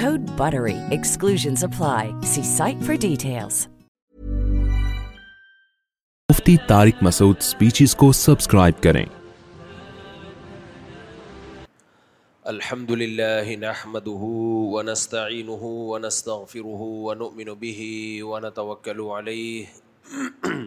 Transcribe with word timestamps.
code 0.00 0.28
buttery 0.44 0.76
exclusions 0.98 1.64
apply 1.70 2.12
see 2.34 2.44
site 2.56 2.80
for 2.88 2.98
details 3.08 3.66
Mufti 6.30 6.56
Tariq 6.68 7.02
Masood 7.02 7.40
speeches 7.42 7.94
کو 8.02 8.10
subscribe 8.20 8.82
کریں 8.82 9.04
الحمد 12.52 12.90
لله 13.02 13.54
نحمده 13.62 14.26
ونستعينه 14.74 15.70
ونستغفره 15.92 16.88
ونؤمن 17.06 17.50
به 17.62 17.88
ونتوكل 18.32 19.02
عليه 19.16 20.18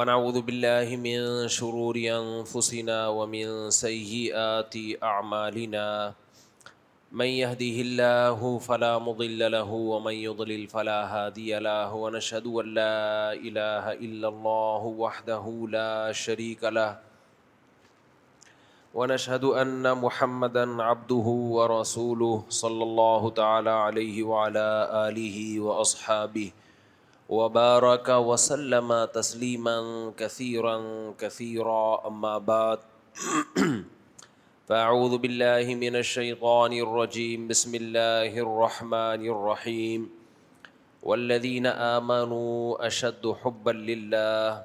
ونعوذ 0.00 0.38
بالله 0.50 1.00
من 1.08 1.48
شرور 1.56 2.00
انفسنا 2.18 2.98
ومن 3.20 3.56
سيئات 3.80 4.78
اعمالنا 5.14 5.88
من 7.14 7.26
يهده 7.30 7.76
الله 7.86 8.58
فلا 8.58 8.98
مضل 8.98 9.52
له 9.52 9.70
ومن 9.72 10.12
يضلل 10.14 10.66
فلا 10.66 11.00
هادي 11.06 11.58
له 11.58 11.94
ونشهد 11.94 12.46
أن 12.46 12.74
لا 12.74 13.30
إله 13.32 13.92
إلا 13.92 14.28
الله 14.28 14.82
وحده 14.98 15.44
لا 15.70 16.10
شريك 16.12 16.64
له 16.64 16.98
ونشهد 18.94 19.44
أن 19.44 19.94
محمدًا 19.98 20.82
عبده 20.82 21.28
ورسوله 21.56 22.44
صلى 22.48 22.82
الله 22.82 23.30
تعالى 23.30 23.70
عليه 23.70 24.22
وعلى 24.22 24.66
آله 25.08 25.60
وأصحابه 25.60 26.50
وبارك 27.28 28.08
وسلم 28.08 29.04
تسليما 29.14 30.10
كثيرا 30.16 30.76
كثيرا 31.18 32.06
أما 32.06 32.38
بعد 32.38 32.78
فاعوذ 34.68 35.10
باللہ 35.22 35.68
من 35.80 35.96
الشیطان 35.98 36.72
الرجیم 36.84 37.46
بسم 37.48 37.72
اللہ 37.78 38.38
الرحمن 38.44 39.26
الرحیم 39.32 40.04
والذین 41.02 41.66
آمنوا 41.74 42.84
اشد 42.86 43.26
حبا 43.44 43.72
للہ 43.72 44.60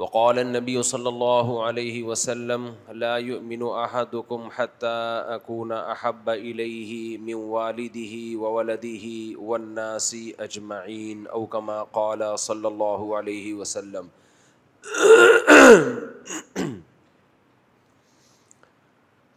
وقال 0.00 0.38
النبی 0.38 0.76
صلی 0.90 1.06
اللہ 1.12 1.52
علیہ 1.68 2.04
وسلم 2.10 2.66
لا 3.06 3.16
يؤمن 3.28 3.62
احدكم 3.70 4.48
حتى 4.56 5.32
اكون 5.34 5.72
احب 5.72 6.30
الیہ 6.34 7.18
من 7.30 7.40
والده 7.56 8.22
وولده 8.44 9.46
والناس 9.50 10.14
اجمعین 10.50 11.24
او 11.40 11.44
کما 11.56 11.82
قال 12.00 12.28
صلی 12.46 12.70
اللہ 12.74 13.08
علیہ 13.24 13.54
وسلم 13.64 14.14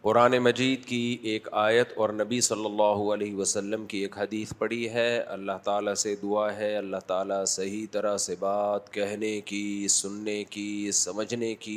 قرآن 0.08 0.36
مجید 0.42 0.84
کی 0.88 0.98
ایک 1.30 1.48
آیت 1.60 1.88
اور 2.00 2.08
نبی 2.18 2.40
صلی 2.40 2.64
اللہ 2.64 3.00
علیہ 3.14 3.34
وسلم 3.36 3.84
کی 3.86 3.98
ایک 4.02 4.16
حدیث 4.18 4.52
پڑھی 4.58 4.88
ہے 4.92 5.08
اللہ 5.34 5.58
تعالیٰ 5.64 5.94
سے 6.02 6.14
دعا 6.22 6.46
ہے 6.56 6.68
اللہ 6.76 7.00
تعالیٰ 7.06 7.44
صحیح 7.54 7.86
طرح 7.92 8.16
سے 8.26 8.34
بات 8.40 8.88
کہنے 8.92 9.32
کی 9.50 9.66
سننے 9.94 10.36
کی 10.50 10.66
سمجھنے 11.00 11.54
کی 11.66 11.76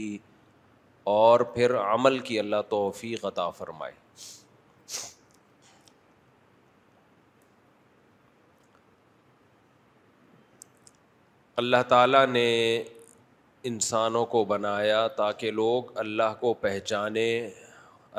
اور 1.16 1.40
پھر 1.56 1.76
عمل 1.80 2.20
کی 2.30 2.40
اللہ 2.40 2.62
توفیق 2.70 3.26
عطا 3.32 3.50
فرمائے 3.58 3.94
اللہ 11.64 11.84
تعالیٰ 11.88 12.26
نے 12.28 12.50
انسانوں 13.74 14.26
کو 14.36 14.44
بنایا 14.56 15.08
تاکہ 15.18 15.52
لوگ 15.64 15.98
اللہ 16.06 16.34
کو 16.42 16.54
پہچانیں 16.68 17.50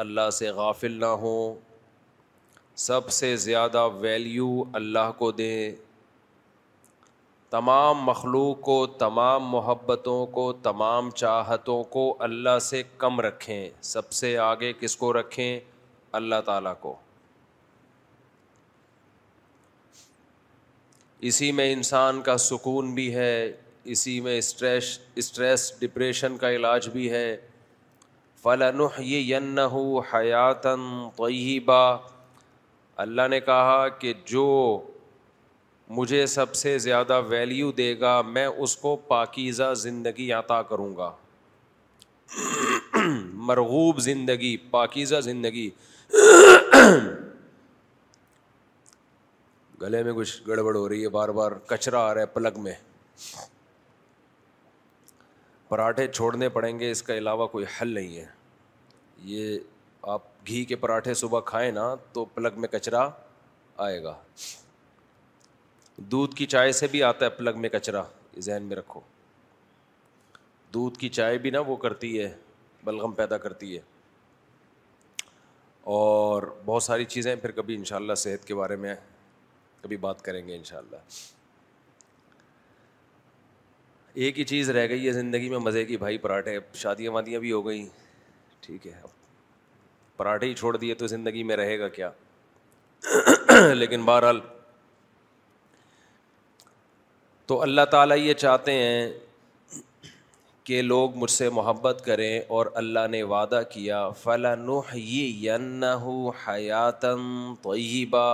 اللہ 0.00 0.28
سے 0.32 0.50
غافل 0.58 0.92
نہ 1.00 1.06
ہوں 1.22 1.54
سب 2.82 3.08
سے 3.12 3.34
زیادہ 3.36 3.88
ویلیو 4.00 4.62
اللہ 4.74 5.10
کو 5.18 5.30
دیں 5.40 5.70
تمام 7.50 7.98
مخلوق 8.04 8.60
کو 8.64 8.76
تمام 8.98 9.48
محبتوں 9.50 10.24
کو 10.36 10.52
تمام 10.62 11.10
چاہتوں 11.22 11.82
کو 11.96 12.04
اللہ 12.28 12.58
سے 12.68 12.82
کم 12.98 13.20
رکھیں 13.20 13.68
سب 13.90 14.12
سے 14.20 14.36
آگے 14.44 14.72
کس 14.80 14.96
کو 14.96 15.12
رکھیں 15.18 15.58
اللہ 16.20 16.40
تعالیٰ 16.44 16.72
کو 16.80 16.94
اسی 21.30 21.50
میں 21.58 21.72
انسان 21.72 22.22
کا 22.22 22.36
سکون 22.50 22.94
بھی 22.94 23.14
ہے 23.14 23.34
اسی 23.94 24.20
میں 24.20 24.38
اسٹریس 24.38 24.98
اسٹریس 25.22 25.72
ڈپریشن 25.80 26.36
کا 26.38 26.50
علاج 26.52 26.88
بھی 26.92 27.10
ہے 27.10 27.36
فلاً 28.44 28.80
حیاتن 30.14 30.80
طیبہ 31.16 31.82
اللہ 33.04 33.28
نے 33.30 33.40
کہا 33.40 33.86
کہ 33.98 34.12
جو 34.26 34.46
مجھے 35.96 36.24
سب 36.32 36.54
سے 36.54 36.76
زیادہ 36.84 37.20
ویلیو 37.28 37.70
دے 37.82 37.94
گا 38.00 38.20
میں 38.34 38.46
اس 38.46 38.76
کو 38.76 38.94
پاکیزہ 39.08 39.72
زندگی 39.84 40.30
عطا 40.32 40.60
کروں 40.70 40.94
گا 40.96 41.10
مرغوب 43.48 43.98
زندگی 44.00 44.56
پاکیزہ 44.70 45.20
زندگی 45.24 45.68
گلے 49.82 50.02
میں 50.02 50.12
کچھ 50.16 50.42
گڑبڑ 50.48 50.74
ہو 50.76 50.88
رہی 50.88 51.02
ہے 51.02 51.08
بار 51.18 51.28
بار 51.38 51.52
کچرا 51.66 52.00
آ 52.08 52.12
رہا 52.14 52.20
ہے 52.20 52.26
پلگ 52.34 52.60
میں 52.62 52.72
پراٹھے 55.72 56.06
چھوڑنے 56.06 56.48
پڑیں 56.54 56.78
گے 56.78 56.90
اس 56.90 57.02
کے 57.02 57.16
علاوہ 57.18 57.46
کوئی 57.48 57.64
حل 57.80 57.94
نہیں 57.94 58.16
ہے 58.16 58.24
یہ 59.24 59.56
آپ 60.14 60.22
گھی 60.46 60.64
کے 60.72 60.76
پراٹھے 60.82 61.14
صبح 61.20 61.40
کھائیں 61.50 61.70
نا 61.72 61.84
تو 62.12 62.24
پلگ 62.34 62.58
میں 62.60 62.68
کچرا 62.72 63.06
آئے 63.86 64.02
گا 64.02 64.14
دودھ 66.14 66.34
کی 66.36 66.46
چائے 66.54 66.72
سے 66.80 66.86
بھی 66.90 67.02
آتا 67.02 67.24
ہے 67.24 67.30
پلگ 67.38 67.58
میں 67.60 67.68
کچرا 67.78 68.02
ذہن 68.48 68.62
میں 68.72 68.76
رکھو 68.76 69.00
دودھ 70.74 70.98
کی 70.98 71.08
چائے 71.20 71.38
بھی 71.46 71.50
نا 71.50 71.60
وہ 71.66 71.76
کرتی 71.88 72.18
ہے 72.20 72.32
بلغم 72.84 73.12
پیدا 73.22 73.38
کرتی 73.46 73.74
ہے 73.74 73.80
اور 75.98 76.42
بہت 76.64 76.82
ساری 76.82 77.04
چیزیں 77.16 77.34
پھر 77.36 77.50
کبھی 77.60 77.74
ان 77.74 77.84
شاء 77.92 77.96
اللہ 77.96 78.22
صحت 78.26 78.46
کے 78.48 78.54
بارے 78.62 78.76
میں 78.84 78.94
کبھی 79.82 79.96
بات 80.10 80.22
کریں 80.28 80.46
گے 80.48 80.56
ان 80.56 80.64
شاء 80.72 80.78
اللہ 80.78 81.10
ایک 84.14 84.38
ہی 84.38 84.44
چیز 84.44 84.70
رہ 84.70 84.88
گئی 84.88 85.06
ہے 85.06 85.12
زندگی 85.12 85.48
میں 85.48 85.58
مزے 85.58 85.84
کی 85.84 85.96
بھائی 85.96 86.18
پراٹھے 86.24 86.58
شادیاں 86.76 87.12
وادیاں 87.12 87.40
بھی 87.40 87.52
ہو 87.52 87.66
گئیں 87.66 87.84
ٹھیک 88.66 88.86
ہے 88.86 88.92
پراٹھے 90.16 90.46
ہی 90.48 90.54
چھوڑ 90.54 90.76
دیے 90.76 90.94
تو 90.94 91.06
زندگی 91.06 91.42
میں 91.50 91.56
رہے 91.56 91.78
گا 91.78 91.88
کیا 91.96 92.10
لیکن 93.74 94.04
بہرحال 94.04 94.40
تو 97.46 97.60
اللہ 97.62 97.84
تعالیٰ 97.90 98.16
یہ 98.18 98.34
چاہتے 98.44 98.72
ہیں 98.72 99.10
کہ 100.64 100.82
لوگ 100.82 101.16
مجھ 101.18 101.30
سے 101.30 101.48
محبت 101.52 102.02
کریں 102.04 102.38
اور 102.56 102.66
اللہ 102.82 103.06
نے 103.10 103.22
وعدہ 103.32 103.62
کیا 103.70 104.08
فلاں 104.22 104.56
حیاتم 106.48 107.54
طیبہ 107.62 108.26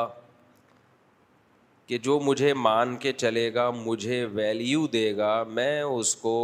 کہ 1.88 1.98
جو 2.06 2.18
مجھے 2.20 2.52
مان 2.54 2.96
کے 3.02 3.12
چلے 3.12 3.52
گا 3.54 3.68
مجھے 3.74 4.24
ویلیو 4.32 4.86
دے 4.92 5.04
گا 5.16 5.34
میں 5.58 5.80
اس 5.82 6.14
کو 6.24 6.34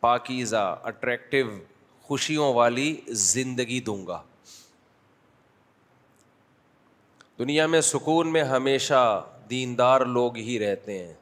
پاکیزہ 0.00 0.64
اٹریکٹو 0.90 1.36
خوشیوں 2.08 2.52
والی 2.54 2.90
زندگی 3.26 3.80
دوں 3.86 4.06
گا 4.06 4.20
دنیا 7.38 7.66
میں 7.72 7.80
سکون 7.94 8.32
میں 8.32 8.42
ہمیشہ 8.52 9.00
دیندار 9.50 10.00
لوگ 10.16 10.36
ہی 10.48 10.58
رہتے 10.66 10.98
ہیں 11.04 11.14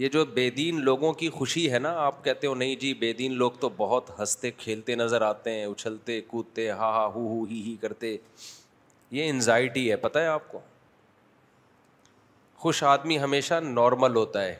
یہ 0.00 0.08
جو 0.12 0.24
بے 0.34 0.48
دین 0.56 0.80
لوگوں 0.84 1.12
کی 1.22 1.28
خوشی 1.30 1.70
ہے 1.72 1.78
نا 1.78 1.92
آپ 2.06 2.22
کہتے 2.24 2.46
ہو 2.46 2.54
نہیں 2.54 2.74
جی 2.80 2.92
بے 3.00 3.12
دین 3.22 3.32
لوگ 3.38 3.50
تو 3.60 3.68
بہت 3.76 4.10
ہنستے 4.18 4.50
کھیلتے 4.58 4.94
نظر 4.94 5.22
آتے 5.22 5.58
ہیں 5.58 5.66
اچھلتے 5.66 6.20
کودتے 6.34 6.70
ہا 6.70 6.88
ہا 6.96 7.06
ہو 7.14 7.42
ہی 7.50 7.62
ہی 7.66 7.76
کرتے 7.80 8.16
یہ 9.10 9.28
انزائٹی 9.30 9.90
ہے 9.90 9.96
پتہ 9.96 10.18
ہے 10.18 10.26
آپ 10.26 10.50
کو 10.52 10.58
خوش 12.62 12.82
آدمی 12.84 13.18
ہمیشہ 13.18 13.54
نارمل 13.62 14.14
ہوتا 14.16 14.44
ہے 14.44 14.54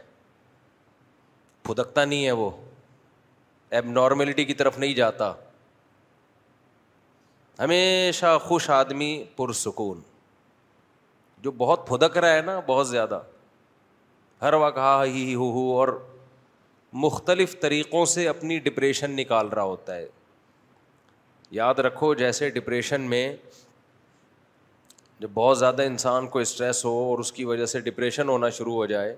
پھدکتا 1.65 2.05
نہیں 2.05 2.25
ہے 2.27 2.33
وہ 2.43 2.51
ایب 3.79 3.91
نارملٹی 3.91 4.45
کی 4.45 4.55
طرف 4.61 4.79
نہیں 4.79 4.95
جاتا 4.95 5.33
ہمیشہ 7.59 8.37
خوش 8.45 8.69
آدمی 8.71 9.13
پرسکون 9.37 10.01
جو 11.43 11.51
بہت 11.57 11.87
پھدک 11.89 12.17
رہا 12.19 12.35
ہے 12.35 12.41
نا 12.45 12.59
بہت 12.67 12.89
زیادہ 12.89 13.21
ہر 14.43 14.53
وقت 14.61 14.79
ہا 14.79 15.03
ہی 15.05 15.35
ہو 15.35 15.51
ہو 15.53 15.67
اور 15.79 15.89
مختلف 17.05 17.61
طریقوں 17.61 18.05
سے 18.15 18.29
اپنی 18.29 18.59
ڈپریشن 18.59 19.11
نکال 19.17 19.49
رہا 19.49 19.63
ہوتا 19.63 19.97
ہے 19.97 20.07
یاد 21.57 21.79
رکھو 21.87 22.13
جیسے 22.15 22.49
ڈپریشن 22.51 23.01
میں 23.11 23.27
جب 25.21 25.31
بہت 25.35 25.59
زیادہ 25.59 25.83
انسان 25.87 26.27
کو 26.35 26.39
اسٹریس 26.39 26.85
ہو 26.85 26.91
اور 27.09 27.19
اس 27.19 27.33
کی 27.33 27.45
وجہ 27.45 27.65
سے 27.73 27.81
ڈپریشن 27.89 28.29
ہونا 28.29 28.49
شروع 28.59 28.75
ہو 28.75 28.85
جائے 28.93 29.15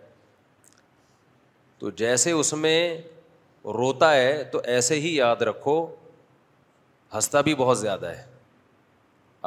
تو 1.78 1.90
جیسے 2.00 2.30
اس 2.30 2.52
میں 2.64 2.76
روتا 3.78 4.12
ہے 4.14 4.42
تو 4.52 4.60
ایسے 4.74 4.98
ہی 5.00 5.14
یاد 5.14 5.42
رکھو 5.50 5.74
ہنستا 7.14 7.40
بھی 7.48 7.54
بہت 7.58 7.78
زیادہ 7.78 8.06
ہے 8.16 8.24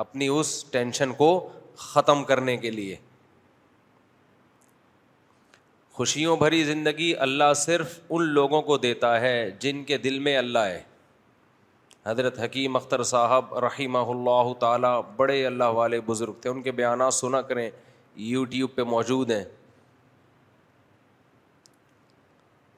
اپنی 0.04 0.28
اس 0.40 0.54
ٹینشن 0.72 1.14
کو 1.24 1.30
ختم 1.90 2.24
کرنے 2.30 2.56
کے 2.58 2.72
لیے 2.72 2.96
خوشیوں 6.00 6.36
بھری 6.38 6.64
زندگی 6.66 7.14
اللہ 7.28 7.54
صرف 7.56 8.00
ان 8.10 8.24
لوگوں 8.34 8.62
کو 8.70 8.78
دیتا 8.78 9.20
ہے 9.22 9.36
جن 9.60 9.84
کے 9.92 9.98
دل 10.08 10.20
میں 10.28 10.38
اللہ 10.38 10.68
ہے 10.72 10.82
حضرت 12.08 12.40
حکیم 12.40 12.76
اختر 12.76 13.02
صاحب 13.10 13.58
رحیمہ 13.66 13.98
اللہ 14.14 14.54
تعالیٰ 14.60 15.00
بڑے 15.18 15.38
اللہ 15.46 15.70
والے 15.80 16.00
بزرگ 16.08 16.34
تھے 16.42 16.50
ان 16.50 16.62
کے 16.62 16.72
بیانات 16.80 17.14
سنا 17.14 17.42
کریں 17.52 17.70
یوٹیوب 18.32 18.76
پہ 18.76 18.84
موجود 18.94 19.32
ہیں 19.32 19.44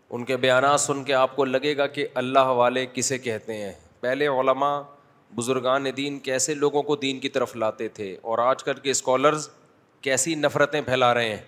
ان 0.10 0.24
کے 0.26 0.38
بیانات 0.46 0.80
سن 0.82 1.04
کے 1.04 1.14
آپ 1.14 1.36
کو 1.36 1.46
لگے 1.46 1.76
گا 1.78 1.88
کہ 1.98 2.08
اللہ 2.24 2.50
والے 2.62 2.86
کسے 2.94 3.18
کہتے 3.28 3.58
ہیں 3.64 3.74
پہلے 4.02 4.28
علماء 4.42 4.80
بزرگان 5.36 5.86
دین 5.98 6.20
کیسے 6.30 6.54
لوگوں 6.56 6.84
کو 6.92 6.96
دین 6.96 7.20
کی 7.20 7.30
طرف 7.36 7.56
لاتے 7.56 7.88
تھے 8.00 8.16
اور 8.22 8.38
آج 8.44 8.64
کل 8.64 8.80
کے 8.84 8.92
اسکالرز 8.92 9.50
کیسی 10.08 10.36
نفرتیں 10.36 10.82
پھیلا 10.86 11.14
رہے 11.14 11.30
ہیں 11.30 11.42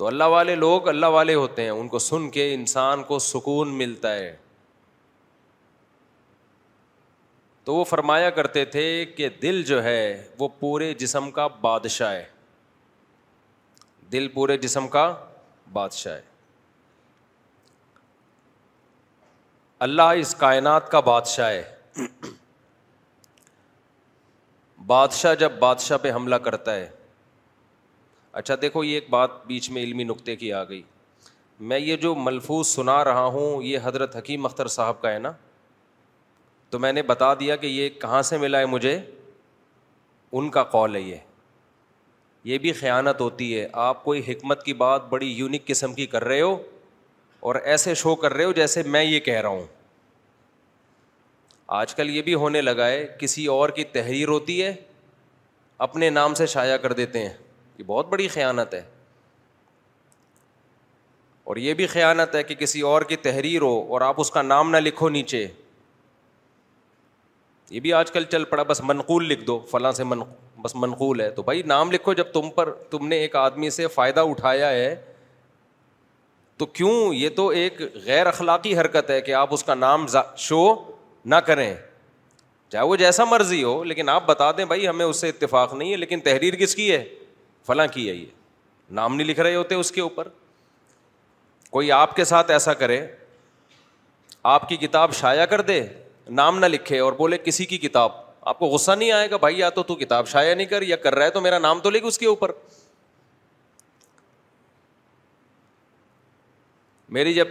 تو 0.00 0.06
اللہ 0.06 0.24
والے 0.32 0.54
لوگ 0.54 0.86
اللہ 0.88 1.06
والے 1.12 1.32
ہوتے 1.34 1.62
ہیں 1.62 1.70
ان 1.70 1.88
کو 1.94 1.98
سن 1.98 2.28
کے 2.34 2.44
انسان 2.54 3.02
کو 3.06 3.18
سکون 3.18 3.72
ملتا 3.78 4.12
ہے 4.14 4.30
تو 7.64 7.74
وہ 7.74 7.82
فرمایا 7.90 8.30
کرتے 8.38 8.64
تھے 8.76 8.84
کہ 9.16 9.28
دل 9.42 9.62
جو 9.70 9.82
ہے 9.84 9.96
وہ 10.38 10.48
پورے 10.60 10.92
جسم 11.02 11.30
کا 11.40 11.46
بادشاہ 11.66 12.12
ہے 12.14 12.24
دل 14.12 14.28
پورے 14.34 14.56
جسم 14.58 14.88
کا 14.96 15.04
بادشاہ 15.72 16.14
ہے 16.16 16.22
اللہ 19.88 20.12
اس 20.22 20.34
کائنات 20.44 20.90
کا 20.92 21.00
بادشاہ 21.10 21.50
ہے 21.50 22.06
بادشاہ 24.94 25.34
جب 25.44 25.58
بادشاہ 25.58 25.98
پہ 26.02 26.12
حملہ 26.14 26.36
کرتا 26.48 26.74
ہے 26.74 26.88
اچھا 28.38 28.54
دیکھو 28.62 28.82
یہ 28.84 28.94
ایک 28.94 29.08
بات 29.10 29.30
بیچ 29.46 29.68
میں 29.70 29.82
علمی 29.82 30.04
نقطے 30.04 30.34
کی 30.36 30.52
آ 30.52 30.62
گئی 30.68 30.82
میں 31.70 31.78
یہ 31.78 31.96
جو 32.02 32.14
ملفوظ 32.14 32.66
سنا 32.66 33.02
رہا 33.04 33.24
ہوں 33.36 33.62
یہ 33.62 33.78
حضرت 33.84 34.16
حکیم 34.16 34.44
اختر 34.46 34.66
صاحب 34.78 35.00
کا 35.00 35.12
ہے 35.12 35.18
نا 35.18 35.32
تو 36.70 36.78
میں 36.78 36.92
نے 36.92 37.02
بتا 37.02 37.32
دیا 37.40 37.56
کہ 37.62 37.66
یہ 37.66 37.88
کہاں 38.00 38.20
سے 38.22 38.38
ملا 38.38 38.58
ہے 38.58 38.66
مجھے 38.66 38.98
ان 40.32 40.50
کا 40.50 40.62
قول 40.74 40.94
ہے 40.96 41.00
یہ 41.00 41.16
یہ 42.44 42.58
بھی 42.58 42.72
خیانت 42.72 43.20
ہوتی 43.20 43.56
ہے 43.58 43.66
آپ 43.86 44.04
کوئی 44.04 44.22
حکمت 44.28 44.62
کی 44.64 44.74
بات 44.74 45.08
بڑی 45.08 45.26
یونیک 45.38 45.66
قسم 45.66 45.94
کی 45.94 46.06
کر 46.14 46.24
رہے 46.24 46.40
ہو 46.40 46.56
اور 47.48 47.54
ایسے 47.64 47.94
شو 47.94 48.14
کر 48.22 48.34
رہے 48.34 48.44
ہو 48.44 48.52
جیسے 48.52 48.82
میں 48.82 49.02
یہ 49.04 49.20
کہہ 49.20 49.40
رہا 49.40 49.48
ہوں 49.48 49.66
آج 51.80 51.94
کل 51.94 52.10
یہ 52.10 52.22
بھی 52.22 52.34
ہونے 52.34 52.60
لگا 52.60 52.86
ہے 52.88 53.06
کسی 53.18 53.46
اور 53.56 53.68
کی 53.80 53.84
تحریر 53.92 54.28
ہوتی 54.28 54.62
ہے 54.62 54.74
اپنے 55.88 56.10
نام 56.10 56.34
سے 56.34 56.46
شائع 56.54 56.76
کر 56.82 56.92
دیتے 56.92 57.18
ہیں 57.28 57.32
یہ 57.80 57.84
بہت 57.86 58.08
بڑی 58.08 58.26
خیانت 58.28 58.74
ہے 58.74 58.82
اور 61.50 61.56
یہ 61.56 61.74
بھی 61.74 61.86
خیانت 61.92 62.34
ہے 62.34 62.42
کہ 62.42 62.54
کسی 62.54 62.80
اور 62.88 63.02
کی 63.12 63.16
تحریر 63.26 63.62
ہو 63.62 63.78
اور 63.92 64.00
آپ 64.08 64.20
اس 64.20 64.30
کا 64.30 64.42
نام 64.42 64.70
نہ 64.70 64.76
لکھو 64.76 65.08
نیچے 65.08 65.46
یہ 67.70 67.80
بھی 67.80 67.92
آج 67.92 68.10
کل 68.12 68.24
چل 68.32 68.44
پڑا 68.50 68.62
بس 68.68 68.80
منقول 68.84 69.26
لکھ 69.28 69.44
دو 69.46 69.58
فلاں 69.70 69.92
سے 70.00 70.04
من 70.04 70.20
بس 70.62 70.74
منقول 70.76 71.20
ہے 71.20 71.30
تو 71.36 71.42
بھائی 71.42 71.62
نام 71.72 71.90
لکھو 71.92 72.12
جب 72.12 72.32
تم 72.32 72.50
پر 72.54 72.70
تم 72.90 73.06
نے 73.08 73.16
ایک 73.20 73.36
آدمی 73.36 73.70
سے 73.76 73.86
فائدہ 73.94 74.20
اٹھایا 74.30 74.70
ہے 74.70 74.94
تو 76.58 76.66
کیوں 76.78 76.92
یہ 77.14 77.28
تو 77.36 77.48
ایک 77.60 77.80
غیر 78.04 78.26
اخلاقی 78.26 78.76
حرکت 78.80 79.10
ہے 79.10 79.20
کہ 79.28 79.34
آپ 79.34 79.54
اس 79.54 79.64
کا 79.64 79.74
نام 79.74 80.04
شو 80.48 80.64
نہ 81.24 81.36
کریں 81.46 81.72
چاہے 82.72 82.84
وہ 82.86 82.96
جیسا 82.96 83.24
مرضی 83.24 83.62
ہو 83.62 83.82
لیکن 83.84 84.08
آپ 84.08 84.26
بتا 84.26 84.50
دیں 84.56 84.64
بھائی 84.72 84.86
ہمیں 84.88 85.04
اس 85.06 85.20
سے 85.20 85.28
اتفاق 85.28 85.74
نہیں 85.74 85.92
ہے 85.92 85.96
لیکن 85.96 86.20
تحریر 86.24 86.54
کس 86.64 86.74
کی 86.76 86.90
ہے 86.92 87.04
فلاں 87.70 87.86
کی 87.86 88.08
ہے 88.08 88.14
یہ 88.14 88.26
نام 88.98 89.14
نہیں 89.16 89.26
لکھ 89.26 89.40
رہے 89.40 89.54
ہوتے 89.54 89.74
اس 89.74 89.90
کے 89.92 90.00
اوپر 90.00 90.28
کوئی 91.70 91.90
آپ 91.92 92.14
کے 92.16 92.24
ساتھ 92.30 92.50
ایسا 92.50 92.72
کرے 92.80 93.00
آپ 94.54 94.68
کی 94.68 94.76
کتاب 94.76 95.14
شایا 95.14 95.44
کر 95.52 95.60
دے 95.68 95.82
نام 96.40 96.58
نہ 96.58 96.66
لکھے 96.66 96.98
اور 97.04 97.12
بولے 97.20 97.38
کسی 97.44 97.64
کی 97.72 97.78
کتاب 97.78 98.10
آپ 98.52 98.58
کو 98.58 98.66
غصہ 98.74 98.92
نہیں 98.98 99.12
آئے 99.12 99.30
گا 99.30 99.36
بھائی 99.46 99.58
یا 99.58 99.68
تو 99.78 99.94
کتاب 99.94 100.28
شایا 100.28 100.54
نہیں 100.54 100.66
کر 100.66 100.82
یا 100.82 100.96
کر 101.04 101.14
رہا 101.14 101.24
ہے 101.26 101.30
تو 101.30 101.40
میرا 101.40 101.58
نام 101.66 101.80
تو 101.80 101.90
لے 101.90 102.00
اس 102.10 102.18
کے 102.18 102.26
اوپر 102.26 102.52
میری 107.18 107.34
جب 107.34 107.48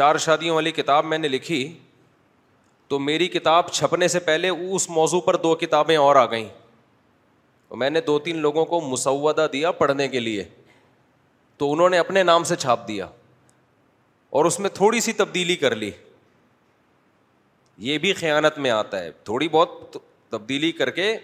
چار 0.00 0.16
شادیوں 0.26 0.54
والی 0.54 0.70
کتاب 0.72 1.04
میں 1.06 1.18
نے 1.18 1.28
لکھی 1.28 1.58
تو 2.88 2.98
میری 3.08 3.28
کتاب 3.38 3.70
چھپنے 3.72 4.08
سے 4.16 4.20
پہلے 4.28 4.48
اس 4.48 4.88
موضوع 5.00 5.20
پر 5.26 5.36
دو 5.46 5.54
کتابیں 5.64 5.96
اور 5.96 6.16
آ 6.16 6.24
گئیں 6.30 6.48
تو 7.72 7.76
میں 7.78 7.88
نے 7.90 8.00
دو 8.06 8.18
تین 8.24 8.36
لوگوں 8.38 8.64
کو 8.72 8.80
مسودہ 8.88 9.46
دیا 9.52 9.70
پڑھنے 9.76 10.06
کے 10.14 10.20
لیے 10.20 10.42
تو 11.58 11.70
انہوں 11.72 11.90
نے 11.90 11.98
اپنے 11.98 12.22
نام 12.22 12.44
سے 12.44 12.56
چھاپ 12.56 12.86
دیا 12.88 13.06
اور 14.40 14.44
اس 14.44 14.58
میں 14.60 14.70
تھوڑی 14.74 15.00
سی 15.00 15.12
تبدیلی 15.20 15.56
کر 15.62 15.74
لی 15.76 15.90
یہ 17.86 17.98
بھی 17.98 18.12
خیانت 18.14 18.58
میں 18.64 18.70
آتا 18.70 18.98
ہے 19.02 19.10
تھوڑی 19.24 19.48
بہت 19.52 19.96
تبدیلی 20.30 20.72
کر 20.80 20.90
کے 20.98 21.16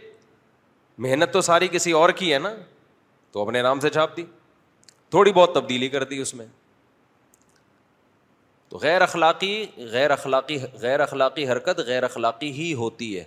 محنت 1.07 1.33
تو 1.33 1.41
ساری 1.51 1.69
کسی 1.73 1.93
اور 2.01 2.11
کی 2.21 2.33
ہے 2.33 2.39
نا 2.39 2.55
تو 3.33 3.43
اپنے 3.47 3.63
نام 3.63 3.81
سے 3.81 3.91
چھاپ 3.91 4.17
دی 4.17 4.25
تھوڑی 5.11 5.33
بہت 5.33 5.55
تبدیلی 5.55 5.89
کر 5.89 6.05
دی 6.13 6.19
اس 6.21 6.35
میں 6.35 6.47
تو 8.69 8.79
غیر 8.83 9.03
اخلاقی 9.03 9.65
غیر 9.93 10.11
اخلاقی 10.11 10.59
غیر 10.81 11.01
اخلاقی 11.01 11.49
حرکت 11.51 11.81
غیر 11.87 12.03
اخلاقی 12.05 12.51
ہی 12.61 12.73
ہوتی 12.83 13.19
ہے 13.19 13.25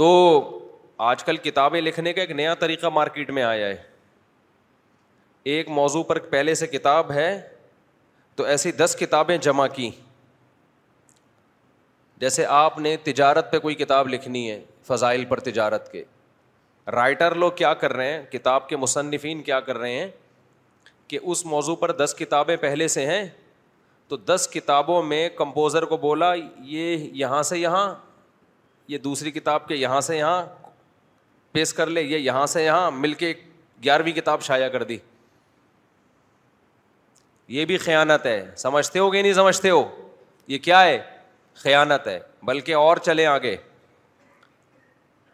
تو 0.00 0.06
آج 1.06 1.22
کل 1.24 1.36
کتابیں 1.42 1.80
لکھنے 1.80 2.12
کا 2.12 2.20
ایک 2.20 2.30
نیا 2.36 2.52
طریقہ 2.60 2.86
مارکیٹ 2.92 3.30
میں 3.38 3.42
آیا 3.42 3.66
ہے 3.66 3.76
ایک 5.54 5.68
موضوع 5.78 6.02
پر 6.10 6.18
پہلے 6.30 6.54
سے 6.60 6.66
کتاب 6.66 7.10
ہے 7.12 7.26
تو 8.36 8.44
ایسی 8.52 8.72
دس 8.72 8.96
کتابیں 9.00 9.36
جمع 9.46 9.66
کی 9.74 9.90
جیسے 12.20 12.46
آپ 12.62 12.78
نے 12.78 12.96
تجارت 13.10 13.50
پہ 13.52 13.58
کوئی 13.58 13.74
کتاب 13.82 14.08
لکھنی 14.14 14.50
ہے 14.50 14.58
فضائل 14.88 15.24
پر 15.28 15.40
تجارت 15.50 15.90
کے 15.92 16.04
رائٹر 16.92 17.34
لوگ 17.44 17.52
کیا 17.56 17.74
کر 17.82 17.92
رہے 17.96 18.12
ہیں 18.12 18.22
کتاب 18.32 18.68
کے 18.68 18.76
مصنفین 18.76 19.42
کیا 19.42 19.60
کر 19.68 19.78
رہے 19.78 19.98
ہیں 19.98 20.10
کہ 21.08 21.18
اس 21.22 21.44
موضوع 21.46 21.76
پر 21.80 21.92
دس 22.04 22.14
کتابیں 22.18 22.56
پہلے 22.60 22.88
سے 22.96 23.06
ہیں 23.06 23.24
تو 24.08 24.16
دس 24.34 24.48
کتابوں 24.54 25.02
میں 25.12 25.28
کمپوزر 25.38 25.84
کو 25.92 25.96
بولا 26.08 26.32
یہ 26.34 27.08
یہاں 27.22 27.42
سے 27.52 27.58
یہاں 27.58 27.88
یہ 28.90 28.98
دوسری 28.98 29.30
کتاب 29.30 29.66
کے 29.66 29.74
یہاں 29.76 30.00
سے 30.00 30.16
یہاں 30.16 30.42
پیش 31.52 31.72
کر 31.74 31.86
لے 31.86 32.02
یہ 32.02 32.18
یہاں 32.18 32.46
سے 32.52 32.62
یہاں 32.64 32.90
مل 32.90 33.12
کے 33.20 33.32
گیارہویں 33.84 34.12
کتاب 34.12 34.42
شائع 34.42 34.68
کر 34.72 34.82
دی 34.84 34.96
یہ 37.58 37.64
بھی 37.70 37.76
خیانت 37.84 38.26
ہے 38.26 38.40
سمجھتے 38.56 38.98
ہو 38.98 39.10
کہ 39.10 39.22
نہیں 39.22 39.32
سمجھتے 39.32 39.70
ہو 39.70 39.82
یہ 40.48 40.58
کیا 40.68 40.82
ہے 40.84 40.98
خیانت 41.62 42.06
ہے 42.06 42.18
بلکہ 42.50 42.74
اور 42.74 42.96
چلے 43.06 43.26
آگے 43.26 43.56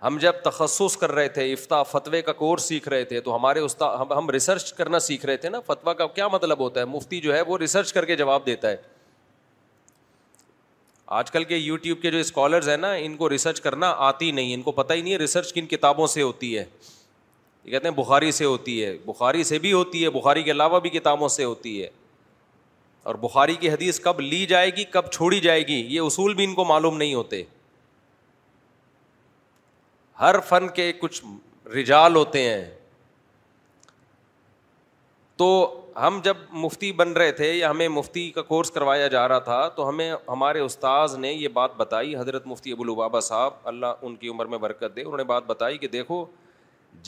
ہم 0.02 0.18
جب 0.20 0.42
تخصص 0.44 0.96
کر 1.00 1.12
رہے 1.12 1.28
تھے 1.36 1.52
افتاح 1.52 1.82
فتوے 1.90 2.20
کا 2.22 2.32
کورس 2.42 2.62
سیکھ 2.68 2.88
رہے 2.88 3.04
تھے 3.12 3.20
تو 3.28 3.36
ہمارے 3.36 3.60
استاد 3.68 4.06
ہم 4.16 4.28
ریسرچ 4.36 4.72
کرنا 4.82 4.98
سیکھ 5.06 5.25
رہے 5.26 5.36
تھے 5.44 5.48
نا 5.50 5.60
فتوا 5.66 5.94
کا 6.00 6.06
کیا 6.18 6.28
مطلب 6.32 6.58
ہوتا 6.66 6.80
ہے 6.80 6.84
مفتی 6.96 7.20
جو 7.26 7.34
ہے 7.34 7.40
وہ 7.48 7.58
ریسرچ 7.58 7.92
کر 7.92 8.04
کے 8.12 8.16
جواب 8.16 8.46
دیتا 8.46 8.70
ہے 8.70 8.76
آج 11.14 11.30
کل 11.30 11.44
کے 11.44 11.56
یوٹیوب 11.56 12.00
کے 12.02 12.10
جو 12.10 12.18
اسکالرز 12.18 12.68
ہیں 12.68 12.76
نا 12.76 12.92
ان 13.00 13.14
کو 13.16 13.28
ریسرچ 13.30 13.60
کرنا 13.60 13.90
آتی 14.06 14.30
نہیں 14.30 14.54
ان 14.54 14.62
کو 14.62 14.72
پتہ 14.72 14.92
ہی 14.92 15.00
نہیں 15.02 15.12
ہے 15.12 15.18
ریسرچ 15.18 15.52
کن 15.54 15.66
کتابوں 15.66 16.06
سے 16.06 16.22
ہوتی 16.22 16.56
ہے 16.56 16.64
یہ 17.64 17.70
کہتے 17.70 17.88
ہیں 17.88 17.94
بخاری 17.94 18.30
سے 18.32 18.44
ہوتی 18.44 18.84
ہے 18.84 18.96
بخاری 19.06 19.44
سے 19.44 19.58
بھی 19.58 19.72
ہوتی 19.72 20.02
ہے 20.04 20.10
بخاری 20.10 20.42
کے 20.42 20.50
علاوہ 20.50 20.80
بھی 20.80 20.90
کتابوں 20.90 21.28
سے 21.34 21.44
ہوتی 21.44 21.80
ہے 21.82 21.88
اور 23.10 23.14
بخاری 23.20 23.54
کی 23.60 23.70
حدیث 23.70 24.00
کب 24.00 24.20
لی 24.20 24.44
جائے 24.46 24.70
گی 24.76 24.84
کب 24.90 25.10
چھوڑی 25.12 25.40
جائے 25.40 25.66
گی 25.66 25.80
یہ 25.94 26.00
اصول 26.00 26.34
بھی 26.34 26.44
ان 26.44 26.54
کو 26.54 26.64
معلوم 26.64 26.96
نہیں 26.96 27.14
ہوتے 27.14 27.42
ہر 30.20 30.40
فن 30.48 30.68
کے 30.75 30.92
کچھ 31.00 31.22
رجال 31.78 32.14
ہوتے 32.16 32.42
ہیں 32.48 32.64
تو 35.36 35.46
ہم 36.03 36.19
جب 36.23 36.37
مفتی 36.62 36.91
بن 36.93 37.12
رہے 37.12 37.33
تھے 37.33 37.53
یا 37.55 37.71
ہمیں 37.71 37.88
مفتی 37.88 38.31
کا 38.31 38.43
کورس 38.49 38.71
کروایا 38.71 39.07
جا 39.09 39.26
رہا 39.29 39.38
تھا 39.45 39.67
تو 39.76 39.88
ہمیں 39.88 40.11
ہمارے 40.29 40.61
استاذ 40.61 41.17
نے 41.19 41.33
یہ 41.33 41.49
بات 41.53 41.76
بتائی 41.76 42.17
حضرت 42.17 42.47
مفتی 42.47 42.73
ابو 42.73 42.83
البابا 42.83 43.21
صاحب 43.29 43.53
اللہ 43.69 44.03
ان 44.09 44.17
کی 44.17 44.29
عمر 44.29 44.47
میں 44.55 44.59
برکت 44.59 44.97
دے 44.97 45.03
انہوں 45.03 45.17
نے 45.17 45.25
بات 45.31 45.45
بتائی 45.47 45.79
کہ 45.85 45.88
دیکھو 45.88 46.25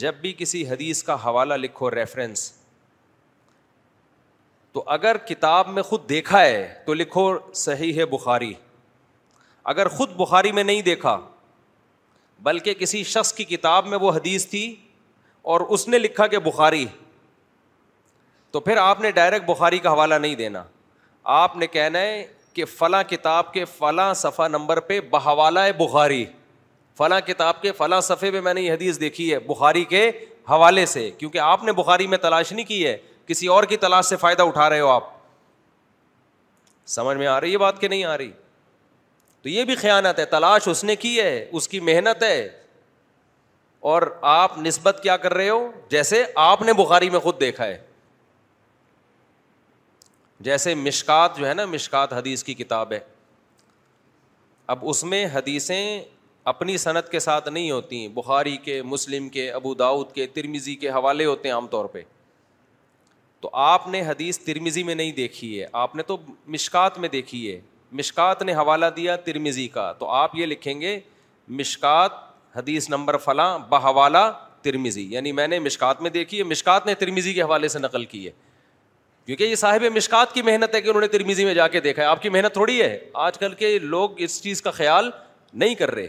جب 0.03 0.15
بھی 0.21 0.33
کسی 0.39 0.67
حدیث 0.69 1.03
کا 1.03 1.15
حوالہ 1.25 1.55
لکھو 1.65 1.91
ریفرنس 1.95 2.53
تو 4.73 4.83
اگر 4.95 5.17
کتاب 5.29 5.69
میں 5.73 5.83
خود 5.83 6.09
دیکھا 6.09 6.41
ہے 6.41 6.69
تو 6.87 6.95
لکھو 6.95 7.29
صحیح 7.65 7.99
ہے 7.99 8.05
بخاری 8.07 8.53
اگر 9.75 9.89
خود 9.99 10.15
بخاری 10.17 10.53
میں 10.53 10.65
نہیں 10.65 10.83
دیکھا 10.83 11.19
بلکہ 12.49 12.75
کسی 12.79 13.03
شخص 13.05 13.33
کی 13.35 13.45
کتاب 13.45 13.87
میں 13.87 13.99
وہ 14.01 14.13
حدیث 14.17 14.47
تھی 14.51 14.75
اور 15.55 15.61
اس 15.77 15.87
نے 15.89 15.99
لکھا 15.99 16.27
کہ 16.35 16.39
بخاری 16.49 16.85
تو 18.53 18.61
پھر 18.61 18.77
آپ 18.81 19.01
نے 19.01 19.11
ڈائریکٹ 19.13 19.47
بخاری 19.47 19.79
کا 19.79 19.93
حوالہ 19.93 20.15
نہیں 20.15 20.35
دینا 20.35 20.63
آپ 21.41 21.57
نے 21.57 21.67
کہنا 21.67 21.99
ہے 22.01 22.25
کہ 22.55 22.65
فلاں 22.79 23.03
کتاب 23.09 23.53
کے 23.53 23.65
فلاں 23.79 24.13
صفحہ 24.21 24.47
نمبر 24.49 24.81
پہ 24.91 25.01
بحوالہ 25.11 25.61
ہے 25.61 25.73
بخاری 25.79 26.25
فلاں 26.99 27.21
کتاب 27.27 27.61
کے 27.63 27.73
فلاں 27.73 28.01
صفحے 28.01 28.31
پہ 28.31 28.41
میں 28.41 28.55
نے 28.55 28.61
یہ 28.63 28.73
حدیث 28.73 29.01
دیکھی 29.01 29.33
ہے 29.33 29.39
بخاری 29.47 29.85
کے 29.91 30.09
حوالے 30.51 30.85
سے 30.87 31.11
کیونکہ 31.19 31.39
آپ 31.39 31.65
نے 31.65 31.73
بخاری 31.81 32.07
میں 32.07 32.19
تلاش 32.19 32.53
نہیں 32.53 32.67
کی 32.67 32.87
ہے 32.87 32.97
کسی 33.27 33.47
اور 33.57 33.65
کی 33.73 33.77
تلاش 33.77 34.07
سے 34.07 34.17
فائدہ 34.17 34.43
اٹھا 34.43 34.69
رہے 34.71 34.81
ہو 34.81 34.89
آپ 34.91 35.11
سمجھ 36.89 37.17
میں 37.17 37.27
آ 37.27 37.41
رہی 37.41 37.53
ہے 37.53 37.59
بات 37.59 37.81
کہ 37.81 37.89
نہیں 37.89 38.05
آ 38.05 38.17
رہی 38.19 38.31
تو 39.43 39.49
یہ 39.49 39.65
بھی 39.65 39.75
خیانت 39.77 40.19
ہے 40.19 40.25
تلاش 40.27 40.69
اس 40.69 40.83
نے 40.85 40.97
کی 40.97 41.19
ہے 41.21 41.45
اس 41.51 41.69
کی 41.69 41.81
محنت 41.91 42.23
ہے 42.23 42.49
اور 43.91 44.03
آپ 44.31 44.57
نسبت 44.59 45.01
کیا 45.03 45.17
کر 45.17 45.35
رہے 45.35 45.49
ہو 45.49 45.71
جیسے 45.91 46.25
آپ 46.45 46.63
نے 46.63 46.73
بخاری 46.77 47.11
میں 47.11 47.19
خود 47.21 47.41
دیکھا 47.41 47.67
ہے 47.67 47.79
جیسے 50.47 50.75
مشکات 50.75 51.37
جو 51.39 51.47
ہے 51.49 51.55
نا 51.55 51.65
مشکات 51.67 52.13
حدیث 52.13 52.45
کی 52.45 52.55
کتاب 52.55 52.93
ہے 52.93 52.99
اب 54.75 54.89
اس 54.91 55.03
میں 55.05 55.25
حدیثیں 55.33 56.03
اپنی 56.53 56.77
صنعت 56.79 57.11
کے 57.11 57.21
ساتھ 57.21 57.49
نہیں 57.49 57.71
ہیں 57.93 58.09
بخاری 58.15 58.57
کے 58.65 58.81
مسلم 58.83 59.29
کے 59.29 59.51
ابو 59.53 59.73
داؤد 59.75 60.13
کے 60.15 60.27
ترمیزی 60.35 60.75
کے 60.85 60.91
حوالے 60.91 61.25
ہوتے 61.25 61.49
ہیں 61.49 61.55
عام 61.55 61.67
طور 61.71 61.85
پہ 61.93 62.03
تو 63.41 63.51
آپ 63.63 63.89
نے 63.89 64.01
حدیث 64.07 64.39
ترمیزی 64.45 64.83
میں 64.83 64.95
نہیں 64.95 65.13
دیکھی 65.17 65.59
ہے 65.61 65.67
آپ 65.83 65.95
نے 65.97 66.03
تو 66.07 66.17
مشکات 66.55 66.99
میں 66.99 67.09
دیکھی 67.09 67.51
ہے 67.53 67.61
مشکات 68.01 68.43
نے 68.43 68.53
حوالہ 68.55 68.87
دیا 68.97 69.17
ترمیزی 69.27 69.67
کا 69.75 69.93
تو 69.99 70.09
آپ 70.11 70.35
یہ 70.37 70.47
لکھیں 70.47 70.81
گے 70.81 70.99
مشکات 71.61 72.13
حدیث 72.57 72.89
نمبر 72.91 73.17
فلاں 73.25 73.59
بحوالہ 73.69 74.31
ترمیزی 74.63 75.07
یعنی 75.13 75.33
میں 75.33 75.47
نے 75.49 75.59
مشکات 75.59 76.01
میں 76.03 76.11
دیکھی 76.11 76.39
ہے 76.39 76.43
مشکات 76.45 76.87
نے 76.87 76.95
ترمیزی 77.05 77.33
کے 77.35 77.43
حوالے 77.43 77.69
سے 77.69 77.79
نقل 77.79 78.05
کی 78.05 78.27
ہے 78.27 78.31
کیونکہ 79.29 79.45
یہ 79.45 79.55
صاحب 79.55 79.83
مشکات 79.95 80.33
کی 80.35 80.43
محنت 80.43 80.75
ہے 80.75 80.81
کہ 80.83 80.89
انہوں 80.89 81.01
نے 81.03 81.07
ترمیزی 81.17 81.45
میں 81.45 81.55
جا 81.55 81.67
کے 81.69 81.81
دیکھا 81.87 82.03
ہے 82.03 82.07
آپ 82.09 82.21
کی 82.23 82.29
محنت 82.29 82.53
تھوڑی 82.53 82.81
ہے 82.81 82.99
آج 83.25 83.39
کل 83.39 83.55
کے 83.55 83.79
لوگ 83.79 84.21
اس 84.25 84.41
چیز 84.43 84.63
کا 84.63 84.71
خیال 84.71 85.11
نہیں 85.63 85.75
کر 85.81 85.91
رہے 85.95 86.07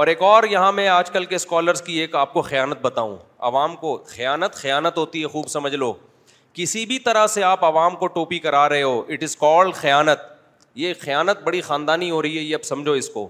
اور 0.00 0.06
ایک 0.06 0.22
اور 0.28 0.44
یہاں 0.50 0.72
میں 0.72 0.86
آج 0.88 1.10
کل 1.10 1.24
کے 1.24 1.34
اسکالرس 1.36 1.82
کی 1.86 1.98
ایک 2.00 2.14
آپ 2.16 2.32
کو 2.32 2.42
خیانت 2.42 2.80
بتاؤں 2.82 3.16
عوام 3.50 3.76
کو 3.80 3.96
خیانت 4.08 4.54
خیانت 4.62 4.96
ہوتی 4.98 5.22
ہے 5.22 5.26
خوب 5.36 5.48
سمجھ 5.48 5.74
لو 5.74 5.92
کسی 6.54 6.84
بھی 6.86 6.98
طرح 7.06 7.26
سے 7.34 7.42
آپ 7.44 7.64
عوام 7.64 7.96
کو 7.96 8.06
ٹوپی 8.16 8.38
کرا 8.38 8.68
رہے 8.68 8.82
ہو 8.82 9.00
اٹ 9.12 9.22
از 9.22 9.36
کال 9.46 9.72
خیانت 9.80 10.22
یہ 10.80 10.94
خیانت 11.00 11.42
بڑی 11.44 11.60
خاندانی 11.70 12.10
ہو 12.10 12.20
رہی 12.22 12.36
ہے 12.38 12.42
یہ 12.42 12.54
اب 12.54 12.64
سمجھو 12.64 12.92
اس 12.92 13.08
کو 13.10 13.28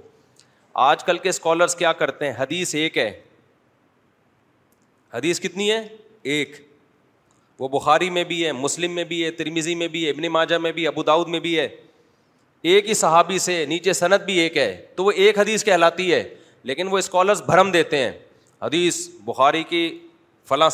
آج 0.88 1.04
کل 1.04 1.18
کے 1.18 1.28
اسکالرس 1.28 1.74
کیا 1.84 1.92
کرتے 2.00 2.26
ہیں 2.26 2.34
حدیث 2.40 2.74
ایک 2.74 2.98
ہے 2.98 3.10
حدیث 5.14 5.40
کتنی 5.40 5.70
ہے 5.70 5.82
ایک 6.36 6.56
وہ 7.58 7.68
بخاری 7.68 8.10
میں 8.10 8.24
بھی 8.24 8.44
ہے 8.44 8.52
مسلم 8.52 8.94
میں 8.94 9.04
بھی 9.04 9.24
ہے 9.24 9.30
ترمیزی 9.40 9.74
میں 9.74 9.88
بھی 9.88 10.04
ہے 10.04 10.10
ابن 10.10 10.26
ماجہ 10.32 10.54
میں 10.58 10.72
بھی 10.72 10.86
ابو 10.86 11.02
داود 11.02 11.28
میں 11.28 11.40
بھی 11.40 11.58
ہے 11.58 11.68
ایک 12.72 12.88
ہی 12.88 12.94
صحابی 12.94 13.38
سے 13.38 13.64
نیچے 13.68 13.92
صنعت 13.92 14.24
بھی 14.24 14.38
ایک 14.38 14.56
ہے 14.56 14.74
تو 14.96 15.04
وہ 15.04 15.10
ایک 15.12 15.38
حدیث 15.38 15.64
کہلاتی 15.64 16.12
ہے 16.12 16.22
لیکن 16.70 16.88
وہ 16.88 16.98
اسکالرس 16.98 17.40
بھرم 17.46 17.70
دیتے 17.72 17.98
ہیں 17.98 18.10
حدیث 18.62 19.06
بخاری 19.24 19.62
کی 19.68 19.98
فلاں 20.48 20.68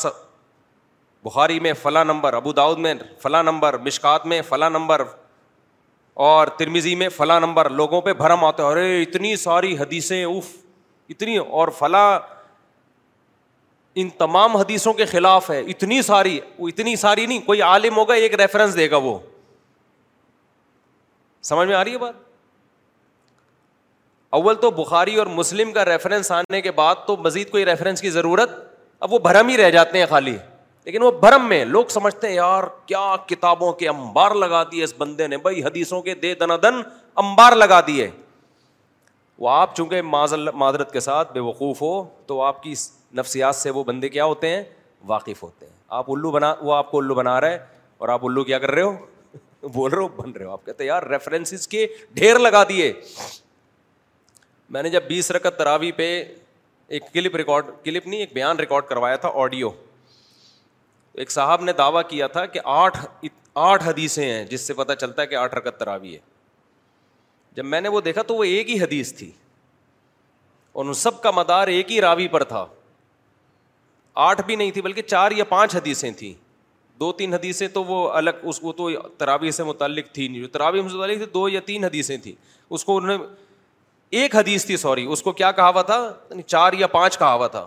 بخاری 1.24 1.58
میں 1.60 1.72
فلاں 1.82 2.04
نمبر 2.04 2.34
ابو 2.34 2.52
داود 2.52 2.78
میں 2.78 2.92
فلاں 3.22 3.42
نمبر 3.42 3.76
مشکات 3.84 4.26
میں 4.26 4.40
فلاں 4.48 4.68
نمبر 4.70 5.02
اور 6.26 6.46
ترمیزی 6.58 6.94
میں 7.00 7.08
فلاں 7.16 7.38
نمبر 7.40 7.70
لوگوں 7.70 8.00
پہ 8.00 8.12
بھرم 8.20 8.44
آتا 8.44 8.62
ہے 8.62 8.68
ارے 8.72 9.02
اتنی 9.02 9.34
ساری 9.36 9.76
حدیثیں 9.78 10.22
اوف 10.24 10.46
اتنی 11.10 11.36
اور 11.38 11.68
فلاں 11.78 12.18
ان 14.00 14.08
تمام 14.18 14.56
حدیثوں 14.56 14.92
کے 14.94 15.04
خلاف 15.06 15.50
ہے 15.50 15.60
اتنی 15.70 16.00
ساری 16.02 16.38
اتنی 16.68 16.94
ساری 16.96 17.26
نہیں 17.26 17.40
کوئی 17.46 17.62
عالم 17.62 17.96
ہوگا 17.96 18.14
ایک 18.14 18.34
ریفرنس 18.40 18.76
دے 18.76 18.90
گا 18.90 18.96
وہ 19.02 19.18
سمجھ 21.48 21.68
میں 21.68 21.74
آ 21.76 21.84
رہی 21.84 21.92
ہے 21.92 21.98
بات 21.98 22.14
اول 24.36 24.54
تو 24.60 24.70
بخاری 24.76 25.16
اور 25.16 25.26
مسلم 25.26 25.72
کا 25.72 25.84
ریفرنس 25.84 26.30
آنے 26.32 26.60
کے 26.62 26.70
بعد 26.72 26.94
تو 27.06 27.16
مزید 27.16 27.50
کوئی 27.50 27.64
ریفرنس 27.66 28.00
کی 28.00 28.10
ضرورت 28.10 28.50
اب 29.00 29.12
وہ 29.12 29.18
بھرم 29.28 29.48
ہی 29.48 29.56
رہ 29.56 29.70
جاتے 29.70 29.98
ہیں 29.98 30.06
خالی 30.10 30.36
لیکن 30.84 31.02
وہ 31.02 31.10
بھرم 31.20 31.48
میں 31.48 31.64
لوگ 31.64 31.84
سمجھتے 31.90 32.28
ہیں 32.28 32.34
یار 32.34 32.64
کیا 32.86 33.14
کتابوں 33.26 33.72
کے 33.80 33.88
امبار 33.88 34.30
لگا 34.34 34.62
دیے 34.72 34.84
اس 34.84 34.92
بندے 34.98 35.26
نے 35.28 35.36
بھائی 35.38 35.64
حدیثوں 35.64 36.00
کے 36.02 36.14
دے 36.22 36.34
دنا 36.40 36.56
دن 36.62 36.80
امبار 37.24 37.52
لگا 37.56 37.80
دیے 37.86 38.10
وہ 39.38 39.50
آپ 39.50 39.74
چونکہ 39.76 40.02
معذرت 40.02 40.92
کے 40.92 41.00
ساتھ 41.00 41.32
بے 41.32 41.40
وقوف 41.40 41.82
ہو 41.82 42.02
تو 42.26 42.40
آپ 42.42 42.62
کی 42.62 42.74
نفسیات 43.16 43.56
سے 43.56 43.70
وہ 43.70 43.84
بندے 43.84 44.08
کیا 44.08 44.24
ہوتے 44.24 44.48
ہیں 44.54 44.62
واقف 45.06 45.42
ہوتے 45.42 45.66
ہیں 45.66 45.72
آپ 45.98 46.10
الو 46.12 46.30
بنا 46.30 46.54
وہ 46.62 46.74
آپ 46.74 46.90
کو 46.90 46.98
الو 46.98 47.14
بنا 47.14 47.40
رہا 47.40 47.50
ہے 47.50 47.58
اور 47.98 48.08
آپ 48.08 48.24
الو 48.26 48.44
کیا 48.44 48.58
کر 48.58 48.70
رہے 48.70 48.82
ہو 48.82 48.96
بول 49.72 49.92
رہے 49.92 50.02
ہو 50.02 50.08
بن 50.22 50.32
رہے 50.32 50.44
ہو 50.44 50.50
آپ 50.52 50.64
کہتے 50.66 50.84
یار 50.84 51.02
ریفرنس 51.10 51.66
کے 51.68 51.86
ڈھیر 52.14 52.38
لگا 52.38 52.62
دیے 52.68 52.92
میں 54.76 54.82
نے 54.82 54.90
جب 54.90 55.02
بیس 55.08 55.30
رکت 55.32 55.58
تراوی 55.58 55.90
پہ 55.92 56.06
ایک 56.96 57.04
کلپ 57.12 57.36
ریکارڈ 57.36 57.66
کلپ 57.84 58.06
نہیں 58.06 58.20
ایک 58.20 58.32
بیان 58.34 58.58
ریکارڈ 58.60 58.84
کروایا 58.88 59.16
تھا 59.24 59.30
آڈیو 59.42 59.70
ایک 61.22 61.30
صاحب 61.30 61.62
نے 61.64 61.72
دعویٰ 61.78 62.02
کیا 62.08 62.26
تھا 62.34 62.44
کہ 62.46 62.60
آٹھ 62.74 62.98
آٹھ 63.62 63.84
حدیثیں 63.88 64.24
ہیں 64.24 64.44
جس 64.46 64.66
سے 64.66 64.74
پتہ 64.74 64.92
چلتا 65.00 65.22
ہے 65.22 65.26
کہ 65.26 65.34
آٹھ 65.34 65.54
رکت 65.54 65.78
تراوی 65.80 66.14
ہے 66.14 66.18
جب 67.56 67.64
میں 67.64 67.80
نے 67.80 67.88
وہ 67.88 68.00
دیکھا 68.00 68.22
تو 68.26 68.34
وہ 68.36 68.44
ایک 68.44 68.70
ہی 68.70 68.80
حدیث 68.82 69.12
تھی 69.18 69.30
اور 70.72 70.84
ان 70.84 70.94
سب 70.94 71.22
کا 71.22 71.30
مدار 71.36 71.68
ایک 71.68 71.90
ہی 71.92 72.00
راوی 72.00 72.28
پر 72.32 72.44
تھا 72.54 72.66
آٹھ 74.20 74.40
بھی 74.46 74.54
نہیں 74.56 74.70
تھی 74.70 74.80
بلکہ 74.82 75.02
چار 75.02 75.30
یا 75.36 75.44
پانچ 75.48 75.74
حدیثیں 75.76 76.10
تھیں 76.18 76.32
دو 77.00 77.10
تین 77.18 77.34
حدیثیں 77.34 77.66
تو 77.74 77.82
وہ 77.84 77.96
الگ 78.18 78.44
اس 78.52 78.58
کو 78.60 78.72
تو 78.78 78.88
تراویح 79.18 79.50
سے 79.58 79.64
متعلق 79.64 80.06
تھی 80.14 80.26
نہیں 80.28 80.40
جو 80.40 80.46
تراویح 80.56 80.82
سے 80.88 80.96
متعلق 80.96 81.16
تھی 81.18 81.26
دو 81.34 81.48
یا 81.48 81.60
تین 81.66 81.84
حدیثیں 81.84 82.16
تھیں 82.22 82.32
اس 82.78 82.84
کو 82.84 82.96
انہوں 82.96 83.16
نے 83.18 83.24
ایک 84.20 84.34
حدیث 84.36 84.64
تھی 84.66 84.76
سوری 84.84 85.04
اس 85.12 85.22
کو 85.22 85.32
کیا 85.40 85.50
کہا 85.58 85.68
ہوا 85.68 85.82
تھا 85.92 85.98
یعنی 86.30 86.42
چار 86.46 86.72
یا 86.78 86.86
پانچ 86.96 87.18
کہا 87.18 87.32
ہوا 87.34 87.46
تھا 87.56 87.62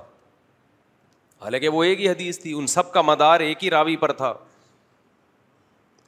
حالانکہ 1.44 1.70
وہ 1.76 1.84
ایک 1.84 2.00
ہی 2.02 2.10
حدیث 2.10 2.40
تھی 2.40 2.54
ان 2.58 2.68
سب 2.76 2.92
کا 2.94 3.02
مدار 3.12 3.40
ایک 3.48 3.64
ہی 3.64 3.70
راوی 3.70 3.96
پر 4.06 4.12
تھا 4.22 4.34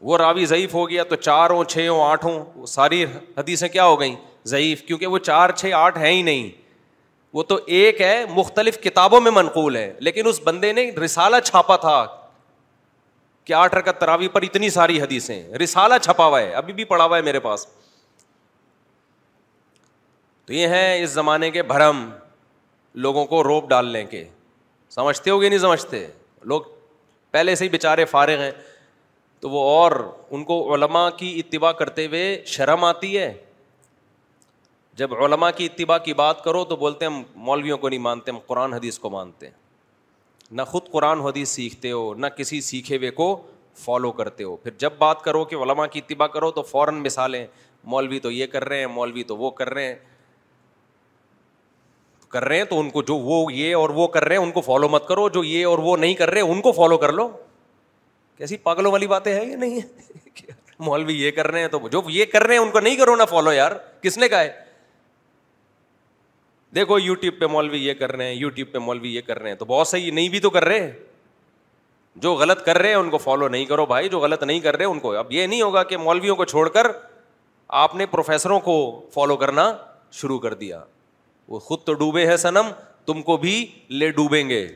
وہ 0.07 0.17
راوی 0.17 0.45
ضعیف 0.45 0.73
ہو 0.73 0.88
گیا 0.89 1.03
تو 1.09 1.15
چاروں 1.15 1.63
چھ 1.73 1.88
ہوں 1.89 2.03
آٹھ 2.09 2.25
ہوں 2.25 2.65
ساری 2.75 3.03
حدیثیں 3.38 3.67
کیا 3.77 3.85
ہو 3.85 4.00
گئیں 4.00 4.15
ضعیف 4.53 4.81
کیونکہ 4.88 5.07
وہ 5.07 5.17
چار 5.31 5.50
چھ 5.57 5.71
آٹھ 5.83 5.97
ہیں 5.97 6.12
ہی 6.12 6.21
نہیں 6.21 6.50
وہ 7.34 7.44
تو 7.44 7.60
ایک 7.75 8.02
ہے 8.02 8.24
مختلف 8.30 8.78
کتابوں 8.82 9.20
میں 9.22 9.32
منقول 9.32 9.75
ہے 9.75 9.94
لیکن 10.08 10.28
اس 10.28 10.40
بندے 10.44 10.72
نے 10.74 10.90
رسالہ 11.04 11.36
چھاپا 11.46 11.75
تھا 11.86 11.96
کہ 13.46 13.54
آٹھ 13.54 13.75
رکت 13.75 14.00
تراوی 14.02 14.28
پر 14.34 14.42
اتنی 14.42 14.70
ساری 14.70 15.02
حدیثیں 15.02 15.42
رسالہ 15.63 15.94
چھپا 16.04 16.25
ہوا 16.25 16.42
ہے 16.42 16.54
ابھی 16.56 16.74
بھی 16.74 16.84
پڑا 16.92 17.06
ہوا 17.06 17.18
ہے 17.18 17.22
میرے 17.22 17.40
پاس 17.46 17.66
تو 20.46 20.54
یہ 20.54 20.68
ہیں 20.68 21.02
اس 21.04 21.10
زمانے 21.10 21.50
کے 21.52 21.63
بھرم 21.63 22.10
لوگوں 23.06 23.25
کو 23.25 23.44
روپ 23.44 23.68
ڈالنے 23.70 24.04
کے 24.06 24.24
سمجھتے 24.90 25.30
ہو 25.32 25.42
گے 25.42 25.50
نہیں 25.50 25.60
سمجھتے 25.60 26.06
لوگ 26.54 26.62
پہلے 27.32 27.56
سے 27.56 27.63
ہی 27.63 27.70
بیچارے 27.70 28.06
فارغ 28.06 28.42
ہیں 28.42 28.52
تو 29.42 29.50
وہ 29.50 29.62
اور 29.78 29.92
ان 30.32 30.44
کو 30.52 30.60
علماء 30.75 31.10
کی 31.18 31.34
اتباع 31.40 31.72
کرتے 31.80 32.06
ہوئے 32.08 32.24
شرم 32.48 32.84
آتی 32.84 33.18
ہے 33.18 33.32
جب 34.97 35.13
علماء 35.23 35.50
کی 35.57 35.65
اتباع 35.65 35.97
کی 36.05 36.13
بات 36.13 36.43
کرو 36.43 36.63
تو 36.71 36.75
بولتے 36.77 37.05
ہم 37.05 37.21
مولویوں 37.45 37.77
کو 37.77 37.89
نہیں 37.89 38.00
مانتے 38.00 38.31
ہم 38.31 38.38
قرآن 38.47 38.73
حدیث 38.73 39.00
کو 39.00 39.09
مانتے 39.09 39.45
ہیں 39.47 39.53
نہ 40.57 40.62
خود 40.67 40.89
قرآن 40.91 41.19
حدیث 41.21 41.50
سیکھتے 41.50 41.91
ہو 41.91 42.13
نہ 42.13 42.27
کسی 42.38 42.59
سیکھے 42.62 42.97
ہوئے 42.97 43.09
کو 43.12 43.35
فالو 43.85 44.12
کرتے 44.19 44.43
ہو 44.43 44.55
پھر 44.63 44.71
جب 44.79 44.91
بات 44.97 45.21
کرو 45.21 45.43
کہ 45.51 45.55
علماء 45.63 45.85
کی 45.91 46.00
اتباع 46.00 46.27
کرو 46.35 46.50
تو 46.57 46.62
فوراً 46.71 47.00
مثالیں 47.03 47.45
مولوی 47.93 48.19
تو 48.25 48.31
یہ 48.31 48.47
کر 48.47 48.67
رہے 48.69 48.79
ہیں 48.79 48.88
مولوی 48.88 49.23
تو 49.31 49.38
وہ 49.38 49.50
کر 49.62 49.69
رہے 49.73 49.85
ہیں 49.88 49.95
کر 52.31 52.43
رہے 52.47 52.57
ہیں 52.57 52.63
تو 52.65 52.79
ان 52.79 52.89
کو 52.89 53.01
جو 53.07 53.15
وہ 53.29 53.41
یہ 53.53 53.75
اور 53.75 53.89
وہ 53.95 54.07
کر 54.13 54.23
رہے 54.25 54.38
ہیں 54.38 54.43
ان 54.43 54.51
کو 54.51 54.62
فالو 54.62 54.88
مت 54.89 55.07
کرو 55.07 55.27
جو 55.33 55.43
یہ 55.43 55.65
اور 55.65 55.79
وہ 55.88 55.95
نہیں 55.97 56.13
کر 56.21 56.29
رہے 56.31 56.41
ان 56.41 56.62
کو 56.62 56.71
فالو 56.71 56.97
کر 56.97 57.12
لو 57.13 57.27
کیسی 58.38 58.57
پاگلوں 58.67 58.91
والی 58.91 59.07
باتیں 59.07 59.33
ہیں 59.33 59.45
یا 59.50 59.57
نہیں 59.57 59.79
مولوی 60.85 61.15
یہ 61.23 61.31
کر 61.31 61.47
رہے 61.51 61.62
ہیں 61.62 61.67
تو 61.75 61.88
جو 61.91 62.01
یہ 62.09 62.25
کر 62.31 62.43
رہے 62.43 62.57
ہیں 62.57 62.62
ان 62.62 62.71
کو 62.71 62.79
نہیں 62.79 62.95
کرو 62.97 63.15
نہ 63.15 63.23
فالو 63.29 63.51
یار 63.53 63.71
کس 64.01 64.17
نے 64.17 64.27
کہا 64.29 64.41
ہے 64.41 64.51
دیکھو 66.75 66.98
یوٹیوب 67.00 67.34
پہ 67.39 67.46
مولوی 67.51 67.80
یہ 67.86 67.94
کر 67.94 68.12
رہے 68.15 68.25
ہیں 68.25 68.34
یوٹیوب 68.34 68.72
پہ 68.74 68.77
مولوی 68.80 69.13
یہ 69.15 69.22
کر 69.25 69.39
رہے 69.39 69.50
ہیں 69.50 69.56
تو 69.58 69.65
بہت 69.68 69.88
صحیح 69.88 70.12
نہیں 70.12 70.30
بھی 70.30 70.39
تو 70.39 70.50
کر 70.50 70.63
رہے 70.65 70.92
جو 72.24 72.34
غلط 72.36 72.63
کر 72.65 72.77
رہے 72.77 72.89
ہیں 72.89 72.96
ان 72.96 73.10
کو 73.10 73.18
فالو 73.18 73.48
نہیں 73.48 73.65
کرو 73.65 73.86
بھائی 73.86 74.10
جو 74.10 74.20
غلط 74.20 74.44
نہیں 74.44 74.60
کر 74.60 74.77
رہے 74.77 74.86
ان 74.86 75.00
کو 75.00 75.15
اب 75.18 75.32
یہ 75.32 75.48
نہیں 75.48 75.62
ہوگا 75.62 75.84
کہ 75.92 75.98
مولویوں 75.98 76.36
کو 76.36 76.46
چھوڑ 76.46 76.68
کر 76.70 76.88
آپ 77.84 77.96
نے 77.96 78.06
پروفیسروں 78.06 78.60
کو 78.70 78.75
فالو 79.13 79.36
کرنا 79.44 79.72
شروع 80.22 80.39
کر 80.39 80.53
دیا 80.53 80.84
وہ 81.50 81.60
خود 81.60 81.84
تو 81.86 81.94
ڈوبے 82.01 82.25
ہیں 82.27 82.38
سنم 82.38 82.70
تم 83.06 83.22
کو 83.30 83.38
بھی 83.38 83.65
لے 83.89 84.10
ڈوبیں 84.20 84.48
گے 84.50 84.68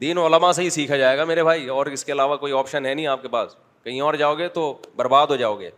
دین 0.00 0.18
علماء 0.18 0.52
سے 0.52 0.62
ہی 0.62 0.70
سیکھا 0.70 0.96
جائے 0.96 1.18
گا 1.18 1.24
میرے 1.24 1.42
بھائی 1.44 1.68
اور 1.76 1.86
اس 1.86 2.04
کے 2.04 2.12
علاوہ 2.12 2.36
کوئی 2.36 2.52
آپشن 2.58 2.86
ہے 2.86 2.94
نہیں 2.94 3.06
آپ 3.06 3.22
کے 3.22 3.28
پاس 3.36 3.56
کہیں 3.84 4.00
اور 4.00 4.14
جاؤ 4.24 4.34
گے 4.38 4.48
تو 4.54 4.72
برباد 4.96 5.26
ہو 5.30 5.36
جاؤ 5.36 5.58
گے 5.60 5.70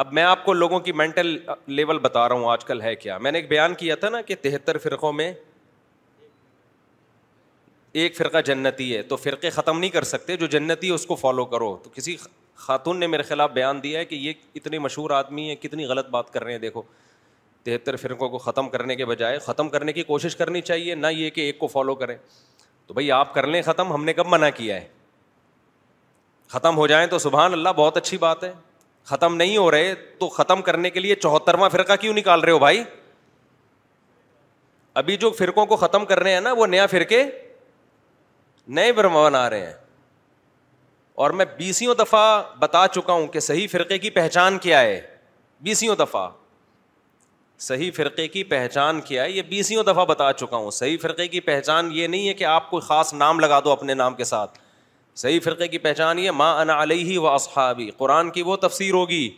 اب 0.00 0.12
میں 0.14 0.22
آپ 0.22 0.44
کو 0.44 0.52
لوگوں 0.52 0.78
کی 0.80 0.92
مینٹل 0.92 1.36
لیول 1.66 1.98
بتا 2.02 2.28
رہا 2.28 2.34
ہوں 2.36 2.50
آج 2.50 2.64
کل 2.64 2.80
ہے 2.82 2.94
کیا 2.96 3.16
میں 3.18 3.30
نے 3.32 3.38
ایک 3.38 3.48
بیان 3.48 3.74
کیا 3.78 3.94
تھا 3.94 4.08
نا 4.10 4.20
کہ 4.26 4.34
تہتر 4.42 4.78
فرقوں 4.82 5.12
میں 5.12 5.32
ایک 8.02 8.16
فرقہ 8.16 8.38
جنتی 8.44 8.94
ہے 8.96 9.02
تو 9.08 9.16
فرقے 9.16 9.50
ختم 9.50 9.78
نہیں 9.78 9.90
کر 9.90 10.02
سکتے 10.10 10.36
جو 10.36 10.46
جنتی 10.54 10.88
ہے 10.88 10.92
اس 10.92 11.04
کو 11.06 11.14
فالو 11.14 11.44
کرو 11.46 11.76
تو 11.82 11.90
کسی 11.94 12.16
خاتون 12.66 12.98
نے 13.00 13.06
میرے 13.06 13.22
خلاف 13.28 13.50
بیان 13.52 13.82
دیا 13.82 13.98
ہے 13.98 14.04
کہ 14.04 14.14
یہ 14.14 14.32
اتنے 14.56 14.78
مشہور 14.78 15.10
آدمی 15.10 15.48
ہیں 15.48 15.56
کتنی 15.62 15.84
غلط 15.86 16.08
بات 16.10 16.32
کر 16.32 16.44
رہے 16.44 16.52
ہیں 16.52 16.58
دیکھو 16.58 16.82
تہتر 17.64 17.96
فرقوں 17.96 18.28
کو 18.28 18.38
ختم 18.38 18.68
کرنے 18.68 18.96
کے 18.96 19.04
بجائے 19.06 19.38
ختم 19.46 19.68
کرنے 19.70 19.92
کی 19.92 20.02
کوشش 20.02 20.36
کرنی 20.36 20.60
چاہیے 20.60 20.94
نہ 20.94 21.06
یہ 21.12 21.30
کہ 21.30 21.40
ایک 21.40 21.58
کو 21.58 21.66
فالو 21.66 21.94
کریں 21.94 22.16
تو 22.86 22.94
بھائی 22.94 23.10
آپ 23.12 23.34
کر 23.34 23.46
لیں 23.46 23.62
ختم 23.62 23.92
ہم 23.94 24.04
نے 24.04 24.12
کب 24.12 24.26
منع 24.28 24.48
کیا 24.56 24.76
ہے 24.80 24.88
ختم 26.52 26.76
ہو 26.76 26.86
جائیں 26.86 27.06
تو 27.10 27.18
سبحان 27.18 27.52
اللہ 27.52 27.68
بہت 27.76 27.96
اچھی 27.96 28.18
بات 28.22 28.44
ہے 28.44 28.52
ختم 29.10 29.36
نہیں 29.36 29.56
ہو 29.56 29.70
رہے 29.70 29.94
تو 30.18 30.28
ختم 30.28 30.62
کرنے 30.62 30.90
کے 30.90 31.00
لیے 31.00 31.14
چوہترواں 31.14 31.68
فرقہ 31.72 31.92
کیوں 32.00 32.14
نکال 32.14 32.40
رہے 32.40 32.52
ہو 32.52 32.58
بھائی 32.58 32.82
ابھی 35.00 35.16
جو 35.16 35.30
فرقوں 35.38 35.64
کو 35.66 35.76
ختم 35.76 36.04
کر 36.06 36.20
رہے 36.22 36.32
ہیں 36.32 36.40
نا 36.40 36.52
وہ 36.56 36.66
نیا 36.66 36.86
فرقے 36.86 37.22
نئے 38.78 38.92
برمن 38.92 39.34
آ 39.34 39.48
رہے 39.50 39.66
ہیں 39.66 39.72
اور 41.22 41.30
میں 41.38 41.44
بیسوں 41.56 41.94
دفعہ 41.94 42.42
بتا 42.58 42.84
چکا 42.94 43.12
ہوں 43.12 43.26
کہ 43.32 43.40
صحیح 43.40 43.66
فرقے 43.70 43.98
کی 43.98 44.10
پہچان 44.10 44.58
کیا 44.58 44.80
ہے 44.80 45.00
بیسوں 45.64 45.96
دفعہ 46.04 46.28
صحیح 47.66 47.90
فرقے 47.96 48.26
کی 48.28 48.42
پہچان 48.44 49.00
کیا 49.04 49.22
ہے 49.24 49.30
یہ 49.30 49.42
بیسوں 49.48 49.82
دفعہ 49.84 50.04
بتا 50.06 50.32
چکا 50.38 50.56
ہوں 50.56 50.70
صحیح 50.80 50.96
فرقے 51.02 51.26
کی 51.28 51.40
پہچان 51.50 51.90
یہ 51.92 52.06
نہیں 52.06 52.28
ہے 52.28 52.34
کہ 52.34 52.44
آپ 52.44 52.70
کو 52.70 52.80
خاص 52.86 53.12
نام 53.14 53.40
لگا 53.40 53.60
دو 53.64 53.70
اپنے 53.72 53.94
نام 53.94 54.14
کے 54.14 54.24
ساتھ 54.24 54.58
صحیح 55.20 55.40
فرقے 55.44 55.66
کی 55.68 55.78
پہچان 55.78 56.18
یہ 56.18 56.30
ماں 56.36 56.54
ان 56.60 56.70
علیہ 56.70 57.18
و 57.18 57.28
اصحابی 57.28 57.90
قرآن 57.96 58.30
کی 58.30 58.42
وہ 58.42 58.56
تفسیر 58.60 58.94
ہوگی 58.94 59.28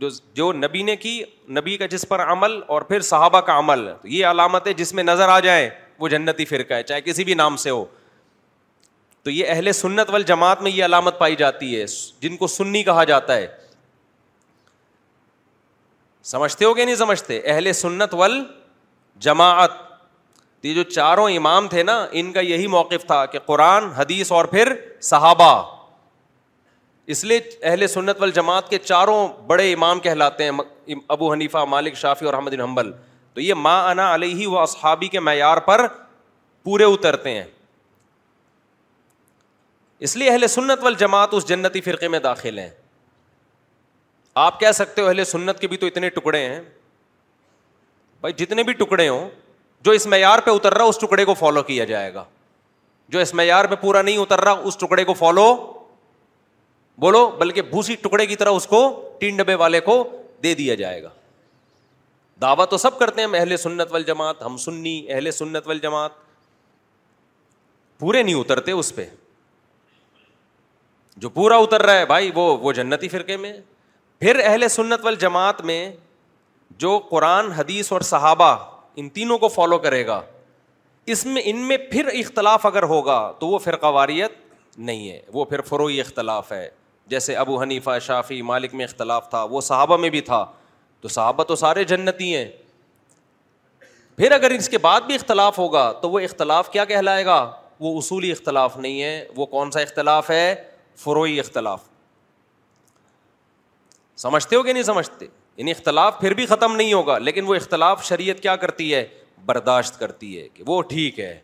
جو 0.00 0.08
جو 0.34 0.52
نبی 0.52 0.82
نے 0.82 0.96
کی 0.96 1.22
نبی 1.56 1.76
کا 1.76 1.86
جس 1.90 2.06
پر 2.08 2.20
عمل 2.32 2.58
اور 2.74 2.82
پھر 2.90 3.00
صحابہ 3.12 3.40
کا 3.46 3.58
عمل 3.58 3.86
یہ 4.08 4.26
علامتیں 4.26 4.72
جس 4.80 4.92
میں 4.94 5.04
نظر 5.04 5.28
آ 5.28 5.38
جائیں 5.46 5.68
وہ 5.98 6.08
جنتی 6.08 6.44
فرقہ 6.44 6.74
ہے 6.74 6.82
چاہے 6.82 7.00
کسی 7.04 7.24
بھی 7.24 7.34
نام 7.34 7.56
سے 7.66 7.70
ہو 7.70 7.84
تو 9.22 9.30
یہ 9.30 9.46
اہل 9.50 9.72
سنت 9.72 10.10
وال 10.10 10.22
جماعت 10.22 10.62
میں 10.62 10.70
یہ 10.70 10.84
علامت 10.84 11.18
پائی 11.18 11.36
جاتی 11.36 11.74
ہے 11.78 11.84
جن 12.20 12.36
کو 12.36 12.46
سنی 12.46 12.82
کہا 12.84 13.04
جاتا 13.04 13.36
ہے 13.36 13.46
سمجھتے 16.32 16.64
ہو 16.64 16.72
کہ 16.74 16.84
نہیں 16.84 16.96
سمجھتے 16.96 17.40
اہل 17.44 17.72
سنت 17.72 18.14
ول 18.18 18.42
جماعت 19.26 19.70
یہ 20.66 20.74
جو 20.74 20.82
چاروں 20.82 21.28
امام 21.36 21.68
تھے 21.68 21.82
نا 21.82 22.04
ان 22.20 22.32
کا 22.32 22.40
یہی 22.40 22.66
موقف 22.66 23.06
تھا 23.06 23.24
کہ 23.32 23.38
قرآن 23.46 23.84
حدیث 23.96 24.32
اور 24.32 24.44
پھر 24.44 24.72
صحابہ 25.10 25.50
اس 27.14 27.22
لیے 27.24 27.40
اہل 27.62 27.86
سنت 27.88 28.20
وال 28.20 28.30
جماعت 28.38 28.68
کے 28.70 28.78
چاروں 28.78 29.26
بڑے 29.46 29.72
امام 29.72 30.00
کہلاتے 30.00 30.44
ہیں 30.48 30.94
ابو 31.08 31.32
حنیفہ 31.32 31.64
مالک 31.68 31.94
شافی 31.96 32.26
اور 32.26 32.34
احمد 32.34 32.54
حنبل 32.64 32.90
تو 33.34 33.40
یہ 33.40 33.54
ماں 33.54 33.82
انا 33.90 34.12
علیہ 34.14 34.46
و 34.48 34.58
اصحابی 34.58 35.08
کے 35.08 35.20
معیار 35.20 35.56
پر 35.66 35.86
پورے 36.64 36.84
اترتے 36.84 37.30
ہیں 37.34 37.44
اس 40.06 40.16
لیے 40.16 40.30
اہل 40.30 40.46
سنت 40.46 40.82
وال 40.84 40.94
جماعت 40.98 41.28
اس 41.34 41.48
جنتی 41.48 41.80
فرقے 41.80 42.08
میں 42.08 42.18
داخل 42.24 42.58
ہیں 42.58 42.70
آپ 44.42 44.60
کہہ 44.60 44.72
سکتے 44.74 45.02
ہو 45.02 45.06
اہل 45.06 45.24
سنت 45.24 45.60
کے 45.60 45.68
بھی 45.68 45.76
تو 45.76 45.86
اتنے 45.86 46.08
ٹکڑے 46.18 46.38
ہیں 46.48 46.60
بھائی 48.20 48.32
جتنے 48.38 48.62
بھی 48.62 48.72
ٹکڑے 48.72 49.08
ہوں 49.08 49.28
جو 49.84 49.90
اس 49.92 50.06
معیار 50.06 50.38
پہ 50.44 50.50
اتر 50.50 50.74
رہا 50.76 50.84
اس 50.84 50.98
ٹکڑے 50.98 51.24
کو 51.24 51.34
فالو 51.34 51.62
کیا 51.62 51.84
جائے 51.90 52.12
گا 52.14 52.24
جو 53.08 53.18
اس 53.18 53.32
معیار 53.34 53.64
پہ 53.64 53.74
پورا 53.80 54.02
نہیں 54.02 54.16
اتر 54.18 54.40
رہا 54.44 54.60
اس 54.68 54.76
ٹکڑے 54.78 55.04
کو 55.04 55.14
فالو 55.14 55.54
بولو 57.00 57.26
بلکہ 57.38 57.62
بھوسی 57.62 57.94
ٹکڑے 58.02 58.26
کی 58.26 58.36
طرح 58.36 58.50
اس 58.52 58.66
کو 58.66 58.80
ڈبے 59.36 59.54
والے 59.60 59.78
کو 59.80 60.02
دے 60.42 60.52
دیا 60.54 60.74
جائے 60.80 61.02
گا 61.02 61.08
دعوی 62.42 62.64
تو 62.70 62.76
سب 62.78 62.98
کرتے 62.98 63.20
ہیں 63.22 63.28
اہل 63.38 63.56
سنت 63.56 63.92
وال 63.92 64.02
جماعت 64.06 64.42
ہم 64.46 64.56
سنی 64.64 65.00
اہل 65.08 65.30
سنت 65.30 65.66
وال 65.66 65.78
جماعت 65.78 66.10
پورے 67.98 68.22
نہیں 68.22 68.34
اترتے 68.40 68.72
اس 68.72 68.94
پہ 68.94 69.06
جو 71.24 71.28
پورا 71.38 71.56
اتر 71.56 71.82
رہا 71.86 71.98
ہے 71.98 72.06
بھائی 72.06 72.30
وہ 72.34 72.44
وہ 72.58 72.72
جنتی 72.72 73.08
فرقے 73.08 73.36
میں 73.44 73.52
پھر 74.20 74.40
اہل 74.44 74.68
سنت 74.70 75.04
وال 75.04 75.14
جماعت 75.20 75.60
میں 75.70 75.90
جو 76.84 76.98
قرآن 77.10 77.50
حدیث 77.52 77.92
اور 77.92 78.00
صحابہ 78.12 78.54
ان 78.98 79.08
تینوں 79.14 79.38
کو 79.38 79.48
فالو 79.48 79.76
کرے 79.78 80.06
گا 80.06 80.20
اس 81.14 81.24
میں 81.26 81.42
ان 81.46 81.56
میں 81.68 81.76
پھر 81.90 82.06
اختلاف 82.18 82.64
اگر 82.66 82.82
ہوگا 82.92 83.18
تو 83.38 83.46
وہ 83.48 83.58
پھر 83.64 83.76
قواریت 83.84 84.32
نہیں 84.88 85.08
ہے 85.10 85.20
وہ 85.32 85.44
پھر 85.52 85.60
فروئی 85.68 86.00
اختلاف 86.00 86.50
ہے 86.52 86.68
جیسے 87.14 87.34
ابو 87.42 87.60
حنیفہ 87.62 87.98
شافی 88.06 88.40
مالک 88.50 88.74
میں 88.74 88.84
اختلاف 88.84 89.28
تھا 89.30 89.42
وہ 89.50 89.60
صحابہ 89.68 89.96
میں 90.04 90.10
بھی 90.16 90.20
تھا 90.30 90.44
تو 91.00 91.08
صحابہ 91.08 91.44
تو 91.52 91.56
سارے 91.56 91.84
جنتی 91.92 92.34
ہیں 92.34 92.48
پھر 94.16 94.32
اگر 94.32 94.50
اس 94.50 94.68
کے 94.68 94.78
بعد 94.88 95.00
بھی 95.06 95.14
اختلاف 95.14 95.58
ہوگا 95.58 95.90
تو 96.02 96.10
وہ 96.10 96.20
اختلاف 96.20 96.70
کیا 96.72 96.84
کہلائے 96.84 97.24
گا 97.26 97.36
وہ 97.80 97.96
اصولی 97.98 98.30
اختلاف 98.32 98.76
نہیں 98.78 99.02
ہے 99.02 99.26
وہ 99.36 99.46
کون 99.54 99.70
سا 99.70 99.80
اختلاف 99.80 100.30
ہے 100.30 100.54
فروئی 101.04 101.38
اختلاف 101.40 101.82
سمجھتے 104.26 104.56
ہو 104.56 104.62
کہ 104.62 104.72
نہیں 104.72 104.82
سمجھتے 104.82 105.26
یعنی 105.58 105.70
اختلاف 105.70 106.18
پھر 106.20 106.34
بھی 106.38 106.44
ختم 106.46 106.74
نہیں 106.76 106.92
ہوگا 106.92 107.16
لیکن 107.18 107.44
وہ 107.46 107.54
اختلاف 107.54 108.04
شریعت 108.08 108.40
کیا 108.42 108.54
کرتی 108.56 108.94
ہے 108.94 109.04
برداشت 109.46 109.98
کرتی 110.00 110.38
ہے 110.40 110.46
کہ 110.54 110.62
وہ 110.66 110.80
ٹھیک 110.88 111.18
ہے 111.20 111.38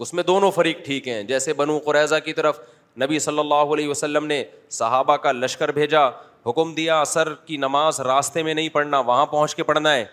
اس 0.00 0.12
میں 0.14 0.22
دونوں 0.24 0.50
فریق 0.54 0.84
ٹھیک 0.84 1.08
ہیں 1.08 1.22
جیسے 1.30 1.52
بنو 1.60 1.78
قریضہ 1.84 2.14
کی 2.24 2.32
طرف 2.32 2.58
نبی 3.02 3.18
صلی 3.18 3.38
اللہ 3.38 3.72
علیہ 3.74 3.88
وسلم 3.88 4.26
نے 4.26 4.42
صحابہ 4.78 5.16
کا 5.24 5.32
لشکر 5.32 5.72
بھیجا 5.72 6.06
حکم 6.46 6.72
دیا 6.74 7.00
اثر 7.00 7.32
کی 7.46 7.56
نماز 7.66 8.00
راستے 8.10 8.42
میں 8.42 8.54
نہیں 8.54 8.68
پڑھنا 8.72 8.98
وہاں 9.10 9.26
پہنچ 9.34 9.54
کے 9.54 9.62
پڑھنا 9.70 9.94
ہے 9.94 10.04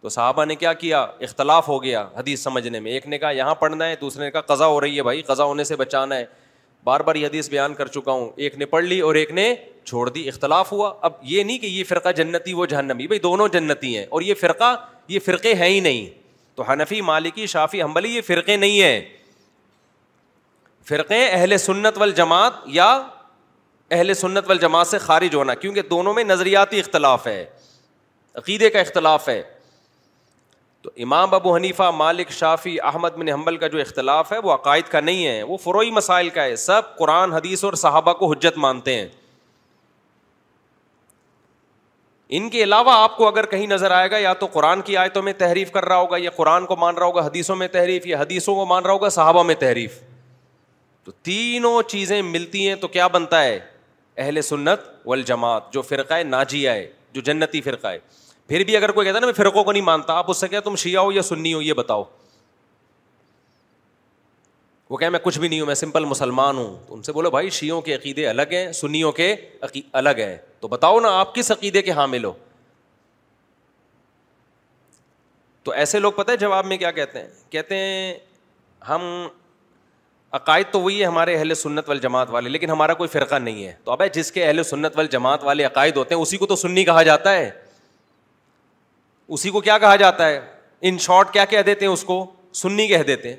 تو 0.00 0.08
صحابہ 0.08 0.44
نے 0.44 0.54
کیا 0.56 0.72
کیا 0.84 1.00
اختلاف 1.20 1.68
ہو 1.68 1.82
گیا 1.82 2.06
حدیث 2.16 2.42
سمجھنے 2.42 2.80
میں 2.80 2.92
ایک 2.92 3.06
نے 3.08 3.18
کہا 3.18 3.30
یہاں 3.40 3.54
پڑھنا 3.64 3.88
ہے 3.88 3.94
دوسرے 4.00 4.24
نے 4.24 4.30
کہا 4.30 4.40
قضا 4.54 4.66
ہو 4.66 4.80
رہی 4.80 4.96
ہے 4.96 5.02
بھائی 5.02 5.22
قضا 5.32 5.44
ہونے 5.44 5.64
سے 5.64 5.76
بچانا 5.76 6.16
ہے 6.16 6.24
بار 6.86 7.00
بار 7.06 7.14
یہ 7.14 7.26
حدیث 7.26 7.48
بیان 7.50 7.72
کر 7.74 7.86
چکا 7.94 8.12
ہوں 8.12 8.28
ایک 8.46 8.56
نے 8.58 8.66
پڑھ 8.72 8.84
لی 8.84 8.98
اور 9.06 9.14
ایک 9.20 9.30
نے 9.36 9.52
چھوڑ 9.84 10.08
دی 10.10 10.26
اختلاف 10.28 10.70
ہوا 10.72 10.92
اب 11.08 11.12
یہ 11.30 11.42
نہیں 11.44 11.58
کہ 11.58 11.66
یہ 11.66 11.84
فرقہ 11.84 12.08
جنتی 12.16 12.52
وہ 12.54 12.66
جہنمی 12.72 13.06
بھائی 13.06 13.18
دونوں 13.20 13.46
جنتی 13.52 13.96
ہیں 13.96 14.04
اور 14.10 14.22
یہ 14.22 14.34
فرقہ 14.40 14.74
یہ 15.14 15.18
فرقے 15.24 15.54
ہیں 15.62 15.68
ہی 15.68 15.80
نہیں 15.86 16.06
تو 16.56 16.62
حنفی 16.70 17.00
مالکی 17.08 17.46
شافی 17.54 17.82
حمبلی 17.82 18.14
یہ 18.14 18.20
فرقے 18.26 18.56
نہیں 18.56 18.80
ہیں 18.82 19.00
فرقے 20.88 21.24
اہل 21.26 21.56
سنت 21.58 21.98
وال 22.00 22.12
جماعت 22.20 22.62
یا 22.78 22.88
اہل 23.90 24.14
سنت 24.22 24.48
وال 24.48 24.58
جماعت 24.66 24.86
سے 24.86 24.98
خارج 25.08 25.34
ہونا 25.34 25.54
کیونکہ 25.64 25.82
دونوں 25.90 26.14
میں 26.14 26.24
نظریاتی 26.24 26.80
اختلاف 26.80 27.26
ہے 27.26 27.44
عقیدے 28.34 28.70
کا 28.70 28.80
اختلاف 28.80 29.28
ہے 29.28 29.42
تو 30.86 30.92
امام 31.02 31.32
ابو 31.34 31.54
حنیفہ 31.56 31.90
مالک 31.96 32.30
شافی 32.32 32.76
احمد 32.88 33.16
بن 33.18 33.28
حمبل 33.28 33.56
کا 33.58 33.66
جو 33.68 33.78
اختلاف 33.80 34.32
ہے 34.32 34.36
وہ 34.42 34.52
عقائد 34.52 34.88
کا 34.90 34.98
نہیں 35.00 35.26
ہے 35.26 35.42
وہ 35.42 35.56
فروئی 35.62 35.90
مسائل 35.90 36.28
کا 36.34 36.42
ہے 36.44 36.56
سب 36.64 36.94
قرآن 36.98 37.32
حدیث 37.32 37.64
اور 37.64 37.72
صحابہ 37.84 38.12
کو 38.18 38.30
حجت 38.32 38.58
مانتے 38.64 38.94
ہیں 38.98 39.06
ان 42.38 42.48
کے 42.50 42.62
علاوہ 42.64 42.92
آپ 43.02 43.16
کو 43.16 43.26
اگر 43.28 43.46
کہیں 43.50 43.66
نظر 43.66 43.90
آئے 43.96 44.10
گا 44.10 44.18
یا 44.22 44.32
تو 44.40 44.46
قرآن 44.52 44.80
کی 44.86 44.96
آیتوں 44.96 45.22
میں 45.22 45.32
تحریف 45.38 45.70
کر 45.72 45.84
رہا 45.84 45.96
ہوگا 46.00 46.16
یا 46.22 46.30
قرآن 46.36 46.66
کو 46.66 46.76
مان 46.80 46.96
رہا 46.98 47.06
ہوگا 47.06 47.24
حدیثوں 47.26 47.56
میں 47.56 47.68
تحریف 47.72 48.06
یا 48.06 48.20
حدیثوں 48.20 48.54
کو 48.54 48.66
مان 48.66 48.84
رہا 48.84 48.92
ہوگا 48.92 49.08
صحابہ 49.18 49.42
میں 49.50 49.54
تحریف 49.60 50.00
تو 51.04 51.12
تینوں 51.28 51.82
چیزیں 51.90 52.20
ملتی 52.22 52.66
ہیں 52.68 52.74
تو 52.80 52.88
کیا 52.98 53.06
بنتا 53.18 53.42
ہے 53.44 53.58
اہل 54.16 54.42
سنت 54.42 54.86
والجماعت 55.06 55.72
جو 55.72 55.82
فرقہ 55.92 56.14
ہے 56.14 56.22
ناجی 56.38 56.66
آئے 56.68 56.88
جو 57.12 57.20
جنتی 57.30 57.60
فرقہ 57.70 57.86
ہے 57.86 57.98
پھر 58.48 58.64
بھی 58.64 58.76
اگر 58.76 58.92
کوئی 58.92 59.06
کہتا 59.06 59.16
ہے 59.16 59.20
نا 59.20 59.26
میں 59.26 59.32
فرقوں 59.34 59.62
کو 59.64 59.72
نہیں 59.72 59.82
مانتا 59.82 60.14
آپ 60.18 60.30
اس 60.30 60.36
سے 60.40 60.48
کہ 60.48 60.60
تم 60.64 60.76
شیعہ 60.78 61.02
ہو 61.04 61.12
یا 61.12 61.22
سنی 61.22 61.52
ہو 61.54 61.62
یہ 61.62 61.72
بتاؤ 61.74 62.02
وہ 64.90 64.96
کہ 64.96 65.08
میں 65.10 65.18
کچھ 65.22 65.38
بھی 65.40 65.48
نہیں 65.48 65.60
ہوں 65.60 65.66
میں 65.66 65.74
سمپل 65.74 66.04
مسلمان 66.04 66.56
ہوں 66.56 66.76
تو 66.86 66.94
ان 66.94 67.02
سے 67.02 67.12
بولو 67.12 67.30
بھائی 67.30 67.50
شیوں 67.50 67.80
کے 67.82 67.94
عقیدے 67.94 68.26
الگ 68.28 68.52
ہیں 68.52 68.70
سنیوں 68.80 69.10
کے 69.12 69.34
عقید 69.62 69.84
الگ 70.00 70.18
ہیں 70.24 70.36
تو 70.60 70.68
بتاؤ 70.68 71.00
نا 71.00 71.08
آپ 71.20 71.34
کس 71.34 71.50
عقیدے 71.52 71.82
کے 71.82 71.90
حامل 71.92 72.24
ہو 72.24 72.32
تو 75.64 75.72
ایسے 75.72 75.98
لوگ 75.98 76.12
پتہ 76.16 76.30
ہے 76.30 76.36
جواب 76.36 76.66
میں 76.66 76.76
کیا 76.78 76.90
کہتے 76.98 77.20
ہیں 77.20 77.28
کہتے 77.50 77.76
ہیں 77.76 78.14
ہم 78.88 79.06
عقائد 80.36 80.66
تو 80.72 80.80
وہی 80.80 81.00
ہے 81.00 81.06
ہمارے 81.06 81.34
اہل 81.36 81.54
سنت 81.54 81.88
وال 81.88 81.98
جماعت 82.00 82.30
والے 82.30 82.48
لیکن 82.48 82.70
ہمارا 82.70 82.94
کوئی 82.94 83.08
فرقہ 83.08 83.34
نہیں 83.34 83.64
ہے 83.66 83.72
تو 83.84 83.92
اب 83.92 84.02
جس 84.14 84.32
کے 84.32 84.44
اہل 84.46 84.62
سنت 84.70 84.96
وال 84.96 85.06
جماعت 85.10 85.44
والے 85.44 85.64
عقائد 85.64 85.96
ہوتے 85.96 86.14
ہیں 86.14 86.22
اسی 86.22 86.36
کو 86.36 86.46
تو 86.46 86.56
سنی 86.56 86.84
کہا 86.84 87.02
جاتا 87.02 87.32
ہے 87.36 87.50
اسی 89.34 89.50
کو 89.50 89.60
کیا 89.60 89.76
کہا 89.78 89.96
جاتا 89.96 90.28
ہے 90.28 90.40
ان 90.88 90.98
شارٹ 91.00 91.32
کیا 91.32 91.44
کہہ 91.50 91.62
دیتے 91.66 91.84
ہیں 91.86 91.92
اس 91.92 92.04
کو 92.04 92.24
سنی 92.54 92.86
کہہ 92.88 93.02
دیتے 93.06 93.28
ہیں 93.28 93.36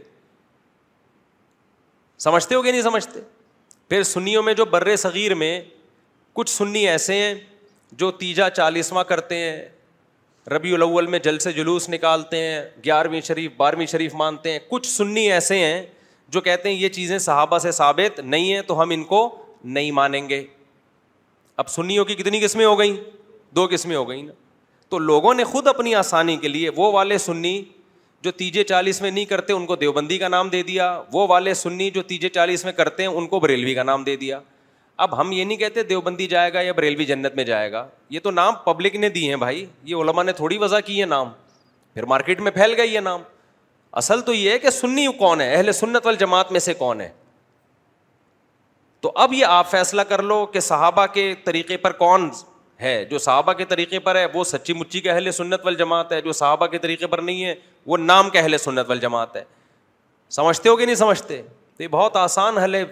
سمجھتے 2.19 2.55
ہو 2.55 2.61
کہ 2.61 2.71
نہیں 2.71 2.81
سمجھتے 2.81 3.19
پھر 3.89 4.03
سنیوں 4.03 4.43
میں 4.43 4.53
جو 4.53 4.65
بر 4.71 4.95
صغیر 4.95 5.33
میں 5.35 5.59
کچھ 6.33 6.49
سنی 6.49 6.87
ایسے 6.87 7.13
ہیں 7.21 7.33
جو 7.99 8.09
تیجا 8.11 8.49
چالیسواں 8.49 9.03
کرتے 9.11 9.35
ہیں 9.39 9.61
ربیع 10.51 10.73
الاول 10.75 11.07
میں 11.07 11.19
جلسے 11.19 11.51
جلوس 11.51 11.87
نکالتے 11.89 12.37
ہیں 12.41 12.61
گیارہویں 12.85 13.21
شریف 13.21 13.51
بارہویں 13.57 13.85
شریف 13.85 14.13
مانتے 14.15 14.51
ہیں 14.51 14.59
کچھ 14.69 14.87
سنی 14.87 15.31
ایسے 15.31 15.57
ہیں 15.59 15.81
جو 16.31 16.41
کہتے 16.41 16.69
ہیں 16.69 16.75
یہ 16.75 16.89
چیزیں 16.99 17.17
صحابہ 17.17 17.57
سے 17.59 17.71
ثابت 17.71 18.19
نہیں 18.19 18.53
ہیں 18.53 18.61
تو 18.67 18.81
ہم 18.81 18.89
ان 18.93 19.03
کو 19.13 19.21
نہیں 19.63 19.91
مانیں 19.91 20.27
گے 20.29 20.43
اب 21.61 21.69
سنیوں 21.69 22.05
کی 22.05 22.15
کتنی 22.15 22.39
قسمیں 22.43 22.65
ہو 22.65 22.77
گئیں 22.79 22.95
دو 23.55 23.67
قسمیں 23.71 23.95
ہو 23.95 24.07
گئیں 24.09 24.21
نا 24.23 24.31
تو 24.89 24.97
لوگوں 24.99 25.33
نے 25.33 25.43
خود 25.43 25.67
اپنی 25.67 25.95
آسانی 25.95 26.35
کے 26.37 26.47
لیے 26.47 26.69
وہ 26.75 26.91
والے 26.91 27.17
سنی 27.17 27.61
جو 28.23 28.31
تیجے 28.31 28.63
چالیس 28.63 29.01
میں 29.01 29.09
نہیں 29.11 29.25
کرتے 29.25 29.53
ان 29.53 29.65
کو 29.65 29.75
دیوبندی 29.75 30.17
کا 30.17 30.27
نام 30.27 30.49
دے 30.49 30.61
دیا 30.63 30.85
وہ 31.13 31.27
والے 31.29 31.53
سنی 31.53 31.89
جو 31.91 32.01
تیجے 32.07 32.29
چالیس 32.37 32.63
میں 32.65 32.73
کرتے 32.73 33.03
ہیں 33.03 33.09
ان 33.09 33.27
کو 33.27 33.39
بریلوی 33.39 33.73
کا 33.75 33.83
نام 33.83 34.03
دے 34.03 34.15
دیا 34.17 34.39
اب 35.05 35.19
ہم 35.19 35.31
یہ 35.31 35.43
نہیں 35.43 35.57
کہتے 35.57 35.83
دیوبندی 35.89 36.27
جائے 36.27 36.53
گا 36.53 36.61
یا 36.61 36.71
بریلوی 36.75 37.05
جنت 37.05 37.35
میں 37.35 37.43
جائے 37.45 37.71
گا 37.71 37.85
یہ 38.09 38.19
تو 38.23 38.31
نام 38.31 38.53
پبلک 38.63 38.95
نے 38.95 39.09
دی 39.09 39.27
ہیں 39.29 39.35
بھائی 39.45 39.65
یہ 39.85 39.95
علماء 40.01 40.23
نے 40.23 40.31
تھوڑی 40.39 40.57
وضع 40.57 40.79
کی 40.85 40.97
یہ 40.99 41.05
نام 41.05 41.29
پھر 41.93 42.05
مارکیٹ 42.05 42.39
میں 42.41 42.51
پھیل 42.51 42.73
گئی 42.77 42.93
یہ 42.93 42.99
نام 42.99 43.21
اصل 44.01 44.21
تو 44.21 44.33
یہ 44.33 44.49
ہے 44.51 44.57
کہ 44.59 44.69
سنی 44.69 45.05
کون 45.17 45.41
ہے 45.41 45.53
اہل 45.55 45.71
سنت 45.71 46.05
والجماعت 46.05 46.19
جماعت 46.19 46.51
میں 46.51 46.59
سے 46.59 46.73
کون 46.77 47.01
ہے 47.01 47.09
تو 49.01 49.11
اب 49.23 49.33
یہ 49.33 49.45
آپ 49.45 49.69
فیصلہ 49.71 50.01
کر 50.09 50.21
لو 50.23 50.45
کہ 50.53 50.59
صحابہ 50.59 51.05
کے 51.13 51.33
طریقے 51.43 51.77
پر 51.77 51.91
کون 52.03 52.29
ہے 52.81 53.03
جو 53.09 53.17
صحابہ 53.17 53.53
کے 53.57 53.65
طریقے 53.65 53.99
پر 53.99 54.15
ہے 54.15 54.25
وہ 54.33 54.43
سچی 54.43 54.73
مچی 54.73 54.99
کے 55.01 55.11
اہل 55.11 55.31
سنت 55.31 55.61
وال 55.65 55.75
جماعت 55.75 56.11
ہے 56.11 56.21
جو 56.21 56.31
صحابہ 56.31 56.65
کے 56.67 56.77
طریقے 56.77 57.07
پر 57.07 57.19
نہیں 57.21 57.45
ہے 57.45 57.53
وہ 57.85 57.97
نام 57.97 58.29
کے 58.29 58.39
اہل 58.39 58.57
سنت 58.57 58.89
وال 58.89 58.99
جماعت 58.99 59.35
ہے 59.35 59.43
سمجھتے 60.35 60.69
ہو 60.69 60.75
کہ 60.77 60.85
نہیں 60.85 60.95
سمجھتے 60.95 61.41
تو 61.77 61.83
یہ 61.83 61.87
بہت 61.87 62.15
آسان 62.17 62.57
حل 62.57 62.75
ہے 62.75 62.83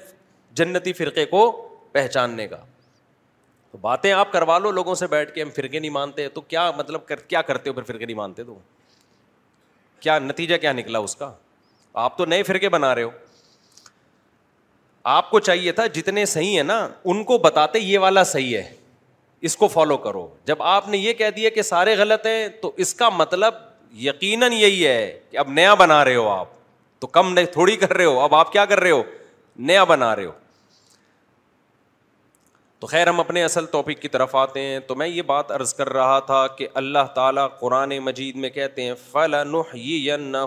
جنتی 0.58 0.93
فرقے 0.93 1.26
کو 1.26 1.50
پہچاننے 1.91 2.48
کا 2.48 2.58
تو 3.71 3.78
باتیں 3.82 4.12
آپ 4.12 4.32
کروا 4.32 4.58
لو 4.60 4.71
لوگوں 4.71 4.95
سے 4.95 5.08
بیٹھ 5.08 5.34
کے 5.34 5.41
ہم 5.41 5.50
فرقے 5.56 5.80
نہیں 5.80 5.91
مانتے 5.91 6.28
تو 6.34 6.41
کیا 6.41 6.69
مطلب 6.78 7.06
کر 7.08 7.19
کیا 7.19 7.41
کرتے 7.52 7.69
ہو 7.69 7.74
پھر 7.76 7.84
فرقے 7.91 8.06
نہیں 8.06 8.15
مانتے 8.17 8.43
تو 8.43 8.58
کیا 10.00 10.17
نتیجہ 10.19 10.56
کیا 10.62 10.71
نکلا 10.74 11.00
اس 11.00 11.15
کا 11.15 11.32
آپ 12.04 12.17
تو 12.17 12.26
نئے 12.26 12.43
فرقے 12.43 12.69
بنا 12.69 12.93
رہے 12.95 13.04
ہو 13.04 13.10
آپ 15.15 15.30
کو 15.30 15.39
چاہیے 15.39 15.71
تھا 15.71 15.86
جتنے 15.95 16.26
صحیح 16.26 16.56
ہیں 16.56 16.63
نا 16.63 16.88
ان 17.06 17.24
کو 17.24 17.38
بتاتے 17.38 17.80
یہ 17.80 18.00
والا 18.00 18.24
صحیح 18.32 18.58
ہے 18.58 18.63
اس 19.48 19.56
کو 19.58 19.67
فالو 19.67 19.98
کرو 20.04 20.28
جب 20.48 20.62
آپ 20.63 20.88
نے 20.89 20.98
یہ 20.98 21.13
کہہ 21.13 21.30
دیا 21.36 21.50
کہ 21.56 21.62
سارے 21.62 21.95
غلط 21.98 22.26
ہیں 22.26 22.48
تو 22.62 22.71
اس 22.86 22.93
کا 22.95 23.10
مطلب 23.15 23.54
یقیناً 24.04 24.54
یہی 24.54 24.86
ہے 24.88 25.19
کہ 25.32 25.38
اب 25.38 25.50
نیا 25.52 25.74
بنا 25.82 26.04
رہے 26.06 26.15
ہو 26.15 26.28
آپ 26.30 26.48
تو 27.00 27.08
کم 27.17 27.34
نہیں 27.34 27.45
تھوڑی 27.54 27.76
کر 27.78 27.93
رہے 27.93 28.06
ہو 28.06 28.19
اب 28.19 28.36
آپ 28.36 28.52
کیا 28.52 28.65
کر 28.65 28.80
رہے 28.80 28.91
ہو 28.91 29.04
نیا 29.71 29.84
بنا 29.91 30.15
رہے 30.15 30.26
ہو 30.26 30.32
تو 32.80 32.88
خیر 32.88 33.08
ہم 33.08 33.19
اپنے 33.19 33.43
اصل 33.43 33.65
ٹاپک 33.71 34.02
کی 34.02 34.08
طرف 34.15 34.36
آتے 34.36 34.62
ہیں 34.62 34.80
تو 34.88 34.95
میں 34.95 35.08
یہ 35.08 35.21
بات 35.28 35.52
عرض 35.52 35.74
کر 35.74 35.89
رہا 35.93 36.19
تھا 36.26 36.45
کہ 36.58 36.67
اللہ 36.82 37.12
تعالیٰ 37.15 37.48
قرآن 37.60 37.98
مجید 38.04 38.36
میں 38.43 38.50
کہتے 38.56 38.84
ہیں 38.84 38.93
فلا 39.12 39.43
نہ 39.43 40.38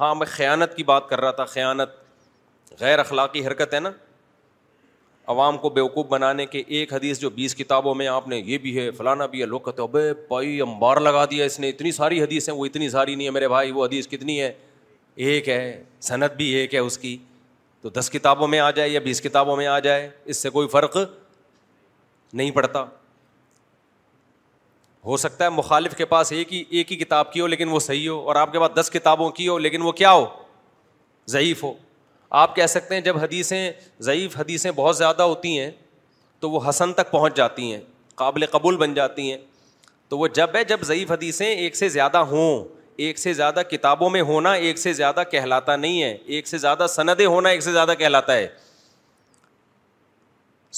ہاں 0.00 0.14
میں 0.14 0.26
خیانت 0.30 0.76
کی 0.76 0.84
بات 0.92 1.08
کر 1.08 1.20
رہا 1.20 1.30
تھا 1.40 1.44
خیانت 1.54 1.96
غیر 2.80 2.98
اخلاقی 2.98 3.46
حرکت 3.46 3.74
ہے 3.74 3.80
نا 3.80 3.90
عوام 5.32 5.58
کو 5.58 5.68
بیوقوف 5.70 6.06
بنانے 6.06 6.44
کے 6.46 6.62
ایک 6.66 6.92
حدیث 6.92 7.18
جو 7.20 7.30
بیس 7.30 7.54
کتابوں 7.56 7.94
میں 7.94 8.06
آپ 8.08 8.26
نے 8.28 8.38
یہ 8.46 8.58
بھی 8.58 8.76
ہے 8.78 8.90
فلانا 8.96 9.26
بھی 9.34 9.42
ہے 9.42 9.46
کہتے 9.64 9.82
ہو 9.82 9.86
ابے 9.86 10.12
بھائی 10.28 10.60
امبار 10.60 10.96
لگا 11.00 11.24
دیا 11.30 11.44
اس 11.44 11.58
نے 11.60 11.68
اتنی 11.68 11.92
ساری 11.92 12.22
حدیث 12.22 12.48
ہیں 12.48 12.56
وہ 12.56 12.66
اتنی 12.66 12.88
ساری 12.90 13.14
نہیں 13.14 13.26
ہے 13.26 13.30
میرے 13.32 13.48
بھائی 13.48 13.70
وہ 13.72 13.84
حدیث 13.86 14.08
کتنی 14.08 14.40
ہے 14.40 14.52
ایک 15.26 15.48
ہے 15.48 15.82
صنعت 16.08 16.36
بھی 16.36 16.48
ایک 16.54 16.74
ہے 16.74 16.78
اس 16.78 16.98
کی 16.98 17.16
تو 17.82 17.90
دس 18.00 18.10
کتابوں 18.10 18.48
میں 18.48 18.58
آ 18.60 18.70
جائے 18.70 18.88
یا 18.90 19.00
بیس 19.04 19.20
کتابوں 19.22 19.56
میں 19.56 19.66
آ 19.66 19.78
جائے 19.86 20.08
اس 20.24 20.36
سے 20.42 20.50
کوئی 20.50 20.68
فرق 20.72 20.96
نہیں 22.32 22.50
پڑتا 22.50 22.84
ہو 25.06 25.16
سکتا 25.16 25.44
ہے 25.44 25.50
مخالف 25.50 25.94
کے 25.96 26.04
پاس 26.12 26.32
ایک 26.32 26.52
ہی 26.52 26.62
ایک 26.76 26.92
ہی 26.92 26.96
کتاب 26.96 27.32
کی 27.32 27.40
ہو 27.40 27.46
لیکن 27.46 27.68
وہ 27.68 27.78
صحیح 27.80 28.08
ہو 28.08 28.20
اور 28.28 28.36
آپ 28.36 28.52
کے 28.52 28.58
پاس 28.60 28.80
دس 28.82 28.90
کتابوں 28.92 29.28
کی 29.40 29.48
ہو 29.48 29.58
لیکن 29.58 29.82
وہ 29.82 29.92
کیا 30.02 30.12
ہو 30.12 30.24
ضعیف 31.30 31.62
ہو 31.64 31.72
آپ 32.42 32.54
کہہ 32.54 32.66
سکتے 32.66 32.94
ہیں 32.94 33.00
جب 33.02 33.16
حدیثیں 33.22 33.70
ضعیف 34.02 34.36
حدیثیں 34.38 34.70
بہت 34.76 34.96
زیادہ 34.96 35.22
ہوتی 35.32 35.58
ہیں 35.58 35.70
تو 36.40 36.50
وہ 36.50 36.60
حسن 36.68 36.92
تک 36.92 37.10
پہنچ 37.10 37.36
جاتی 37.36 37.70
ہیں 37.72 37.80
قابل 38.22 38.46
قبول 38.54 38.76
بن 38.76 38.94
جاتی 38.94 39.30
ہیں 39.30 39.36
تو 40.08 40.18
وہ 40.18 40.28
جب 40.38 40.56
ہے 40.56 40.62
جب 40.68 40.82
ضعیف 40.86 41.10
حدیثیں 41.12 41.46
ایک 41.46 41.76
سے 41.76 41.88
زیادہ 41.96 42.18
ہوں 42.32 42.64
ایک 43.04 43.18
سے 43.18 43.32
زیادہ 43.34 43.62
کتابوں 43.70 44.10
میں 44.10 44.22
ہونا 44.32 44.52
ایک 44.66 44.78
سے 44.78 44.92
زیادہ 45.00 45.22
کہلاتا 45.30 45.76
نہیں 45.76 46.02
ہے 46.02 46.16
ایک 46.34 46.46
سے 46.48 46.58
زیادہ 46.64 46.86
سندیں 46.90 47.26
ہونا 47.26 47.48
ایک 47.56 47.62
سے 47.62 47.72
زیادہ 47.72 47.94
کہلاتا 47.98 48.34
ہے 48.36 48.48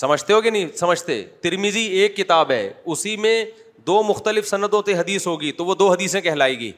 سمجھتے 0.05 0.33
ہو 0.33 0.41
کہ 0.41 0.51
نہیں 0.51 0.77
سمجھتے 0.81 1.23
ترمیزی 1.43 1.87
ایک 2.03 2.17
کتاب 2.17 2.51
ہے 2.51 2.73
اسی 2.85 3.17
میں 3.25 3.45
دو 3.87 4.03
مختلف 4.09 4.49
سندوں 4.49 4.69
صنعتوں 4.83 5.01
حدیث 5.01 5.27
ہوگی 5.27 5.53
تو 5.61 5.65
وہ 5.65 5.75
دو 5.85 5.91
حدیثیں 5.93 6.21
کہلائے 6.21 6.59
گی 6.59 6.73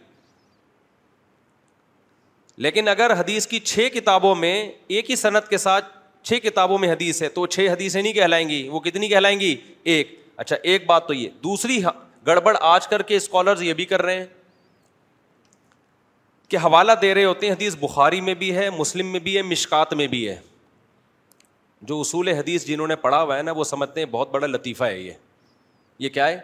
لیکن 2.64 2.88
اگر 2.88 3.12
حدیث 3.18 3.46
کی 3.46 3.58
چھ 3.60 3.88
کتابوں 3.94 4.34
میں 4.34 4.54
ایک 4.86 5.10
ہی 5.10 5.16
صنعت 5.16 5.48
کے 5.48 5.58
ساتھ 5.58 5.84
چھ 6.28 6.38
کتابوں 6.42 6.78
میں 6.78 6.90
حدیث 6.92 7.22
ہے 7.22 7.28
تو 7.34 7.44
چھ 7.46 7.66
حدیثیں 7.72 8.00
نہیں 8.00 8.12
کہلائیں 8.12 8.48
گی 8.48 8.68
وہ 8.68 8.80
کتنی 8.86 9.08
کہلائیں 9.08 9.38
گی 9.40 9.54
ایک 9.92 10.16
اچھا 10.36 10.56
ایک 10.70 10.86
بات 10.86 11.06
تو 11.08 11.14
یہ 11.14 11.28
دوسری 11.44 11.78
گڑبڑ 12.26 12.56
آج 12.60 12.88
کر 12.88 13.02
کے 13.10 13.16
اسکالرز 13.16 13.62
یہ 13.62 13.74
بھی 13.74 13.84
کر 13.92 14.02
رہے 14.02 14.16
ہیں 14.18 14.24
کہ 16.48 16.56
حوالہ 16.64 16.92
دے 17.02 17.14
رہے 17.14 17.24
ہوتے 17.24 17.46
ہیں 17.46 17.52
حدیث 17.54 17.76
بخاری 17.80 18.20
میں 18.28 18.34
بھی 18.42 18.54
ہے 18.56 18.68
مسلم 18.78 19.06
میں 19.12 19.20
بھی 19.20 19.36
ہے 19.36 19.42
مشکات 19.52 19.92
میں 20.00 20.06
بھی 20.14 20.28
ہے 20.28 20.34
جو 21.90 22.00
اصول 22.00 22.28
حدیث 22.28 22.66
جنہوں 22.66 22.86
نے 22.88 22.96
پڑھا 23.04 23.22
ہوا 23.22 23.36
ہے 23.36 23.42
نا 23.42 23.52
وہ 23.56 23.64
سمجھتے 23.64 24.00
ہیں 24.00 24.06
بہت 24.10 24.30
بڑا 24.30 24.46
لطیفہ 24.46 24.84
ہے 24.84 24.98
یہ 25.00 25.12
یہ 25.98 26.08
کیا 26.08 26.28
ہے 26.28 26.38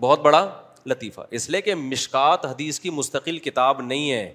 بہت 0.00 0.20
بڑا 0.22 0.48
لطیفہ 0.88 1.20
اس 1.38 1.48
لیے 1.50 1.60
کہ 1.62 1.74
مشکلات 1.74 2.44
حدیث 2.46 2.80
کی 2.80 2.90
مستقل 3.00 3.38
کتاب 3.48 3.80
نہیں 3.86 4.10
ہے 4.10 4.32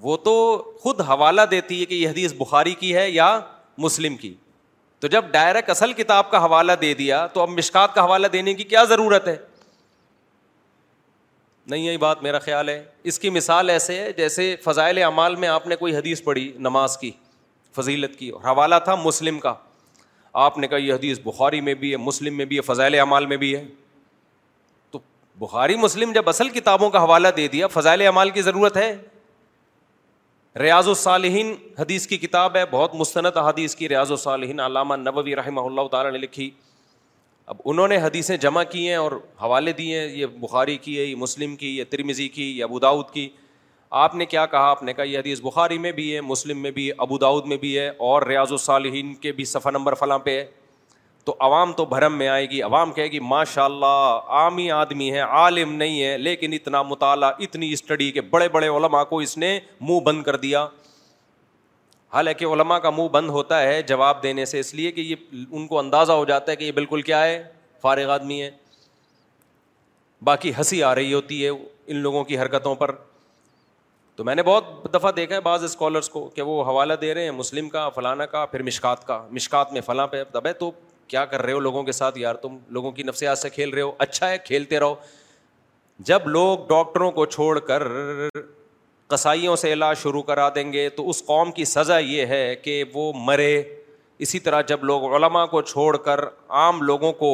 وہ 0.00 0.16
تو 0.24 0.34
خود 0.80 1.00
حوالہ 1.08 1.40
دیتی 1.50 1.80
ہے 1.80 1.86
کہ 1.86 1.94
یہ 1.94 2.08
حدیث 2.08 2.32
بخاری 2.38 2.74
کی 2.82 2.94
ہے 2.96 3.08
یا 3.10 3.38
مسلم 3.84 4.16
کی 4.16 4.34
تو 5.00 5.08
جب 5.08 5.24
ڈائریکٹ 5.32 5.70
اصل 5.70 5.92
کتاب 6.02 6.30
کا 6.30 6.44
حوالہ 6.44 6.72
دے 6.80 6.92
دیا 7.00 7.26
تو 7.34 7.40
اب 7.42 7.48
مشکات 7.50 7.94
کا 7.94 8.04
حوالہ 8.04 8.26
دینے 8.32 8.54
کی 8.60 8.64
کیا 8.72 8.84
ضرورت 8.94 9.28
ہے 9.28 9.36
نہیں 11.72 11.84
یہی 11.86 11.96
بات 12.04 12.22
میرا 12.22 12.38
خیال 12.48 12.68
ہے 12.68 12.82
اس 13.10 13.18
کی 13.20 13.30
مثال 13.30 13.70
ایسے 13.70 13.98
ہے 13.98 14.12
جیسے 14.16 14.54
فضائل 14.64 14.98
اعمال 15.04 15.34
میں 15.42 15.48
آپ 15.48 15.66
نے 15.72 15.76
کوئی 15.76 15.96
حدیث 15.96 16.22
پڑھی 16.24 16.50
نماز 16.68 16.96
کی 16.98 17.10
فضیلت 17.78 18.16
کی 18.18 18.28
اور 18.36 18.40
حوالہ 18.44 18.74
تھا 18.84 18.94
مسلم 19.04 19.40
کا 19.40 19.52
آپ 20.44 20.58
نے 20.58 20.68
کہا 20.68 20.76
یہ 20.78 20.92
حدیث 20.94 21.18
بخاری 21.24 21.60
میں 21.66 21.74
بھی 21.82 21.90
ہے 21.92 21.96
مسلم 22.06 22.36
میں 22.36 22.44
بھی 22.52 22.56
ہے 22.56 22.60
فضائل 22.72 22.94
اعمال 22.98 23.26
میں 23.26 23.36
بھی 23.44 23.54
ہے 23.56 23.62
بخاری 25.40 25.76
مسلم 25.76 26.12
جب 26.12 26.28
اصل 26.28 26.48
کتابوں 26.54 26.88
کا 26.90 27.02
حوالہ 27.02 27.28
دے 27.36 27.46
دیا 27.48 27.66
فضائل 27.72 28.00
اعمال 28.06 28.30
کی 28.30 28.42
ضرورت 28.42 28.76
ہے 28.76 28.94
ریاض 30.60 30.88
الصالحین 30.88 31.54
حدیث 31.78 32.06
کی 32.06 32.16
کتاب 32.18 32.56
ہے 32.56 32.64
بہت 32.70 32.94
مستند 33.00 33.36
حدیث 33.48 33.74
کی 33.76 33.88
ریاض 33.88 34.10
الصالحین 34.10 34.60
علامہ 34.60 34.94
نبوی 35.08 35.34
رحمہ 35.36 35.60
اللہ 35.66 35.88
تعالیٰ 35.90 36.12
نے 36.12 36.18
لکھی 36.18 36.50
اب 37.52 37.56
انہوں 37.64 37.88
نے 37.88 37.96
حدیثیں 38.02 38.36
جمع 38.36 38.62
کی 38.70 38.88
ہیں 38.88 38.96
اور 38.96 39.12
حوالے 39.42 39.72
دیے 39.72 40.00
ہیں 40.00 40.06
یہ 40.16 40.26
بخاری 40.40 40.76
کی 40.86 40.98
ہے 40.98 41.04
یہ 41.04 41.14
مسلم 41.16 41.54
کی 41.56 41.76
یہ 41.76 41.84
ترمیزی 41.90 42.28
کی 42.28 42.50
یہ 42.58 42.64
ابوداؤد 42.64 43.10
کی 43.12 43.28
آپ 44.04 44.14
نے 44.14 44.26
کیا 44.32 44.44
کہا 44.54 44.70
آپ 44.70 44.82
نے 44.82 44.92
کہا 44.94 45.04
یہ 45.04 45.18
حدیث 45.18 45.40
بخاری 45.42 45.78
میں 45.84 45.92
بھی 46.00 46.14
ہے 46.14 46.20
مسلم 46.20 46.58
میں 46.62 46.70
بھی 46.78 46.88
ہے 46.88 46.92
ابوداؤد 47.06 47.46
میں 47.52 47.56
بھی 47.60 47.78
ہے 47.78 47.88
اور 48.08 48.22
ریاض 48.32 48.52
الصالحین 48.52 49.14
کے 49.24 49.32
بھی 49.38 49.44
صفحہ 49.52 49.70
نمبر 49.70 49.94
فلاں 50.00 50.18
پہ 50.26 50.36
ہے 50.40 50.44
تو 51.28 51.34
عوام 51.46 51.72
تو 51.78 51.84
بھرم 51.84 52.16
میں 52.18 52.26
آئے 52.28 52.44
گی 52.50 52.60
عوام 52.62 52.92
کہے 52.98 53.06
گی 53.12 53.18
ماشاء 53.20 53.64
اللہ 53.64 54.20
عامی 54.42 54.70
آدمی 54.72 55.10
ہے 55.12 55.18
عالم 55.20 55.72
نہیں 55.82 56.00
ہے 56.02 56.16
لیکن 56.18 56.52
اتنا 56.58 56.80
مطالعہ 56.90 57.30
اتنی 57.46 57.70
اسٹڈی 57.72 58.10
بڑے 58.30 58.48
بڑے 58.54 58.68
علماء 58.76 59.02
کو 59.10 59.18
اس 59.24 59.36
نے 59.38 59.50
منہ 59.80 59.98
بند 60.06 60.22
کر 60.28 60.36
دیا 60.44 60.64
حالانکہ 62.12 62.44
علماء 62.52 62.78
کا 62.84 62.90
منہ 62.98 63.08
بند 63.18 63.30
ہوتا 63.30 63.60
ہے 63.62 63.82
جواب 63.92 64.22
دینے 64.22 64.44
سے 64.52 64.60
اس 64.60 64.74
لیے 64.74 64.92
کہ 64.92 65.00
یہ 65.00 65.44
ان 65.50 65.66
کو 65.72 65.78
اندازہ 65.78 66.12
ہو 66.20 66.24
جاتا 66.32 66.52
ہے 66.52 66.56
کہ 66.56 66.64
یہ 66.64 66.72
بالکل 66.80 67.02
کیا 67.10 67.22
ہے 67.24 67.42
فارغ 67.82 68.10
آدمی 68.14 68.40
ہے 68.42 68.50
باقی 70.30 70.52
ہنسی 70.58 70.82
آ 70.82 70.94
رہی 70.94 71.12
ہوتی 71.12 71.44
ہے 71.44 71.48
ان 71.50 71.96
لوگوں 72.06 72.24
کی 72.30 72.38
حرکتوں 72.38 72.74
پر 72.84 72.94
تو 74.16 74.24
میں 74.24 74.34
نے 74.34 74.42
بہت 74.52 74.92
دفعہ 74.94 75.10
دیکھا 75.22 75.34
ہے 75.36 75.40
بعض 75.40 75.64
اسکالرس 75.64 76.08
کو 76.16 76.28
کہ 76.34 76.42
وہ 76.52 76.62
حوالہ 76.72 76.94
دے 77.00 77.14
رہے 77.14 77.24
ہیں 77.24 77.30
مسلم 77.44 77.68
کا 77.76 77.88
فلانا 77.94 78.26
کا 78.36 78.46
پھر 78.54 78.62
مشکات 78.70 79.06
کا 79.06 79.22
مشکات 79.32 79.72
میں 79.72 79.80
فلاں 79.86 80.06
پہ 80.14 80.22
دبے 80.34 80.48
ہے 80.48 80.54
تو 80.64 80.70
کیا 81.08 81.24
کر 81.24 81.42
رہے 81.42 81.52
ہو 81.52 81.60
لوگوں 81.60 81.82
کے 81.82 81.92
ساتھ 81.92 82.18
یار 82.18 82.34
تم 82.42 82.56
لوگوں 82.76 82.90
کی 82.92 83.02
نفسیات 83.02 83.38
سے 83.38 83.50
کھیل 83.50 83.70
رہے 83.74 83.82
ہو 83.82 83.92
اچھا 84.06 84.30
ہے 84.30 84.38
کھیلتے 84.44 84.78
رہو 84.80 84.94
جب 86.10 86.26
لوگ 86.36 86.66
ڈاکٹروں 86.68 87.10
کو 87.12 87.24
چھوڑ 87.36 87.58
کر 87.68 87.82
کسائیوں 89.10 89.54
سے 89.56 89.72
علاج 89.72 89.98
شروع 90.02 90.22
کرا 90.22 90.48
دیں 90.54 90.72
گے 90.72 90.88
تو 90.96 91.08
اس 91.10 91.24
قوم 91.26 91.52
کی 91.52 91.64
سزا 91.64 91.98
یہ 91.98 92.26
ہے 92.34 92.54
کہ 92.64 92.82
وہ 92.94 93.12
مرے 93.28 93.52
اسی 94.26 94.38
طرح 94.46 94.60
جب 94.68 94.84
لوگ 94.84 95.04
علماء 95.14 95.44
کو 95.46 95.62
چھوڑ 95.72 95.96
کر 96.08 96.20
عام 96.60 96.82
لوگوں 96.82 97.12
کو 97.22 97.30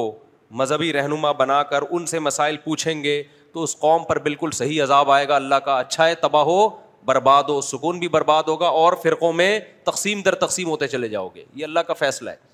مذہبی 0.60 0.92
رہنما 0.92 1.32
بنا 1.42 1.62
کر 1.72 1.82
ان 1.90 2.06
سے 2.06 2.18
مسائل 2.28 2.56
پوچھیں 2.64 3.02
گے 3.04 3.22
تو 3.52 3.62
اس 3.62 3.76
قوم 3.78 4.04
پر 4.04 4.18
بالکل 4.28 4.50
صحیح 4.60 4.82
عذاب 4.82 5.10
آئے 5.10 5.28
گا 5.28 5.36
اللہ 5.36 5.62
کا 5.64 5.78
اچھا 5.78 6.06
ہے 6.08 6.14
تباہ 6.24 6.42
ہو 6.52 6.68
برباد 7.06 7.48
ہو 7.52 7.60
سکون 7.60 7.98
بھی 7.98 8.08
برباد 8.08 8.42
ہوگا 8.48 8.66
اور 8.82 8.92
فرقوں 9.02 9.32
میں 9.40 9.58
تقسیم 9.84 10.20
در 10.24 10.34
تقسیم 10.46 10.68
ہوتے 10.68 10.86
چلے 10.88 11.08
جاؤ 11.08 11.28
گے 11.34 11.44
یہ 11.54 11.64
اللہ 11.64 11.80
کا 11.86 11.92
فیصلہ 11.98 12.30
ہے 12.30 12.52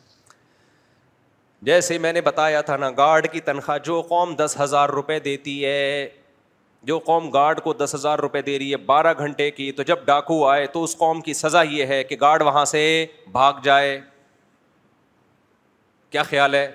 جیسے 1.69 1.97
میں 1.99 2.13
نے 2.13 2.21
بتایا 2.27 2.61
تھا 2.69 2.77
نا 2.77 2.91
گارڈ 2.97 3.27
کی 3.33 3.41
تنخواہ 3.49 3.79
جو 3.85 4.01
قوم 4.09 4.35
دس 4.37 4.57
ہزار 4.61 4.89
روپے 4.89 5.19
دیتی 5.21 5.65
ہے 5.65 6.09
جو 6.89 6.99
قوم 7.07 7.29
گارڈ 7.31 7.61
کو 7.63 7.73
دس 7.79 7.95
ہزار 7.95 8.19
روپے 8.19 8.41
دے 8.43 8.59
رہی 8.59 8.71
ہے 8.73 8.77
بارہ 8.87 9.13
گھنٹے 9.19 9.51
کی 9.51 9.71
تو 9.77 9.83
جب 9.91 10.05
ڈاکو 10.05 10.45
آئے 10.49 10.67
تو 10.73 10.83
اس 10.85 10.97
قوم 10.99 11.21
کی 11.21 11.33
سزا 11.35 11.63
یہ 11.71 11.87
ہے 11.87 12.03
کہ 12.05 12.17
گارڈ 12.21 12.43
وہاں 12.43 12.65
سے 12.65 12.83
بھاگ 13.33 13.61
جائے 13.63 13.99
کیا 16.11 16.23
خیال 16.31 16.55
ہے 16.55 16.71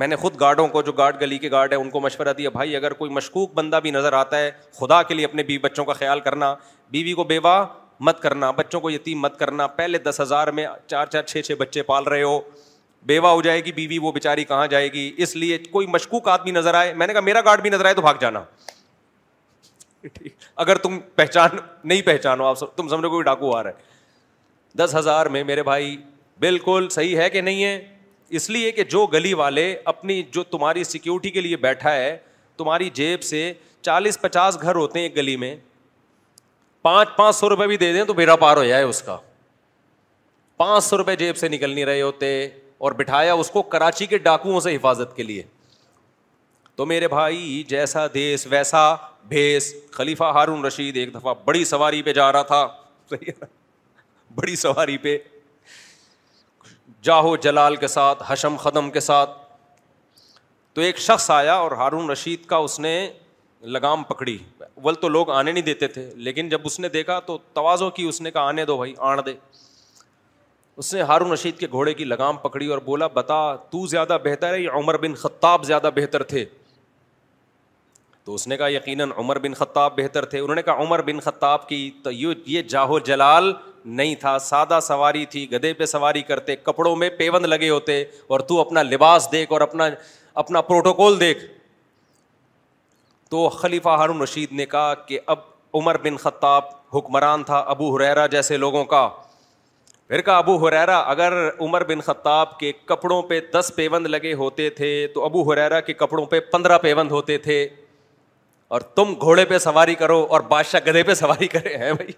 میں 0.00 0.06
نے 0.08 0.16
خود 0.16 0.38
گارڈوں 0.40 0.66
کو 0.74 0.82
جو 0.82 0.92
گارڈ 0.98 1.20
گلی 1.20 1.38
کے 1.38 1.50
گارڈ 1.50 1.72
ہے 1.72 1.78
ان 1.78 1.90
کو 1.90 2.00
مشورہ 2.00 2.32
دیا 2.38 2.50
بھائی 2.50 2.76
اگر 2.76 2.92
کوئی 3.00 3.10
مشکوک 3.10 3.54
بندہ 3.54 3.80
بھی 3.82 3.90
نظر 3.90 4.12
آتا 4.18 4.38
ہے 4.38 4.50
خدا 4.80 5.02
کے 5.08 5.14
لیے 5.14 5.24
اپنے 5.24 5.42
بیوی 5.42 5.58
بچوں 5.62 5.84
کا 5.84 5.92
خیال 5.92 6.20
کرنا 6.28 6.54
بیوی 6.90 7.12
کو 7.14 7.24
بیوہ 7.32 7.62
مت 8.08 8.20
کرنا 8.20 8.50
بچوں 8.60 8.80
کو 8.80 8.90
یتیم 8.90 9.20
مت 9.20 9.38
کرنا 9.38 9.66
پہلے 9.80 9.98
دس 10.10 10.20
ہزار 10.20 10.48
میں 10.58 10.66
چار 10.86 11.06
چار 11.12 11.22
چھ 11.22 11.40
چھ 11.46 11.52
بچے 11.58 11.82
پال 11.92 12.04
رہے 12.06 12.22
ہو 12.22 12.40
بیوہ 13.06 13.28
ہو 13.28 13.40
جائے 13.42 13.64
گی 13.64 13.72
بیوی 13.72 13.98
وہ 13.98 14.12
بےچاری 14.12 14.44
کہاں 14.44 14.66
جائے 14.70 14.92
گی 14.92 15.10
اس 15.22 15.34
لیے 15.36 15.58
کوئی 15.70 15.86
مشکوک 15.86 16.28
آدمی 16.28 16.50
نظر 16.50 16.74
آئے 16.74 16.92
میں 16.94 17.06
نے 17.06 17.12
کہا 17.12 17.20
میرا 17.20 17.40
گارڈ 17.44 17.62
بھی 17.62 17.70
نظر 17.70 17.84
آئے 17.84 17.94
تو 17.94 18.02
بھاگ 18.02 18.14
جانا 18.20 18.42
اگر 20.62 20.78
تم 20.84 20.98
پہچان 21.14 21.56
نہیں 21.84 22.02
پہچانو 22.06 22.44
آپ 22.46 22.76
تم 22.76 22.88
سمجھو 22.88 23.10
کوئی 23.10 23.24
ڈاکو 23.24 23.54
آ 23.56 23.62
رہا 23.62 23.70
ہے 23.70 24.76
دس 24.82 24.94
ہزار 24.98 25.26
میں 25.36 25.42
میرے 25.44 25.62
بھائی 25.62 25.96
بالکل 26.40 26.86
صحیح 26.90 27.16
ہے 27.18 27.28
کہ 27.30 27.40
نہیں 27.40 27.64
ہے 27.64 27.78
اس 28.38 28.48
لیے 28.50 28.70
کہ 28.72 28.84
جو 28.94 29.04
گلی 29.12 29.32
والے 29.34 29.74
اپنی 29.92 30.22
جو 30.32 30.42
تمہاری 30.54 30.84
سیکیورٹی 30.84 31.30
کے 31.30 31.40
لیے 31.40 31.56
بیٹھا 31.66 31.92
ہے 31.94 32.16
تمہاری 32.56 32.88
جیب 32.94 33.22
سے 33.22 33.52
چالیس 33.82 34.20
پچاس 34.20 34.58
گھر 34.62 34.74
ہوتے 34.76 34.98
ہیں 34.98 35.06
ایک 35.06 35.16
گلی 35.16 35.36
میں 35.36 35.54
پانچ 36.82 37.08
پانچ 37.16 37.36
سو 37.36 37.48
روپئے 37.48 37.66
بھی 37.68 37.76
دے 37.76 37.92
دیں 37.92 38.04
تو 38.04 38.14
بیرا 38.14 38.36
پار 38.36 38.56
ہو 38.56 38.64
جائے 38.64 38.82
اس 38.84 39.02
کا 39.02 39.16
پانچ 40.56 40.84
سو 40.84 40.98
روپئے 40.98 41.16
جیب 41.16 41.36
سے 41.36 41.48
نکل 41.48 41.70
نہیں 41.70 41.84
رہے 41.84 42.02
ہوتے 42.02 42.28
اور 42.86 42.92
بٹھایا 42.98 43.32
اس 43.42 43.50
کو 43.50 43.60
کراچی 43.72 44.06
کے 44.12 44.18
ڈاکوؤں 44.18 44.60
سے 44.60 44.74
حفاظت 44.74 45.14
کے 45.16 45.22
لیے 45.22 45.42
تو 46.76 46.86
میرے 46.86 47.08
بھائی 47.08 47.62
جیسا 47.68 48.06
دیس 48.14 48.46
ویسا 48.50 48.80
بھیس 49.32 49.72
خلیفہ 49.92 50.30
ہارون 50.34 50.64
رشید 50.64 50.96
ایک 50.96 51.14
دفعہ 51.14 51.34
بڑی 51.44 51.64
سواری 51.72 52.02
پہ 52.02 52.12
جا 52.12 52.30
رہا 52.32 52.42
تھا 52.48 53.16
بڑی 54.34 54.56
سواری 54.64 54.96
پہ 55.04 55.16
جاہو 57.10 57.36
جلال 57.46 57.76
کے 57.84 57.88
ساتھ 57.88 58.22
حشم 58.26 58.56
خدم 58.64 58.90
کے 58.96 59.00
ساتھ 59.10 59.38
تو 60.74 60.80
ایک 60.82 60.98
شخص 61.06 61.30
آیا 61.30 61.54
اور 61.62 61.72
ہارون 61.82 62.10
رشید 62.10 62.44
کا 62.46 62.56
اس 62.66 62.78
نے 62.80 62.94
لگام 63.76 64.02
پکڑی 64.12 64.36
ول 64.84 64.94
تو 65.02 65.08
لوگ 65.08 65.30
آنے 65.30 65.52
نہیں 65.52 65.64
دیتے 65.64 65.86
تھے 65.96 66.08
لیکن 66.28 66.48
جب 66.48 66.60
اس 66.66 66.80
نے 66.80 66.88
دیکھا 66.98 67.18
تو 67.26 67.38
توازوں 67.54 67.90
کی 67.98 68.04
اس 68.08 68.20
نے 68.20 68.30
کہا 68.30 68.46
آنے 68.48 68.64
دو 68.72 68.76
بھائی 68.76 68.94
آڑ 69.12 69.20
دے 69.20 69.34
اس 70.78 70.92
نے 70.94 71.00
ہارون 71.08 71.32
رشید 71.32 71.58
کے 71.58 71.66
گھوڑے 71.70 71.92
کی 71.94 72.04
لگام 72.04 72.36
پکڑی 72.42 72.66
اور 72.74 72.78
بولا 72.84 73.06
بتا 73.14 73.40
تو 73.70 73.86
زیادہ 73.86 74.16
بہتر 74.24 74.52
ہے 74.54 74.60
یا 74.60 74.70
عمر 74.76 74.96
بن 74.98 75.14
خطاب 75.22 75.64
زیادہ 75.64 75.90
بہتر 75.94 76.22
تھے 76.32 76.44
تو 78.24 78.34
اس 78.34 78.46
نے 78.48 78.56
کہا 78.56 78.68
یقیناً 78.70 79.10
عمر 79.18 79.38
بن 79.46 79.54
خطاب 79.54 79.96
بہتر 79.96 80.24
تھے 80.32 80.38
انہوں 80.38 80.54
نے 80.56 80.62
کہا 80.62 80.74
عمر 80.82 81.02
بن 81.02 81.20
خطاب 81.20 81.68
کی 81.68 81.80
تو 82.02 82.10
یہ 82.10 82.62
جاہو 82.68 82.98
جلال 83.08 83.52
نہیں 84.00 84.14
تھا 84.20 84.36
سادہ 84.38 84.78
سواری 84.82 85.24
تھی 85.30 85.50
گدھے 85.52 85.72
پہ 85.78 85.86
سواری 85.86 86.22
کرتے 86.22 86.56
کپڑوں 86.56 86.94
میں 86.96 87.08
پیون 87.18 87.48
لگے 87.50 87.68
ہوتے 87.70 88.02
اور 88.26 88.40
تو 88.50 88.60
اپنا 88.60 88.82
لباس 88.82 89.26
دیکھ 89.32 89.52
اور 89.52 89.60
اپنا 89.60 89.88
اپنا 90.42 90.60
پروٹوکول 90.70 91.18
دیکھ 91.20 91.44
تو 93.30 93.48
خلیفہ 93.48 93.88
ہارون 93.98 94.22
رشید 94.22 94.52
نے 94.52 94.66
کہا 94.66 94.94
کہ 95.06 95.18
اب 95.34 95.38
عمر 95.74 95.96
بن 96.02 96.16
خطاب 96.22 96.64
حکمران 96.94 97.42
تھا 97.44 97.58
ابو 97.74 97.94
حریرا 97.96 98.26
جیسے 98.36 98.56
لوگوں 98.56 98.84
کا 98.84 99.08
پھر 100.08 100.20
کہا 100.22 100.36
ابو 100.38 100.56
حریرا 100.66 100.98
اگر 100.98 101.32
عمر 101.64 101.84
بن 101.84 102.00
خطاب 102.06 102.58
کے 102.58 102.72
کپڑوں 102.86 103.20
پہ 103.28 103.40
دس 103.54 103.70
پیوند 103.76 104.06
لگے 104.06 104.32
ہوتے 104.34 104.68
تھے 104.80 104.88
تو 105.14 105.24
ابو 105.24 105.50
حریرا 105.50 105.80
کے 105.80 105.92
کپڑوں 105.92 106.24
پہ 106.26 106.40
پندرہ 106.52 106.78
پیوند 106.82 107.10
ہوتے 107.12 107.38
تھے 107.46 107.66
اور 108.76 108.80
تم 108.96 109.14
گھوڑے 109.20 109.44
پہ 109.44 109.58
سواری 109.58 109.94
کرو 109.94 110.20
اور 110.30 110.40
بادشاہ 110.48 110.80
گدھے 110.86 111.02
پہ 111.04 111.14
سواری 111.14 111.48
کرے 111.48 111.76
ہیں 111.76 111.92
بھائی 111.92 112.12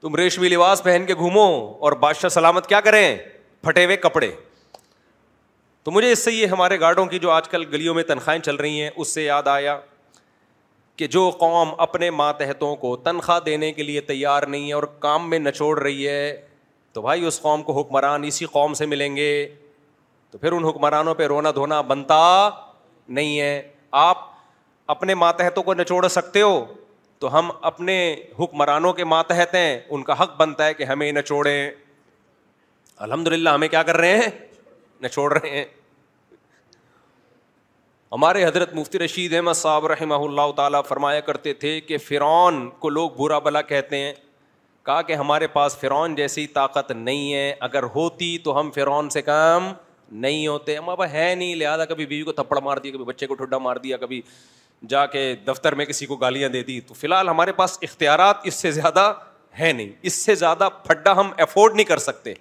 تم 0.00 0.16
ریشمی 0.16 0.48
لباس 0.48 0.82
پہن 0.82 1.04
کے 1.06 1.14
گھومو 1.14 1.46
اور 1.86 1.92
بادشاہ 2.00 2.28
سلامت 2.30 2.66
کیا 2.68 2.80
کریں 2.80 3.16
پھٹے 3.64 3.84
ہوئے 3.84 3.96
کپڑے 3.96 4.30
تو 5.84 5.90
مجھے 5.90 6.10
اس 6.12 6.18
سے 6.24 6.32
یہ 6.32 6.46
ہمارے 6.46 6.78
گارڈوں 6.80 7.04
کی 7.06 7.18
جو 7.18 7.30
آج 7.30 7.48
کل 7.48 7.64
گلیوں 7.72 7.94
میں 7.94 8.02
تنخواہیں 8.08 8.40
چل 8.42 8.56
رہی 8.56 8.82
ہیں 8.82 8.90
اس 8.96 9.14
سے 9.14 9.24
یاد 9.24 9.46
آیا 9.48 9.78
کہ 10.96 11.06
جو 11.16 11.30
قوم 11.38 11.68
اپنے 11.86 12.10
ماتحتوں 12.10 12.74
کو 12.76 12.94
تنخواہ 13.04 13.38
دینے 13.46 13.72
کے 13.72 13.82
لیے 13.82 14.00
تیار 14.12 14.42
نہیں 14.48 14.68
ہے 14.68 14.72
اور 14.74 14.82
کام 15.00 15.28
میں 15.30 15.38
نچوڑ 15.38 15.78
رہی 15.80 16.06
ہے 16.08 16.30
تو 16.92 17.02
بھائی 17.02 17.24
اس 17.26 17.40
قوم 17.40 17.62
کو 17.62 17.80
حکمران 17.80 18.24
اسی 18.24 18.46
قوم 18.56 18.74
سے 18.74 18.86
ملیں 18.86 19.16
گے 19.16 19.30
تو 20.30 20.38
پھر 20.38 20.52
ان 20.52 20.64
حکمرانوں 20.64 21.14
پہ 21.14 21.26
رونا 21.26 21.50
دھونا 21.54 21.80
بنتا 21.92 22.20
نہیں 23.18 23.38
ہے 23.40 23.60
آپ 24.02 24.18
اپنے 24.94 25.14
ماتحتوں 25.14 25.62
کو 25.62 25.74
نچوڑ 25.74 26.06
سکتے 26.18 26.42
ہو 26.42 26.64
تو 27.18 27.38
ہم 27.38 27.50
اپنے 27.70 27.94
حکمرانوں 28.38 28.92
کے 28.92 29.04
ماتحت 29.04 29.54
ہیں 29.54 29.68
ان 29.88 30.02
کا 30.04 30.22
حق 30.22 30.36
بنتا 30.36 30.66
ہے 30.66 30.74
کہ 30.74 30.84
ہمیں 30.84 31.10
نچوڑیں 31.12 31.70
الحمد 33.06 33.28
للہ 33.28 33.48
ہمیں 33.50 33.68
کیا 33.68 33.82
کر 33.82 33.96
رہے 33.96 34.16
ہیں 34.18 34.30
نچوڑ 35.02 35.32
رہے 35.32 35.50
ہیں 35.50 35.64
ہمارے 38.12 38.44
حضرت 38.44 38.74
مفتی 38.74 38.98
رشید 38.98 39.34
احمد 39.34 39.54
صاحب 39.56 39.86
رحمہ 39.86 40.14
اللہ 40.24 40.50
تعالیٰ 40.56 40.80
فرمایا 40.88 41.20
کرتے 41.28 41.52
تھے 41.62 41.80
کہ 41.90 41.98
فرعون 42.08 42.68
کو 42.78 42.88
لوگ 42.88 43.10
برا 43.18 43.38
بلا 43.46 43.62
کہتے 43.70 43.98
ہیں 43.98 44.12
کہا 44.86 45.02
کہ 45.08 45.12
ہمارے 45.14 45.46
پاس 45.46 45.76
فرعون 45.80 46.14
جیسی 46.14 46.46
طاقت 46.54 46.90
نہیں 46.92 47.32
ہے 47.32 47.50
اگر 47.66 47.82
ہوتی 47.94 48.36
تو 48.44 48.58
ہم 48.58 48.70
فرعون 48.74 49.10
سے 49.10 49.22
کام 49.22 49.72
نہیں 50.24 50.46
ہوتے 50.46 50.76
ہم 50.76 50.88
ابا 50.90 51.10
ہے 51.10 51.34
نہیں 51.34 51.54
لہٰذا 51.56 51.84
کبھی 51.92 52.06
بیوی 52.06 52.22
کو 52.22 52.32
تھپڑ 52.42 52.60
مار 52.62 52.76
دیا 52.84 52.92
کبھی 52.92 53.04
بچے 53.04 53.26
کو 53.26 53.34
ٹھڈا 53.34 53.58
مار 53.66 53.76
دیا 53.84 53.96
کبھی 53.96 54.20
جا 54.88 55.04
کے 55.06 55.22
دفتر 55.46 55.74
میں 55.74 55.84
کسی 55.86 56.06
کو 56.06 56.16
گالیاں 56.24 56.48
دے 56.48 56.62
دی 56.64 56.80
تو 56.86 56.94
فی 56.94 57.06
الحال 57.06 57.28
ہمارے 57.28 57.52
پاس 57.60 57.78
اختیارات 57.82 58.40
اس 58.46 58.54
سے 58.54 58.70
زیادہ 58.78 59.12
ہے 59.60 59.72
نہیں 59.72 59.88
اس 60.10 60.24
سے 60.24 60.34
زیادہ 60.42 60.68
پھڈا 60.86 61.12
ہم 61.20 61.30
افورڈ 61.44 61.74
نہیں 61.74 61.86
کر 61.86 61.98
سکتے 62.08 62.34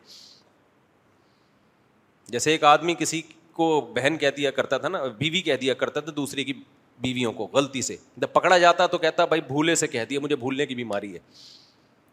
جیسے 2.32 2.52
ایک 2.52 2.64
آدمی 2.64 2.96
کسی 3.00 3.22
کو 3.54 3.70
بہن 3.96 4.18
کہہ 4.18 4.30
دیا 4.38 4.52
کرتا 4.60 4.78
تھا 4.84 4.88
نا 4.90 5.04
بیوی 5.18 5.42
کہہ 5.50 5.56
دیا 5.62 5.74
کرتا 5.84 6.00
تھا 6.00 6.12
دوسری 6.16 6.44
کی 6.44 6.54
بیویوں 7.02 7.32
کو 7.34 7.48
غلطی 7.54 7.82
سے 7.82 7.96
جب 8.24 8.34
پکڑا 8.34 8.58
جاتا 8.58 8.86
تو 8.88 8.98
کہتا 9.06 9.26
بھائی 9.26 9.42
بھولے 9.48 9.76
سے 9.76 9.88
کہہ 9.96 10.06
دیا 10.10 10.20
مجھے 10.24 10.36
بھولنے 10.36 10.66
کی 10.66 10.76
بیماری 10.76 11.14
ہے 11.14 11.20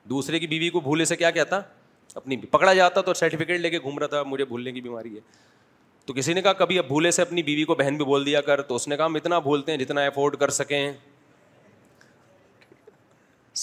دوسرے 0.08 0.38
کی 0.38 0.46
بیوی 0.46 0.68
کو 0.70 0.80
بھولے 0.80 1.04
سے 1.04 1.16
کیا 1.16 1.30
کہتا 1.30 1.60
اپنی 2.16 2.36
پکڑا 2.54 2.72
جاتا 2.74 3.00
تو 3.08 3.14
سرٹیفکیٹ 3.14 3.60
لے 3.60 3.70
کے 3.70 3.78
گھوم 3.78 3.98
رہا 3.98 4.06
تھا 4.14 4.22
مجھے 4.26 4.44
بھولنے 4.44 4.72
کی 4.72 4.80
بیماری 4.80 5.14
ہے 5.14 5.20
تو 6.06 6.12
کسی 6.14 6.32
نے 6.34 6.42
کہا 6.42 6.52
کبھی 6.62 6.78
اب 6.78 6.86
بھولے 6.88 7.10
سے 7.10 7.22
اپنی 7.22 7.42
بیوی 7.42 7.64
کو 7.70 7.74
بہن 7.80 7.96
بھی 7.96 8.04
بول 8.04 8.24
دیا 8.26 8.40
کر 8.40 8.62
تو 8.70 8.74
اس 8.74 8.88
نے 8.88 8.96
کہا 8.96 9.04
ہم 9.06 9.14
اتنا 9.16 9.38
بھولتے 9.48 9.72
ہیں 9.72 9.78
جتنا 9.78 10.04
افورڈ 10.10 10.36
کر 10.40 10.48
سکیں 10.58 10.92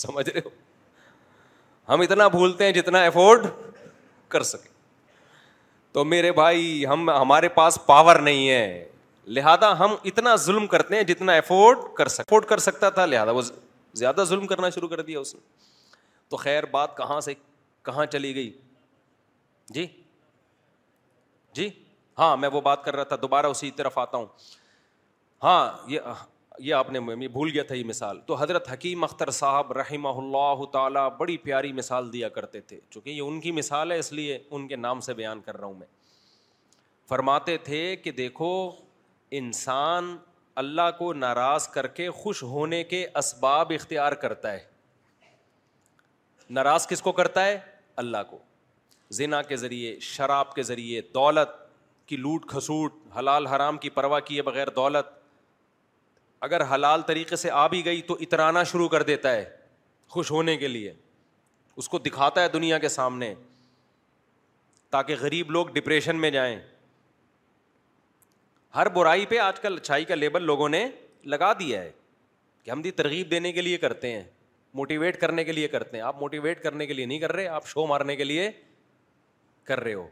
سمجھ 0.01 0.27
رہے 0.29 0.39
ہو 0.45 0.49
ہم 1.93 2.01
اتنا 2.01 2.27
بھولتے 2.35 2.65
ہیں 2.65 2.71
جتنا 2.73 3.03
افورڈ 3.05 3.45
کر 4.35 4.43
سکیں 4.51 4.71
تو 5.93 6.03
میرے 6.05 6.31
بھائی 6.39 6.85
ہم 6.87 7.09
ہمارے 7.09 7.49
پاس 7.57 7.77
پاور 7.85 8.15
نہیں 8.29 8.49
ہے 8.49 8.87
لہٰذا 9.35 9.77
ہم 9.79 9.95
اتنا 10.11 10.35
ظلم 10.49 10.65
کرتے 10.73 10.95
ہیں 10.95 11.03
جتنا 11.13 11.33
افورڈ 11.43 11.77
کر 11.97 12.07
سکتے 12.17 12.39
کر 12.49 12.57
سکتا 12.69 12.89
تھا 12.97 13.05
لہٰذا 13.05 13.31
وہ 13.31 13.41
زیادہ 14.03 14.23
ظلم 14.29 14.47
کرنا 14.47 14.69
شروع 14.75 14.87
کر 14.89 15.01
دیا 15.11 15.19
اس 15.19 15.33
نے 15.35 15.39
تو 16.29 16.37
خیر 16.37 16.65
بات 16.75 16.95
کہاں 16.97 17.19
سے 17.21 17.33
کہاں 17.85 18.05
چلی 18.15 18.33
گئی 18.35 18.51
جی 19.73 19.85
جی 21.53 21.69
ہاں 22.19 22.35
میں 22.37 22.49
وہ 22.53 22.61
بات 22.61 22.83
کر 22.85 22.95
رہا 22.95 23.03
تھا 23.03 23.15
دوبارہ 23.21 23.45
اسی 23.55 23.69
طرف 23.75 23.97
آتا 23.97 24.17
ہوں 24.17 24.25
ہاں 25.43 25.69
یہ 25.91 26.13
یہ 26.59 26.73
آپ 26.73 26.89
نے 26.91 27.27
بھول 27.27 27.49
گیا 27.53 27.63
تھا 27.69 27.75
یہ 27.75 27.83
مثال 27.83 28.19
تو 28.27 28.35
حضرت 28.39 28.71
حکیم 28.71 29.03
اختر 29.03 29.29
صاحب 29.37 29.71
رحمہ 29.77 30.09
اللہ 30.21 30.63
تعالیٰ 30.73 31.09
بڑی 31.17 31.35
پیاری 31.47 31.71
مثال 31.79 32.11
دیا 32.13 32.29
کرتے 32.37 32.59
تھے 32.69 32.79
چونکہ 32.89 33.09
یہ 33.09 33.21
ان 33.21 33.39
کی 33.41 33.51
مثال 33.51 33.91
ہے 33.91 33.97
اس 33.99 34.11
لیے 34.13 34.37
ان 34.49 34.67
کے 34.67 34.75
نام 34.75 34.99
سے 35.07 35.13
بیان 35.13 35.41
کر 35.45 35.57
رہا 35.59 35.67
ہوں 35.67 35.73
میں 35.79 35.87
فرماتے 37.09 37.57
تھے 37.65 37.81
کہ 38.03 38.11
دیکھو 38.21 38.51
انسان 39.41 40.15
اللہ 40.63 40.89
کو 40.99 41.11
ناراض 41.13 41.67
کر 41.67 41.87
کے 41.99 42.09
خوش 42.21 42.43
ہونے 42.43 42.83
کے 42.95 43.05
اسباب 43.23 43.71
اختیار 43.75 44.11
کرتا 44.23 44.51
ہے 44.53 44.63
ناراض 46.53 46.87
کس 46.87 47.01
کو 47.01 47.11
کرتا 47.11 47.45
ہے 47.45 47.57
اللہ 47.95 48.17
کو 48.29 48.37
زنا 49.15 49.41
کے 49.41 49.55
ذریعے 49.57 49.97
شراب 50.01 50.53
کے 50.53 50.63
ذریعے 50.63 51.01
دولت 51.13 51.49
کی 52.07 52.17
لوٹ 52.17 52.45
کھسوٹ 52.49 52.95
حلال 53.17 53.45
حرام 53.47 53.77
کی 53.77 53.89
پرواہ 53.89 54.19
کیے 54.25 54.41
بغیر 54.41 54.69
دولت 54.75 55.07
اگر 56.49 56.61
حلال 56.73 57.01
طریقے 57.07 57.35
سے 57.35 57.49
آ 57.51 57.65
بھی 57.67 57.83
گئی 57.85 58.01
تو 58.07 58.17
اترانا 58.21 58.63
شروع 58.71 58.87
کر 58.89 59.03
دیتا 59.03 59.31
ہے 59.35 59.43
خوش 60.13 60.31
ہونے 60.31 60.55
کے 60.57 60.67
لیے 60.67 60.93
اس 61.77 61.89
کو 61.89 61.99
دکھاتا 61.99 62.41
ہے 62.43 62.49
دنیا 62.49 62.77
کے 62.79 62.89
سامنے 62.89 63.33
تاکہ 64.91 65.15
غریب 65.19 65.51
لوگ 65.51 65.67
ڈپریشن 65.73 66.19
میں 66.21 66.29
جائیں 66.31 66.59
ہر 68.75 68.89
برائی 68.93 69.25
پہ 69.25 69.37
آج 69.39 69.59
کل 69.59 69.77
اچھائی 69.81 70.05
کا 70.05 70.15
لیبل 70.15 70.43
لوگوں 70.43 70.69
نے 70.69 70.87
لگا 71.33 71.51
دیا 71.59 71.81
ہے 71.81 71.91
کہ 72.63 72.71
ہم 72.71 72.81
بھی 72.81 72.91
ترغیب 72.91 73.31
دینے 73.31 73.51
کے 73.51 73.61
لیے 73.61 73.77
کرتے 73.77 74.11
ہیں 74.11 74.23
موٹیویٹ 74.75 75.19
کرنے 75.19 75.43
کے 75.43 75.51
لیے 75.51 75.67
کرتے 75.73 75.97
ہیں 75.97 76.03
آپ 76.03 76.19
موٹیویٹ 76.19 76.61
کرنے 76.63 76.85
کے 76.87 76.93
لیے 76.93 77.05
نہیں 77.05 77.19
کر 77.19 77.31
رہے 77.33 77.47
آپ 77.57 77.67
شو 77.67 77.85
مارنے 77.87 78.15
کے 78.15 78.23
لیے 78.23 78.49
کر 79.67 79.79
رہے 79.83 79.93
ہو 79.93 80.07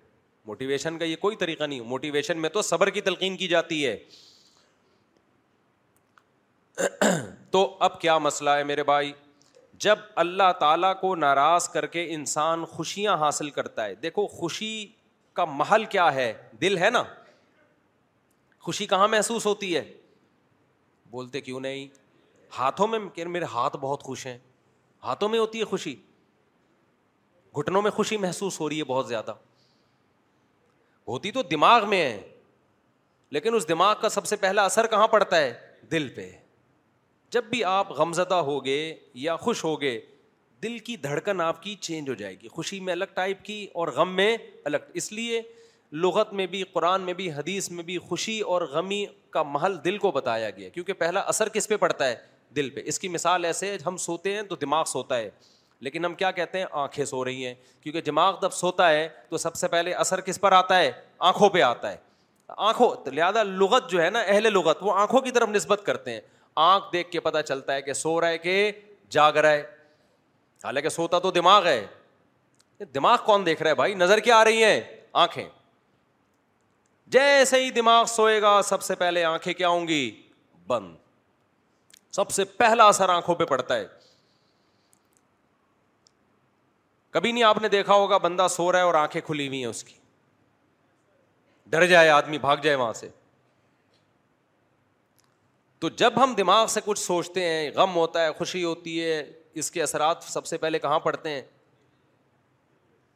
موٹیویشن 0.45 0.97
کا 0.97 1.06
یہ 1.06 1.15
کوئی 1.21 1.36
طریقہ 1.39 1.63
نہیں 1.63 1.80
موٹیویشن 1.93 2.38
میں 2.41 2.49
تو 2.49 2.62
صبر 2.71 2.89
کی 2.97 3.02
تلقین 3.08 3.36
کی 3.38 3.47
جاتی 3.47 3.86
ہے 3.86 3.97
تو 7.52 7.62
اب 7.88 7.99
کیا 8.02 8.17
مسئلہ 8.28 8.49
ہے 8.60 8.63
میرے 8.69 8.84
بھائی 8.91 9.12
جب 9.86 9.99
اللہ 10.23 10.52
تعالیٰ 10.60 10.93
کو 11.02 11.13
ناراض 11.26 11.67
کر 11.69 11.86
کے 11.95 12.06
انسان 12.13 12.65
خوشیاں 12.76 13.15
حاصل 13.26 13.49
کرتا 13.60 13.86
ہے 13.86 13.95
دیکھو 14.06 14.26
خوشی 14.38 14.73
کا 15.39 15.45
محل 15.60 15.86
کیا 15.95 16.13
ہے 16.15 16.34
دل 16.62 16.78
ہے 16.78 16.89
نا 16.89 17.04
خوشی 18.67 18.86
کہاں 18.95 19.08
محسوس 19.17 19.45
ہوتی 19.45 19.76
ہے 19.76 19.84
بولتے 21.12 21.41
کیوں 21.49 21.60
نہیں 21.67 21.88
ہاتھوں 22.60 22.88
میں 22.88 22.99
میرے 23.28 23.45
ہاتھ 23.54 23.76
بہت 23.82 24.04
خوش 24.04 24.26
ہیں 24.28 24.38
ہاتھوں 25.04 25.30
میں 25.30 25.39
ہوتی 25.39 25.60
ہے 25.60 25.63
خوشی 25.66 25.96
گھٹنوں 27.60 27.82
میں 27.82 27.92
خوشی 27.92 28.18
محسوس 28.18 28.60
ہو 28.60 28.70
رہی 28.70 28.80
ہے 28.80 28.84
بہت 28.88 29.08
زیادہ 29.08 29.34
ہوتی 31.08 31.32
تو 31.32 31.42
دماغ 31.52 31.89
میں 31.89 32.02
ہے 32.04 32.22
لیکن 33.32 33.56
اس 33.56 33.68
دماغ 33.70 33.94
کا 34.02 34.10
سب 34.10 34.26
سے 34.26 34.36
پہلا 34.46 34.66
اثر 34.66 34.88
کہاں 34.88 35.08
پڑتا 35.08 35.38
ہے 35.42 35.54
دل 35.92 36.08
پہ 36.16 36.30
جب 37.32 37.44
بھی 37.50 37.63
آپ 37.63 37.92
غمزدہ 38.00 38.36
ہو 38.50 38.63
گے 38.66 38.78
یا 39.20 39.36
خوش 39.38 39.63
ہو 39.63 39.80
گے 39.82 40.00
دل 40.63 40.78
کی 40.88 40.96
دھڑکن 41.04 41.42
آپ 41.42 41.62
کی 41.63 41.76
چینج 41.86 42.10
ہو 42.10 42.13
جائے 42.16 42.36
گی 42.42 42.48
خوشی 42.48 42.80
میں 42.80 42.94
الگ 42.94 43.13
ٹائپ 43.13 43.44
کی 43.46 43.66
اور 43.82 43.88
غم 43.96 44.16
میں 44.16 44.36
الگ 44.66 44.78
اس 45.02 45.12
لیے 45.12 45.42
لغت 46.04 46.34
میں 46.34 46.46
بھی 46.48 46.63
قرآن 46.74 47.02
میں 47.06 47.13
بھی 47.13 47.32
حدیث 47.32 47.70
میں 47.72 47.84
بھی 47.84 47.98
خوشی 48.10 48.39
اور 48.54 48.62
غمی 48.72 49.06
کا 49.32 49.44
محل 49.56 49.76
دل 49.86 49.98
کو 50.06 50.12
بتایا 50.12 50.50
گیا 50.50 50.70
کیونکہ 50.70 50.94
پہلا 51.04 51.20
اثر 51.34 51.50
کس 51.54 51.68
پہ 51.68 51.78
پڑتا 51.78 52.08
ہے 52.08 52.16
دل 52.56 52.70
پہ 52.70 52.82
اس 52.88 53.00
کی 53.00 53.08
مثال 53.10 53.46
ایسے 53.46 53.76
ہم 53.86 53.98
سوتے 54.06 54.36
ہیں 54.36 54.42
تو 54.50 54.56
دماغ 54.62 54.84
سوتا 54.88 55.18
ہے 55.18 55.30
لیکن 55.86 56.06
ہم 56.06 56.13
کیا 56.16 56.32
کہتے 56.32 56.58
ہیں 56.60 56.66
آنکھیں 56.82 57.04
سو 57.06 57.24
رہی 57.26 57.46
ہیں 57.46 57.54
کیونکہ 57.82 58.02
دماغ 58.02 58.36
جب 58.42 58.52
سوتا 58.54 58.89
ہے 58.89 59.08
تو 59.30 59.38
سب 59.38 59.56
سے 59.56 59.68
پہلے 59.68 59.94
اثر 60.04 60.22
کس 60.28 60.39
پر 60.42 60.52
آتا 60.58 60.78
ہے 60.80 60.92
آنکھوں 61.30 61.50
پہ 61.50 61.62
آتا 61.62 61.92
ہے 61.92 61.98
آنکھوں 62.58 62.94
لہٰذا 63.12 63.44
لغت 63.44 63.89
جو 63.92 64.02
ہے 64.02 64.10
نا 64.10 64.20
اہل 64.26 64.52
لغت 64.54 64.84
وہ 64.84 64.94
آنکھوں 65.00 65.22
کی 65.22 65.32
طرف 65.32 65.50
نسبت 65.50 65.84
کرتے 65.86 66.13
ہیں 66.13 66.22
آنکھ 66.70 66.92
دیکھ 66.94 67.12
کے 67.12 67.20
پتہ 67.28 67.42
چلتا 67.48 67.74
ہے 67.74 67.82
کہ 67.82 67.94
سو 67.94 68.20
رہا 68.22 68.28
ہے 68.28 68.38
کہ 68.38 68.72
جاگ 69.18 69.34
رہا 69.38 69.52
ہے 69.52 69.63
حالانکہ 70.63 70.89
سوتا 70.89 71.20
تو 71.20 71.32
دماغ 71.32 71.68
ہے 71.68 71.82
دماغ 72.96 73.18
کون 73.26 73.46
دیکھ 73.46 73.62
رہا 73.63 73.70
ہے 73.70 73.76
بھائی 73.76 73.94
نظر 73.94 74.20
کیا 74.28 74.38
آ 74.39 74.44
رہی 74.46 74.63
ہیں 74.63 74.82
آنکھیں 75.26 75.48
جیسے 77.16 77.63
ہی 77.63 77.70
دماغ 77.72 78.06
سوئے 78.16 78.42
گا 78.42 78.60
سب 78.70 78.82
سے 78.84 78.96
پہلے 79.04 79.24
آنکھیں 79.24 79.54
کیا 79.54 79.68
ہوں 79.70 79.88
گی 79.88 80.10
بند 80.68 80.96
سب 82.15 82.30
سے 82.32 82.43
پہلا 82.62 82.88
اثر 82.88 83.10
آنکھوں 83.10 83.36
پہ 83.36 83.45
پڑتا 83.49 83.76
ہے 83.76 83.86
کبھی 87.12 87.32
نہیں 87.32 87.43
آپ 87.43 87.62
نے 87.62 87.67
دیکھا 87.69 87.93
ہوگا 87.93 88.17
بندہ 88.17 88.45
سو 88.49 88.71
رہا 88.71 88.80
ہے 88.80 88.84
اور 88.84 88.93
آنکھیں 88.95 89.21
کھلی 89.26 89.47
ہوئی 89.47 89.60
ہیں 89.60 89.69
اس 89.69 89.84
کی 89.84 89.93
ڈر 91.69 91.86
جائے 91.88 92.10
آدمی 92.10 92.38
بھاگ 92.39 92.58
جائے 92.63 92.76
وہاں 92.76 92.93
سے 92.93 93.08
تو 95.80 95.89
جب 96.02 96.23
ہم 96.23 96.34
دماغ 96.38 96.67
سے 96.69 96.80
کچھ 96.86 96.99
سوچتے 96.99 97.45
ہیں 97.45 97.71
غم 97.76 97.95
ہوتا 97.95 98.23
ہے 98.26 98.32
خوشی 98.38 98.63
ہوتی 98.63 99.02
ہے 99.04 99.23
اس 99.62 99.71
کے 99.71 99.82
اثرات 99.84 100.23
سب 100.23 100.45
سے 100.45 100.58
پہلے 100.58 100.80
کہاں 100.80 100.99
پڑتے 100.99 101.30
ہیں 101.30 101.41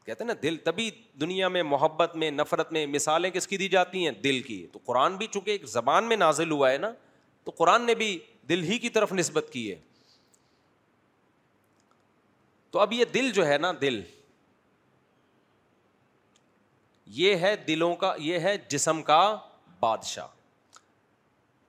کہتے 0.06 0.24
ہیں 0.24 0.28
نا 0.28 0.34
دل 0.44 0.58
تبھی 0.64 0.90
دنیا 1.22 1.48
میں 1.54 1.64
محبت 1.64 2.16
میں 2.24 2.32
نفرت 2.32 2.72
میں 2.74 2.86
مثالیں 2.88 3.30
کس 3.32 3.48
کی 3.48 3.58
دی 3.58 3.68
جاتی 3.70 4.04
ہیں 4.06 4.12
دل 4.24 4.42
کی 4.42 4.66
تو 4.72 4.80
قرآن 4.86 5.16
بھی 5.18 5.28
چونکہ 5.32 5.52
ایک 5.52 5.66
زبان 5.68 6.04
میں 6.10 6.18
نازل 6.18 6.52
ہوا 6.52 6.72
ہے 6.72 6.78
نا 6.86 6.92
تو 7.44 7.52
قرآن 7.58 7.86
نے 7.86 7.96
بھی 7.96 8.18
دل 8.50 8.64
ہی 8.64 8.78
کی 8.80 8.90
طرف 8.98 9.14
نسبت 9.14 9.50
کی 9.54 9.70
ہے 9.70 9.76
تو 12.72 12.80
اب 12.80 12.94
یہ 12.94 13.06
دل 13.14 13.30
جو 13.34 13.46
ہے 13.48 13.58
نا 13.58 13.72
دل 13.82 14.02
یہ 17.20 17.36
ہے 17.46 17.56
دلوں 17.68 17.96
کا 17.96 18.14
یہ 18.20 18.40
ہے 18.48 18.56
جسم 18.70 19.02
کا 19.10 19.20
بادشاہ 19.80 20.28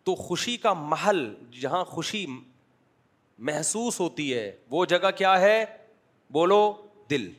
تو 0.04 0.14
خوشی 0.14 0.56
کا 0.56 0.72
محل 0.94 1.24
جہاں 1.60 1.84
خوشی 1.84 2.24
محسوس 3.48 3.98
ہوتی 4.00 4.32
ہے 4.34 4.50
وہ 4.70 4.84
جگہ 4.92 5.10
کیا 5.16 5.38
ہے 5.40 5.64
بولو 6.32 6.60
دل 7.10 7.30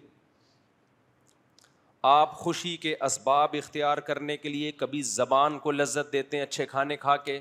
آپ 2.12 2.34
خوشی 2.40 2.76
کے 2.84 2.96
اسباب 3.06 3.56
اختیار 3.62 3.98
کرنے 4.10 4.38
کے 4.38 4.50
لیے 4.50 4.72
کبھی 4.82 5.02
زبان 5.16 5.58
کو 5.66 5.72
لذت 5.72 6.12
دیتے 6.14 6.38
ہیں 6.38 6.44
اچھے 6.44 6.66
کھانے 6.66 6.98
کھا 6.98 7.16
کے 7.26 7.40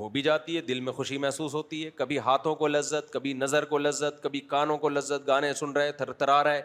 ہو 0.00 0.08
بھی 0.08 0.20
جاتی 0.22 0.56
ہے 0.56 0.60
دل 0.68 0.80
میں 0.80 0.92
خوشی 0.92 1.16
محسوس 1.24 1.54
ہوتی 1.54 1.84
ہے 1.84 1.90
کبھی 1.96 2.18
ہاتھوں 2.26 2.54
کو 2.62 2.66
لذت 2.68 3.12
کبھی 3.12 3.32
نظر 3.40 3.64
کو 3.72 3.78
لذت 3.78 4.22
کبھی 4.22 4.40
کانوں 4.52 4.76
کو 4.84 4.88
لذت 4.88 5.26
گانے 5.26 5.52
سن 5.54 5.72
رہے 5.76 5.92
تھر 6.00 6.12
تھرا 6.22 6.42
رہے 6.44 6.62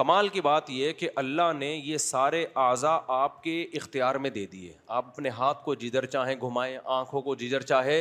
کمال 0.00 0.26
کی 0.28 0.40
بات 0.46 0.70
یہ 0.70 0.92
کہ 1.00 1.08
اللہ 1.24 1.48
نے 1.58 1.72
یہ 1.74 1.98
سارے 2.04 2.42
اعضا 2.62 2.94
آپ 3.18 3.36
کے 3.42 3.56
اختیار 3.80 4.14
میں 4.24 4.30
دے 4.30 4.44
دیے 4.54 4.70
آپ 4.96 5.04
اپنے 5.12 5.28
ہاتھ 5.42 5.60
کو 5.64 5.70
جدھر 5.84 6.06
چاہیں 6.16 6.34
گھمائیں 6.40 6.78
آنکھوں 6.96 7.22
کو 7.28 7.34
جدھر 7.42 7.60
چاہے 7.72 7.98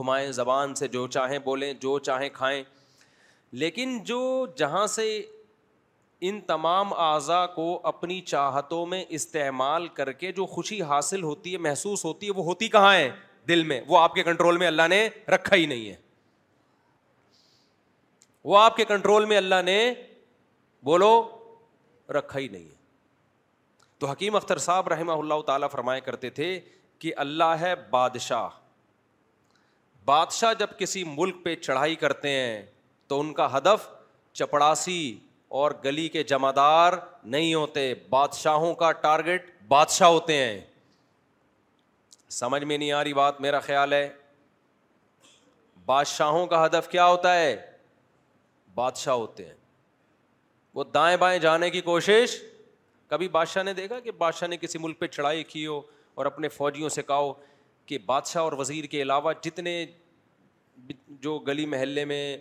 گھمائیں 0.00 0.30
زبان 0.32 0.74
سے 0.74 0.88
جو 0.96 1.06
چاہیں 1.18 1.38
بولیں 1.44 1.72
جو 1.84 1.98
چاہیں 2.10 2.28
کھائیں 2.34 2.62
لیکن 3.62 3.88
جو 4.12 4.18
جہاں 4.56 4.86
سے 4.96 5.06
ان 6.28 6.40
تمام 6.46 6.92
اعضا 7.02 7.44
کو 7.54 7.64
اپنی 7.90 8.20
چاہتوں 8.32 8.84
میں 8.86 9.04
استعمال 9.18 9.86
کر 9.94 10.10
کے 10.18 10.30
جو 10.32 10.44
خوشی 10.46 10.80
حاصل 10.90 11.22
ہوتی 11.22 11.52
ہے 11.52 11.58
محسوس 11.66 12.04
ہوتی 12.04 12.26
ہے 12.28 12.32
وہ 12.36 12.44
ہوتی 12.44 12.68
کہاں 12.74 12.92
ہے 12.94 13.08
دل 13.48 13.62
میں 13.70 13.80
وہ 13.88 13.98
آپ 13.98 14.14
کے 14.14 14.22
کنٹرول 14.22 14.56
میں 14.58 14.66
اللہ 14.66 14.88
نے 14.90 15.08
رکھا 15.34 15.56
ہی 15.56 15.64
نہیں 15.72 15.88
ہے 15.88 15.94
وہ 18.50 18.58
آپ 18.58 18.76
کے 18.76 18.84
کنٹرول 18.90 19.24
میں 19.32 19.36
اللہ 19.36 19.62
نے 19.64 19.76
بولو 20.84 21.10
رکھا 22.18 22.38
ہی 22.38 22.46
نہیں 22.54 22.64
ہے 22.64 22.80
تو 23.98 24.10
حکیم 24.10 24.36
اختر 24.36 24.58
صاحب 24.68 24.88
رحمہ 24.92 25.12
اللہ 25.24 25.42
تعالیٰ 25.46 25.70
فرمایا 25.72 26.00
کرتے 26.10 26.30
تھے 26.38 26.50
کہ 26.98 27.12
اللہ 27.24 27.56
ہے 27.60 27.74
بادشاہ 27.90 28.48
بادشاہ 30.12 30.54
جب 30.58 30.78
کسی 30.78 31.04
ملک 31.16 31.44
پہ 31.44 31.54
چڑھائی 31.66 31.94
کرتے 32.06 32.28
ہیں 32.38 32.62
تو 33.08 33.20
ان 33.20 33.32
کا 33.34 33.56
ہدف 33.56 33.88
چپڑاسی 34.40 34.96
اور 35.60 35.70
گلی 35.84 36.08
کے 36.08 36.22
جمادار 36.24 36.92
نہیں 37.32 37.52
ہوتے 37.54 37.82
بادشاہوں 38.10 38.72
کا 38.74 38.90
ٹارگیٹ 39.00 39.50
بادشاہ 39.68 40.08
ہوتے 40.08 40.34
ہیں 40.36 40.60
سمجھ 42.36 42.62
میں 42.64 42.76
نہیں 42.78 42.92
آ 42.92 43.02
رہی 43.04 43.14
بات 43.14 43.40
میرا 43.40 43.58
خیال 43.66 43.92
ہے 43.92 44.08
بادشاہوں 45.86 46.46
کا 46.52 46.64
ہدف 46.64 46.88
کیا 46.90 47.06
ہوتا 47.06 47.34
ہے 47.38 47.54
بادشاہ 48.74 49.14
ہوتے 49.14 49.44
ہیں 49.46 49.54
وہ 50.74 50.84
دائیں 50.94 51.16
بائیں 51.24 51.38
جانے 51.40 51.70
کی 51.70 51.80
کوشش 51.90 52.36
کبھی 53.10 53.28
بادشاہ 53.36 53.62
نے 53.62 53.74
دیکھا 53.82 53.98
کہ 54.00 54.10
بادشاہ 54.18 54.48
نے 54.48 54.56
کسی 54.60 54.78
ملک 54.82 54.98
پہ 55.00 55.06
چڑھائی 55.16 55.44
کی 55.52 55.66
ہو 55.66 55.80
اور 56.14 56.26
اپنے 56.26 56.48
فوجیوں 56.56 56.88
سے 56.98 57.02
کہاؤ 57.02 57.32
کہ 57.86 57.98
بادشاہ 58.06 58.42
اور 58.42 58.52
وزیر 58.58 58.84
کے 58.94 59.02
علاوہ 59.02 59.32
جتنے 59.42 59.84
جو 61.22 61.38
گلی 61.48 61.66
محلے 61.76 62.04
میں 62.04 62.36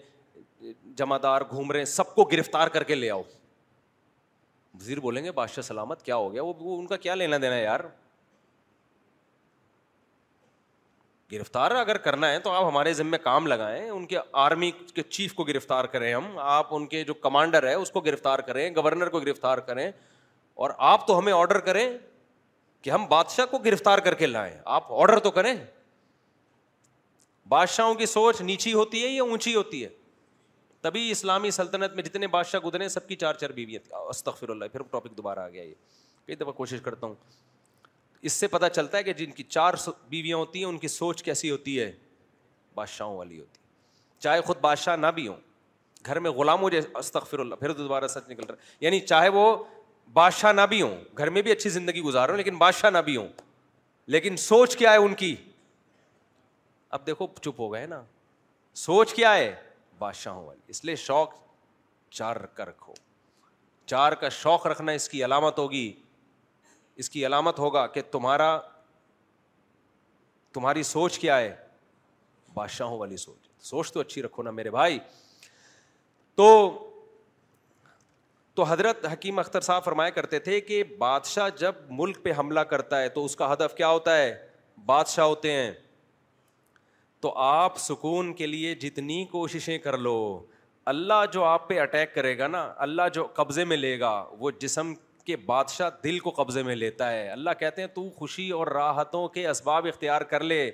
جمع 0.97 1.17
دار 1.23 1.41
گھوم 1.49 1.71
رہے 1.71 1.79
ہیں 1.79 1.85
سب 1.85 2.13
کو 2.15 2.23
گرفتار 2.31 2.67
کر 2.75 2.83
کے 2.83 2.95
لے 2.95 3.09
آؤ 3.11 3.21
وزیر 3.21 4.99
بولیں 4.99 5.23
گے 5.23 5.31
بادشاہ 5.31 5.61
سلامت 5.63 6.01
کیا 6.03 6.15
ہو 6.15 6.31
گیا 6.33 6.43
وہ 6.43 6.77
ان 6.77 6.85
کا 6.87 6.95
کیا 7.05 7.15
لینا 7.15 7.37
دینا 7.41 7.55
ہے 7.55 7.63
یار 7.63 7.79
گرفتار 11.31 11.71
اگر 11.71 11.97
کرنا 12.05 12.29
ہے 12.31 12.39
تو 12.43 12.51
آپ 12.51 12.63
ہمارے 12.67 12.93
ذمے 12.93 13.17
کام 13.23 13.45
لگائیں 13.47 13.89
ان 13.89 14.05
کے 14.07 14.17
آرمی 14.45 14.69
کے 14.95 15.01
چیف 15.03 15.33
کو 15.33 15.43
گرفتار 15.45 15.85
کریں 15.93 16.13
ہم 16.13 16.37
آپ 16.43 16.73
ان 16.75 16.87
کے 16.87 17.03
جو 17.03 17.13
کمانڈر 17.13 17.67
ہے 17.67 17.73
اس 17.73 17.91
کو 17.91 17.99
گرفتار 18.07 18.39
کریں 18.47 18.69
گورنر 18.75 19.09
کو 19.09 19.19
گرفتار 19.19 19.57
کریں 19.69 19.89
اور 20.63 20.69
آپ 20.89 21.05
تو 21.07 21.17
ہمیں 21.19 21.31
آڈر 21.33 21.59
کریں 21.69 21.87
کہ 22.81 22.89
ہم 22.89 23.05
بادشاہ 23.07 23.45
کو 23.51 23.57
گرفتار 23.65 23.97
کر 24.07 24.13
کے 24.15 24.25
لائیں 24.25 24.55
آپ 24.79 24.91
آڈر 25.01 25.19
تو 25.27 25.31
کریں 25.31 25.53
بادشاہوں 27.49 27.93
کی 27.95 28.05
سوچ 28.05 28.41
نیچی 28.41 28.73
ہوتی 28.73 29.03
ہے 29.03 29.07
یا 29.07 29.23
اونچی 29.23 29.55
ہوتی 29.55 29.83
ہے 29.83 29.89
تبھی 30.81 31.09
اسلامی 31.11 31.49
سلطنت 31.51 31.93
میں 31.95 32.03
جتنے 32.03 32.27
بادشاہ 32.27 32.59
گزرے 32.65 32.87
سب 32.89 33.07
کی 33.07 33.15
چار 33.23 33.33
چار 33.41 33.49
بیویاں 33.55 33.99
استغفر 34.09 34.49
اللہ 34.49 34.65
پھر 34.71 34.81
ٹاپک 34.91 35.17
دوبارہ 35.17 35.39
آ 35.39 35.49
گیا 35.49 35.63
یہ 35.63 35.73
کئی 36.27 36.35
دفعہ 36.35 36.51
کوشش 36.59 36.81
کرتا 36.83 37.07
ہوں 37.07 37.13
اس 38.29 38.33
سے 38.33 38.47
پتہ 38.47 38.65
چلتا 38.75 38.97
ہے 38.97 39.03
کہ 39.03 39.13
جن 39.19 39.31
کی 39.31 39.43
چار 39.49 39.73
بیویاں 40.09 40.37
ہوتی 40.37 40.59
ہیں 40.59 40.65
ان 40.65 40.77
کی 40.77 40.87
سوچ 40.87 41.23
کیسی 41.23 41.49
ہوتی 41.51 41.79
ہے 41.79 41.91
بادشاہوں 42.75 43.17
والی 43.17 43.39
ہوتی 43.39 43.59
ہے 43.59 44.19
چاہے 44.23 44.41
خود 44.49 44.57
بادشاہ 44.61 44.95
نہ 44.95 45.07
بھی 45.15 45.27
ہوں 45.27 45.35
گھر 46.05 46.19
میں 46.25 46.31
غلام 46.35 46.61
ہو 46.61 46.69
جائے 46.69 46.83
استغفر 46.99 47.39
اللہ 47.39 47.55
پھر 47.55 47.71
دوبارہ 47.79 48.07
سچ 48.07 48.29
نکل 48.29 48.45
رہا 48.49 48.55
ہے 48.55 48.85
یعنی 48.85 48.99
چاہے 48.99 49.29
وہ 49.37 49.45
بادشاہ 50.13 50.51
نہ 50.53 50.61
بھی 50.69 50.81
ہوں 50.81 51.03
گھر 51.17 51.29
میں 51.35 51.41
بھی 51.41 51.51
اچھی 51.51 51.69
زندگی 51.69 52.01
گزار 52.01 52.29
ہوں 52.29 52.37
لیکن 52.37 52.57
بادشاہ 52.57 52.89
نہ 52.89 52.97
بھی 53.05 53.15
ہوں 53.17 53.27
لیکن 54.15 54.37
سوچ 54.49 54.75
کیا 54.77 54.91
ہے 54.93 54.97
ان 54.97 55.13
کی 55.15 55.35
اب 56.97 57.05
دیکھو 57.07 57.27
چپ 57.41 57.59
ہو 57.59 57.71
گئے 57.73 57.85
نا 57.87 58.01
سوچ 58.85 59.13
کیا 59.13 59.35
ہے 59.37 59.53
بادشاہوں 60.01 60.45
والی 60.45 60.61
اس 60.73 60.83
لیے 60.85 60.95
شوق 61.05 61.33
چار 62.17 62.35
رکھ 62.43 62.55
کر 62.55 62.67
رکھو 62.67 62.93
چار 63.91 64.11
کا 64.23 64.29
شوق 64.43 64.65
رکھنا 64.67 64.91
اس 64.99 65.07
کی 65.09 65.23
علامت 65.25 65.59
ہوگی 65.59 65.85
اس 67.01 67.09
کی 67.09 67.25
علامت 67.25 67.59
ہوگا 67.59 67.85
کہ 67.95 68.01
تمہارا 68.11 68.49
تمہاری 70.55 70.83
سوچ 70.93 71.19
کیا 71.19 71.37
ہے 71.39 71.53
بادشاہوں 72.53 72.97
والی 72.99 73.17
سوچ 73.25 73.49
سوچ 73.69 73.91
تو 73.93 73.99
اچھی 73.99 74.23
رکھو 74.23 74.43
نا 74.43 74.51
میرے 74.61 74.71
بھائی 74.79 74.99
تو 76.41 76.51
حضرت 78.69 79.05
حکیم 79.11 79.39
اختر 79.39 79.61
صاحب 79.65 79.83
فرمایا 79.83 80.09
کرتے 80.15 80.39
تھے 80.47 80.59
کہ 80.61 80.83
بادشاہ 80.97 81.47
جب 81.59 81.75
ملک 81.99 82.17
پہ 82.23 82.31
حملہ 82.37 82.59
کرتا 82.73 82.99
ہے 83.01 83.07
تو 83.15 83.23
اس 83.25 83.35
کا 83.35 83.51
ہدف 83.51 83.73
کیا 83.75 83.87
ہوتا 83.89 84.17
ہے 84.17 84.27
بادشاہ 84.85 85.25
ہوتے 85.25 85.51
ہیں 85.51 85.71
تو 87.21 87.31
آپ 87.39 87.77
سکون 87.79 88.33
کے 88.33 88.45
لیے 88.47 88.73
جتنی 88.83 89.23
کوششیں 89.31 89.77
کر 89.79 89.97
لو 89.97 90.13
اللہ 90.91 91.23
جو 91.33 91.43
آپ 91.45 91.67
پہ 91.69 91.79
اٹیک 91.79 92.13
کرے 92.13 92.37
گا 92.37 92.47
نا 92.47 92.63
اللہ 92.85 93.09
جو 93.13 93.25
قبضے 93.33 93.65
میں 93.71 93.77
لے 93.77 93.99
گا 93.99 94.13
وہ 94.39 94.51
جسم 94.59 94.93
کے 95.25 95.35
بادشاہ 95.45 95.89
دل 96.03 96.17
کو 96.19 96.29
قبضے 96.37 96.63
میں 96.63 96.75
لیتا 96.75 97.11
ہے 97.11 97.27
اللہ 97.31 97.49
کہتے 97.59 97.81
ہیں 97.81 97.87
تو 97.95 98.09
خوشی 98.15 98.49
اور 98.59 98.67
راحتوں 98.67 99.27
کے 99.35 99.47
اسباب 99.49 99.85
اختیار 99.93 100.21
کر 100.31 100.43
لے 100.43 100.69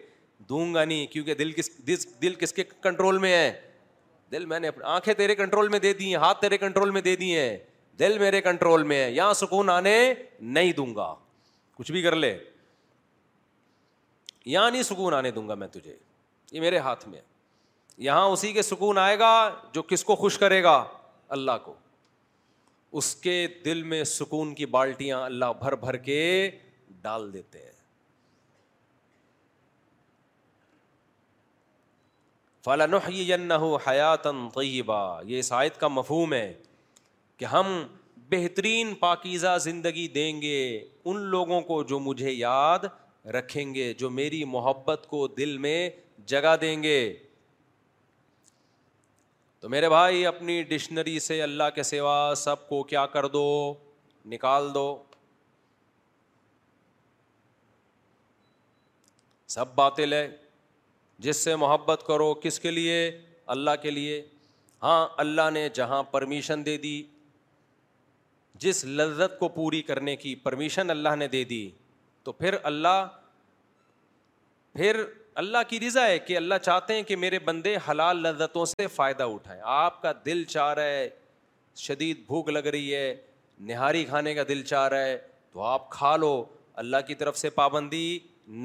دوں 0.50 0.74
گا 0.74 0.86
نہیں 0.86 1.06
کیونکہ 1.14 1.34
دل 1.36 1.52
کس 1.58 1.70
دل 2.22 2.36
کس 2.40 2.54
کے 2.54 2.64
کنٹرول 2.82 3.18
میں 3.18 3.34
ہے 3.34 3.52
دل 4.32 4.46
میں 4.46 4.60
نے 4.60 4.70
آنکھیں 4.94 5.14
تیرے 5.14 5.36
کنٹرول 5.36 5.68
میں 5.76 5.80
دے 5.80 5.94
دی 5.94 6.06
ہیں 6.08 6.16
ہاتھ 6.24 6.42
تیرے 6.42 6.58
کنٹرول 6.58 6.92
میں 6.92 7.02
دے 7.02 7.16
دی 7.16 7.36
ہیں 7.38 7.58
دل 8.00 8.18
میرے 8.20 8.42
کنٹرول 8.42 8.84
میں 8.94 9.04
ہے 9.04 9.12
یہاں 9.12 9.34
سکون 9.44 9.70
آنے 9.70 9.98
نہیں 10.40 10.72
دوں 10.78 10.94
گا 10.96 11.14
کچھ 11.78 11.92
بھی 11.92 12.02
کر 12.02 12.16
لے 12.16 12.38
یہاں 14.46 14.70
نہیں 14.72 14.84
سکون 14.94 15.14
آنے 15.14 15.32
دوں 15.38 15.48
گا 15.48 15.56
میں 15.64 15.68
تجھے 15.72 15.96
یہ 16.52 16.62
میرے 16.62 16.78
ہاتھ 16.80 17.08
میں 17.08 17.18
ہے 17.20 17.24
یہاں 18.04 18.26
اسی 18.32 18.52
کے 18.54 18.62
سکون 18.62 18.98
آئے 18.98 19.18
گا 19.20 19.32
جو 19.74 19.82
کس 19.84 20.04
کو 20.06 20.16
خوش 20.16 20.38
کرے 20.38 20.62
گا 20.64 20.84
اللہ 21.38 21.58
کو 21.64 21.74
اس 23.00 23.16
کے 23.24 23.34
دل 23.66 23.82
میں 23.84 24.04
سکون 24.10 24.54
کی 24.56 24.66
بالٹیاں 24.76 25.22
اللہ 25.24 25.52
بھر 25.60 25.76
بھر 25.86 25.96
کے 26.06 26.20
ڈال 27.02 27.32
دیتے 27.34 27.60
ہیں 27.64 27.72
فلاں 32.66 33.00
حیاتن 33.88 34.48
طیبہ 34.56 35.00
یہ 35.26 35.42
آیت 35.56 35.78
کا 35.80 35.88
مفہوم 35.88 36.34
ہے 36.34 36.52
کہ 37.38 37.46
ہم 37.46 37.68
بہترین 38.32 38.94
پاکیزہ 39.00 39.58
زندگی 39.62 40.08
دیں 40.14 40.42
گے 40.42 40.58
ان 41.10 41.20
لوگوں 41.36 41.60
کو 41.70 41.82
جو 41.92 42.00
مجھے 42.08 42.32
یاد 42.32 42.86
رکھیں 43.34 43.74
گے 43.76 43.94
جو 43.98 44.10
میری 44.10 44.44
محبت 44.56 45.06
کو 45.10 45.28
دل 45.38 45.58
میں 45.66 45.90
جگہ 46.34 46.56
دیں 46.62 46.82
گے 46.84 47.00
تو 49.60 49.70
میرے 49.74 49.90
بھائی 49.90 50.26
اپنی 50.26 50.62
ڈکشنری 50.70 51.20
سے 51.28 51.42
اللہ 51.44 51.70
کے 51.76 51.84
سوا 51.92 52.16
سب 52.38 52.68
کو 52.70 52.82
کیا 52.94 53.06
کر 53.14 53.28
دو 53.36 53.44
نکال 54.34 54.74
دو 54.74 54.88
سب 59.58 59.74
باطل 59.76 60.14
ہے 60.14 60.28
جس 61.26 61.38
سے 61.44 61.56
محبت 61.64 62.04
کرو 62.08 62.34
کس 62.44 62.60
کے 62.60 62.72
لیے 62.72 62.98
اللہ 63.56 63.82
کے 63.82 63.92
لیے 63.92 64.22
ہاں 64.84 65.00
اللہ 65.24 65.50
نے 65.54 65.68
جہاں 65.74 66.02
پرمیشن 66.16 66.66
دے 66.66 66.78
دی 66.88 67.02
جس 68.66 68.84
لذت 69.00 69.40
کو 69.40 69.48
پوری 69.56 69.82
کرنے 69.92 70.16
کی 70.26 70.36
پرمیشن 70.44 70.90
اللہ 70.90 71.16
نے 71.24 71.28
دے 71.38 71.44
دی 71.54 71.70
تو 72.24 72.32
پھر 72.42 72.56
اللہ 72.72 73.06
پھر 74.74 75.04
اللہ 75.40 75.58
کی 75.70 75.80
رضا 75.80 76.06
ہے 76.08 76.18
کہ 76.28 76.36
اللہ 76.38 76.56
چاہتے 76.64 76.94
ہیں 76.96 77.02
کہ 77.08 77.16
میرے 77.24 77.40
بندے 77.48 77.76
حلال 77.88 78.22
لذتوں 78.22 78.64
سے 78.66 78.86
فائدہ 78.94 79.24
اٹھائیں 79.34 79.60
آپ 79.74 80.02
کا 80.02 80.12
دل 80.26 80.44
چاہ 80.54 80.74
رہا 80.74 80.84
ہے 80.96 81.08
شدید 81.82 82.24
بھوک 82.28 82.50
لگ 82.50 82.68
رہی 82.76 82.94
ہے 82.96 83.14
نہاری 83.72 84.04
کھانے 84.06 84.34
کا 84.36 84.44
دل 84.48 84.64
چاہ 84.72 84.88
رہا 84.94 85.04
ہے 85.06 85.18
تو 85.52 85.62
آپ 85.74 85.90
کھا 85.90 86.16
لو 86.24 86.32
اللہ 86.84 87.06
کی 87.08 87.16
طرف 87.22 87.38
سے 87.38 87.50
پابندی 87.60 88.08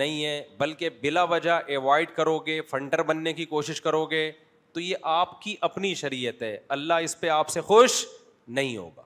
نہیں 0.00 0.24
ہے 0.24 0.42
بلکہ 0.58 0.90
بلا 1.02 1.22
وجہ 1.34 1.58
ایوائڈ 1.76 2.10
کرو 2.16 2.38
گے 2.46 2.60
فنٹر 2.70 3.02
بننے 3.12 3.32
کی 3.32 3.44
کوشش 3.52 3.80
کرو 3.88 4.04
گے 4.10 4.30
تو 4.74 4.80
یہ 4.80 4.96
آپ 5.20 5.40
کی 5.42 5.54
اپنی 5.68 5.94
شریعت 6.04 6.42
ہے 6.42 6.56
اللہ 6.78 7.04
اس 7.04 7.18
پہ 7.20 7.28
آپ 7.38 7.48
سے 7.56 7.60
خوش 7.72 8.04
نہیں 8.58 8.76
ہوگا 8.76 9.02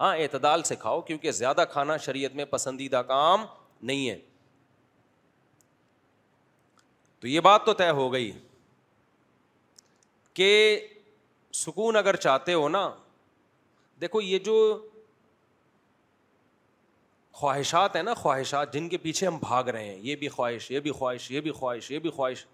ہاں 0.00 0.16
اعتدال 0.18 0.62
سے 0.70 0.76
کھاؤ 0.84 1.00
کیونکہ 1.10 1.30
زیادہ 1.42 1.64
کھانا 1.72 1.96
شریعت 2.06 2.34
میں 2.36 2.44
پسندیدہ 2.50 3.02
کام 3.14 3.44
نہیں 3.82 4.08
ہے 4.08 4.18
تو 7.26 7.30
یہ 7.30 7.40
بات 7.44 7.64
تو 7.66 7.72
طے 7.74 7.88
ہو 7.90 8.12
گئی 8.12 8.30
کہ 10.34 10.48
سکون 11.60 11.96
اگر 11.96 12.16
چاہتے 12.24 12.52
ہو 12.54 12.68
نا 12.68 12.82
دیکھو 14.00 14.20
یہ 14.20 14.38
جو 14.48 14.58
خواہشات 17.38 17.96
ہیں 17.96 18.02
نا 18.02 18.12
خواہشات 18.20 18.72
جن 18.74 18.88
کے 18.88 18.96
پیچھے 19.06 19.26
ہم 19.26 19.38
بھاگ 19.38 19.68
رہے 19.76 19.88
ہیں 19.88 19.98
یہ 20.02 20.16
بھی 20.16 20.28
خواہش 20.36 20.70
یہ 20.70 20.80
بھی 20.86 20.90
خواہش 20.98 21.30
یہ 21.30 21.40
بھی 21.46 21.50
خواہش 21.58 21.90
یہ 21.90 21.98
بھی 22.04 22.10
خواہش 22.18 22.44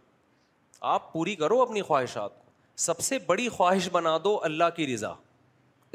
آپ 0.95 1.13
پوری 1.13 1.35
کرو 1.43 1.61
اپنی 1.63 1.83
خواہشات 1.91 2.37
کو 2.39 2.51
سب 2.87 3.01
سے 3.09 3.19
بڑی 3.27 3.49
خواہش 3.57 3.89
بنا 3.93 4.17
دو 4.25 4.39
اللہ 4.45 4.71
کی 4.77 4.87
رضا 4.95 5.13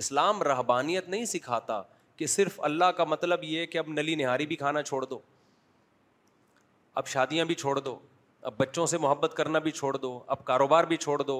اسلام 0.03 0.43
رہبانیت 0.51 1.07
نہیں 1.15 1.25
سکھاتا 1.33 1.81
کہ 2.17 2.27
صرف 2.35 2.59
اللہ 2.69 2.91
کا 2.97 3.03
مطلب 3.15 3.43
یہ 3.43 3.65
کہ 3.73 3.77
اب 3.77 3.87
نلی 3.97 4.15
نہاری 4.23 4.45
بھی 4.45 4.55
کھانا 4.63 4.83
چھوڑ 4.91 5.03
دو 5.05 5.19
اب 7.01 7.07
شادیاں 7.17 7.45
بھی 7.45 7.55
چھوڑ 7.63 7.77
دو 7.79 7.97
اب 8.47 8.53
بچوں 8.57 8.85
سے 8.87 8.97
محبت 8.97 9.33
کرنا 9.37 9.59
بھی 9.59 9.71
چھوڑ 9.71 9.95
دو 9.97 10.09
اب 10.33 10.43
کاروبار 10.45 10.83
بھی 10.89 10.97
چھوڑ 10.97 11.21
دو 11.21 11.33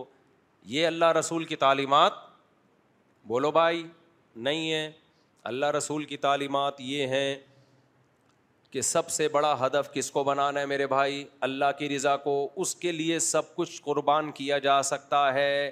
یہ 0.70 0.86
اللہ 0.88 1.12
رسول 1.18 1.43
کی 1.51 1.55
تعلیمات 1.55 2.14
بولو 3.28 3.51
بھائی 3.58 3.84
نہیں 4.47 4.72
ہے 4.72 4.89
اللہ 5.51 5.66
رسول 5.78 6.03
کی 6.05 6.18
تعلیمات 6.26 6.82
یہ 6.82 7.08
ہیں 7.16 7.36
کہ 8.72 8.82
سب 8.88 9.10
سے 9.10 9.28
بڑا 9.36 9.55
ہدف 9.66 9.91
کس 9.93 10.12
کو 10.12 10.24
بنانا 10.30 10.60
ہے 10.60 10.66
میرے 10.72 10.88
بھائی 10.93 11.24
اللہ 11.47 11.72
کی 11.78 11.89
رضا 11.95 12.16
کو 12.26 12.34
اس 12.64 12.76
کے 12.84 12.91
لیے 12.91 13.20
سب 13.28 13.55
کچھ 13.55 13.82
قربان 13.84 14.32
کیا 14.39 14.58
جا 14.68 14.82
سکتا 14.89 15.22
ہے 15.34 15.70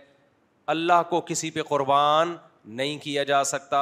اللہ 0.76 1.02
کو 1.10 1.20
کسی 1.32 1.52
پہ 1.58 1.64
قربان 1.70 2.36
نہیں 2.78 2.98
کیا 3.04 3.24
جا 3.34 3.44
سکتا 3.56 3.82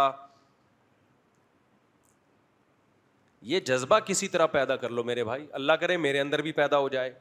یہ 3.51 3.59
جذبہ 3.69 3.99
کسی 4.05 4.27
طرح 4.33 4.45
پیدا 4.57 4.75
کر 4.83 4.89
لو 4.89 5.03
میرے 5.03 5.23
بھائی 5.23 5.45
اللہ 5.61 5.73
کرے 5.79 5.97
میرے 6.07 6.19
اندر 6.19 6.41
بھی 6.41 6.51
پیدا 6.61 6.77
ہو 6.79 6.89
جائے 6.89 7.13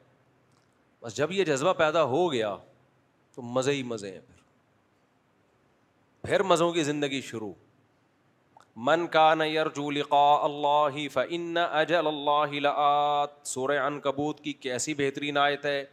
بس 1.03 1.15
جب 1.15 1.31
یہ 1.31 1.43
جذبہ 1.43 1.71
پیدا 1.77 2.03
ہو 2.09 2.21
گیا 2.31 2.55
تو 3.35 3.41
مزے 3.55 3.71
ہی 3.73 3.81
مزے 3.83 4.11
ہیں 4.11 4.19
پھر 4.21 4.37
پھر 6.27 6.43
مزوں 6.51 6.71
کی 6.73 6.83
زندگی 6.89 7.19
شروع 7.29 7.51
من 8.89 9.05
کا 9.15 9.33
نیئر 9.35 9.67
جو 9.75 9.89
لکھا 9.91 10.17
اللہ 10.43 10.85
ہی 10.95 11.07
فن 11.13 11.57
اجل 11.63 12.07
اللہ 12.07 13.25
سور 13.45 13.69
ان 13.77 13.99
کبوت 14.05 14.39
کی 14.43 14.53
کیسی 14.67 14.93
بہترین 15.01 15.37
آیت 15.37 15.65
ہے 15.65 15.83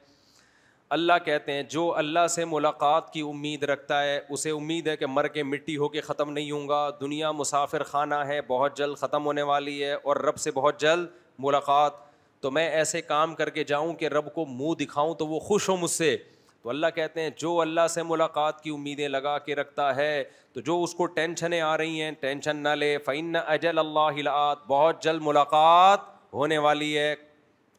اللہ 0.97 1.19
کہتے 1.25 1.53
ہیں 1.53 1.63
جو 1.73 1.93
اللہ 1.99 2.27
سے 2.35 2.45
ملاقات 2.53 3.13
کی 3.13 3.21
امید 3.31 3.65
رکھتا 3.71 4.03
ہے 4.03 4.19
اسے 4.37 4.51
امید 4.61 4.89
ہے 4.89 4.97
کہ 4.97 5.07
مر 5.07 5.29
کے 5.37 5.43
مٹی 5.51 5.77
ہو 5.77 5.89
کے 5.89 6.01
ختم 6.11 6.31
نہیں 6.33 6.51
ہوں 6.51 6.69
گا 6.69 6.89
دنیا 7.01 7.31
مسافر 7.43 7.83
خانہ 7.91 8.15
ہے 8.29 8.41
بہت 8.49 8.77
جلد 8.77 8.97
ختم 8.99 9.25
ہونے 9.27 9.43
والی 9.53 9.83
ہے 9.83 9.93
اور 9.93 10.17
رب 10.29 10.39
سے 10.47 10.51
بہت 10.61 10.81
جلد 10.81 11.07
ملاقات 11.47 12.09
تو 12.43 12.51
میں 12.51 12.69
ایسے 12.71 13.01
کام 13.03 13.35
کر 13.35 13.51
کے 13.57 13.65
جاؤں 13.65 13.93
کہ 13.95 14.09
رب 14.09 14.33
کو 14.35 14.45
منہ 14.51 14.75
دکھاؤں 14.85 15.15
تو 15.15 15.27
وہ 15.29 15.39
خوش 15.41 15.69
ہو 15.69 15.77
مجھ 15.77 15.91
سے 15.91 16.17
تو 16.63 16.69
اللہ 16.71 16.87
کہتے 16.95 17.21
ہیں 17.23 17.31
جو 17.39 17.59
اللہ 17.61 17.87
سے 17.91 18.03
ملاقات 18.03 18.63
کی 18.63 18.71
امیدیں 18.71 19.09
لگا 19.09 19.37
کے 19.45 19.55
رکھتا 19.55 19.95
ہے 19.97 20.23
تو 20.53 20.61
جو 20.65 20.83
اس 20.83 20.95
کو 20.95 21.07
ٹینشنیں 21.19 21.61
آ 21.61 21.77
رہی 21.79 22.01
ہیں 22.03 22.11
ٹینشن 22.21 22.57
نہ 22.63 22.69
لے 22.79 22.97
فائن 23.05 23.37
اجل 23.47 23.79
اللہ 23.79 24.11
ہلات 24.19 24.67
بہت 24.69 25.03
جلد 25.03 25.23
ملاقات 25.23 26.01
ہونے 26.33 26.59
والی 26.69 26.97
ہے 26.99 27.15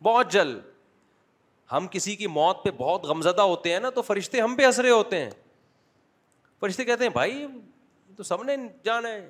بہت 0.03 0.32
جلد 0.32 0.59
ہم 1.72 1.88
کسی 1.91 2.16
کی 2.16 2.28
موت 2.28 2.64
پہ 2.64 2.72
بہت 2.78 3.03
غمزدہ 3.05 3.41
ہوتے 3.41 3.74
ہیں 3.74 3.80
نا 3.80 3.89
تو 3.95 4.01
فرشتے 4.01 4.41
ہم 4.41 4.55
پہ 4.55 4.66
اثرے 4.66 4.89
ہوتے 4.89 5.20
ہیں 5.24 5.30
فرشتے 6.62 6.86
کہتے 6.86 7.03
ہیں 7.03 7.12
بھائی 7.12 7.45
تو 8.18 8.24
سب 8.24 8.43
نے 8.43 8.55
جانا 8.86 9.09
ہے 9.09 9.30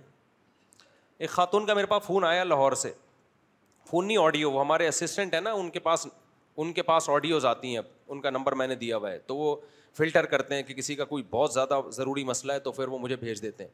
ایک 1.17 1.29
خاتون 1.29 1.65
کا 1.65 1.73
میرے 1.73 1.85
پاس 1.87 2.03
فون 2.03 2.23
آیا 2.25 2.43
لاہور 2.43 2.71
سے 2.85 2.91
فونی 3.91 4.15
آڈیو 4.17 4.51
وہ 4.51 4.59
ہمارے 4.59 4.87
اسسٹنٹ 4.87 5.33
ہیں 5.33 5.39
نا 5.41 5.51
ان 5.53 5.69
کے 5.69 5.79
پاس 5.87 6.05
ان 6.63 6.71
کے 6.73 6.81
پاس 6.89 7.09
آڈیوز 7.09 7.45
آتی 7.45 7.67
ہیں 7.71 7.77
اب 7.77 7.83
ان 8.11 8.21
کا 8.21 8.29
نمبر 8.29 8.51
میں 8.61 8.67
نے 8.67 8.75
دیا 8.83 8.97
ہوا 8.97 9.11
ہے 9.11 9.17
تو 9.27 9.35
وہ 9.37 9.55
فلٹر 9.97 10.25
کرتے 10.33 10.55
ہیں 10.55 10.63
کہ 10.63 10.73
کسی 10.73 10.95
کا 10.95 11.05
کوئی 11.05 11.23
بہت 11.31 11.53
زیادہ 11.53 11.79
ضروری 11.93 12.23
مسئلہ 12.23 12.53
ہے 12.53 12.59
تو 12.67 12.71
پھر 12.77 12.87
وہ 12.93 12.99
مجھے 12.99 13.15
بھیج 13.23 13.41
دیتے 13.41 13.63
ہیں 13.63 13.71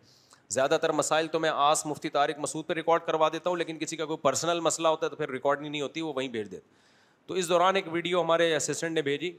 زیادہ 0.56 0.78
تر 0.82 0.92
مسائل 1.02 1.28
تو 1.32 1.40
میں 1.40 1.50
آس 1.54 1.86
مفتی 1.86 2.10
طارق 2.10 2.40
مسعود 2.40 2.66
پہ 2.68 2.74
ریکارڈ 2.74 3.02
کروا 3.08 3.30
دیتا 3.34 3.50
ہوں 3.50 3.58
لیکن 3.58 3.78
کسی 3.80 3.96
کا 3.98 4.06
کوئی 4.06 4.18
پرسنل 4.22 4.60
مسئلہ 4.70 4.88
ہوتا 4.88 5.06
ہے 5.06 5.10
تو 5.10 5.16
پھر 5.18 5.30
ریکارڈ 5.32 5.62
نہیں 5.68 5.82
ہوتی 5.82 6.02
وہ 6.02 6.14
وہیں 6.16 6.28
بھیج 6.38 6.52
دیتے 6.52 6.68
تو 7.28 7.34
اس 7.42 7.50
دوران 7.50 7.76
ایک 7.76 7.86
ویڈیو 7.94 8.22
ہمارے 8.22 8.56
اسسٹنٹ 8.56 8.96
نے 8.96 9.02
بھیجی 9.10 9.32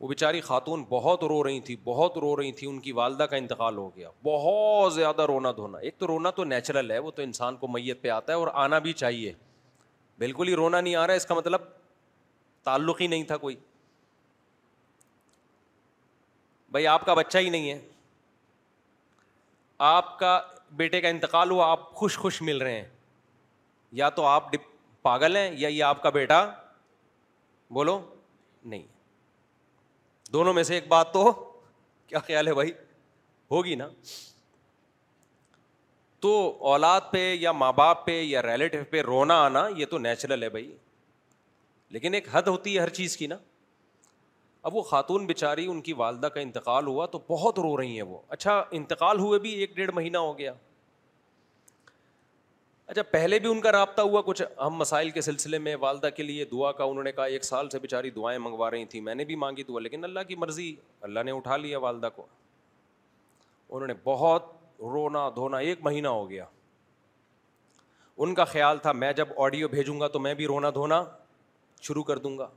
وہ 0.00 0.08
بیچاری 0.08 0.40
خاتون 0.40 0.82
بہت 0.88 1.24
رو 1.30 1.42
رہی 1.44 1.58
تھیں 1.60 1.76
بہت 1.84 2.16
رو 2.18 2.34
رہی 2.40 2.52
تھیں 2.58 2.68
ان 2.68 2.78
کی 2.80 2.92
والدہ 2.98 3.22
کا 3.30 3.36
انتقال 3.36 3.76
ہو 3.76 3.88
گیا 3.96 4.08
بہت 4.24 4.92
زیادہ 4.94 5.22
رونا 5.28 5.50
دھونا 5.56 5.78
ایک 5.88 5.96
تو 5.98 6.06
رونا 6.06 6.30
تو 6.36 6.44
نیچرل 6.44 6.90
ہے 6.90 6.98
وہ 7.06 7.10
تو 7.16 7.22
انسان 7.22 7.56
کو 7.56 7.68
میت 7.68 8.00
پہ 8.02 8.08
آتا 8.10 8.32
ہے 8.32 8.38
اور 8.38 8.48
آنا 8.62 8.78
بھی 8.86 8.92
چاہیے 9.02 9.32
بالکل 10.18 10.48
ہی 10.48 10.54
رونا 10.56 10.80
نہیں 10.80 10.94
آ 10.96 11.06
رہا 11.06 11.14
اس 11.14 11.26
کا 11.26 11.34
مطلب 11.34 11.60
تعلق 12.64 13.00
ہی 13.02 13.06
نہیں 13.06 13.24
تھا 13.24 13.36
کوئی 13.44 13.56
بھائی 16.72 16.86
آپ 16.86 17.04
کا 17.06 17.14
بچہ 17.14 17.38
ہی 17.38 17.50
نہیں 17.50 17.70
ہے 17.70 17.78
آپ 19.90 20.18
کا 20.18 20.38
بیٹے 20.80 21.00
کا 21.00 21.08
انتقال 21.08 21.50
ہوا 21.50 21.70
آپ 21.70 21.90
خوش 21.96 22.16
خوش 22.18 22.40
مل 22.48 22.62
رہے 22.62 22.80
ہیں 22.80 22.88
یا 24.00 24.08
تو 24.20 24.24
آپ 24.26 24.48
پاگل 25.02 25.36
ہیں 25.36 25.48
یا 25.58 25.68
یہ 25.68 25.82
آپ 25.84 26.02
کا 26.02 26.10
بیٹا 26.16 26.44
بولو 27.74 27.98
نہیں 28.64 28.82
دونوں 30.32 30.52
میں 30.54 30.62
سے 30.62 30.74
ایک 30.74 30.86
بات 30.88 31.12
تو 31.12 31.30
کیا 32.06 32.18
خیال 32.26 32.46
ہے 32.48 32.52
بھائی 32.54 32.70
ہوگی 33.50 33.74
نا 33.74 33.86
تو 36.24 36.32
اولاد 36.70 37.00
پہ 37.10 37.22
یا 37.40 37.52
ماں 37.52 37.72
باپ 37.72 38.04
پہ 38.06 38.20
یا 38.22 38.42
ریلیٹو 38.42 38.78
پہ 38.90 39.00
رونا 39.02 39.40
آنا 39.44 39.66
یہ 39.76 39.86
تو 39.90 39.98
نیچرل 39.98 40.42
ہے 40.42 40.48
بھائی 40.56 40.70
لیکن 41.96 42.14
ایک 42.14 42.28
حد 42.32 42.48
ہوتی 42.48 42.74
ہے 42.74 42.80
ہر 42.80 42.88
چیز 42.98 43.16
کی 43.16 43.26
نا 43.26 43.36
اب 44.68 44.74
وہ 44.76 44.82
خاتون 44.90 45.26
بیچاری 45.26 45.66
ان 45.70 45.80
کی 45.82 45.92
والدہ 46.02 46.26
کا 46.34 46.40
انتقال 46.40 46.86
ہوا 46.86 47.06
تو 47.14 47.18
بہت 47.28 47.58
رو 47.58 47.76
رہی 47.80 47.94
ہیں 47.94 48.02
وہ 48.08 48.18
اچھا 48.36 48.62
انتقال 48.80 49.18
ہوئے 49.20 49.38
بھی 49.46 49.52
ایک 49.60 49.74
ڈیڑھ 49.76 49.94
مہینہ 49.94 50.18
ہو 50.28 50.36
گیا 50.38 50.52
اچھا 52.90 53.02
پہلے 53.10 53.38
بھی 53.38 53.48
ان 53.48 53.60
کا 53.62 53.70
رابطہ 53.72 54.02
ہوا 54.02 54.20
کچھ 54.26 54.40
ہم 54.60 54.74
مسائل 54.76 55.10
کے 55.10 55.20
سلسلے 55.22 55.58
میں 55.58 55.74
والدہ 55.80 56.06
کے 56.14 56.22
لیے 56.22 56.44
دعا 56.52 56.70
کا 56.78 56.84
انہوں 56.84 57.04
نے 57.04 57.10
کہا 57.12 57.24
ایک 57.34 57.44
سال 57.44 57.68
سے 57.70 57.78
بیچاری 57.78 58.10
دعائیں 58.10 58.38
منگوا 58.46 58.70
رہی 58.70 58.84
تھیں 58.94 59.00
میں 59.00 59.14
نے 59.14 59.24
بھی 59.24 59.34
مانگی 59.42 59.62
دعا 59.68 59.80
لیکن 59.80 60.04
اللہ 60.04 60.20
کی 60.28 60.34
مرضی 60.36 60.74
اللہ 61.08 61.20
نے 61.24 61.32
اٹھا 61.32 61.56
لیا 61.56 61.78
والدہ 61.84 62.08
کو 62.16 62.26
انہوں 63.68 63.86
نے 63.88 63.94
بہت 64.04 64.50
رونا 64.92 65.28
دھونا 65.34 65.58
ایک 65.68 65.82
مہینہ 65.84 66.08
ہو 66.08 66.28
گیا 66.30 66.44
ان 68.24 68.34
کا 68.34 68.44
خیال 68.54 68.78
تھا 68.88 68.92
میں 69.02 69.12
جب 69.20 69.28
آڈیو 69.46 69.68
بھیجوں 69.76 69.98
گا 70.00 70.08
تو 70.16 70.20
میں 70.26 70.34
بھی 70.42 70.46
رونا 70.46 70.70
دھونا 70.74 71.02
شروع 71.88 72.02
کر 72.10 72.18
دوں 72.26 72.36
گا 72.38 72.48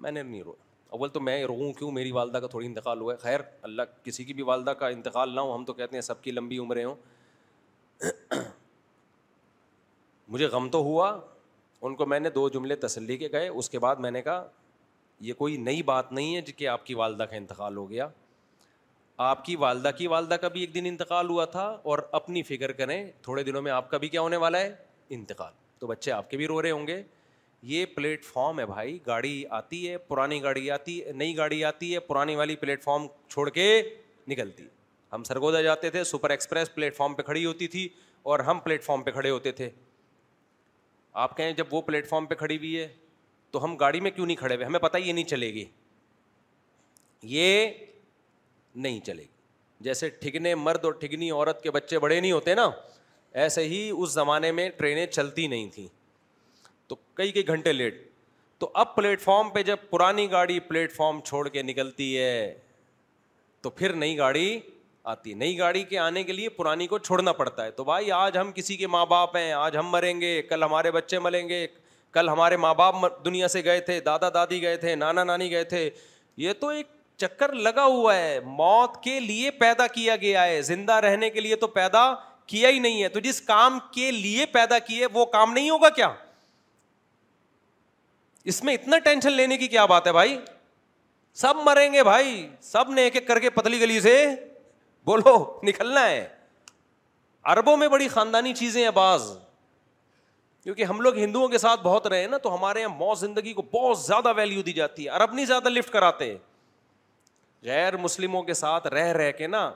میں 0.00 0.10
نے 0.10 0.22
نہیں 0.22 0.42
رو 0.42 0.54
اول 0.98 1.08
تو 1.08 1.20
میں 1.20 1.42
رو 1.46 1.72
کیوں 1.78 1.90
میری 2.00 2.12
والدہ 2.22 2.38
کا 2.38 2.46
تھوڑی 2.56 2.66
انتقال 2.66 3.00
ہوا 3.00 3.12
ہے 3.12 3.18
خیر 3.22 3.40
اللہ 3.70 3.82
کسی 4.04 4.24
کی 4.24 4.34
بھی 4.34 4.42
والدہ 4.52 4.70
کا 4.78 4.88
انتقال 4.98 5.34
نہ 5.34 5.40
ہو 5.40 5.54
ہم 5.54 5.64
تو 5.64 5.72
کہتے 5.80 5.96
ہیں 5.96 6.02
سب 6.10 6.22
کی 6.22 6.30
لمبی 6.32 6.58
عمریں 6.66 6.84
ہوں 6.84 8.48
مجھے 10.30 10.46
غم 10.46 10.68
تو 10.70 10.78
ہوا 10.84 11.08
ان 11.86 11.94
کو 11.96 12.06
میں 12.06 12.18
نے 12.20 12.30
دو 12.30 12.48
جملے 12.54 12.74
تسلی 12.86 13.16
کے 13.18 13.28
گئے 13.32 13.48
اس 13.48 13.70
کے 13.70 13.78
بعد 13.84 13.96
میں 14.04 14.10
نے 14.10 14.22
کہا 14.22 14.46
یہ 15.28 15.32
کوئی 15.38 15.56
نئی 15.68 15.82
بات 15.82 16.12
نہیں 16.12 16.36
ہے 16.36 16.42
کہ 16.56 16.68
آپ 16.68 16.84
کی 16.86 16.94
والدہ 16.94 17.22
کا 17.30 17.36
انتقال 17.36 17.76
ہو 17.76 17.88
گیا 17.90 18.06
آپ 19.28 19.44
کی 19.44 19.56
والدہ 19.62 19.90
کی 19.98 20.06
والدہ 20.06 20.34
کا 20.40 20.48
بھی 20.52 20.60
ایک 20.60 20.74
دن 20.74 20.86
انتقال 20.86 21.30
ہوا 21.30 21.44
تھا 21.54 21.64
اور 21.92 21.98
اپنی 22.18 22.42
فکر 22.50 22.72
کریں 22.80 23.02
تھوڑے 23.22 23.42
دنوں 23.44 23.62
میں 23.62 23.72
آپ 23.72 23.90
کا 23.90 23.98
بھی 24.04 24.08
کیا 24.08 24.20
ہونے 24.20 24.36
والا 24.44 24.60
ہے 24.60 24.72
انتقال 25.16 25.52
تو 25.78 25.86
بچے 25.86 26.12
آپ 26.12 26.30
کے 26.30 26.36
بھی 26.36 26.46
رو 26.46 26.60
رہے 26.62 26.70
ہوں 26.70 26.86
گے 26.86 27.02
یہ 27.72 27.84
پلیٹ 27.94 28.24
فارم 28.24 28.60
ہے 28.60 28.66
بھائی 28.66 28.98
گاڑی 29.06 29.34
آتی 29.60 29.88
ہے 29.88 29.98
پرانی 30.08 30.42
گاڑی 30.42 30.70
آتی 30.70 31.00
ہے 31.04 31.12
نئی 31.22 31.36
گاڑی 31.36 31.62
آتی 31.64 31.92
ہے 31.94 32.00
پرانی 32.12 32.36
والی 32.36 32.56
پلیٹ 32.56 32.82
فارم 32.84 33.06
چھوڑ 33.28 33.48
کے 33.58 33.66
نکلتی 34.28 34.66
ہم 35.12 35.22
سرگودا 35.24 35.60
جاتے 35.62 35.90
تھے 35.90 36.04
سپر 36.12 36.30
ایکسپریس 36.30 36.74
پلیٹ 36.74 36.96
فارم 36.96 37.14
پہ 37.14 37.22
کھڑی 37.22 37.44
ہوتی 37.44 37.68
تھی 37.76 37.88
اور 38.30 38.40
ہم 38.50 38.60
پلیٹ 38.64 38.84
فارم 38.84 39.02
پہ 39.02 39.10
کھڑے 39.10 39.30
ہوتے 39.30 39.52
تھے 39.60 39.68
آپ 41.22 41.36
کہیں 41.36 41.52
جب 41.52 41.72
وہ 41.74 41.80
پلیٹ 41.82 42.08
فارم 42.08 42.26
پہ 42.26 42.34
کھڑی 42.34 42.56
ہوئی 42.56 42.78
ہے 42.78 42.86
تو 43.50 43.62
ہم 43.64 43.76
گاڑی 43.76 44.00
میں 44.00 44.10
کیوں 44.10 44.26
نہیں 44.26 44.36
کھڑے 44.36 44.54
ہوئے 44.54 44.66
ہمیں 44.66 44.78
پتہ 44.80 44.98
یہ 44.98 45.12
نہیں 45.12 45.24
چلے 45.28 45.52
گی 45.54 45.64
یہ 47.36 47.70
نہیں 48.74 49.00
چلے 49.06 49.22
گی 49.22 49.28
جیسے 49.84 50.08
ٹھگنے 50.20 50.54
مرد 50.54 50.84
اور 50.84 50.92
ٹھگنی 51.00 51.30
عورت 51.30 51.62
کے 51.62 51.70
بچے 51.70 51.98
بڑے 51.98 52.18
نہیں 52.20 52.32
ہوتے 52.32 52.54
نا 52.54 52.68
ایسے 53.42 53.64
ہی 53.68 53.88
اس 53.96 54.12
زمانے 54.12 54.50
میں 54.52 54.68
ٹرینیں 54.76 55.06
چلتی 55.06 55.46
نہیں 55.46 55.68
تھیں 55.74 55.86
تو 56.88 56.96
کئی 57.14 57.32
کئی 57.32 57.46
گھنٹے 57.48 57.72
لیٹ 57.72 58.00
تو 58.58 58.70
اب 58.82 58.94
پلیٹ 58.96 59.20
فارم 59.20 59.50
پہ 59.50 59.62
جب 59.62 59.76
پرانی 59.90 60.30
گاڑی 60.30 60.58
پلیٹ 60.68 60.92
فارم 60.92 61.20
چھوڑ 61.26 61.48
کے 61.48 61.62
نکلتی 61.62 62.16
ہے 62.18 62.54
تو 63.62 63.70
پھر 63.70 63.92
نئی 63.92 64.16
گاڑی 64.18 64.58
آتی 65.10 65.30
ہے 65.30 65.34
نئی 65.44 65.56
گاڑی 65.58 65.82
کے 65.90 65.98
آنے 65.98 66.22
کے 66.24 66.32
لیے 66.32 66.48
پرانی 66.58 66.86
کو 66.92 66.98
چھوڑنا 67.08 67.32
پڑتا 67.40 67.64
ہے 67.64 67.70
تو 67.80 67.84
بھائی 67.90 68.10
آج 68.22 68.36
ہم 68.38 68.52
کسی 68.54 68.76
کے 68.76 68.86
ماں 68.96 69.04
باپ 69.14 69.36
ہیں 69.36 69.52
آج 69.64 69.76
ہم 69.76 69.88
مریں 69.96 70.20
گے 70.20 70.30
کل 70.48 70.62
ہمارے 70.64 70.90
بچے 70.98 71.18
ملیں 71.26 71.48
گے 71.48 71.66
کل 72.16 72.28
ہمارے 72.28 72.56
ماں 72.64 72.74
باپ 72.80 72.94
دنیا 73.24 73.48
سے 73.56 73.64
گئے 73.64 73.80
تھے 73.90 73.98
دادا 74.10 74.28
دادی 74.34 74.60
گئے 74.62 74.76
تھے 74.84 74.94
نانا 75.04 75.24
نانی 75.30 75.50
گئے 75.50 75.64
تھے 75.74 75.88
یہ 76.44 76.52
تو 76.60 76.68
ایک 76.78 76.86
چکر 77.24 77.52
لگا 77.66 77.84
ہوا 77.84 78.16
ہے 78.16 78.38
موت 78.60 79.02
کے 79.02 79.18
لیے 79.20 79.50
پیدا 79.64 79.86
کیا 79.96 80.16
گیا 80.26 80.44
ہے 80.46 80.60
زندہ 80.72 80.94
رہنے 81.06 81.30
کے 81.30 81.40
لیے 81.46 81.56
تو 81.62 81.66
پیدا 81.80 82.04
کیا 82.52 82.68
ہی 82.68 82.78
نہیں 82.86 83.02
ہے 83.02 83.08
تو 83.16 83.20
جس 83.26 83.40
کام 83.50 83.78
کے 83.94 84.10
لیے 84.10 84.46
پیدا 84.58 84.78
کیے 84.86 85.06
وہ 85.12 85.24
کام 85.34 85.52
نہیں 85.52 85.70
ہوگا 85.70 85.88
کیا 85.98 86.08
اس 88.50 88.62
میں 88.64 88.74
اتنا 88.74 88.98
ٹینشن 89.06 89.32
لینے 89.40 89.56
کی 89.58 89.66
کیا 89.76 89.84
بات 89.94 90.06
ہے 90.06 90.12
بھائی 90.18 90.36
سب 91.42 91.56
مریں 91.66 91.92
گے 91.92 92.02
بھائی 92.04 92.30
سب 92.72 92.90
نے 92.94 93.02
ایک 93.06 93.14
ایک 93.16 93.26
کر 93.26 93.38
کے 93.46 93.50
پتلی 93.58 93.80
گلی 93.80 94.00
سے 94.06 94.14
بولو 95.04 95.44
نکلنا 95.68 96.08
ہے 96.08 96.26
عربوں 97.52 97.76
میں 97.76 97.88
بڑی 97.88 98.08
خاندانی 98.08 98.52
چیزیں 98.54 98.82
ہیں 98.82 98.90
بعض 98.94 99.30
کیونکہ 100.64 100.84
ہم 100.84 101.00
لوگ 101.00 101.16
ہندوؤں 101.18 101.48
کے 101.48 101.58
ساتھ 101.58 101.80
بہت 101.82 102.06
رہے 102.06 102.20
ہیں 102.20 102.28
نا 102.28 102.36
تو 102.42 102.54
ہمارے 102.54 102.80
یہاں 102.80 102.94
موت 102.96 103.18
زندگی 103.18 103.52
کو 103.52 103.62
بہت 103.72 103.98
زیادہ 103.98 104.32
ویلیو 104.36 104.62
دی 104.62 104.72
جاتی 104.72 105.04
ہے 105.04 105.08
عرب 105.18 105.32
نہیں 105.34 105.46
زیادہ 105.46 105.68
لفٹ 105.68 105.90
کراتے 105.92 106.36
غیر 107.64 107.96
مسلموں 107.96 108.42
کے 108.42 108.54
ساتھ 108.54 108.86
رہ 108.94 109.12
رہ 109.16 109.30
کے 109.38 109.46
نا 109.46 109.70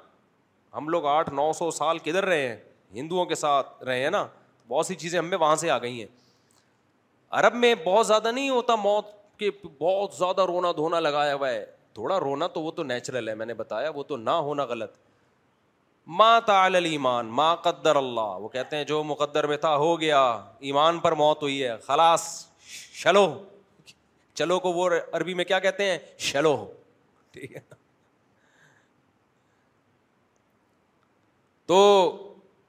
ہم 0.77 0.89
لوگ 0.89 1.07
آٹھ 1.07 1.31
نو 1.35 1.53
سو 1.59 1.71
سال 1.71 1.99
کدھر 2.05 2.25
رہے 2.25 2.47
ہیں 2.49 2.57
ہندوؤں 2.95 3.27
کے 3.27 3.35
ساتھ 3.35 3.83
رہے 3.85 4.03
ہیں 4.03 4.11
نا 4.11 4.27
بہت 4.69 4.87
سی 4.87 4.95
چیزیں 4.95 5.19
ہمیں 5.19 5.39
وہاں 5.39 5.57
سے 5.57 5.71
آ 5.71 5.79
گئی 5.79 5.99
ہیں 6.01 6.07
عرب 7.39 7.55
میں 7.65 7.75
بہت 7.85 8.07
زیادہ 8.07 8.31
نہیں 8.33 8.49
ہوتا 8.49 8.75
موت 8.77 9.07
کے 9.39 9.51
بہت 9.81 10.15
زیادہ 10.19 10.41
رونا 10.49 10.73
دھونا 10.77 11.01
لگایا 11.01 11.35
ہوا 11.35 11.49
ہے 11.51 11.65
تھوڑا 11.95 12.21
رونا 12.21 12.47
تو 12.55 12.63
وہ 12.63 12.71
تو 12.77 12.83
نیچرل 12.83 13.29
ہے 13.29 13.35
میں 13.35 13.47
نے 13.47 13.55
بتایا 13.55 13.91
وہ 13.95 14.03
تو 14.09 14.17
نہ 14.17 14.31
ہونا 14.49 14.65
غلط 14.65 14.97
ماں 16.07 16.41
تال 16.47 16.75
ایمان 16.87 17.31
قدر 17.63 17.97
اللہ 17.97 18.37
وہ 18.41 18.49
کہتے 18.49 18.77
ہیں 18.77 18.85
جو 18.85 19.03
مقدر 19.05 19.47
میں 19.47 19.57
تھا 19.57 19.75
ہو 19.77 19.99
گیا 20.01 20.19
ایمان 20.71 20.99
پر 21.01 21.13
موت 21.23 21.43
ہوئی 21.43 21.63
ہے 21.63 21.77
خلاص 21.87 22.23
شلو 23.03 23.27
چلو 24.35 24.59
کو 24.61 24.73
وہ 24.73 24.89
عربی 25.13 25.35
میں 25.35 25.45
کیا 25.45 25.59
کہتے 25.61 25.91
ہیں 25.91 25.99
شلو 26.29 26.55
ٹھیک 27.33 27.55
ہے 27.57 27.61
تو 31.67 31.77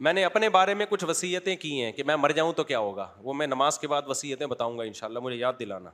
میں 0.06 0.14
نے 0.14 0.24
اپنے 0.26 0.50
بارے 0.50 0.74
میں 0.74 0.86
کچھ 0.90 1.04
وصیتیں 1.08 1.56
کی 1.56 1.82
ہیں 1.84 1.92
کہ 1.92 2.04
میں 2.04 2.16
مر 2.16 2.30
جاؤں 2.36 2.54
تو 2.54 2.64
کیا 2.64 2.80
ہوگا 2.80 3.08
وہ 3.24 3.34
میں 3.34 3.48
نماز 3.48 3.80
کے 3.80 3.88
بعد 3.88 4.02
وصیتیں 4.08 4.46
بتاؤں 4.48 4.78
گا 4.78 4.84
ان 4.84 4.94
شاء 4.94 5.08
اللہ 5.08 5.20
مجھے 5.24 5.38
یاد 5.38 5.54
دلانا 5.60 5.90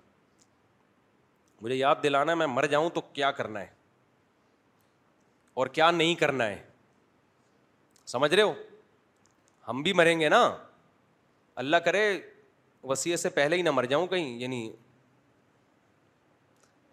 مجھے 1.62 1.76
یاد 1.76 1.96
دلانا 2.04 2.34
میں 2.36 2.48
مر 2.48 2.66
جاؤں 2.68 2.90
تو 2.94 3.02
کیا 3.14 3.32
کرنا 3.32 3.62
ہے 3.62 3.68
اور 5.62 5.68
کیا 5.78 5.90
نہیں 5.92 6.16
کرنا 6.16 6.48
ہے 6.50 6.62
سمجھ 8.12 8.34
رہے 8.34 8.44
ہو 8.44 8.54
ہم 9.68 9.82
بھی 9.84 9.92
مریں 9.98 10.20
گے 10.20 10.30
نا 10.30 10.40
اللہ 11.62 11.78
کرے 11.86 12.02
وسیعت 12.92 13.20
سے 13.20 13.30
پہلے 13.38 13.56
ہی 13.56 13.62
نہ 13.62 13.72
مر 13.74 13.84
جاؤں 13.94 14.08
کہیں 14.14 14.38
یعنی 14.40 14.62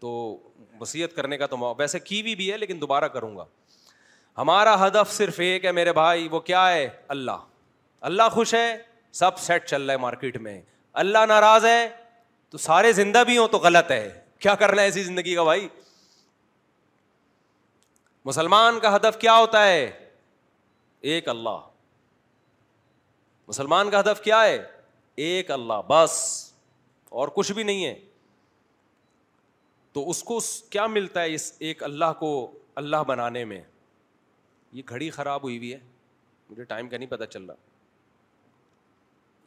تو 0.00 0.10
وسیعت 0.80 1.14
کرنے 1.16 1.38
کا 1.38 1.46
تو 1.54 1.74
ویسے 1.78 2.00
کی 2.00 2.22
بھی, 2.22 2.34
بھی 2.34 2.52
ہے 2.52 2.56
لیکن 2.58 2.80
دوبارہ 2.80 3.08
کروں 3.16 3.36
گا 3.36 3.44
ہمارا 4.38 4.76
ہدف 4.86 5.12
صرف 5.12 5.40
ایک 5.50 5.64
ہے 5.64 5.72
میرے 5.82 5.92
بھائی 6.02 6.28
وہ 6.30 6.40
کیا 6.52 6.66
ہے 6.72 6.88
اللہ 7.16 7.44
اللہ 8.12 8.28
خوش 8.32 8.54
ہے 8.54 8.66
سب 9.24 9.38
سیٹ 9.48 9.66
چل 9.68 9.82
رہا 9.84 9.92
ہے 9.92 9.98
مارکیٹ 9.98 10.36
میں 10.48 10.60
اللہ 11.04 11.24
ناراض 11.28 11.64
ہے 11.66 11.88
تو 12.50 12.58
سارے 12.70 12.92
زندہ 13.04 13.22
بھی 13.26 13.38
ہوں 13.38 13.48
تو 13.54 13.58
غلط 13.70 13.90
ہے 13.90 14.04
کیا 14.44 14.54
کرنا 14.64 14.82
ہے 14.82 14.86
ایسی 14.92 15.02
زندگی 15.12 15.34
کا 15.34 15.42
بھائی 15.52 15.68
مسلمان 18.28 18.78
کا 18.80 18.94
ہدف 18.96 19.18
کیا 19.20 19.36
ہوتا 19.38 19.66
ہے 19.66 19.80
ایک 21.00 21.28
اللہ 21.28 21.66
مسلمان 23.48 23.90
کا 23.90 24.00
ہدف 24.00 24.20
کیا 24.22 24.42
ہے 24.44 24.58
ایک 25.26 25.50
اللہ 25.50 25.80
بس 25.88 26.12
اور 27.20 27.28
کچھ 27.34 27.52
بھی 27.52 27.62
نہیں 27.62 27.84
ہے 27.84 27.94
تو 29.92 30.08
اس 30.10 30.22
کو 30.22 30.38
کیا 30.70 30.86
ملتا 30.86 31.22
ہے 31.22 31.34
اس 31.34 31.52
ایک 31.68 31.82
اللہ 31.82 32.12
کو 32.20 32.30
اللہ 32.82 33.02
بنانے 33.06 33.44
میں 33.52 33.60
یہ 34.72 34.82
گھڑی 34.88 35.08
خراب 35.10 35.42
ہوئی 35.42 35.56
ہوئی 35.58 35.72
ہے 35.74 35.78
مجھے 36.50 36.64
ٹائم 36.64 36.88
کا 36.88 36.96
نہیں 36.96 37.10
پتہ 37.10 37.24
چل 37.30 37.44
رہا 37.44 37.54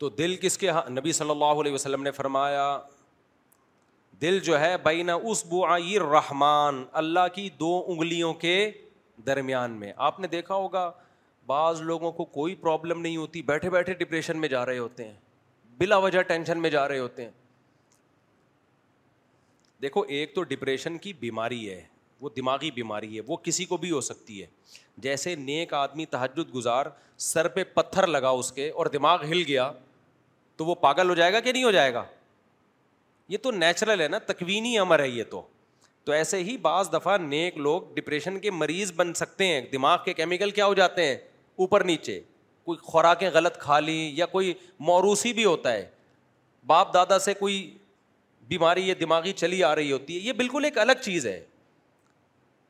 تو 0.00 0.08
دل 0.18 0.34
کس 0.42 0.56
کے 0.58 0.68
ہاں 0.70 0.82
نبی 0.90 1.12
صلی 1.12 1.30
اللہ 1.30 1.58
علیہ 1.60 1.72
وسلم 1.72 2.02
نے 2.02 2.10
فرمایا 2.18 2.66
دل 4.20 4.38
جو 4.44 4.58
ہے 4.60 4.76
بین 4.84 5.10
اس 5.22 5.44
بو 5.48 5.64
آئی 5.70 5.98
رحمان 6.00 6.82
اللہ 7.00 7.26
کی 7.34 7.48
دو 7.60 7.72
انگلیوں 7.92 8.32
کے 8.44 8.54
درمیان 9.26 9.70
میں 9.80 9.92
آپ 10.06 10.20
نے 10.20 10.26
دیکھا 10.36 10.54
ہوگا 10.54 10.90
بعض 11.46 11.80
لوگوں 11.90 12.12
کو 12.12 12.24
کوئی 12.38 12.54
پرابلم 12.62 13.00
نہیں 13.00 13.16
ہوتی 13.16 13.42
بیٹھے 13.50 13.70
بیٹھے 13.70 13.94
ڈپریشن 14.04 14.38
میں 14.40 14.48
جا 14.48 14.64
رہے 14.66 14.78
ہوتے 14.78 15.04
ہیں 15.08 15.14
بلا 15.78 15.96
وجہ 16.04 16.22
ٹینشن 16.28 16.60
میں 16.62 16.70
جا 16.70 16.86
رہے 16.88 16.98
ہوتے 16.98 17.24
ہیں 17.24 17.30
دیکھو 19.82 20.02
ایک 20.18 20.34
تو 20.34 20.42
ڈپریشن 20.54 20.98
کی 21.06 21.12
بیماری 21.20 21.68
ہے 21.70 21.82
وہ 22.20 22.30
دماغی 22.36 22.70
بیماری 22.74 23.14
ہے 23.16 23.20
وہ 23.26 23.36
کسی 23.42 23.64
کو 23.64 23.76
بھی 23.84 23.90
ہو 23.90 24.00
سکتی 24.08 24.40
ہے 24.40 24.46
جیسے 25.06 25.34
نیک 25.44 25.74
آدمی 25.74 26.06
تحجد 26.16 26.54
گزار 26.54 26.86
سر 27.28 27.48
پہ 27.54 27.64
پتھر 27.74 28.06
لگا 28.06 28.28
اس 28.42 28.52
کے 28.52 28.70
اور 28.70 28.86
دماغ 28.98 29.24
ہل 29.30 29.42
گیا 29.48 29.70
تو 30.60 30.64
وہ 30.66 30.74
پاگل 30.80 31.08
ہو 31.08 31.14
جائے 31.14 31.32
گا 31.32 31.40
کہ 31.40 31.52
نہیں 31.52 31.62
ہو 31.64 31.70
جائے 31.72 31.92
گا 31.94 32.02
یہ 33.32 33.38
تو 33.42 33.50
نیچرل 33.50 34.00
ہے 34.00 34.08
نا 34.14 34.18
تکوینی 34.26 34.76
امر 34.78 35.00
ہے 35.02 35.08
یہ 35.08 35.24
تو 35.30 35.40
تو 36.04 36.12
ایسے 36.12 36.42
ہی 36.44 36.56
بعض 36.62 36.92
دفعہ 36.92 37.16
نیک 37.18 37.56
لوگ 37.66 37.82
ڈپریشن 37.94 38.38
کے 38.40 38.50
مریض 38.50 38.92
بن 38.96 39.12
سکتے 39.14 39.46
ہیں 39.46 39.60
دماغ 39.72 39.96
کے 40.04 40.12
کیمیکل 40.14 40.50
کیا 40.58 40.66
ہو 40.66 40.74
جاتے 40.74 41.06
ہیں 41.06 41.16
اوپر 41.64 41.84
نیچے 41.90 42.18
کوئی 42.64 42.78
خوراکیں 42.90 43.28
غلط 43.34 43.58
کھا 43.60 43.78
لیں 43.80 44.10
یا 44.16 44.26
کوئی 44.34 44.52
موروثی 44.90 45.32
بھی 45.32 45.44
ہوتا 45.44 45.72
ہے 45.72 45.86
باپ 46.66 46.92
دادا 46.94 47.18
سے 47.28 47.34
کوئی 47.34 47.56
بیماری 48.48 48.86
یا 48.88 48.94
دماغی 49.00 49.32
چلی 49.42 49.62
آ 49.64 49.74
رہی 49.74 49.92
ہوتی 49.92 50.14
ہے 50.16 50.20
یہ 50.28 50.32
بالکل 50.42 50.64
ایک 50.64 50.78
الگ 50.78 51.02
چیز 51.02 51.26
ہے 51.26 51.40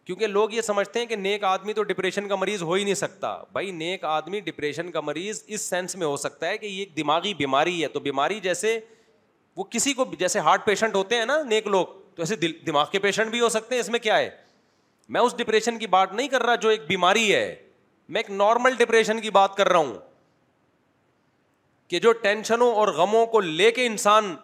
کیونکہ 0.04 0.26
لوگ 0.26 0.52
یہ 0.52 0.60
سمجھتے 0.62 0.98
ہیں 0.98 1.06
کہ 1.06 1.16
نیک 1.16 1.44
آدمی 1.44 1.72
تو 1.72 1.82
ڈپریشن 1.82 2.28
کا 2.28 2.36
مریض 2.36 2.62
ہو 2.62 2.72
ہی 2.72 2.84
نہیں 2.84 2.94
سکتا 2.94 3.36
بھائی 3.52 3.70
نیک 3.70 4.04
آدمی 4.04 4.40
ڈپریشن 4.44 4.90
کا 4.90 5.00
مریض 5.00 5.42
اس 5.46 5.60
سینس 5.70 5.96
میں 5.96 6.06
ہو 6.06 6.16
سکتا 6.16 6.48
ہے 6.48 6.58
کہ 6.58 6.66
یہ 6.66 6.78
ایک 6.78 6.96
دماغی 6.96 7.34
بیماری 7.38 7.82
ہے 7.82 7.88
تو 7.88 8.00
بیماری 8.00 8.38
جیسے 8.42 8.78
وہ 9.56 9.64
کسی 9.70 9.92
کو 9.94 10.04
جیسے 10.18 10.38
ہارٹ 10.48 10.64
پیشنٹ 10.66 10.94
ہوتے 10.94 11.16
ہیں 11.18 11.26
نا 11.26 11.42
نیک 11.48 11.66
لوگ 11.66 11.86
تو 12.14 12.22
ایسے 12.22 12.36
دماغ 12.66 12.86
کے 12.92 12.98
پیشنٹ 12.98 13.30
بھی 13.30 13.40
ہو 13.40 13.48
سکتے 13.48 13.74
ہیں 13.74 13.80
اس 13.82 13.88
میں 13.90 13.98
کیا 14.00 14.18
ہے 14.18 14.30
میں 15.14 15.20
اس 15.20 15.36
ڈپریشن 15.36 15.78
کی 15.78 15.86
بات 15.96 16.12
نہیں 16.14 16.28
کر 16.28 16.42
رہا 16.42 16.54
جو 16.64 16.68
ایک 16.68 16.86
بیماری 16.88 17.32
ہے 17.34 17.54
میں 18.14 18.20
ایک 18.20 18.30
نارمل 18.36 18.74
ڈپریشن 18.78 19.20
کی 19.20 19.30
بات 19.30 19.54
کر 19.56 19.68
رہا 19.68 19.78
ہوں 19.78 19.94
کہ 21.88 21.98
جو 22.00 22.12
ٹینشنوں 22.22 22.70
اور 22.76 22.88
غموں 22.96 23.24
کو 23.26 23.40
لے 23.40 23.70
کے 23.78 23.86
انسان 23.86 24.34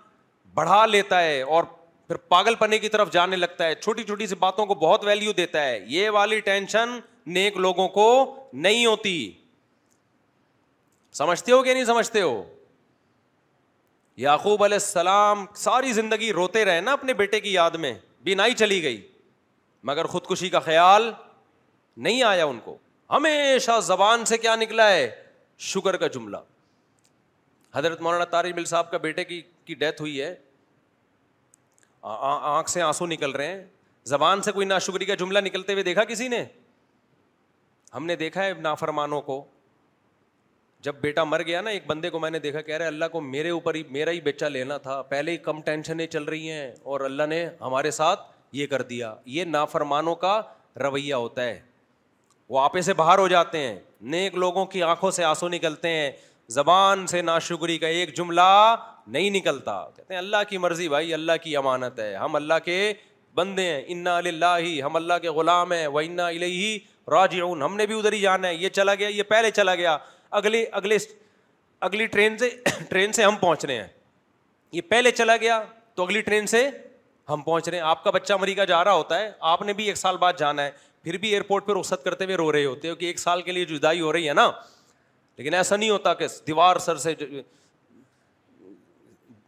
بڑھا 0.55 0.85
لیتا 0.87 1.21
ہے 1.23 1.41
اور 1.43 1.65
پھر 2.09 2.17
پاگل 2.29 2.55
پنے 2.55 2.79
کی 2.79 2.89
طرف 2.89 3.11
جانے 3.13 3.37
لگتا 3.37 3.67
ہے 3.67 3.75
چھوٹی 3.75 4.03
چھوٹی 4.05 4.27
سی 4.27 4.35
باتوں 4.39 4.67
کو 4.67 4.75
بہت 4.75 5.05
ویلو 5.05 5.33
دیتا 5.37 5.63
ہے 5.63 5.79
یہ 5.89 6.11
والی 6.15 6.39
ٹینشن 6.41 6.99
نیک 7.37 7.57
لوگوں 7.57 7.89
کو 7.97 8.05
نہیں 8.67 8.85
ہوتی 8.87 9.17
سمجھتے 11.19 11.53
ہو 11.53 11.63
کہ 11.63 11.75
نہیں 11.75 11.85
سمجھتے 11.85 12.21
ہو 12.21 12.43
یعقوب 14.17 14.65
علیہ 14.65 14.75
السلام 14.81 15.45
ساری 15.57 15.93
زندگی 15.93 16.33
روتے 16.33 16.65
رہے 16.65 16.81
نا 16.81 16.93
اپنے 16.93 17.15
بیٹے 17.15 17.41
کی 17.41 17.53
یاد 17.53 17.71
میں 17.85 17.93
بنا 18.25 18.47
ہی 18.47 18.55
چلی 18.59 18.83
گئی 18.83 19.01
مگر 19.91 20.05
خودکشی 20.15 20.49
کا 20.51 20.61
خیال 20.61 21.11
نہیں 22.07 22.23
آیا 22.23 22.45
ان 22.45 22.59
کو 22.65 22.77
ہمیشہ 23.11 23.81
زبان 23.85 24.25
سے 24.27 24.39
کیا 24.39 24.55
نکلا 24.57 24.89
ہے 24.91 25.11
شوگر 25.73 25.97
کا 25.97 26.07
جملہ 26.15 26.37
حضرت 27.75 28.01
مولانا 28.01 28.65
صاحب 28.67 28.91
کا 28.91 28.99
بیٹے 28.99 29.25
کی 29.25 29.43
ڈیتھ 29.75 30.01
ہوئی 30.01 30.21
ہے 30.21 30.35
آنکھ 32.07 32.71
سے 32.71 32.83
آنسو 32.83 33.07
نکل 33.07 33.31
رہے 33.31 33.47
ہیں 33.49 33.63
زبان 34.07 34.43
سے 34.43 34.53
کوئی 34.53 34.67
ناشکری 34.67 35.05
کا 35.05 35.15
جملہ 35.19 35.39
نکلتے 35.45 35.73
ہوئے 35.73 35.83
دیکھا 35.85 36.05
کسی 36.09 36.29
نے 36.29 36.45
ہم 37.95 38.07
نے 38.07 38.17
دیکھا 38.17 38.45
ہے 38.45 38.53
نافرمانوں 38.61 39.21
کو 39.23 39.45
جب 40.83 40.95
بیٹا 41.01 41.25
مر 41.25 41.43
گیا 41.47 41.61
نا 41.61 41.71
ایک 41.71 41.87
بندے 41.87 42.11
کو 42.11 42.19
میں 42.21 42.31
نے 42.31 42.39
دیکھا 42.39 42.61
کہہ 42.63 42.77
رہے 42.79 42.87
اللہ 42.87 43.05
کو 43.13 43.21
میرے 43.21 43.51
اوپر 43.51 43.75
ہی 43.75 43.83
میرا 43.91 44.11
ہی 44.11 44.21
بچہ 44.25 44.45
لینا 44.45 44.77
تھا 44.83 45.01
پہلے 45.13 45.33
ہی 45.33 45.37
کم 45.47 45.61
ٹینشنیں 45.67 46.07
چل 46.07 46.25
رہی 46.25 46.51
ہیں 46.51 46.71
اور 46.95 47.01
اللہ 47.11 47.27
نے 47.29 47.45
ہمارے 47.61 47.91
ساتھ 47.91 48.21
یہ 48.57 48.67
کر 48.67 48.83
دیا 48.91 49.15
یہ 49.27 49.45
نافرمانوں 49.45 50.15
کا 50.27 50.41
رویہ 50.83 51.15
ہوتا 51.15 51.45
ہے 51.45 51.61
وہ 52.49 52.61
آپے 52.61 52.81
سے 52.83 52.95
باہر 52.95 53.19
ہو 53.19 53.29
جاتے 53.29 53.59
ہیں 53.59 53.79
نیک 54.13 54.35
لوگوں 54.39 54.65
کی 54.75 54.83
آنکھوں 54.83 55.11
سے 55.11 55.25
آنسو 55.25 55.49
نکلتے 55.49 55.89
ہیں 55.97 56.11
زبان 56.55 57.07
سے 57.07 57.23
ناشکری 57.23 57.79
کا 57.79 57.87
ایک 57.89 58.15
جملہ 58.17 58.51
نہیں 59.15 59.31
نکلتا 59.31 59.83
کہتے 59.97 60.13
ہیں 60.15 60.19
اللہ 60.19 60.43
کی 60.49 60.59
مرضی 60.59 60.89
بھائی 60.89 61.13
اللہ 61.15 61.33
کی 61.43 61.57
امانت 61.57 61.99
ہے 62.01 62.15
ہم 62.15 62.37
اللہ 62.37 62.55
کے 62.65 62.93
بندے 63.35 63.63
ہیں 63.71 63.83
انا 63.95 64.17
اللہ 64.19 64.81
ہم 64.85 64.97
اللہ 64.97 65.15
کے 65.23 65.31
غلام 65.39 65.73
ہیں 65.73 65.87
انا 66.03 66.29
راجعون 67.11 67.63
ہم 67.63 67.77
نے 67.77 67.87
بھی 67.87 67.99
ادھر 67.99 68.13
ہی 68.13 68.21
جانا 68.21 68.49
ہے 68.49 68.55
یہ 68.55 68.69
چلا 68.79 68.95
گیا 68.99 69.09
یہ 69.09 69.23
پہلے 69.29 69.51
چلا 69.57 69.75
گیا 69.75 69.97
اگلے 70.39 70.65
اگلے 70.79 70.97
اگلی 71.89 72.07
ٹرین 72.15 72.39
سے 72.39 72.49
ٹرین 72.89 73.13
سے 73.13 73.25
ہم 73.25 73.37
پہنچ 73.41 73.65
رہے 73.65 73.75
ہیں 73.77 73.87
یہ 74.73 74.81
پہلے 74.89 75.11
چلا 75.11 75.37
گیا 75.41 75.63
تو 75.95 76.05
اگلی 76.05 76.21
ٹرین 76.21 76.47
سے 76.47 76.69
ہم 77.31 77.43
پہنچ 77.43 77.69
رہے 77.69 77.79
ہیں 77.79 77.85
آپ 77.85 78.03
کا 78.05 78.11
بچہ 78.15 78.33
امریکہ 78.33 78.65
جا 78.69 78.83
رہا 78.85 78.93
ہوتا 78.93 79.19
ہے 79.19 79.31
آپ 79.53 79.63
نے 79.63 79.73
بھی 79.73 79.87
ایک 79.89 79.97
سال 79.97 80.17
بعد 80.17 80.33
جانا 80.39 80.65
ہے 80.65 80.71
پھر 81.05 81.17
بھی 81.19 81.29
ایئرپورٹ 81.29 81.67
پہ 81.67 81.73
رخصت 81.79 82.05
کرتے 82.05 82.25
ہوئے 82.25 82.37
رو 82.37 82.51
رہے 82.53 82.65
ہوتے 82.65 82.91
ہو 82.91 82.95
کہ 83.03 83.07
ایک 83.07 83.19
سال 83.19 83.43
کے 83.43 83.53
لیے 83.53 83.65
جدائی 83.65 84.01
ہو 84.01 84.13
رہی 84.13 84.29
ہے 84.29 84.35
نا 84.35 84.51
لیکن 85.37 85.55
ایسا 85.55 85.77
نہیں 85.77 85.91
ہوتا 85.91 86.15
کہ 86.15 86.27
دیوار 86.47 86.79
سر 86.87 86.97
سے 86.97 87.15
جو 87.19 87.27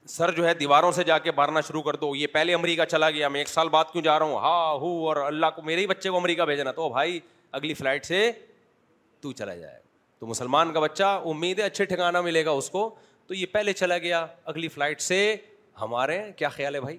سر 0.09 0.31
جو 0.35 0.47
ہے 0.47 0.53
دیواروں 0.55 0.91
سے 0.93 1.03
جا 1.05 1.17
کے 1.19 1.31
مارنا 1.37 1.61
شروع 1.67 1.81
کر 1.83 1.97
دو 2.01 2.15
یہ 2.17 2.27
پہلے 2.33 2.53
امریکہ 2.55 2.85
چلا 2.91 3.09
گیا 3.11 3.29
میں 3.29 3.41
ایک 3.41 3.49
سال 3.49 3.69
بعد 3.69 3.85
کیوں 3.93 4.03
جا 4.03 4.19
رہا 4.19 4.27
ہوں 4.27 4.37
ہاں 4.41 4.73
ہو 4.81 4.93
اور 5.09 5.17
اللہ 5.25 5.47
کو 5.57 5.63
میرے 5.63 5.81
ہی 5.81 5.87
بچے 5.87 6.11
کو 6.11 6.17
امریکہ 6.17 6.43
بھیجنا 6.51 6.73
تو 6.73 6.89
بھائی 6.93 7.19
اگلی 7.59 7.75
فلائٹ 7.75 8.07
سے 8.07 8.31
تو 9.21 9.33
چلا 9.41 9.55
جائے 9.57 9.77
تو 10.19 10.27
مسلمان 10.27 10.73
کا 10.73 10.81
بچہ 10.81 11.21
امید 11.33 11.59
ہے 11.59 11.65
اچھے 11.65 11.85
ٹھکانا 11.91 12.21
ملے 12.21 12.45
گا 12.45 12.51
اس 12.61 12.71
کو 12.71 12.89
تو 13.27 13.35
یہ 13.35 13.45
پہلے 13.53 13.73
چلا 13.73 13.99
گیا 14.07 14.25
اگلی 14.53 14.69
فلائٹ 14.79 15.01
سے 15.01 15.19
ہمارے 15.81 16.21
کیا 16.37 16.49
خیال 16.57 16.75
ہے 16.75 16.81
بھائی 16.81 16.99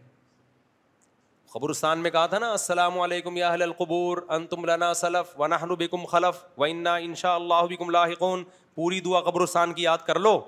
قبرستان 1.54 2.00
میں 2.00 2.12
کہا 2.12 2.26
تھا 2.32 2.40
نا 2.40 2.52
السلام 2.52 3.00
علیکم 3.00 3.38
یا 3.38 3.50
اہل 3.50 3.62
القبور 3.62 4.18
انتم 4.38 4.66
لنا 4.70 4.92
و 5.14 5.22
ون 5.42 5.58
بکم 5.80 6.06
خلف 6.14 6.44
وا 6.58 6.68
ان 6.98 7.16
شاء 7.24 7.34
اللہ 7.36 7.64
بکم 7.70 7.90
لاحقون 7.90 8.44
پوری 8.76 9.00
دعا 9.10 9.22
قبرستان 9.32 9.74
کی 9.74 9.84
یاد 9.84 10.06
کر 10.08 10.20
لو 10.20 10.40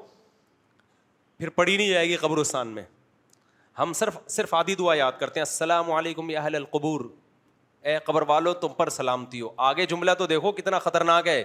پھر 1.41 1.49
پڑی 1.49 1.75
نہیں 1.77 1.87
جائے 1.89 2.07
گی 2.09 2.15
قبرستان 2.21 2.67
میں 2.73 2.81
ہم 3.77 3.93
صرف 3.95 4.17
صرف 4.29 4.53
آدھی 4.53 4.73
دعا 4.79 4.93
یاد 4.95 5.11
کرتے 5.19 5.39
ہیں 5.39 5.45
السلام 5.47 5.91
علیکم 5.91 6.29
اہل 6.37 6.55
القبور 6.55 7.01
اے 7.89 7.97
قبر 8.05 8.21
والو 8.29 8.53
تم 8.65 8.73
پر 8.77 8.89
سلامتی 8.95 9.41
ہو 9.41 9.49
آگے 9.69 9.85
جملہ 9.93 10.11
تو 10.17 10.27
دیکھو 10.33 10.51
کتنا 10.59 10.79
خطرناک 10.79 11.27
ہے 11.27 11.41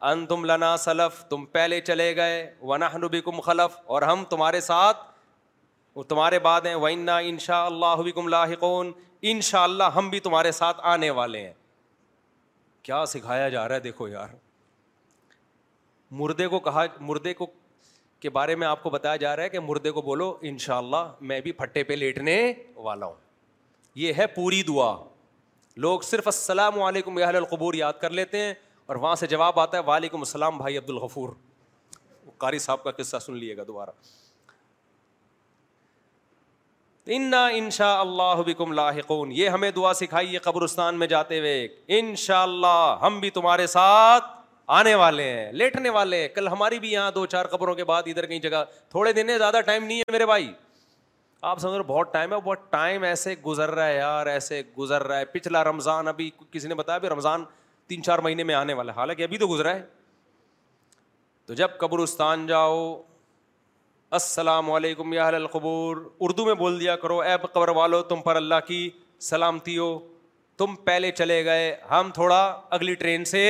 ان 0.00 0.24
تم 0.26 0.44
لنا 0.52 0.76
سلف 0.86 1.22
تم 1.30 1.44
پہلے 1.58 1.80
چلے 1.90 2.14
گئے 2.16 2.86
نبی 3.02 3.20
کم 3.28 3.40
خلف 3.50 3.76
اور 3.96 4.02
ہم 4.12 4.24
تمہارے 4.30 4.60
ساتھ 4.70 5.02
اور 5.92 6.04
تمہارے 6.14 6.38
ہیں 6.66 6.74
وینا 6.74 7.16
ان 7.28 7.38
شاء 7.46 7.64
اللہ 7.66 8.10
کم 8.14 8.28
لاحقون 8.38 8.92
ان 9.32 9.40
شاء 9.50 9.62
اللہ 9.64 9.92
ہم 9.96 10.08
بھی 10.10 10.20
تمہارے 10.30 10.52
ساتھ 10.62 10.80
آنے 10.94 11.10
والے 11.20 11.46
ہیں 11.46 11.52
کیا 12.82 13.04
سکھایا 13.14 13.48
جا 13.56 13.68
رہا 13.68 13.74
ہے 13.74 13.80
دیکھو 13.80 14.08
یار 14.08 14.34
مردے 16.22 16.46
کو 16.48 16.58
کہا 16.68 16.84
مردے 17.00 17.34
کو 17.34 17.46
کے 18.20 18.30
بارے 18.30 18.54
میں 18.60 18.66
آپ 18.66 18.82
کو 18.82 18.90
بتایا 18.90 19.16
جا 19.16 19.34
رہا 19.36 19.42
ہے 19.42 19.48
کہ 19.48 19.60
مردے 19.60 19.90
کو 19.90 20.02
بولو 20.02 20.32
ان 20.48 20.56
شاء 20.64 20.76
اللہ 20.78 21.12
میں 21.28 21.40
بھی 21.40 21.52
پھٹے 21.60 21.84
پہ 21.84 21.92
لیٹنے 21.94 22.38
والا 22.84 23.06
ہوں 23.06 23.14
یہ 24.00 24.12
ہے 24.18 24.26
پوری 24.34 24.62
دعا 24.68 24.94
لوگ 25.84 26.00
صرف 26.08 26.26
السلام 26.26 26.80
علیکم 26.82 27.16
القبور 27.26 27.74
یاد 27.74 27.92
کر 28.00 28.10
لیتے 28.18 28.38
ہیں 28.40 28.52
اور 28.90 28.96
وہاں 29.04 29.14
سے 29.16 29.26
جواب 29.32 29.60
آتا 29.60 29.78
ہے 29.78 29.82
وعلیکم 29.86 30.18
السلام 30.18 30.56
بھائی 30.58 30.76
عبد 30.78 30.90
الغفور 30.90 31.30
قاری 32.44 32.58
صاحب 32.64 32.82
کا 32.84 32.90
قصہ 32.98 33.16
سن 33.26 33.36
لیے 33.36 33.56
گا 33.56 33.62
دوبارہ 33.66 33.90
ان 37.14 37.70
شاء 37.72 37.96
اللہ 38.00 39.02
یہ 39.36 39.48
ہمیں 39.48 39.70
دعا 39.76 39.92
سکھائی 40.00 40.32
ہے 40.34 40.38
قبرستان 40.48 40.98
میں 40.98 41.06
جاتے 41.14 41.38
ہوئے 41.38 41.66
ان 41.98 42.14
شاء 42.24 42.42
اللہ 42.42 42.98
ہم 43.02 43.18
بھی 43.20 43.30
تمہارے 43.38 43.66
ساتھ 43.66 44.24
آنے 44.78 44.94
والے 44.94 45.22
ہیں 45.30 45.50
لیٹنے 45.60 45.90
والے 45.94 46.20
ہیں 46.20 46.26
کل 46.34 46.48
ہماری 46.48 46.78
بھی 46.78 46.90
یہاں 46.90 47.10
دو 47.14 47.24
چار 47.30 47.46
قبروں 47.54 47.74
کے 47.74 47.84
بعد 47.84 48.02
ادھر 48.10 48.26
کہیں 48.26 48.38
جگہ 48.40 48.62
تھوڑے 48.90 49.12
دن 49.12 49.28
ہے 49.30 49.38
زیادہ 49.38 49.60
ٹائم 49.66 49.84
نہیں 49.84 49.98
ہے 49.98 50.12
میرے 50.12 50.26
بھائی 50.30 50.46
آپ 51.52 51.58
سمجھ 51.58 51.74
رہے 51.74 51.82
بہت 51.86 52.12
ٹائم 52.12 52.32
ہے 52.32 52.38
بہت 52.44 52.70
ٹائم 52.72 53.02
ایسے 53.08 53.34
گزر 53.46 53.70
رہا 53.78 53.86
ہے 53.86 53.96
یار 53.96 54.26
ایسے 54.34 54.60
گزر 54.78 55.02
رہا 55.06 55.18
ہے 55.18 55.24
پچھلا 55.32 55.64
رمضان 55.70 56.08
ابھی 56.08 56.28
کسی 56.50 56.68
نے 56.68 56.74
بتایا 56.82 56.98
بھی 56.98 57.08
رمضان 57.08 57.44
تین 57.88 58.02
چار 58.10 58.18
مہینے 58.26 58.42
میں 58.50 58.54
آنے 58.54 58.74
والا 58.80 58.92
ہے 58.92 58.96
حالانکہ 58.98 59.22
ابھی 59.22 59.38
تو 59.38 59.48
گزرا 59.54 59.74
ہے 59.74 59.82
تو 61.46 61.54
جب 61.62 61.76
قبرستان 61.80 62.46
جاؤ 62.46 62.78
السلام 64.22 64.70
علیکم 64.78 65.12
اہل 65.20 65.34
القبور 65.34 65.96
اردو 66.28 66.44
میں 66.44 66.54
بول 66.64 66.78
دیا 66.80 66.96
کرو 67.06 67.18
اے 67.20 67.36
قبر 67.52 67.68
والو 67.82 68.02
تم 68.14 68.20
پر 68.22 68.36
اللہ 68.36 68.66
کی 68.70 68.82
سلامتی 69.34 69.78
ہو 69.78 69.92
تم 70.58 70.74
پہلے 70.88 71.10
چلے 71.20 71.44
گئے 71.44 71.70
ہم 71.90 72.10
تھوڑا 72.14 72.40
اگلی 72.78 72.94
ٹرین 73.04 73.24
سے 73.34 73.44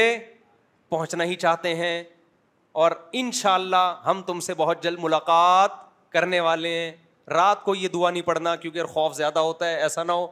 پہنچنا 0.90 1.24
ہی 1.24 1.34
چاہتے 1.44 1.74
ہیں 1.74 2.02
اور 2.82 2.92
ان 3.20 3.30
شاء 3.40 3.52
اللہ 3.54 4.00
ہم 4.06 4.22
تم 4.26 4.40
سے 4.46 4.54
بہت 4.56 4.82
جلد 4.82 4.98
ملاقات 5.02 5.70
کرنے 6.12 6.40
والے 6.46 6.72
ہیں 6.78 6.90
رات 7.34 7.62
کو 7.64 7.74
یہ 7.74 7.88
دعا 7.88 8.10
نہیں 8.10 8.22
پڑھنا 8.26 8.54
کیونکہ 8.62 8.84
خوف 8.94 9.14
زیادہ 9.16 9.38
ہوتا 9.48 9.68
ہے 9.68 9.76
ایسا 9.82 10.02
نہ 10.04 10.12
ہو 10.20 10.26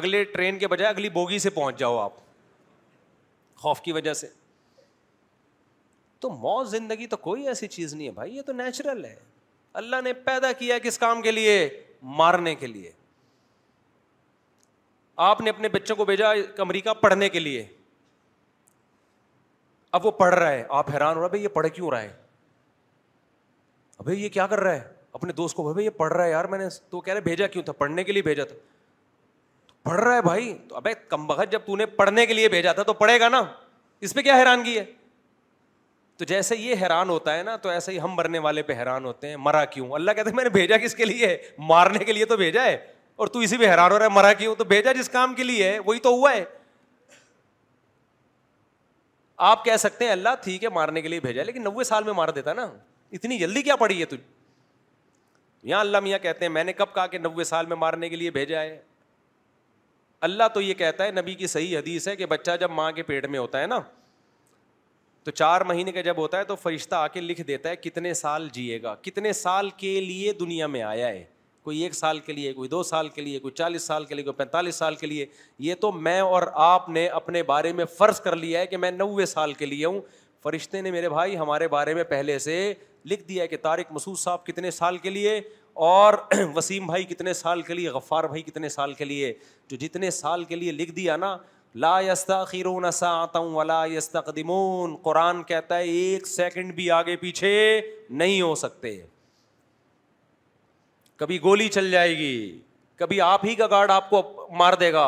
اگلے 0.00 0.22
ٹرین 0.32 0.58
کے 0.58 0.68
بجائے 0.68 0.88
اگلی 0.92 1.08
بوگی 1.10 1.38
سے 1.44 1.50
پہنچ 1.50 1.78
جاؤ 1.78 1.98
آپ 1.98 2.12
خوف 3.62 3.80
کی 3.82 3.92
وجہ 3.92 4.12
سے 4.14 4.26
تو 6.20 6.30
موت 6.30 6.68
زندگی 6.70 7.06
تو 7.06 7.16
کوئی 7.26 7.46
ایسی 7.48 7.66
چیز 7.74 7.94
نہیں 7.94 8.06
ہے 8.06 8.12
بھائی 8.12 8.36
یہ 8.36 8.42
تو 8.46 8.52
نیچرل 8.52 9.04
ہے 9.04 9.14
اللہ 9.80 10.00
نے 10.04 10.12
پیدا 10.28 10.52
کیا 10.58 10.78
کس 10.82 10.98
کام 10.98 11.22
کے 11.22 11.30
لیے 11.30 11.54
مارنے 12.20 12.54
کے 12.62 12.66
لیے 12.66 12.90
آپ 15.30 15.40
نے 15.40 15.50
اپنے 15.50 15.68
بچوں 15.68 15.96
کو 15.96 16.04
بھیجا 16.04 16.30
امریکہ 16.66 16.92
پڑھنے 17.02 17.28
کے 17.28 17.40
لیے 17.40 17.64
اب 19.96 20.06
وہ 20.06 20.10
پڑھ 20.18 20.34
رہا 20.34 20.50
ہے 20.50 20.64
آپ 20.78 20.90
حیران 20.94 21.16
ہو 21.16 21.20
رہا 21.20 21.28
بھائی 21.28 21.42
یہ 21.42 21.48
پڑھ 21.52 21.66
کیوں 21.74 21.90
رہا 21.90 22.02
ہے 22.02 22.12
ابھی 23.98 24.22
یہ 24.22 24.28
کیا 24.34 24.46
کر 24.46 24.60
رہا 24.60 24.72
ہے 24.74 24.82
اپنے 25.12 25.32
دوست 25.38 25.56
کو 25.56 25.62
بھائی 25.72 25.84
یہ 25.84 25.90
پڑھ 25.96 26.12
رہا 26.12 26.24
ہے 26.24 26.30
یار 26.30 26.44
میں 26.50 26.58
نے 26.58 26.64
تو 26.90 27.00
کہہ 27.00 27.12
رہے 27.12 27.20
بھیجا 27.20 27.46
کیوں 27.54 27.62
تھا 27.64 27.72
پڑھنے 27.78 28.04
کے 28.04 28.12
لیے 28.12 28.22
بھیجا 28.22 28.44
تھا 28.48 28.54
پڑھ 29.90 30.00
رہا 30.00 30.14
ہے 30.16 30.22
بھائی 30.22 30.54
تو 30.68 30.76
ابھی 30.76 30.92
کم 31.08 31.26
بخت 31.26 31.52
جب 31.52 31.60
تو 31.66 31.76
نے 31.76 31.86
پڑھنے 32.00 32.24
کے 32.26 32.34
لیے 32.34 32.48
بھیجا 32.48 32.72
تھا 32.72 32.82
تو 32.82 32.92
پڑھے 32.94 33.18
گا 33.20 33.28
نا 33.28 33.42
اس 34.06 34.14
پہ 34.14 34.22
کیا 34.22 34.36
حیرانگی 34.38 34.78
ہے 34.78 34.84
تو 36.18 36.24
جیسے 36.30 36.56
یہ 36.56 36.74
حیران 36.82 37.08
ہوتا 37.10 37.36
ہے 37.36 37.42
نا 37.42 37.56
تو 37.62 37.68
ایسے 37.68 37.92
ہی 37.92 38.00
ہم 38.00 38.14
مرنے 38.14 38.38
والے 38.46 38.62
پہ 38.62 38.72
حیران 38.78 39.04
ہوتے 39.04 39.28
ہیں 39.28 39.36
مرا 39.44 39.64
کیوں 39.74 39.90
اللہ 39.94 40.10
کہتے 40.16 40.30
ہیں 40.30 40.36
میں 40.36 40.44
نے 40.44 40.50
بھیجا 40.50 40.76
کس 40.84 40.94
کے 40.94 41.04
لیے 41.04 41.36
مارنے 41.68 42.04
کے 42.04 42.12
لیے 42.12 42.24
تو 42.32 42.36
بھیجا 42.36 42.64
ہے 42.64 42.76
اور 43.22 43.28
تو 43.28 43.38
اسی 43.46 43.56
پہ 43.58 43.70
حیران 43.70 43.92
ہو 43.92 43.98
رہا 43.98 44.04
ہے 44.04 44.10
مرا 44.10 44.32
کیوں 44.32 44.54
تو 44.54 44.64
بھیجا 44.74 44.92
جس 44.98 45.08
کام 45.10 45.34
کے 45.34 45.42
لیے 45.44 45.68
ہے 45.70 45.78
وہی 45.84 45.98
تو 46.00 46.10
ہوا 46.16 46.32
ہے 46.34 46.44
آپ 49.48 49.64
کہہ 49.64 49.76
سکتے 49.78 50.04
ہیں 50.04 50.12
اللہ 50.12 50.28
ٹھیک 50.44 50.64
ہے 50.64 50.68
مارنے 50.72 51.02
کے 51.02 51.08
لیے 51.08 51.20
بھیجا 51.20 51.42
لیکن 51.44 51.62
نوے 51.64 51.84
سال 51.84 52.04
میں 52.04 52.12
مار 52.14 52.28
دیتا 52.38 52.52
نا 52.54 52.66
اتنی 53.18 53.38
جلدی 53.38 53.62
کیا 53.62 53.76
پڑی 53.82 54.00
ہے 54.00 54.04
تجھ 54.06 54.20
یہاں 55.68 55.80
اللہ 55.80 56.00
میاں 56.00 56.18
کہتے 56.22 56.44
ہیں 56.44 56.50
میں 56.52 56.64
نے 56.64 56.72
کب 56.72 56.92
کہا 56.94 57.06
کہ 57.14 57.18
نوے 57.18 57.44
سال 57.44 57.66
میں 57.66 57.76
مارنے 57.76 58.08
کے 58.08 58.16
لیے 58.16 58.30
بھیجا 58.30 58.60
ہے 58.62 58.78
اللہ 60.28 60.48
تو 60.54 60.60
یہ 60.60 60.74
کہتا 60.82 61.04
ہے 61.04 61.10
نبی 61.20 61.34
کی 61.34 61.46
صحیح 61.54 61.76
حدیث 61.78 62.08
ہے 62.08 62.16
کہ 62.16 62.26
بچہ 62.34 62.56
جب 62.60 62.70
ماں 62.70 62.90
کے 62.92 63.02
پیٹ 63.12 63.26
میں 63.34 63.38
ہوتا 63.38 63.60
ہے 63.60 63.66
نا 63.66 63.80
تو 65.24 65.30
چار 65.30 65.60
مہینے 65.70 65.92
کا 65.92 66.00
جب 66.00 66.16
ہوتا 66.18 66.38
ہے 66.38 66.44
تو 66.44 66.56
فرشتہ 66.56 66.94
آ 66.94 67.06
کے 67.16 67.20
لکھ 67.20 67.40
دیتا 67.46 67.68
ہے 67.70 67.76
کتنے 67.76 68.14
سال 68.24 68.48
جیے 68.52 68.82
گا 68.82 68.94
کتنے 69.02 69.32
سال 69.42 69.70
کے 69.84 69.98
لیے 70.00 70.32
دنیا 70.40 70.66
میں 70.76 70.82
آیا 70.82 71.06
ہے 71.08 71.24
کوئی 71.64 71.82
ایک 71.82 71.94
سال 71.94 72.18
کے 72.26 72.32
لیے 72.32 72.52
کوئی 72.52 72.68
دو 72.68 72.82
سال 72.82 73.08
کے 73.14 73.22
لیے 73.22 73.38
کوئی 73.38 73.52
چالیس 73.56 73.82
سال 73.86 74.04
کے 74.04 74.14
لیے 74.14 74.24
کوئی 74.24 74.34
پینتالیس 74.34 74.74
سال 74.76 74.94
کے 74.96 75.06
لیے 75.06 75.26
یہ 75.68 75.74
تو 75.80 75.90
میں 75.92 76.20
اور 76.20 76.42
آپ 76.66 76.88
نے 76.88 77.06
اپنے 77.18 77.42
بارے 77.52 77.72
میں 77.80 77.84
فرض 77.96 78.20
کر 78.20 78.36
لیا 78.36 78.60
ہے 78.60 78.66
کہ 78.66 78.76
میں 78.84 78.90
نوے 78.90 79.26
سال 79.26 79.52
کے 79.54 79.66
لیے 79.66 79.84
ہوں 79.84 80.00
فرشتے 80.42 80.80
نے 80.80 80.90
میرے 80.90 81.08
بھائی 81.08 81.36
ہمارے 81.38 81.68
بارے 81.68 81.94
میں 81.94 82.04
پہلے 82.10 82.38
سے 82.48 82.62
لکھ 83.10 83.22
دیا 83.28 83.42
ہے 83.42 83.48
کہ 83.48 83.56
طارق 83.62 83.92
مسعود 83.92 84.18
صاحب 84.18 84.44
کتنے 84.46 84.70
سال 84.70 84.98
کے 84.98 85.10
لیے 85.10 85.40
اور 85.86 86.14
وسیم 86.56 86.86
بھائی 86.86 87.04
کتنے 87.12 87.32
سال 87.34 87.62
کے 87.62 87.74
لیے 87.74 87.88
غفار 87.90 88.24
بھائی 88.32 88.42
کتنے 88.42 88.68
سال 88.68 88.92
کے 88.94 89.04
لیے 89.04 89.32
جو 89.68 89.76
جتنے 89.80 90.10
سال 90.20 90.44
کے 90.44 90.56
لیے 90.56 90.72
لکھ 90.72 90.92
دیا 90.96 91.16
نا 91.16 91.36
لا 91.84 91.98
یستاخرون 92.06 92.46
خیرون 92.52 92.90
سا 92.92 93.08
آتا 93.20 93.38
ہوں 93.38 93.54
ولا 93.54 93.84
یستقدمون 93.94 94.96
قرآن 95.02 95.42
کہتا 95.52 95.78
ہے 95.78 95.88
ایک 95.90 96.26
سیکنڈ 96.26 96.74
بھی 96.74 96.90
آگے 96.90 97.16
پیچھے 97.16 97.48
نہیں 98.22 98.40
ہو 98.40 98.54
سکتے 98.64 98.96
کبھی 101.20 101.38
گولی 101.42 101.68
چل 101.68 101.90
جائے 101.90 102.16
گی 102.18 102.34
کبھی 102.96 103.20
آپ 103.20 103.44
ہی 103.46 103.54
کا 103.54 103.66
گارڈ 103.70 103.90
آپ 103.90 104.08
کو 104.10 104.22
مار 104.58 104.72
دے 104.80 104.92
گا 104.92 105.06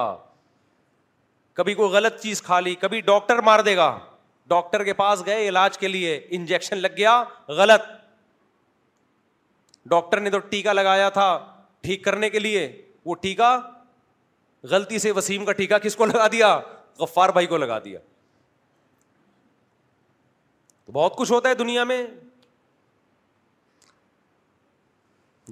کبھی 1.61 1.75
کوئی 1.75 1.91
غلط 1.93 2.21
چیز 2.23 2.43
کھا 2.43 2.59
لی 2.67 2.75
کبھی 2.81 3.01
ڈاکٹر 3.07 3.39
مار 3.49 3.61
دے 3.69 3.75
گا 3.77 3.87
ڈاکٹر 4.53 4.85
کے 4.85 4.93
پاس 4.99 5.23
گئے 5.27 5.49
علاج 5.49 5.79
کے 5.79 5.89
لیے 5.89 6.19
انجیکشن 6.39 6.79
لگ 6.79 6.97
گیا 6.97 7.15
غلط 7.61 7.87
ڈاکٹر 9.93 10.21
نے 10.27 10.31
تو 10.31 10.39
ٹیكا 10.51 10.73
لگایا 10.73 11.09
تھا 11.19 11.27
ٹھیک 11.87 12.05
کرنے 12.05 12.31
کے 12.31 12.39
لیے 12.39 12.71
وہ 13.05 13.15
ٹیكا 13.23 13.51
غلطی 14.75 14.99
سے 15.05 15.13
وسیم 15.21 15.45
کا 15.45 15.53
ٹیکا 15.61 15.79
کس 15.87 15.97
کو 15.97 16.07
لگا 16.07 16.27
دیا 16.33 16.51
غفار 16.99 17.29
بھائی 17.39 17.47
کو 17.53 17.57
لگا 17.65 17.79
دیا 17.85 17.99
تو 20.85 20.93
بہت 20.93 21.17
کچھ 21.17 21.33
ہوتا 21.33 21.49
ہے 21.49 21.55
دنیا 21.65 21.85
میں 21.93 22.03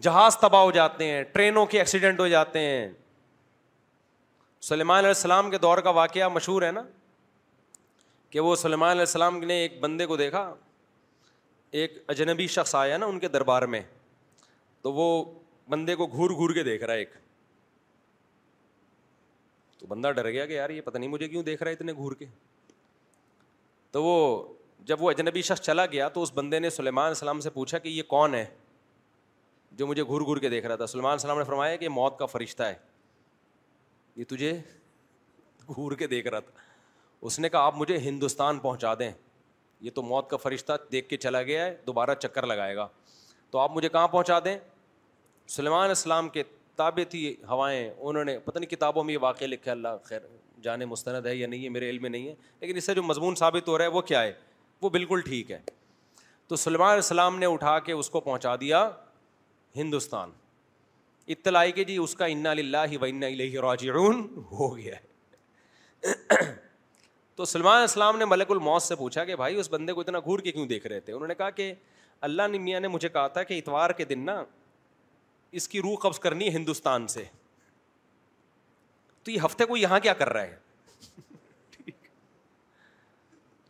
جہاز 0.03 0.37
تباہ 0.39 0.63
ہو 0.63 0.71
جاتے 0.71 1.05
ہیں 1.11 1.23
ٹرینوں 1.33 1.65
کے 1.67 1.79
ایکسیڈنٹ 1.79 2.21
ہو 2.21 2.27
جاتے 2.29 2.59
ہیں 2.67 2.89
سلیمان 4.63 4.99
علیہ 4.99 5.09
السلام 5.09 5.51
کے 5.51 5.59
دور 5.59 5.79
کا 5.83 5.91
واقعہ 5.99 6.29
مشہور 6.29 6.63
ہے 6.63 6.71
نا 6.73 6.83
کہ 8.31 8.41
وہ 8.41 8.55
سلیمان 8.57 8.91
علیہ 8.91 9.01
السلام 9.01 9.39
نے 9.45 9.55
ایک 9.61 9.79
بندے 9.81 10.07
کو 10.07 10.17
دیکھا 10.17 10.53
ایک 11.81 11.99
اجنبی 12.11 12.47
شخص 12.57 12.75
آیا 12.75 12.97
نا 12.99 13.07
ان 13.07 13.19
کے 13.21 13.29
دربار 13.29 13.63
میں 13.73 13.81
تو 14.83 14.93
وہ 14.93 15.07
بندے 15.71 15.95
کو 15.95 16.07
گور 16.13 16.31
گور 16.37 16.51
کے 16.55 16.63
دیکھ 16.65 16.85
رہا 16.85 16.93
ہے 16.95 16.99
ایک 16.99 17.13
تو 19.79 19.87
بندہ 19.89 20.11
ڈر 20.17 20.31
گیا 20.31 20.47
کہ 20.47 20.53
یار 20.53 20.71
یہ 20.71 20.81
پتہ 20.85 20.99
نہیں 20.99 21.11
مجھے 21.11 21.29
کیوں 21.29 21.43
دیکھ 21.43 21.63
رہا 21.63 21.71
ہے 21.71 21.75
اتنے 21.77 21.93
گور 21.97 22.13
کے 22.19 22.25
تو 23.93 24.03
وہ 24.05 24.17
جب 24.87 25.03
وہ 25.03 25.11
اجنبی 25.11 25.43
شخص 25.43 25.61
چلا 25.63 25.87
گیا 25.93 26.09
تو 26.09 26.23
اس 26.23 26.33
بندے 26.35 26.59
نے 26.59 26.71
سلیمان 26.71 27.05
علیہ 27.05 27.15
السلام 27.15 27.41
سے 27.41 27.51
پوچھا 27.51 27.79
کہ 27.79 27.89
یہ 27.89 28.03
کون 28.09 28.35
ہے 28.35 28.45
جو 29.81 29.87
مجھے 29.87 30.03
گھر 30.07 30.21
گھر 30.27 30.39
کے 30.41 30.49
دیکھ 30.49 30.67
رہا 30.67 30.77
تھا 30.77 30.87
سلمان 30.87 31.13
السلام 31.13 31.39
نے 31.39 31.45
فرمایا 31.45 31.77
کہ 31.83 31.89
موت 31.89 32.17
کا 32.19 32.27
فرشتہ 32.27 32.63
ہے 32.63 32.75
یہ 34.17 34.25
تجھے 34.29 34.51
گھور 35.75 35.93
کے 36.01 36.07
دیکھ 36.07 36.27
رہا 36.29 36.41
تھا 36.49 36.59
اس 37.29 37.39
نے 37.41 37.49
کہا 37.55 37.61
آپ 37.67 37.77
مجھے 37.77 37.97
ہندوستان 38.09 38.59
پہنچا 38.67 38.93
دیں 38.99 39.11
یہ 39.87 39.91
تو 39.95 40.03
موت 40.11 40.29
کا 40.31 40.37
فرشتہ 40.45 40.73
دیکھ 40.93 41.09
کے 41.09 41.17
چلا 41.25 41.43
گیا 41.53 41.65
ہے 41.65 41.75
دوبارہ 41.87 42.15
چکر 42.23 42.47
لگائے 42.53 42.77
گا 42.77 42.87
تو 43.51 43.59
آپ 43.59 43.77
مجھے 43.77 43.89
کہاں 43.89 44.07
پہنچا 44.09 44.39
دیں 44.45 44.57
سلیمان 45.57 45.89
السلام 45.89 46.29
کے 46.37 46.43
تھی 47.11 47.35
ہوائیں 47.49 47.91
انہوں 47.99 48.25
نے 48.25 48.39
پتہ 48.45 48.59
نہیں 48.59 48.71
کتابوں 48.71 49.03
میں 49.05 49.13
یہ 49.15 49.19
واقعہ 49.23 49.47
لکھا 49.47 49.71
اللہ 49.73 49.97
خیر 50.05 50.19
جانے 50.63 50.85
مستند 50.93 51.27
ہے 51.27 51.35
یا 51.37 51.47
نہیں 51.47 51.65
ہے 51.65 51.69
میرے 51.79 51.89
علم 51.91 52.03
میں 52.03 52.11
نہیں 52.11 52.29
ہے 52.29 52.35
لیکن 52.61 52.77
اس 52.77 52.85
سے 52.87 52.95
جو 52.95 53.03
مضمون 53.03 53.35
ثابت 53.45 53.69
ہو 53.69 53.77
رہا 53.79 53.85
ہے 53.85 53.91
وہ 53.97 54.01
کیا 54.11 54.23
ہے 54.23 54.33
وہ 54.83 54.89
بالکل 54.91 55.21
ٹھیک 55.27 55.51
ہے 55.51 55.59
تو 56.49 56.57
سلمان 56.57 56.95
السلام 56.95 57.39
نے 57.39 57.47
اٹھا 57.55 57.79
کے 57.89 57.93
اس 57.93 58.09
کو 58.11 58.21
پہنچا 58.21 58.55
دیا 58.61 58.89
ہندوستان 59.77 60.31
اطلاع 61.33 61.65
کے 61.75 61.83
جی 61.85 61.97
اس 61.97 62.15
کا 62.17 62.25
انہ 62.27 62.49
ہو 64.51 64.77
گیا 64.77 64.95
ہے 64.97 65.09
تو 67.37 67.45
سلمان 67.45 67.83
اسلام 67.83 68.17
نے 68.19 68.25
ملک 68.25 68.51
الموت 68.51 68.83
سے 68.83 68.95
پوچھا 68.97 69.25
کہ 69.25 69.37
بھائی 69.37 69.57
اس 69.61 69.71
بندے 69.71 69.93
کو 69.93 70.01
اتنا 70.01 70.19
گور 70.25 70.39
کے 70.47 70.53
کیوں 70.53 70.67
دیکھ 70.67 70.87
رہے 70.87 71.01
تھے 71.01 71.13
انہوں 71.13 71.29
نے 71.29 71.35
کہا 71.35 71.51
کہ 71.61 71.73
اللہ 72.29 72.49
نے 72.51 72.59
میاں 72.59 72.81
نے 72.81 72.89
مجھے 72.89 73.09
کہا 73.09 73.27
تھا 73.37 73.43
کہ 73.51 73.59
اتوار 73.59 73.91
کے 74.01 74.05
دن 74.05 74.25
نا 74.27 74.43
اس 75.61 75.69
کی 75.69 75.81
روح 75.83 75.97
قبض 76.03 76.19
کرنی 76.27 76.47
ہے 76.49 76.53
ہندوستان 76.57 77.07
سے 77.15 77.25
تو 79.23 79.31
یہ 79.31 79.41
ہفتے 79.45 79.65
کو 79.71 79.77
یہاں 79.77 80.01
کیا 80.01 80.13
کر 80.19 80.33
رہا 80.33 80.43
ہے 80.43 80.57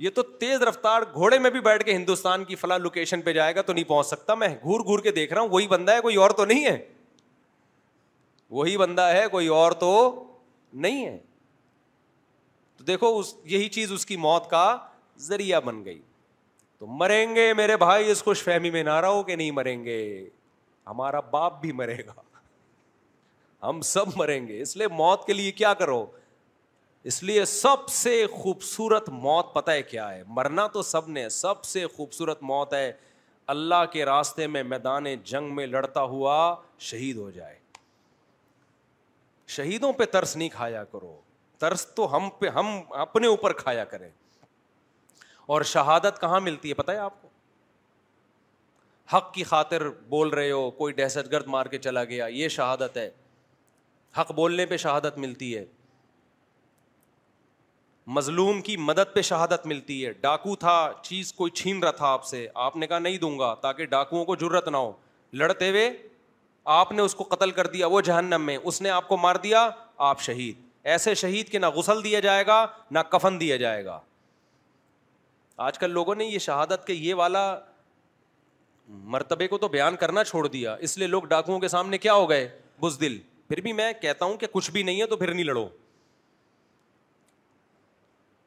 یہ 0.02 0.10
تو 0.14 0.22
تیز 0.40 0.62
رفتار 0.62 1.02
گھوڑے 1.14 1.38
میں 1.38 1.48
بھی 1.50 1.60
بیٹھ 1.60 1.82
کے 1.84 1.92
ہندوستان 1.94 2.44
کی 2.44 2.54
فلاں 2.56 2.78
لوکیشن 2.82 3.20
پہ 3.22 3.32
جائے 3.32 3.54
گا 3.54 3.62
تو 3.62 3.72
نہیں 3.72 3.84
پہنچ 3.88 4.06
سکتا 4.06 4.34
میں 4.42 4.48
گور 4.64 4.80
گور 4.86 4.98
کے 5.06 5.10
دیکھ 5.18 5.32
رہا 5.32 5.40
ہوں 5.42 5.48
وہی 5.48 5.66
بندہ 5.68 5.92
ہے 5.94 6.00
کوئی 6.02 6.16
اور 6.16 6.30
تو 6.38 6.44
نہیں 6.44 6.64
ہے 6.66 6.76
وہی 8.58 8.76
بندہ 8.76 9.02
ہے 9.14 9.26
کوئی 9.30 9.48
اور 9.56 9.72
تو 9.80 9.90
نہیں 10.84 11.04
ہے 11.04 11.16
تو 12.76 12.84
دیکھو 12.84 13.18
اس 13.18 13.34
یہی 13.56 13.68
چیز 13.76 13.92
اس 13.92 14.06
کی 14.06 14.16
موت 14.26 14.48
کا 14.50 14.64
ذریعہ 15.28 15.60
بن 15.64 15.84
گئی 15.84 16.00
تو 16.78 16.86
مریں 17.02 17.34
گے 17.34 17.52
میرے 17.56 17.76
بھائی 17.84 18.10
اس 18.10 18.22
خوش 18.24 18.42
فہمی 18.44 18.70
میں 18.76 18.82
نہ 18.84 18.94
رہو 19.06 19.22
کہ 19.22 19.36
نہیں 19.36 19.50
مریں 19.60 19.82
گے 19.84 19.98
ہمارا 20.86 21.20
باپ 21.36 21.60
بھی 21.62 21.72
مرے 21.82 21.98
گا 22.06 22.12
ہم 23.68 23.80
سب 23.94 24.16
مریں 24.16 24.46
گے 24.48 24.60
اس 24.62 24.76
لیے 24.76 24.86
موت 25.02 25.26
کے 25.26 25.32
لیے 25.32 25.52
کیا 25.62 25.74
کرو 25.82 26.04
اس 27.08 27.22
لیے 27.22 27.44
سب 27.44 27.88
سے 27.88 28.14
خوبصورت 28.32 29.08
موت 29.18 29.52
پتہ 29.54 29.70
ہے 29.70 29.82
کیا 29.82 30.10
ہے 30.14 30.22
مرنا 30.38 30.66
تو 30.72 30.82
سب 30.82 31.08
نے 31.08 31.28
سب 31.36 31.62
سے 31.64 31.86
خوبصورت 31.96 32.42
موت 32.50 32.74
ہے 32.74 32.90
اللہ 33.54 33.84
کے 33.92 34.04
راستے 34.04 34.46
میں 34.46 34.62
میدان 34.62 35.06
جنگ 35.24 35.54
میں 35.56 35.66
لڑتا 35.66 36.02
ہوا 36.10 36.36
شہید 36.88 37.16
ہو 37.16 37.30
جائے 37.30 37.58
شہیدوں 39.56 39.92
پہ 39.92 40.04
ترس 40.12 40.36
نہیں 40.36 40.48
کھایا 40.48 40.82
کرو 40.92 41.16
ترس 41.58 41.86
تو 41.94 42.14
ہم 42.16 42.28
پہ 42.38 42.48
ہم 42.54 42.66
اپنے 43.06 43.26
اوپر 43.26 43.52
کھایا 43.62 43.84
کریں 43.84 44.08
اور 45.54 45.62
شہادت 45.72 46.20
کہاں 46.20 46.40
ملتی 46.40 46.68
ہے 46.68 46.74
پتہ 46.74 46.92
ہے 46.92 46.96
آپ 46.98 47.20
کو 47.22 47.28
حق 49.16 49.32
کی 49.34 49.44
خاطر 49.44 49.88
بول 50.08 50.28
رہے 50.30 50.50
ہو 50.50 50.70
کوئی 50.70 50.94
دہشت 50.94 51.32
گرد 51.32 51.46
مار 51.54 51.66
کے 51.70 51.78
چلا 51.78 52.04
گیا 52.10 52.26
یہ 52.26 52.48
شہادت 52.56 52.96
ہے 52.96 53.08
حق 54.18 54.30
بولنے 54.34 54.66
پہ 54.66 54.76
شہادت 54.76 55.18
ملتی 55.18 55.56
ہے 55.56 55.64
مظلوم 58.14 58.60
کی 58.66 58.76
مدد 58.76 59.12
پہ 59.14 59.22
شہادت 59.22 59.66
ملتی 59.66 60.04
ہے 60.04 60.10
ڈاکو 60.20 60.54
تھا 60.62 60.74
چیز 61.02 61.32
کوئی 61.32 61.50
چھین 61.60 61.82
رہا 61.82 61.90
تھا 61.96 62.06
آپ 62.12 62.24
سے 62.26 62.46
آپ 62.62 62.76
نے 62.76 62.86
کہا 62.86 62.98
نہیں 62.98 63.18
دوں 63.24 63.38
گا 63.38 63.52
تاکہ 63.62 63.84
ڈاکوؤں 63.90 64.24
کو 64.24 64.36
ضرورت 64.36 64.68
نہ 64.68 64.76
ہو 64.76 64.90
لڑتے 65.42 65.68
ہوئے 65.70 65.90
آپ 66.76 66.90
نے 66.92 67.02
اس 67.02 67.14
کو 67.14 67.24
قتل 67.34 67.50
کر 67.58 67.66
دیا 67.74 67.86
وہ 67.86 68.00
جہنم 68.08 68.42
میں 68.46 68.56
اس 68.62 68.80
نے 68.82 68.90
آپ 68.90 69.06
کو 69.08 69.16
مار 69.16 69.34
دیا 69.42 69.68
آپ 70.08 70.20
شہید 70.22 70.56
ایسے 70.94 71.14
شہید 71.20 71.48
کے 71.50 71.58
نہ 71.58 71.66
غسل 71.74 72.02
دیا 72.04 72.20
جائے 72.20 72.46
گا 72.46 72.64
نہ 72.90 72.98
کفن 73.10 73.38
دیا 73.40 73.56
جائے 73.62 73.84
گا 73.84 73.98
آج 75.66 75.78
کل 75.78 75.90
لوگوں 75.90 76.14
نے 76.14 76.24
یہ 76.26 76.38
شہادت 76.48 76.86
کے 76.86 76.92
یہ 76.94 77.14
والا 77.14 77.44
مرتبے 79.14 79.48
کو 79.48 79.58
تو 79.58 79.68
بیان 79.68 79.96
کرنا 79.96 80.24
چھوڑ 80.24 80.46
دیا 80.48 80.74
اس 80.86 80.96
لیے 80.98 81.06
لوگ 81.14 81.22
ڈاکوؤں 81.36 81.60
کے 81.60 81.68
سامنے 81.76 81.98
کیا 82.06 82.14
ہو 82.14 82.28
گئے 82.30 82.48
بزدل 82.80 83.18
پھر 83.48 83.60
بھی 83.60 83.72
میں 83.82 83.92
کہتا 84.02 84.24
ہوں 84.24 84.36
کہ 84.36 84.46
کچھ 84.52 84.70
بھی 84.70 84.82
نہیں 84.82 85.00
ہے 85.00 85.06
تو 85.06 85.16
پھر 85.16 85.32
نہیں 85.34 85.44
لڑو 85.44 85.66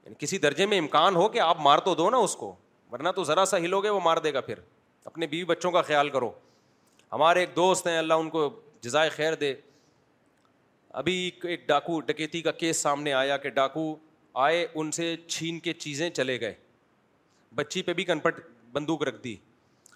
یعنی 0.03 0.15
کسی 0.19 0.37
درجے 0.37 0.65
میں 0.65 0.77
امکان 0.79 1.15
ہو 1.15 1.27
کہ 1.29 1.39
آپ 1.39 1.57
مار 1.63 1.79
تو 1.85 1.93
دو 1.95 2.09
نا 2.09 2.17
اس 2.27 2.35
کو 2.35 2.55
ورنہ 2.91 3.09
تو 3.15 3.23
ذرا 3.23 3.45
سا 3.45 3.57
ہلو 3.57 3.79
گے 3.81 3.89
وہ 3.89 3.99
مار 4.03 4.17
دے 4.23 4.33
گا 4.33 4.41
پھر 4.41 4.59
اپنے 5.05 5.27
بیوی 5.27 5.45
بچوں 5.45 5.71
کا 5.71 5.81
خیال 5.81 6.09
کرو 6.09 6.31
ہمارے 7.11 7.39
ایک 7.39 7.55
دوست 7.55 7.87
ہیں 7.87 7.97
اللہ 7.97 8.13
ان 8.13 8.29
کو 8.29 8.49
جزائے 8.81 9.09
خیر 9.09 9.35
دے 9.41 9.53
ابھی 11.01 11.15
ایک 11.43 11.67
ڈاکو 11.67 11.99
ڈکیتی 12.07 12.41
کا 12.41 12.51
کیس 12.51 12.81
سامنے 12.81 13.13
آیا 13.13 13.37
کہ 13.45 13.49
ڈاکو 13.49 13.95
آئے 14.47 14.65
ان 14.73 14.91
سے 14.91 15.15
چھین 15.27 15.59
کے 15.59 15.73
چیزیں 15.73 16.09
چلے 16.09 16.39
گئے 16.41 16.53
بچی 17.55 17.81
پہ 17.83 17.93
بھی 17.93 18.03
کنپٹ 18.03 18.41
بندوق 18.73 19.01
رکھ 19.07 19.23
دی 19.23 19.35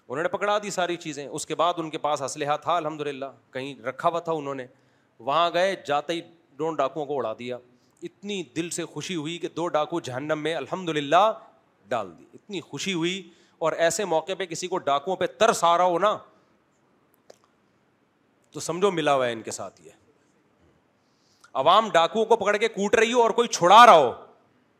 انہوں 0.08 0.22
نے 0.22 0.28
پکڑا 0.28 0.58
دی 0.62 0.70
ساری 0.70 0.96
چیزیں 0.96 1.26
اس 1.26 1.46
کے 1.46 1.54
بعد 1.54 1.74
ان 1.78 1.90
کے 1.90 1.98
پاس 2.02 2.22
اسلحہ 2.22 2.56
تھا 2.62 2.76
الحمد 2.76 3.00
للہ 3.06 3.24
کہیں 3.52 3.82
رکھا 3.86 4.08
ہوا 4.08 4.20
تھا 4.28 4.32
انہوں 4.32 4.54
نے 4.54 4.66
وہاں 5.28 5.50
گئے 5.54 5.74
جاتے 5.86 6.12
ہی 6.12 6.20
ڈون 6.56 6.74
ڈاکوؤں 6.76 7.06
کو 7.06 7.16
اڑا 7.18 7.32
دیا 7.38 7.58
اتنی 8.02 8.42
دل 8.56 8.68
سے 8.70 8.84
خوشی 8.92 9.14
ہوئی 9.16 9.36
کہ 9.38 9.48
دو 9.56 9.66
ڈاکو 9.76 10.00
جہنم 10.08 10.38
میں 10.42 10.54
الحمد 10.54 10.88
للہ 10.96 11.22
ڈال 11.88 12.10
دی 12.18 12.24
اتنی 12.34 12.60
خوشی 12.60 12.92
ہوئی 12.94 13.22
اور 13.66 13.72
ایسے 13.84 14.04
موقع 14.04 14.32
پہ 14.38 14.46
کسی 14.46 14.68
کو 14.68 14.78
ڈاکو 14.88 15.16
پہ 15.16 15.26
ترس 15.38 15.62
آ 15.64 15.76
رہا 15.78 15.84
ہو 15.84 15.98
نا 15.98 16.16
تو 18.52 18.60
سمجھو 18.60 18.90
ملا 18.90 19.14
ہوا 19.14 19.26
ہے 19.26 19.32
ان 19.32 19.42
کے 19.42 19.50
ساتھ 19.50 19.80
یہ 19.84 19.90
عوام 21.58 21.88
ڈاکو 21.92 22.24
کو 22.24 22.36
پکڑ 22.36 22.56
کے 22.56 22.68
کوٹ 22.68 22.94
رہی 22.94 23.12
ہو 23.12 23.22
اور 23.22 23.30
کوئی 23.40 23.48
چھڑا 23.48 23.84
رہا 23.86 23.96
ہو 23.96 24.12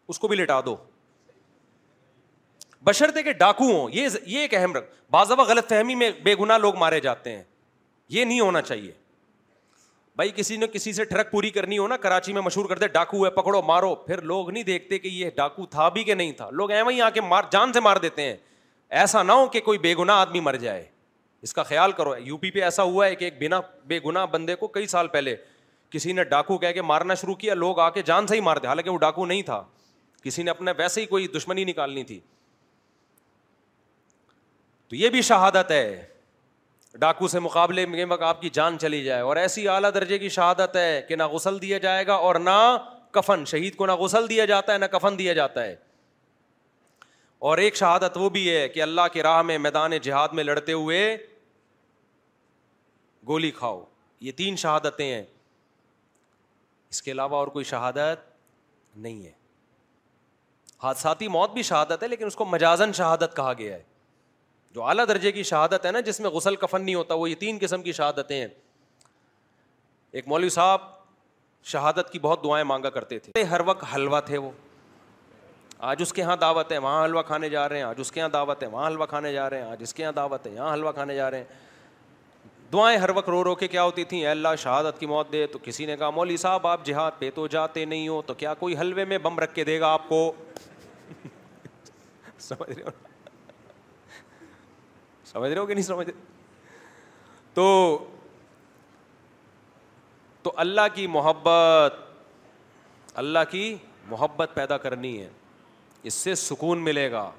اس 0.09 0.19
کو 0.19 0.29
بھی 0.29 0.37
لٹا 0.37 0.61
دو 0.67 0.77
بشرطے 2.85 3.23
کے 3.23 3.33
ڈاکو 3.39 3.89
یہ 3.93 4.39
ایک 4.41 4.55
اہم 4.55 4.75
رکھ 4.75 4.91
باضوا 5.11 5.45
غلط 5.49 5.69
فہمی 5.69 5.95
میں 6.03 6.11
بے 6.25 6.35
گنا 6.41 6.59
لوگ 6.59 6.77
مارے 6.79 7.01
جاتے 7.01 7.35
ہیں 7.37 7.43
یہ 8.17 8.25
نہیں 8.25 8.41
ہونا 8.41 8.63
چاہیے 8.63 8.93
بھائی 10.19 10.31
کسی 10.37 10.57
نے 10.57 10.67
کسی 10.73 10.93
سے 10.93 11.05
ٹھڑک 11.05 11.31
پوری 11.31 11.51
کرنی 11.57 11.77
ہو 11.79 11.87
نا 11.89 11.97
کراچی 12.03 12.33
میں 12.33 12.41
مشہور 12.43 12.65
کر 12.69 12.79
دے 12.79 12.87
ڈاکو 12.93 13.29
پکڑو 13.35 13.61
مارو 13.63 13.95
پھر 14.07 14.21
لوگ 14.31 14.51
نہیں 14.51 14.63
دیکھتے 14.65 14.99
کہ 14.99 15.09
یہ 15.09 15.31
ڈاکو 15.37 15.67
تھا 15.71 15.89
بھی 15.97 16.03
کہ 16.05 16.15
نہیں 16.15 16.33
تھا 16.37 16.49
لوگ 16.53 16.71
آ 17.03 17.11
کے 17.15 17.21
مار 17.29 17.45
جان 17.53 17.73
سے 17.73 17.81
مار 17.81 17.97
دیتے 18.03 18.23
ہیں 18.23 18.37
ایسا 19.03 19.23
نہ 19.23 19.33
ہو 19.33 19.47
کہ 19.49 19.61
کوئی 19.65 19.79
بے 19.79 19.95
گنا 19.99 20.15
آدمی 20.21 20.41
مر 20.41 20.57
جائے 20.63 20.85
اس 21.43 21.53
کا 21.55 21.63
خیال 21.63 21.93
کرو 21.97 22.15
یو 22.25 22.37
پی 22.37 22.51
پہ 22.51 22.63
ایسا 22.63 22.83
ہوا 22.83 23.07
ہے 23.07 23.15
کہ 23.15 23.25
ایک 23.25 23.35
بنا 23.43 23.61
بے 23.89 23.99
گنا 24.07 24.25
بندے 24.33 24.55
کو 24.57 24.67
کئی 24.77 24.87
سال 24.95 25.09
پہلے 25.09 25.37
کسی 25.91 26.13
نے 26.13 26.25
ڈاکو 26.33 26.57
کہہ 26.59 26.73
کے 26.75 26.83
مارنا 26.83 27.15
شروع 27.21 27.35
کیا 27.45 27.55
لوگ 27.63 27.79
آ 27.81 27.89
کے 27.91 28.03
جان 28.07 28.27
سے 28.27 28.35
ہی 28.35 28.41
مارتے 28.49 28.67
حالانکہ 28.69 28.91
وہ 28.91 28.99
ڈاکو 29.05 29.27
نہیں 29.27 29.43
تھا 29.51 29.63
کسی 30.25 30.43
نے 30.43 30.51
اپنے 30.51 30.73
ویسے 30.79 31.01
ہی 31.01 31.07
کوئی 31.07 31.29
دشمنی 31.37 31.65
نکالنی 31.65 32.05
تھی 32.05 32.19
تو 34.89 34.97
یہ 34.97 35.09
بھی 35.17 35.23
شہادت 35.31 35.71
ہے 35.71 35.85
ڈاکو 37.01 37.29
سے 37.29 37.39
مقابلے 37.41 37.85
میں 37.87 38.05
آپ 38.25 38.41
کی 38.43 38.49
جان 38.53 38.79
چلی 38.81 39.03
جائے 39.05 39.21
اور 39.23 39.37
ایسی 39.37 39.67
اعلیٰ 39.69 39.91
درجے 39.95 40.19
کی 40.19 40.29
شہادت 40.37 40.77
ہے 40.77 41.01
کہ 41.09 41.17
نہ 41.17 41.23
غسل 41.33 41.61
دیا 41.63 41.79
جائے 41.79 42.07
گا 42.07 42.15
اور 42.29 42.35
نہ 42.47 42.57
کفن 43.17 43.45
شہید 43.51 43.77
کو 43.77 43.87
نہ 43.87 43.93
غسل 43.99 44.29
دیا 44.29 44.45
جاتا 44.47 44.73
ہے 44.73 44.79
نہ 44.79 44.85
کفن 44.93 45.19
دیا 45.19 45.33
جاتا 45.35 45.65
ہے 45.65 45.75
اور 47.49 47.59
ایک 47.59 47.77
شہادت 47.77 48.17
وہ 48.21 48.29
بھی 48.37 48.49
ہے 48.51 48.69
کہ 48.69 48.83
اللہ 48.83 49.07
کے 49.13 49.23
راہ 49.23 49.41
میں 49.51 49.59
میدان 49.67 49.93
جہاد 50.03 50.29
میں 50.35 50.45
لڑتے 50.45 50.73
ہوئے 50.73 51.01
گولی 53.29 53.51
کھاؤ 53.59 53.85
یہ 54.27 54.33
تین 54.37 54.57
شہادتیں 54.63 55.07
ہیں 55.07 55.23
اس 56.91 57.03
کے 57.03 57.13
علاوہ 57.13 57.37
اور 57.37 57.49
کوئی 57.55 57.65
شہادت 57.65 58.27
نہیں 58.97 59.25
ہے 59.27 59.33
حادثاتی 60.83 61.29
موت 61.29 61.53
بھی 61.53 61.63
شہادت 61.71 62.03
ہے 62.03 62.09
لیکن 62.09 62.27
اس 62.27 62.37
کو 62.37 62.45
مجازن 62.45 62.93
شہادت 63.01 63.37
کہا 63.37 63.53
گیا 63.59 63.77
ہے 63.77 63.83
جو 64.75 64.83
اعلیٰ 64.85 65.07
درجے 65.09 65.31
کی 65.33 65.43
شہادت 65.43 65.87
ہے 65.87 65.91
نا 65.93 66.01
جس 66.07 66.21
میں 66.21 66.31
غسل 66.31 66.57
کفن 66.63 66.85
نہیں 66.85 66.95
ہوتا 66.95 67.15
وہ 67.15 67.29
یہ 67.31 67.35
تین 67.41 67.59
قسم 67.61 67.83
کی 67.83 67.93
شہادتیں 67.93 68.37
ہیں 68.41 68.47
ایک 70.19 70.29
مولوی 70.29 70.49
صاحب 70.49 70.81
شہادت 71.73 72.11
کی 72.13 72.19
بہت 72.23 72.45
دعائیں 72.45 72.65
مانگا 72.65 72.91
کرتے 72.91 73.19
تھے 73.19 73.43
ہر 73.53 73.61
وقت 73.67 73.85
حلوہ 73.95 74.21
تھے 74.27 74.39
وہ 74.39 74.51
آج 75.89 76.03
اس 76.03 76.13
کے 76.13 76.21
یہاں 76.23 76.37
دعوت 76.37 76.73
ہے 76.73 76.79
وہاں 76.85 77.05
حلوہ 77.05 77.23
کھانے 77.23 77.49
جا 77.49 77.69
رہے 77.69 77.77
ہیں 77.77 77.85
آج 77.85 78.01
اس 78.01 78.13
کے 78.13 78.21
یہاں 78.21 78.29
دعوت 78.29 78.63
ہے 78.63 78.69
وہاں 78.69 78.87
حلوہ 78.87 79.07
کھانے 79.07 79.33
جا 79.33 79.49
رہے 79.51 79.61
ہیں 79.63 79.71
آج 79.71 79.83
اس 79.83 79.95
کے 79.95 80.03
یہاں 80.03 80.13
دعوت 80.13 80.47
ہے 80.47 80.53
یہاں 80.55 80.73
حلوہ 80.75 80.93
کھانے 80.93 81.15
جا 81.17 81.31
رہے 81.31 81.39
ہیں 81.39 81.67
دعائیں 82.73 82.99
ہر 82.99 83.11
وقت 83.17 83.29
رو 83.29 83.43
رو 83.45 83.55
کے 83.55 83.69
کیا 83.69 83.83
ہوتی 83.83 84.05
تھیں 84.05 84.25
اللہ 84.27 84.55
شہادت 84.63 84.99
کی 85.01 85.07
موت 85.07 85.33
دے 85.33 85.47
تو 85.53 85.59
کسی 85.63 85.87
نے 85.87 85.97
کہا 85.97 86.11
مولوی 86.17 86.37
صاحب 86.37 86.67
آپ 86.67 86.85
جہاد 86.87 87.11
پہ 87.19 87.31
تو 87.35 87.47
جاتے 87.55 87.85
نہیں 87.85 88.09
ہو 88.09 88.21
تو 88.27 88.35
کیا 88.43 88.55
کوئی 88.65 88.77
حلوے 88.81 89.05
میں 89.15 89.19
بم 89.29 89.39
رکھ 89.41 89.55
کے 89.55 89.65
دے 89.65 89.79
گا 89.81 89.93
آپ 89.93 90.09
کو 90.09 90.23
سمجھ 92.39 92.71
رہے 92.73 92.83
ہو 92.83 93.08
سمجھ 95.39 95.51
رہے 95.51 95.61
ہو 95.61 95.67
کہ 95.67 95.75
نہیں 95.75 95.85
سمجھ 95.85 96.07
رہے 96.09 96.21
تو 97.55 97.65
تو 100.43 100.53
اللہ 100.65 100.87
کی 100.95 101.07
محبت 101.07 101.95
اللہ 103.23 103.39
کی 103.51 103.75
محبت 104.09 104.51
پیدا 104.55 104.79
کرنی 104.87 105.21
ہے 105.21 105.29
اس 106.09 106.15
سے 106.15 106.35
سکون 106.41 106.83
ملے 106.85 107.11
گا 107.13 107.31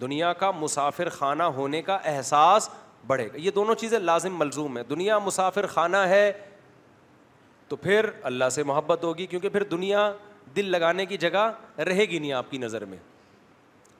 دنیا 0.00 0.32
کا 0.32 0.50
مسافر 0.60 1.08
خانہ 1.18 1.42
ہونے 1.58 1.82
کا 1.82 1.94
احساس 2.12 2.68
بڑھے 3.06 3.26
گا 3.28 3.36
یہ 3.40 3.50
دونوں 3.54 3.74
چیزیں 3.74 3.98
لازم 3.98 4.38
ملزوم 4.38 4.76
ہیں 4.76 4.84
دنیا 4.90 5.18
مسافر 5.18 5.66
خانہ 5.74 5.96
ہے 6.12 6.32
تو 7.68 7.76
پھر 7.76 8.08
اللہ 8.30 8.48
سے 8.52 8.62
محبت 8.70 9.04
ہوگی 9.04 9.26
کیونکہ 9.26 9.48
پھر 9.48 9.62
دنیا 9.70 10.10
دل 10.56 10.70
لگانے 10.70 11.06
کی 11.06 11.16
جگہ 11.26 11.50
رہے 11.88 12.04
گی 12.08 12.18
نہیں 12.18 12.32
آپ 12.32 12.50
کی 12.50 12.58
نظر 12.58 12.84
میں 12.84 12.98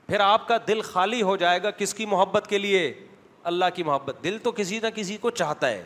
پھر 0.07 0.21
آپ 0.21 0.47
کا 0.49 0.57
دل 0.69 0.81
خالی 0.83 1.23
ہو 1.23 1.37
جائے 1.43 1.63
گا 1.63 1.71
کس 1.79 1.95
کی 1.95 2.07
محبت 2.07 2.47
کے 2.49 2.59
لیے 2.59 2.93
اللہ 3.51 3.65
کی 3.75 3.83
محبت 3.83 4.23
دل 4.25 4.39
تو 4.43 4.53
کسی 4.57 4.79
نہ 4.83 4.87
کسی 4.95 5.17
کو 5.21 5.31
چاہتا 5.31 5.69
ہے 5.71 5.85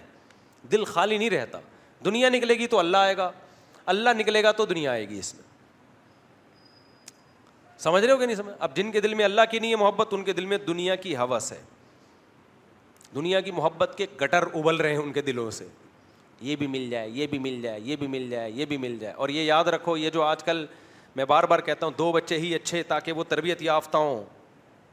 دل 0.73 0.85
خالی 0.85 1.19
نہیں 1.19 1.31
رہتا 1.31 1.59
دنیا 2.05 2.29
نکلے 2.29 2.55
گی 2.59 2.67
تو 2.67 2.79
اللہ 2.79 2.97
آئے 2.97 3.17
گا 3.17 3.31
اللہ 3.93 4.11
نکلے 4.17 4.43
گا 4.43 4.53
تو 4.53 4.65
دنیا 4.67 4.91
آئے 4.91 5.09
گی 5.09 5.19
اس 5.19 5.35
میں 5.35 5.45
سمجھ 7.81 8.05
رہے 8.05 8.13
ہو 8.13 8.17
کہ 8.19 8.27
نہیں 8.27 8.37
سمجھ 8.37 8.55
اب 8.59 8.77
جن 8.77 8.91
کے 8.93 9.01
دل 9.01 9.15
میں 9.15 9.25
اللہ 9.25 9.41
کی 9.51 9.59
نہیں 9.59 9.71
ہے 9.71 9.77
محبت 9.77 10.09
ان 10.15 10.23
کے 10.25 10.33
دل 10.33 10.45
میں 10.53 10.59
دنیا 10.67 10.95
کی 10.97 11.17
حوث 11.17 11.51
ہے 11.53 11.61
دنیا 13.15 13.41
کی 13.41 13.51
محبت 13.57 13.93
کے 13.97 14.07
گٹر 14.23 14.45
ابل 14.61 14.77
رہے 14.77 14.91
ہیں 14.95 15.01
ان 15.03 15.13
کے 15.13 15.23
دلوں 15.23 15.51
سے 15.51 15.67
یہ 16.41 16.57
بھی 16.57 16.67
مل 16.67 16.89
جائے 16.91 17.09
یہ 17.11 17.27
بھی 17.27 17.39
مل 17.39 17.61
جائے 17.63 17.81
یہ 17.81 17.97
بھی 17.97 18.07
مل 18.07 18.29
جائے 18.31 18.51
یہ 18.51 18.65
بھی 18.69 18.77
مل 18.77 18.99
جائے 19.01 19.13
اور 19.15 19.29
یہ 19.29 19.43
یاد 19.43 19.65
رکھو 19.75 19.97
یہ 19.97 20.11
جو 20.11 20.23
آج 20.23 20.45
کل 20.45 20.65
میں 21.17 21.25
بار 21.25 21.45
بار 21.51 21.59
کہتا 21.67 21.87
ہوں 21.87 21.93
دو 21.99 22.11
بچے 22.13 22.39
ہی 22.39 22.55
اچھے 22.55 22.83
تاکہ 22.89 23.13
وہ 23.13 23.25
تربیت 23.29 23.63
یافتہ 23.63 23.97
ہوں 23.97 24.25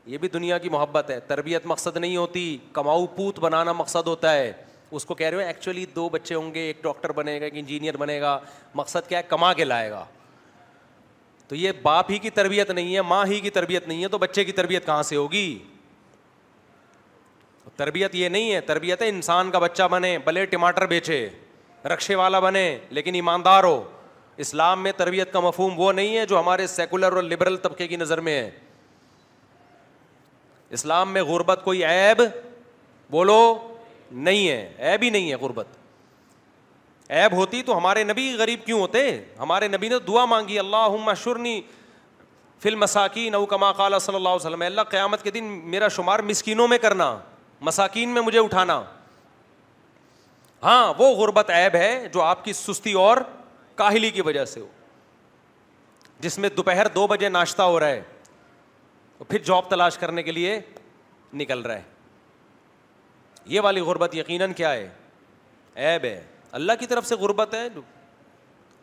یہ 0.05 0.17
بھی 0.17 0.27
دنیا 0.29 0.57
کی 0.57 0.69
محبت 0.69 1.09
ہے 1.09 1.19
تربیت 1.27 1.65
مقصد 1.65 1.97
نہیں 1.97 2.15
ہوتی 2.17 2.57
کماؤ 2.73 3.05
پوت 3.15 3.39
بنانا 3.39 3.73
مقصد 3.73 4.07
ہوتا 4.07 4.33
ہے 4.33 4.51
اس 4.97 5.05
کو 5.05 5.15
کہہ 5.15 5.27
رہے 5.27 5.37
ہو 5.37 5.41
ایکچولی 5.47 5.85
دو 5.95 6.07
بچے 6.09 6.35
ہوں 6.35 6.53
گے 6.53 6.61
ایک 6.61 6.81
ڈاکٹر 6.83 7.11
بنے 7.19 7.39
گا 7.41 7.45
ایک 7.45 7.53
انجینئر 7.57 7.97
بنے 7.97 8.19
گا 8.21 8.37
مقصد 8.75 9.07
کیا 9.09 9.17
ہے 9.17 9.23
کما 9.27 9.51
کے 9.59 9.63
لائے 9.63 9.89
گا 9.91 10.03
تو 11.47 11.55
یہ 11.55 11.71
باپ 11.83 12.11
ہی 12.11 12.17
کی 12.19 12.29
تربیت 12.29 12.71
نہیں 12.71 12.95
ہے 12.95 13.01
ماں 13.01 13.25
ہی 13.27 13.39
کی 13.39 13.49
تربیت 13.55 13.87
نہیں 13.87 14.03
ہے 14.03 14.07
تو 14.07 14.17
بچے 14.17 14.43
کی 14.43 14.51
تربیت 14.59 14.85
کہاں 14.85 15.03
سے 15.03 15.15
ہوگی 15.15 15.57
تربیت 17.77 18.15
یہ 18.15 18.29
نہیں 18.29 18.53
ہے 18.53 18.59
تربیت 18.61 19.01
ہے 19.01 19.07
انسان 19.09 19.49
کا 19.51 19.59
بچہ 19.59 19.83
بنے 19.91 20.17
بلے 20.25 20.45
ٹماٹر 20.45 20.85
بیچے 20.87 21.27
رقشے 21.93 22.15
والا 22.15 22.39
بنے 22.39 22.69
لیکن 22.89 23.15
ایماندار 23.15 23.63
ہو 23.63 23.83
اسلام 24.45 24.83
میں 24.83 24.91
تربیت 24.97 25.31
کا 25.33 25.39
مفہوم 25.39 25.79
وہ 25.79 25.91
نہیں 25.93 26.17
ہے 26.17 26.25
جو 26.25 26.39
ہمارے 26.39 26.67
سیکولر 26.67 27.13
اور 27.13 27.23
لبرل 27.23 27.57
طبقے 27.63 27.87
کی 27.87 27.95
نظر 27.95 28.19
میں 28.27 28.37
ہے 28.41 28.49
اسلام 30.73 31.11
میں 31.13 31.21
غربت 31.23 31.59
کوئی 31.63 31.83
ایب 31.85 32.21
بولو 33.11 33.41
نہیں 34.27 34.47
ہے 34.47 34.73
ایب 34.91 35.01
ہی 35.03 35.09
نہیں 35.09 35.29
ہے 35.31 35.35
غربت 35.41 35.65
ایب 37.21 37.33
ہوتی 37.35 37.61
تو 37.63 37.77
ہمارے 37.77 38.03
نبی 38.03 38.31
غریب 38.37 38.59
کیوں 38.65 38.79
ہوتے 38.79 39.01
ہمارے 39.39 39.67
نبی 39.67 39.89
نے 39.89 39.99
دعا 40.07 40.23
مانگی 40.33 40.57
اللہ 40.59 41.13
شرنی 41.23 41.59
فل 42.63 42.75
مساکین 42.83 43.35
او 43.35 43.45
کما 43.51 43.71
قال 43.81 43.97
صلی 43.99 44.15
اللہ 44.15 44.29
علیہ 44.29 44.45
وسلم 44.45 44.61
اللہ 44.65 44.81
قیامت 44.89 45.23
کے 45.23 45.31
دن 45.37 45.43
میرا 45.73 45.87
شمار 45.97 46.19
مسکینوں 46.29 46.67
میں 46.67 46.77
کرنا 46.85 47.15
مساکین 47.69 48.09
میں 48.13 48.21
مجھے 48.21 48.39
اٹھانا 48.39 48.81
ہاں 50.63 50.93
وہ 50.97 51.11
غربت 51.15 51.49
ایب 51.55 51.75
ہے 51.75 51.91
جو 52.13 52.21
آپ 52.21 52.43
کی 52.45 52.53
سستی 52.53 52.93
اور 53.05 53.17
کاہلی 53.75 54.09
کی 54.17 54.21
وجہ 54.25 54.45
سے 54.53 54.59
ہو 54.59 54.67
جس 56.19 56.37
میں 56.39 56.49
دوپہر 56.57 56.87
دو 56.95 57.05
بجے 57.07 57.29
ناشتہ 57.29 57.61
ہو 57.61 57.79
رہا 57.79 57.87
ہے 57.89 58.01
پھر 59.29 59.39
جاب 59.45 59.69
تلاش 59.69 59.97
کرنے 59.97 60.23
کے 60.23 60.31
لیے 60.31 60.59
نکل 61.41 61.61
رہا 61.61 61.75
ہے 61.77 61.91
یہ 63.53 63.61
والی 63.61 63.81
غربت 63.81 64.15
یقیناً 64.15 64.53
کیا 64.53 64.71
ہے 64.73 64.89
ایب 65.91 66.03
ہے 66.05 66.21
اللہ 66.59 66.73
کی 66.79 66.85
طرف 66.87 67.05
سے 67.07 67.15
غربت 67.19 67.53
ہے 67.53 67.67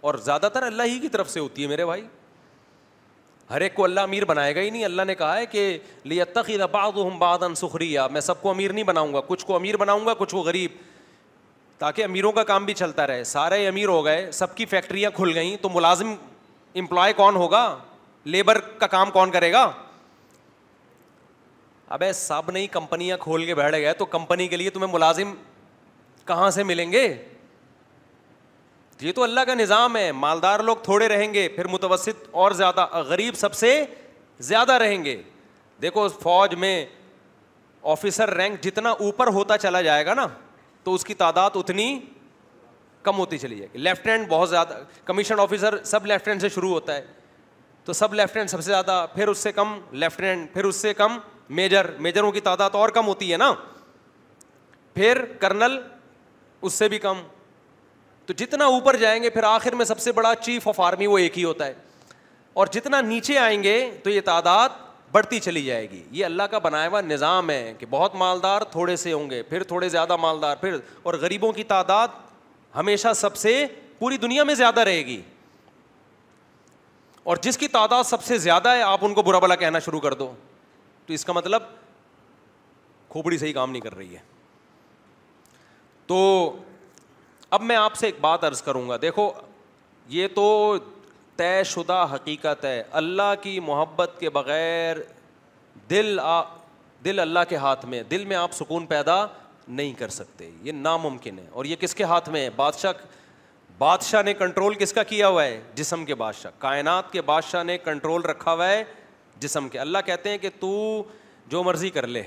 اور 0.09 0.15
زیادہ 0.25 0.49
تر 0.53 0.63
اللہ 0.63 0.83
ہی 0.91 0.99
کی 0.99 1.09
طرف 1.09 1.31
سے 1.31 1.41
ہوتی 1.41 1.63
ہے 1.63 1.67
میرے 1.69 1.85
بھائی 1.87 2.07
ہر 3.51 3.61
ایک 3.61 3.75
کو 3.75 3.85
اللہ 3.85 4.01
امیر 4.01 4.25
بنائے 4.25 4.55
گا 4.55 4.61
ہی 4.61 4.71
نہیں 4.71 4.85
اللہ 4.85 5.03
نے 5.07 5.15
کہا 5.15 5.37
ہے 5.37 5.47
کہ 5.55 5.79
لی 6.05 6.21
تقی 6.35 6.55
الباد 6.63 6.99
باد 7.19 7.43
ان 7.43 7.55
سخری 7.55 7.97
میں 8.13 8.21
سب 8.21 8.41
کو 8.43 8.51
امیر 8.51 8.73
نہیں 8.73 8.85
بناؤں 8.85 9.13
گا 9.15 9.21
کچھ 9.27 9.45
کو 9.47 9.57
امیر 9.57 9.77
بناؤں 9.77 10.07
گا 10.07 10.15
کچھ 10.19 10.33
کو 10.35 10.41
غریب 10.43 10.73
تاکہ 11.79 12.05
امیروں 12.05 12.33
کا 12.33 12.45
کام 12.45 12.65
بھی 12.65 12.75
چلتا 12.75 13.07
رہے 13.07 13.25
سارے 13.25 13.67
امیر 13.69 13.89
ہو 13.89 14.05
گئے 14.05 14.31
سب 14.33 14.55
کی 14.57 14.65
فیکٹریاں 14.67 15.11
کھل 15.17 15.33
گئیں 15.35 15.57
تو 15.63 15.69
ملازم 15.75 16.15
امپلائے 16.81 17.13
کون 17.17 17.37
ہوگا 17.37 17.65
لیبر 18.33 18.59
کا 18.79 18.87
کام 18.87 19.11
کون 19.11 19.31
کرے 19.31 19.53
گا 19.53 19.71
اب 21.95 22.03
سب 22.15 22.51
نہیں 22.53 22.67
کمپنیاں 22.73 23.17
کھول 23.21 23.45
کے 23.47 23.55
بیٹھ 23.55 23.75
گئے 23.77 23.93
تو 23.99 24.05
کمپنی 24.07 24.47
کے 24.49 24.57
لیے 24.57 24.71
تمہیں 24.71 24.93
ملازم 24.93 25.35
کہاں 26.27 26.51
سے 26.51 26.63
ملیں 26.65 26.91
گے 26.93 27.07
یہ 29.01 29.13
تو 29.13 29.23
اللہ 29.23 29.41
کا 29.47 29.55
نظام 29.55 29.97
ہے 29.97 30.11
مالدار 30.13 30.61
لوگ 30.65 30.77
تھوڑے 30.85 31.07
رہیں 31.09 31.33
گے 31.35 31.47
پھر 31.55 31.67
متوسط 31.69 32.29
اور 32.43 32.53
زیادہ 32.55 32.87
غریب 33.09 33.35
سب 33.37 33.55
سے 33.55 33.71
زیادہ 34.49 34.73
رہیں 34.83 35.03
گے 35.05 35.17
دیکھو 35.83 36.07
فوج 36.23 36.55
میں 36.65 36.75
آفیسر 37.93 38.35
رینک 38.37 38.61
جتنا 38.65 38.91
اوپر 39.05 39.27
ہوتا 39.35 39.59
چلا 39.59 39.81
جائے 39.83 40.07
گا 40.07 40.15
نا 40.15 40.27
تو 40.85 40.95
اس 40.95 41.05
کی 41.05 41.15
تعداد 41.15 41.51
اتنی 41.55 41.99
کم 43.03 43.19
ہوتی 43.19 43.39
چلی 43.39 43.57
جائے 43.57 43.69
گی 43.73 43.79
لیفٹنٹ 43.79 44.29
بہت 44.29 44.51
زیادہ 44.51 44.79
کمیشن 45.05 45.41
آفیسر 45.41 45.83
سب 45.85 46.07
لیفٹنٹ 46.07 46.41
سے 46.41 46.49
شروع 46.55 46.71
ہوتا 46.73 46.95
ہے 46.97 47.05
تو 47.85 47.93
سب 47.93 48.15
لیفٹیننٹ 48.15 48.51
سب 48.51 48.61
سے 48.63 48.71
زیادہ 48.71 49.05
پھر 49.15 49.29
اس 49.29 49.39
سے 49.39 49.53
کم 49.53 49.79
لیفٹنٹ 50.01 50.53
پھر 50.55 50.65
اس 50.65 50.77
سے 50.83 50.95
کم 50.95 51.19
میجر 51.59 51.91
میجروں 52.07 52.31
کی 52.33 52.41
تعداد 52.41 52.75
اور 52.81 52.89
کم 52.95 53.07
ہوتی 53.07 53.31
ہے 53.33 53.37
نا 53.37 53.53
پھر 54.95 55.25
کرنل 55.41 55.79
اس 56.63 56.73
سے 56.75 56.89
بھی 56.89 56.99
کم 56.99 57.21
تو 58.27 58.33
جتنا 58.37 58.65
اوپر 58.75 58.97
جائیں 58.97 59.23
گے 59.23 59.31
پھر 59.31 59.43
آخر 59.45 59.75
میں 59.75 59.85
سب 59.85 59.99
سے 60.01 60.13
بڑا 60.13 60.35
چیف 60.43 60.69
آف 60.69 60.81
آرمی 60.81 61.07
وہ 61.07 61.17
ایک 61.19 61.39
ہی 61.39 61.45
ہوتا 61.45 61.67
ہے 61.67 61.75
اور 62.61 62.67
جتنا 62.73 63.01
نیچے 63.01 63.39
آئیں 63.39 63.63
گے 63.63 63.77
تو 64.05 64.11
یہ 64.11 64.21
تعداد 64.25 64.69
بڑھتی 65.13 65.39
چلی 65.41 65.63
جائے 65.65 65.89
گی 65.91 66.03
یہ 66.11 66.25
اللہ 66.25 66.43
کا 66.51 66.59
بنایا 66.65 66.89
ہوا 66.89 67.01
نظام 67.01 67.51
ہے 67.51 67.73
کہ 67.79 67.87
بہت 67.91 68.15
مالدار 68.17 68.63
تھوڑے 68.73 68.95
سے 68.97 69.13
ہوں 69.13 69.31
گے 69.31 69.43
پھر 69.49 69.63
تھوڑے 69.73 69.89
زیادہ 69.89 70.17
مالدار 70.21 70.57
پھر 70.61 70.77
اور 71.03 71.15
غریبوں 71.21 71.51
کی 71.53 71.65
تعداد 71.73 72.09
ہمیشہ 72.77 73.13
سب 73.17 73.37
سے 73.37 73.65
پوری 73.99 74.17
دنیا 74.17 74.45
میں 74.45 74.55
زیادہ 74.55 74.81
رہے 74.91 75.05
گی 75.07 75.21
اور 77.25 77.37
جس 77.43 77.59
کی 77.59 77.69
تعداد 77.69 78.05
سب 78.07 78.23
سے 78.25 78.39
زیادہ 78.39 78.69
ہے 78.75 78.83
آپ 78.83 79.05
ان 79.05 79.15
کو 79.15 79.23
برا 79.23 79.39
بلا 79.39 79.55
کہنا 79.65 79.79
شروع 79.89 80.01
کر 80.01 80.15
دو 80.23 80.33
تو 81.07 81.13
اس 81.15 81.25
کا 81.25 81.33
مطلب 81.33 81.63
کھوپڑی 83.11 83.39
صحیح 83.39 83.53
کام 83.53 83.71
نہیں 83.71 83.83
کر 83.83 83.97
رہی 83.97 84.15
ہے 84.15 84.23
تو 86.07 86.19
اب 87.57 87.63
میں 87.63 87.77
آپ 87.77 87.95
سے 87.97 88.07
ایک 88.07 88.17
بات 88.21 88.45
عرض 88.45 88.63
کروں 88.63 88.89
گا 88.89 88.97
دیکھو 89.03 89.31
یہ 90.09 90.29
تو 90.35 90.45
طے 91.37 91.63
شدہ 91.65 92.05
حقیقت 92.15 92.65
ہے 92.65 92.83
اللہ 93.01 93.35
کی 93.43 93.59
محبت 93.67 94.17
کے 94.19 94.31
بغیر 94.31 94.97
دل 95.91 96.19
آ 96.23 96.41
دل 97.05 97.19
اللہ 97.21 97.39
کے 97.49 97.57
ہاتھ 97.57 97.85
میں 97.87 98.03
دل 98.11 98.25
میں 98.33 98.37
آپ 98.37 98.53
سکون 98.53 98.87
پیدا 98.87 99.25
نہیں 99.69 99.93
کر 99.99 100.09
سکتے 100.09 100.51
یہ 100.63 100.73
ناممکن 100.73 101.39
ہے 101.39 101.47
اور 101.51 101.65
یہ 101.65 101.77
کس 101.81 101.95
کے 101.95 102.05
ہاتھ 102.05 102.29
میں 102.31 102.43
ہے 102.45 102.51
بادشاہ 102.57 102.93
بادشاہ 103.79 104.23
نے 104.23 104.35
کنٹرول 104.35 104.75
کس 104.79 104.93
کا 104.93 105.03
کیا 105.03 105.29
ہوا 105.29 105.45
ہے 105.45 105.61
جسم 105.75 106.05
کے 106.05 106.15
بادشاہ 106.23 106.51
کائنات 106.59 107.11
کے 107.13 107.23
بادشاہ 107.29 107.63
نے 107.65 107.77
کنٹرول 107.85 108.23
رکھا 108.29 108.53
ہوا 108.53 108.69
ہے 108.69 108.83
جسم 109.43 109.69
کے 109.69 109.79
اللہ 109.81 109.99
کہتے 110.07 110.31
ہیں 110.31 110.39
کہ 110.39 110.49
تو 110.61 110.71
جو 111.51 111.63
مرضی 111.65 111.91
کر 111.91 112.07
لے 112.07 112.23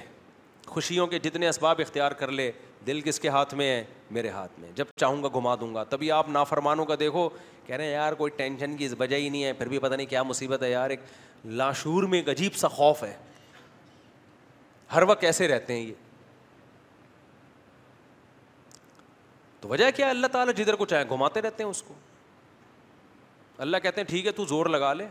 خوشیوں 0.67 1.07
کے 1.07 1.19
جتنے 1.23 1.47
اسباب 1.49 1.79
اختیار 1.81 2.11
کر 2.21 2.31
لے 2.31 2.51
دل 2.87 3.01
کس 3.01 3.19
کے 3.19 3.29
ہاتھ 3.29 3.53
میں 3.55 3.67
ہے 3.69 3.83
میرے 4.11 4.29
ہاتھ 4.29 4.59
میں 4.59 4.69
جب 4.75 4.85
چاہوں 4.99 5.21
گا 5.23 5.27
گھما 5.33 5.55
دوں 5.59 5.73
گا 5.75 5.83
تبھی 5.89 6.11
آپ 6.11 6.29
نافرمانوں 6.29 6.85
کا 6.85 6.95
دیکھو 6.99 7.27
کہہ 7.65 7.75
رہے 7.75 7.83
ہیں 7.85 7.91
یار 7.91 8.13
کوئی 8.21 8.31
ٹینشن 8.37 8.75
کی 8.77 8.87
وجہ 8.99 9.15
ہی 9.15 9.27
نہیں 9.29 9.43
ہے 9.43 9.51
پھر 9.57 9.67
بھی 9.67 9.79
پتہ 9.79 9.93
نہیں 9.95 10.07
کیا 10.07 10.23
مصیبت 10.23 10.63
ہے 10.63 10.69
یار 10.71 10.89
ایک 10.89 10.99
لاشور 11.61 12.03
میں 12.13 12.19
ایک 12.19 12.29
عجیب 12.29 12.55
سا 12.55 12.67
خوف 12.67 13.03
ہے 13.03 13.13
ہر 14.93 15.03
وقت 15.07 15.21
کیسے 15.21 15.47
رہتے 15.47 15.73
ہیں 15.73 15.81
یہ 15.85 15.93
تو 19.61 19.69
وجہ 19.69 19.85
کیا 19.95 20.09
اللہ 20.09 20.27
تعالیٰ 20.31 20.53
جدھر 20.53 20.75
کو 20.75 20.85
چاہے 20.85 21.03
گھماتے 21.09 21.41
رہتے 21.41 21.63
ہیں 21.63 21.69
اس 21.69 21.81
کو 21.83 21.93
اللہ 23.63 23.77
کہتے 23.83 24.01
ہیں 24.01 24.07
ٹھیک 24.07 24.25
ہے 24.25 24.31
تو 24.41 24.45
زور 24.45 24.65
لگا 24.69 24.93
لے 24.93 25.05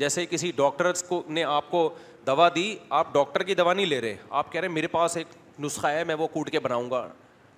جیسے 0.00 0.24
کسی 0.26 0.50
ڈاکٹرس 0.56 1.02
کو 1.08 1.22
نے 1.36 1.42
آپ 1.44 1.70
کو 1.70 1.88
دوا 2.26 2.48
دی 2.54 2.74
آپ 2.98 3.12
ڈاکٹر 3.14 3.42
کی 3.44 3.54
دوا 3.54 3.72
نہیں 3.74 3.86
لے 3.86 4.00
رہے 4.00 4.14
آپ 4.40 4.52
کہہ 4.52 4.60
رہے 4.60 4.68
میرے 4.68 4.86
پاس 4.96 5.16
ایک 5.16 5.26
نسخہ 5.64 5.86
ہے 5.96 6.04
میں 6.08 6.14
وہ 6.18 6.26
کوٹ 6.36 6.50
کے 6.50 6.60
بناؤں 6.66 6.90
گا 6.90 7.08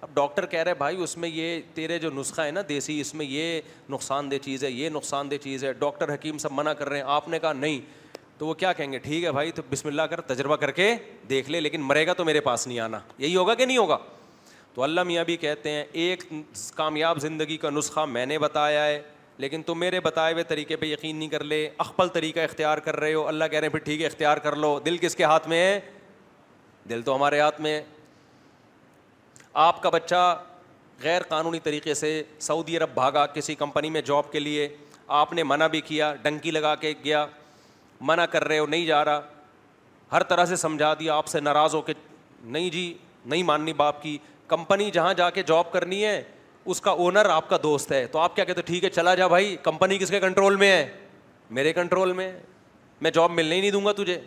اب 0.04 0.14
ڈاکٹر 0.14 0.46
کہہ 0.54 0.60
رہے 0.66 0.74
بھائی 0.78 0.96
اس 1.02 1.16
میں 1.22 1.28
یہ 1.28 1.60
تیرے 1.74 1.98
جو 2.04 2.10
نسخہ 2.16 2.42
ہے 2.42 2.50
نا 2.50 2.60
دیسی 2.68 3.00
اس 3.00 3.14
میں 3.14 3.26
یہ 3.26 3.60
نقصان 3.90 4.30
دہ 4.30 4.36
چیز 4.44 4.64
ہے 4.64 4.70
یہ 4.70 4.88
نقصان 4.92 5.30
دہ 5.30 5.36
چیز 5.42 5.64
ہے 5.64 5.72
ڈاکٹر 5.82 6.12
حکیم 6.14 6.38
سب 6.44 6.52
منع 6.52 6.72
کر 6.80 6.88
رہے 6.88 6.96
ہیں 6.98 7.04
آپ 7.18 7.28
نے 7.34 7.38
کہا 7.38 7.52
نہیں 7.52 7.80
تو 8.38 8.46
وہ 8.46 8.54
کیا 8.62 8.72
کہیں 8.72 8.92
گے 8.92 8.98
ٹھیک 9.06 9.24
ہے 9.24 9.32
بھائی 9.32 9.52
تو 9.52 9.62
بسم 9.70 9.88
اللہ 9.88 10.02
کر 10.10 10.20
تجربہ 10.34 10.56
کر 10.64 10.70
کے 10.80 10.92
دیکھ 11.30 11.50
لے 11.50 11.60
لیکن 11.60 11.80
مرے 11.90 12.06
گا 12.06 12.12
تو 12.12 12.24
میرے 12.24 12.40
پاس 12.50 12.66
نہیں 12.66 12.80
آنا 12.86 12.98
یہی 13.18 13.36
ہوگا 13.36 13.54
کہ 13.60 13.66
نہیں 13.66 13.78
ہوگا 13.78 13.98
تو 14.74 14.84
علامہ 14.84 15.06
میاں 15.08 15.24
بھی 15.24 15.36
کہتے 15.36 15.70
ہیں 15.70 15.84
ایک 16.02 16.22
کامیاب 16.74 17.18
زندگی 17.20 17.56
کا 17.64 17.70
نسخہ 17.70 18.04
میں 18.16 18.26
نے 18.26 18.38
بتایا 18.46 18.84
ہے 18.86 19.00
لیکن 19.38 19.62
تم 19.66 19.78
میرے 19.80 20.00
بتائے 20.00 20.32
ہوئے 20.32 20.44
طریقے 20.44 20.76
پہ 20.76 20.86
یقین 20.86 21.16
نہیں 21.16 21.28
کر 21.28 21.44
لے 21.44 21.68
اخپل 21.84 22.08
طریقہ 22.12 22.40
اختیار 22.40 22.78
کر 22.88 22.96
رہے 23.00 23.14
ہو 23.14 23.26
اللہ 23.28 23.44
کہہ 23.50 23.58
رہے 23.58 23.66
ہیں 23.66 23.72
پھر 23.72 23.80
ٹھیک 23.84 24.00
ہے 24.00 24.06
اختیار 24.06 24.36
کر 24.46 24.56
لو 24.56 24.78
دل 24.86 24.96
کس 25.00 25.16
کے 25.16 25.24
ہاتھ 25.24 25.48
میں 25.48 25.60
ہے 25.62 25.80
دل 26.90 27.02
تو 27.04 27.14
ہمارے 27.16 27.40
ہاتھ 27.40 27.60
میں 27.60 27.72
ہے 27.76 27.82
آپ 29.66 29.82
کا 29.82 29.88
بچہ 29.90 30.34
غیر 31.02 31.22
قانونی 31.28 31.58
طریقے 31.60 31.94
سے 31.94 32.22
سعودی 32.38 32.76
عرب 32.76 32.90
بھاگا 32.94 33.24
کسی 33.26 33.54
کمپنی 33.54 33.90
میں 33.90 34.00
جاب 34.04 34.30
کے 34.32 34.40
لیے 34.40 34.68
آپ 35.22 35.32
نے 35.32 35.42
منع 35.42 35.66
بھی 35.66 35.80
کیا 35.86 36.14
ڈنکی 36.22 36.50
لگا 36.50 36.74
کے 36.82 36.92
گیا 37.04 37.24
منع 38.00 38.24
کر 38.30 38.44
رہے 38.48 38.58
ہو 38.58 38.66
نہیں 38.66 38.86
جا 38.86 39.04
رہا 39.04 39.20
ہر 40.12 40.22
طرح 40.30 40.44
سے 40.44 40.56
سمجھا 40.56 40.92
دیا 41.00 41.14
آپ 41.16 41.26
سے 41.26 41.40
ناراض 41.40 41.74
ہو 41.74 41.80
کے 41.82 41.92
نہیں 42.44 42.70
جی 42.70 42.92
نہیں 43.24 43.42
ماننی 43.42 43.72
باپ 43.72 44.02
کی 44.02 44.16
کمپنی 44.48 44.90
جہاں 44.90 45.12
جا 45.16 45.28
کے 45.30 45.42
جاب 45.46 45.70
کرنی 45.72 46.04
ہے 46.04 46.22
اس 46.70 46.80
کا 46.80 46.90
اونر 46.90 47.26
آپ 47.30 47.48
کا 47.48 47.56
دوست 47.62 47.92
ہے 47.92 48.04
تو 48.12 48.18
آپ 48.18 48.34
کیا 48.36 48.44
کہتے 48.44 48.60
ہو 48.60 48.66
ٹھیک 48.66 48.84
ہے 48.84 48.88
چلا 48.90 49.14
جا 49.14 49.26
بھائی 49.28 49.56
کمپنی 49.62 49.98
کس 49.98 50.10
کے 50.10 50.20
کنٹرول 50.20 50.56
میں 50.56 50.70
ہے 50.72 50.88
میرے 51.58 51.72
کنٹرول 51.72 52.12
میں 52.16 52.30
میں 53.02 53.10
جاب 53.10 53.30
ملنے 53.30 53.54
ہی 53.54 53.60
نہیں 53.60 53.70
دوں 53.70 53.84
گا 53.84 53.92
تجھے 53.96 54.20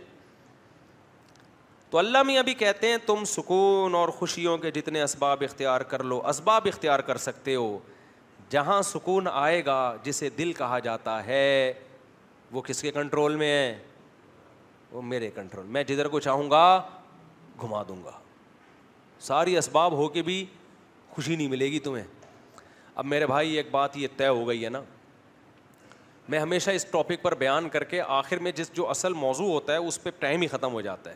تو 1.89 1.97
اللہ 1.97 2.23
میں 2.25 2.37
ابھی 2.37 2.53
کہتے 2.53 2.87
ہیں 2.89 2.97
تم 3.05 3.23
سکون 3.27 3.95
اور 3.95 4.09
خوشیوں 4.17 4.57
کے 4.57 4.71
جتنے 4.75 5.01
اسباب 5.01 5.43
اختیار 5.45 5.81
کر 5.91 6.03
لو 6.03 6.21
اسباب 6.29 6.67
اختیار 6.73 6.99
کر 7.09 7.17
سکتے 7.25 7.55
ہو 7.55 7.77
جہاں 8.49 8.81
سکون 8.85 9.27
آئے 9.33 9.65
گا 9.65 9.75
جسے 10.03 10.29
دل 10.37 10.51
کہا 10.57 10.79
جاتا 10.83 11.25
ہے 11.25 11.73
وہ 12.51 12.61
کس 12.61 12.81
کے 12.81 12.91
کنٹرول 12.91 13.35
میں 13.35 13.49
ہے 13.51 13.77
وہ 14.91 15.01
میرے 15.01 15.29
کنٹرول 15.35 15.65
میں 15.75 15.83
جدھر 15.83 16.07
کو 16.07 16.19
چاہوں 16.19 16.49
گا 16.51 16.61
گھما 17.61 17.81
دوں 17.87 18.03
گا 18.03 18.11
ساری 19.27 19.57
اسباب 19.57 19.93
ہو 19.97 20.07
کے 20.09 20.21
بھی 20.21 20.45
خوشی 21.15 21.35
نہیں 21.35 21.47
ملے 21.47 21.71
گی 21.71 21.79
تمہیں 21.79 22.03
اب 22.97 23.05
میرے 23.05 23.27
بھائی 23.27 23.55
ایک 23.57 23.67
بات 23.71 23.97
یہ 23.97 24.07
طے 24.17 24.27
ہو 24.27 24.47
گئی 24.47 24.63
ہے 24.63 24.69
نا 24.69 24.81
میں 26.29 26.39
ہمیشہ 26.39 26.71
اس 26.75 26.85
ٹاپک 26.91 27.21
پر 27.21 27.33
بیان 27.37 27.67
کر 27.69 27.83
کے 27.93 28.01
آخر 28.01 28.37
میں 28.45 28.51
جس 28.55 28.71
جو 28.75 28.89
اصل 28.89 29.13
موضوع 29.23 29.47
ہوتا 29.49 29.73
ہے 29.73 29.77
اس 29.87 30.01
پہ 30.03 30.09
ٹائم 30.19 30.41
ہی 30.41 30.47
ختم 30.47 30.73
ہو 30.73 30.81
جاتا 30.81 31.09
ہے 31.11 31.15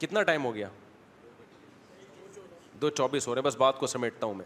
کتنا 0.00 0.22
ٹائم 0.30 0.44
ہو 0.44 0.54
گیا 0.54 0.68
دو 2.80 2.90
چوبیس 2.90 3.28
ہو 3.28 3.34
رہے 3.34 3.42
بس 3.42 3.56
بات 3.56 3.78
کو 3.78 3.86
سمیٹتا 3.86 4.26
ہوں 4.26 4.34
میں 4.34 4.44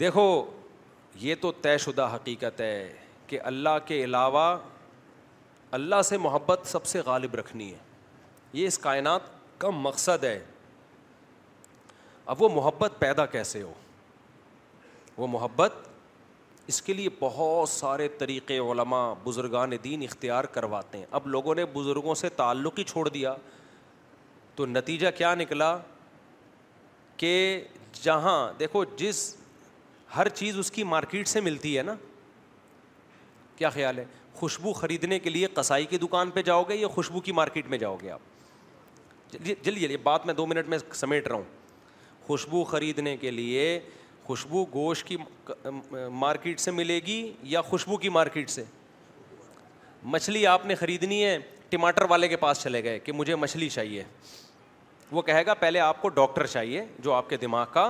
دیکھو 0.00 0.24
یہ 1.20 1.34
تو 1.40 1.52
طے 1.62 1.76
شدہ 1.78 2.08
حقیقت 2.14 2.60
ہے 2.60 2.90
کہ 3.26 3.38
اللہ 3.52 3.76
کے 3.86 4.02
علاوہ 4.04 4.44
اللہ 5.78 6.02
سے 6.08 6.18
محبت 6.18 6.60
سب 6.66 6.86
سے 6.86 7.00
غالب 7.06 7.34
رکھنی 7.36 7.70
ہے 7.72 7.78
یہ 8.52 8.66
اس 8.66 8.78
کائنات 8.78 9.20
کا 9.60 9.70
مقصد 9.74 10.24
ہے 10.24 10.38
اب 12.34 12.42
وہ 12.42 12.48
محبت 12.54 12.94
پیدا 12.98 13.26
کیسے 13.26 13.62
ہو 13.62 13.72
وہ 15.20 15.26
محبت 15.30 15.72
اس 16.72 16.80
کے 16.82 16.92
لیے 16.94 17.08
بہت 17.18 17.68
سارے 17.68 18.06
طریقے 18.18 18.58
علماء 18.72 19.06
بزرگان 19.24 19.72
دین 19.84 20.02
اختیار 20.02 20.44
کرواتے 20.56 20.98
ہیں 20.98 21.06
اب 21.18 21.26
لوگوں 21.34 21.54
نے 21.54 21.64
بزرگوں 21.72 22.14
سے 22.20 22.28
تعلق 22.40 22.78
ہی 22.78 22.84
چھوڑ 22.92 23.08
دیا 23.08 23.34
تو 24.56 24.66
نتیجہ 24.66 25.08
کیا 25.16 25.34
نکلا 25.34 25.76
کہ 27.16 27.32
جہاں 28.02 28.38
دیکھو 28.58 28.84
جس 28.96 29.22
ہر 30.16 30.28
چیز 30.40 30.58
اس 30.58 30.70
کی 30.76 30.84
مارکیٹ 30.94 31.28
سے 31.28 31.40
ملتی 31.48 31.76
ہے 31.76 31.82
نا 31.82 31.94
کیا 33.56 33.70
خیال 33.70 33.98
ہے 33.98 34.04
خوشبو 34.34 34.72
خریدنے 34.72 35.18
کے 35.18 35.30
لیے 35.30 35.46
کسائی 35.54 35.86
کی 35.86 35.98
دکان 35.98 36.30
پہ 36.36 36.42
جاؤ 36.42 36.62
گے 36.68 36.76
یا 36.76 36.88
خوشبو 36.96 37.20
کی 37.24 37.32
مارکیٹ 37.42 37.66
میں 37.70 37.78
جاؤ 37.78 37.96
گے 38.02 38.10
آپ 38.10 39.32
جلدی 39.32 39.54
جلدی 39.62 39.96
بات 40.02 40.26
میں 40.26 40.34
دو 40.34 40.46
منٹ 40.52 40.68
میں 40.68 40.78
سمیٹ 41.00 41.26
رہا 41.28 41.36
ہوں 41.36 42.24
خوشبو 42.26 42.62
خریدنے 42.72 43.16
کے 43.16 43.30
لیے 43.30 43.64
خوشبو 44.30 44.64
گوشت 44.72 45.06
کی 45.06 45.16
مارکیٹ 46.22 46.60
سے 46.60 46.70
ملے 46.70 46.98
گی 47.06 47.16
یا 47.52 47.60
خوشبو 47.68 47.96
کی 48.02 48.08
مارکیٹ 48.16 48.50
سے 48.50 48.62
مچھلی 50.12 50.46
آپ 50.46 50.66
نے 50.66 50.74
خریدنی 50.82 51.22
ہے 51.24 51.38
ٹماٹر 51.70 52.04
والے 52.10 52.26
کے 52.28 52.36
پاس 52.42 52.60
چلے 52.62 52.82
گئے 52.84 52.98
کہ 53.06 53.12
مجھے 53.12 53.34
مچھلی 53.42 53.68
چاہیے 53.68 54.04
وہ 55.12 55.22
کہے 55.30 55.44
گا 55.46 55.54
پہلے 55.62 55.80
آپ 55.80 56.00
کو 56.02 56.08
ڈاکٹر 56.18 56.46
چاہیے 56.46 56.84
جو 57.04 57.12
آپ 57.12 57.28
کے 57.30 57.36
دماغ 57.46 57.66
کا 57.72 57.82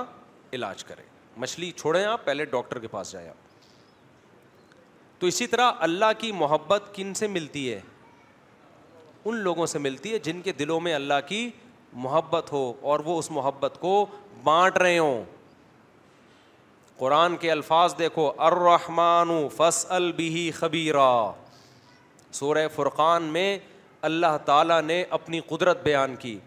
علاج 0.53 0.83
کرے 0.83 1.01
مچھلی 1.43 1.69
چھوڑیں 1.81 2.03
آپ 2.05 2.23
پہلے 2.25 2.45
ڈاکٹر 2.55 2.79
کے 2.79 2.87
پاس 2.95 3.11
جائیں 3.11 3.27
آپ 3.29 3.59
تو 5.19 5.27
اسی 5.27 5.47
طرح 5.47 5.71
اللہ 5.89 6.13
کی 6.19 6.31
محبت 6.39 6.89
کن 6.93 7.13
سے 7.21 7.27
ملتی 7.37 7.71
ہے 7.73 7.79
ان 9.25 9.35
لوگوں 9.49 9.65
سے 9.75 9.79
ملتی 9.87 10.13
ہے 10.13 10.19
جن 10.29 10.41
کے 10.41 10.51
دلوں 10.63 10.79
میں 10.87 10.93
اللہ 10.93 11.21
کی 11.27 11.49
محبت 12.07 12.51
ہو 12.53 12.63
اور 12.91 12.99
وہ 13.05 13.19
اس 13.19 13.31
محبت 13.39 13.77
کو 13.81 13.93
بانٹ 14.49 14.77
رہے 14.85 14.97
ہوں 14.97 15.23
قرآن 17.01 17.35
کے 17.41 17.49
الفاظ 17.51 17.93
دیکھو 17.99 18.31
ارحمان 18.47 19.29
فص 19.55 19.85
البی 19.97 20.49
خبیرہ 20.55 21.05
سورہ 22.39 22.67
فرقان 22.75 23.23
میں 23.37 23.47
اللہ 24.09 24.37
تعالیٰ 24.45 24.81
نے 24.81 25.01
اپنی 25.17 25.39
قدرت 25.47 25.81
بیان 25.83 26.15
کی 26.19 26.37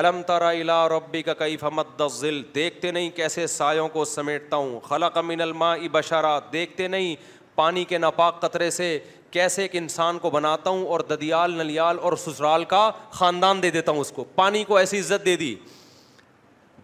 علم 0.00 0.20
ترا 0.26 0.48
الا 0.58 0.80
ربی 0.96 1.22
کا 1.28 1.34
کئی 1.38 1.56
فمت 1.64 2.02
ذل 2.18 2.42
دیکھتے 2.54 2.90
نہیں 2.90 3.08
کیسے 3.16 3.46
سایوں 3.54 3.88
کو 3.92 4.04
سمیٹتا 4.12 4.56
ہوں 4.56 4.78
خلق 4.88 5.16
من 5.30 5.40
الما 5.40 5.74
بشرا 5.92 6.38
دیکھتے 6.52 6.88
نہیں 6.96 7.14
پانی 7.60 7.84
کے 7.94 7.98
ناپاک 8.06 8.40
قطرے 8.42 8.70
سے 8.80 8.98
کیسے 9.38 9.62
ایک 9.62 9.76
انسان 9.76 10.18
کو 10.18 10.30
بناتا 10.30 10.70
ہوں 10.70 10.86
اور 10.92 11.00
ددیال 11.10 11.54
نلیال 11.62 11.98
اور 12.10 12.16
سسرال 12.26 12.64
کا 12.74 12.90
خاندان 13.20 13.62
دے 13.62 13.70
دیتا 13.78 13.92
ہوں 13.92 14.00
اس 14.00 14.12
کو 14.16 14.24
پانی 14.34 14.64
کو 14.72 14.76
ایسی 14.76 15.00
عزت 15.00 15.24
دے 15.26 15.36
دی 15.44 15.54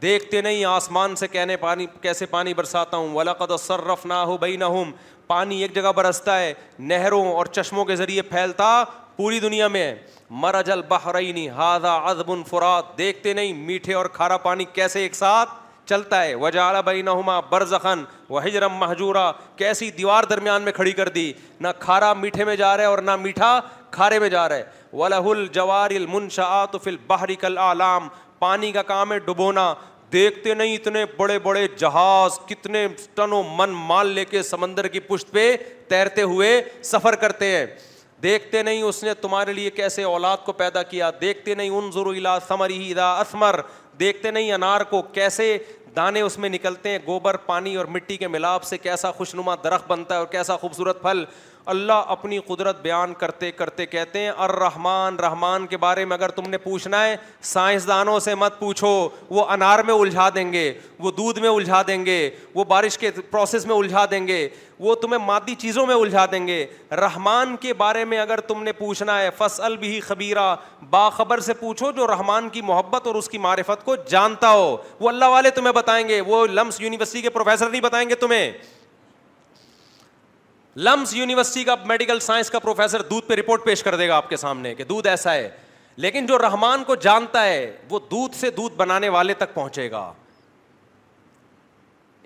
دیکھتے 0.02 0.40
نہیں 0.42 0.64
آسمان 0.64 1.14
سے 1.16 1.26
کہنے 1.28 1.56
پانی 1.56 1.86
کیسے 2.00 2.26
پانی 2.30 2.54
برساتا 2.54 2.96
ہوں 2.96 3.14
ولاقد 3.14 3.50
و 3.50 3.76
رف 3.92 4.06
نہ 4.06 4.14
ہو 4.30 4.36
بئی 4.40 4.56
نہ 4.56 4.64
ہوں 4.74 4.90
پانی 5.26 5.60
ایک 5.62 5.74
جگہ 5.74 5.92
برستا 5.96 6.38
ہے 6.40 6.52
نہروں 6.90 7.24
اور 7.34 7.46
چشموں 7.58 7.84
کے 7.84 7.96
ذریعے 7.96 8.22
پھیلتا 8.32 8.74
پوری 9.16 9.40
دنیا 9.40 9.68
میں 9.76 9.94
مر 10.40 10.54
اجل 10.54 10.82
بہرعین 10.88 11.48
ہاضا 11.56 11.94
ازبن 12.10 12.42
فراط 12.48 12.96
دیکھتے 12.98 13.32
نہیں 13.34 13.52
میٹھے 13.66 13.94
اور 13.94 14.06
کھارا 14.12 14.36
پانی 14.46 14.64
کیسے 14.72 15.00
ایک 15.02 15.14
ساتھ 15.14 15.50
چلتا 15.88 16.22
ہے 16.24 16.34
وجالا 16.34 16.50
جالا 16.66 16.80
بھائی 16.80 17.02
نہما 17.02 17.38
بر 17.50 17.64
زخن 17.70 18.02
وہ 18.28 18.44
ہجرم 18.46 18.72
محجورہ 18.78 19.30
کیسی 19.56 19.90
دیوار 19.98 20.24
درمیان 20.30 20.62
میں 20.62 20.72
کھڑی 20.72 20.92
کر 20.92 21.08
دی 21.16 21.32
نہ 21.60 21.68
کھارا 21.80 22.12
میٹھے 22.22 22.44
میں 22.44 22.56
جا 22.56 22.76
رہا 22.76 22.82
ہے 22.82 22.88
اور 22.88 22.98
نہ 23.08 23.16
میٹھا 23.16 23.60
کھارے 23.90 24.18
میں 24.18 24.28
جا 24.28 24.48
رہا 24.48 24.56
ہے 24.56 24.62
ولہ 24.92 25.14
الجوار 25.14 25.52
جوار 25.54 25.90
المنشا 26.00 26.44
آت 26.60 26.76
فل 26.84 26.96
بحری 27.08 27.34
کل 27.40 27.58
عالام 27.58 28.08
پانی 28.38 28.70
کا 28.72 28.82
کام 28.82 29.12
ہے 29.12 29.18
ڈبونا 29.26 29.72
دیکھتے 30.12 30.54
نہیں 30.54 30.74
اتنے 30.74 31.04
بڑے 31.16 31.38
بڑے 31.42 31.66
جہاز 31.78 32.38
کتنے 32.48 32.86
من 33.28 33.70
مال 33.86 34.06
لے 34.14 34.24
کے 34.30 34.42
سمندر 34.42 34.88
کی 34.88 35.00
پشت 35.08 35.30
پہ 35.32 35.54
تیرتے 35.88 36.22
ہوئے 36.32 36.60
سفر 36.90 37.14
کرتے 37.24 37.46
ہیں 37.56 37.64
دیکھتے 38.22 38.62
نہیں 38.62 38.82
اس 38.82 39.02
نے 39.04 39.14
تمہارے 39.20 39.52
لیے 39.52 39.70
کیسے 39.70 40.02
اولاد 40.04 40.36
کو 40.44 40.52
پیدا 40.60 40.82
کیا 40.92 41.10
دیکھتے 41.20 41.54
نہیں 41.54 41.70
ان 41.70 41.90
ضرور 41.94 42.14
زرا 42.22 42.38
سمر 42.48 42.70
اسمر 43.20 43.60
دیکھتے 44.00 44.30
نہیں 44.30 44.52
انار 44.52 44.80
کو 44.90 45.02
کیسے 45.12 45.56
دانے 45.96 46.20
اس 46.20 46.38
میں 46.38 46.48
نکلتے 46.48 46.88
ہیں 46.90 46.98
گوبر 47.06 47.36
پانی 47.46 47.74
اور 47.80 47.84
مٹی 47.92 48.16
کے 48.16 48.28
ملاپ 48.28 48.62
سے 48.70 48.78
کیسا 48.78 49.10
خوشنما 49.18 49.54
درخت 49.64 49.88
بنتا 49.90 50.14
ہے 50.14 50.18
اور 50.18 50.26
کیسا 50.32 50.56
خوبصورت 50.64 51.02
پھل 51.02 51.24
اللہ 51.70 52.10
اپنی 52.14 52.38
قدرت 52.46 52.80
بیان 52.82 53.12
کرتے 53.18 53.50
کرتے 53.52 53.84
کہتے 53.86 54.18
ہیں 54.20 54.28
اور 54.42 54.50
رحمان 54.60 55.16
رحمان 55.22 55.66
کے 55.66 55.76
بارے 55.84 56.04
میں 56.04 56.16
اگر 56.16 56.28
تم 56.34 56.48
نے 56.50 56.58
پوچھنا 56.66 57.02
ہے 57.04 57.16
سائنسدانوں 57.52 58.18
سے 58.26 58.34
مت 58.42 58.58
پوچھو 58.58 58.88
وہ 59.30 59.44
انار 59.50 59.78
میں 59.86 59.94
الجھا 59.94 60.28
دیں 60.34 60.52
گے 60.52 60.72
وہ 61.06 61.10
دودھ 61.16 61.38
میں 61.40 61.48
الجھا 61.48 61.80
دیں 61.86 62.04
گے 62.06 62.18
وہ 62.54 62.64
بارش 62.74 62.98
کے 62.98 63.10
پروسیس 63.30 63.66
میں 63.66 63.74
الجھا 63.76 64.04
دیں 64.10 64.26
گے 64.26 64.48
وہ 64.84 64.94
تمہیں 65.02 65.20
مادی 65.26 65.54
چیزوں 65.58 65.86
میں 65.86 65.94
الجھا 65.94 66.24
دیں 66.32 66.46
گے 66.46 66.64
رحمان 67.00 67.56
کے 67.60 67.72
بارے 67.82 68.04
میں 68.04 68.18
اگر 68.20 68.40
تم 68.48 68.62
نے 68.62 68.72
پوچھنا 68.80 69.18
ہے 69.20 69.28
فصل 69.38 69.76
بھی 69.76 69.98
خبیرہ 70.08 70.54
باخبر 70.90 71.40
سے 71.46 71.54
پوچھو 71.60 71.90
جو 71.96 72.06
رحمان 72.06 72.48
کی 72.56 72.62
محبت 72.72 73.06
اور 73.06 73.14
اس 73.22 73.28
کی 73.28 73.38
معرفت 73.48 73.84
کو 73.84 73.96
جانتا 74.08 74.52
ہو 74.52 74.76
وہ 75.00 75.08
اللہ 75.08 75.34
والے 75.36 75.50
تمہیں 75.60 75.72
بتائیں 75.72 76.06
گے 76.08 76.20
وہ 76.26 76.46
لمس 76.46 76.80
یونیورسٹی 76.80 77.22
کے 77.22 77.30
پروفیسر 77.38 77.70
نہیں 77.70 77.80
بتائیں 77.90 78.08
گے 78.08 78.14
تمہیں 78.26 78.50
لمس 80.84 81.12
یونیورسٹی 81.14 81.62
کا 81.64 81.74
میڈیکل 81.86 82.18
سائنس 82.20 82.50
کا 82.50 82.58
پروفیسر 82.60 83.02
دودھ 83.10 83.26
پہ 83.28 83.34
رپورٹ 83.34 83.64
پیش 83.64 83.82
کر 83.82 83.94
دے 83.96 84.08
گا 84.08 84.16
آپ 84.16 84.28
کے 84.28 84.36
سامنے 84.36 84.74
کہ 84.74 84.84
دودھ 84.84 85.06
ایسا 85.08 85.34
ہے 85.34 85.48
لیکن 86.04 86.26
جو 86.26 86.38
رحمان 86.38 86.82
کو 86.86 86.94
جانتا 87.04 87.44
ہے 87.44 87.70
وہ 87.90 87.98
دودھ 88.10 88.36
سے 88.36 88.50
دودھ 88.56 88.74
بنانے 88.76 89.08
والے 89.08 89.34
تک 89.38 89.54
پہنچے 89.54 89.90
گا 89.90 90.10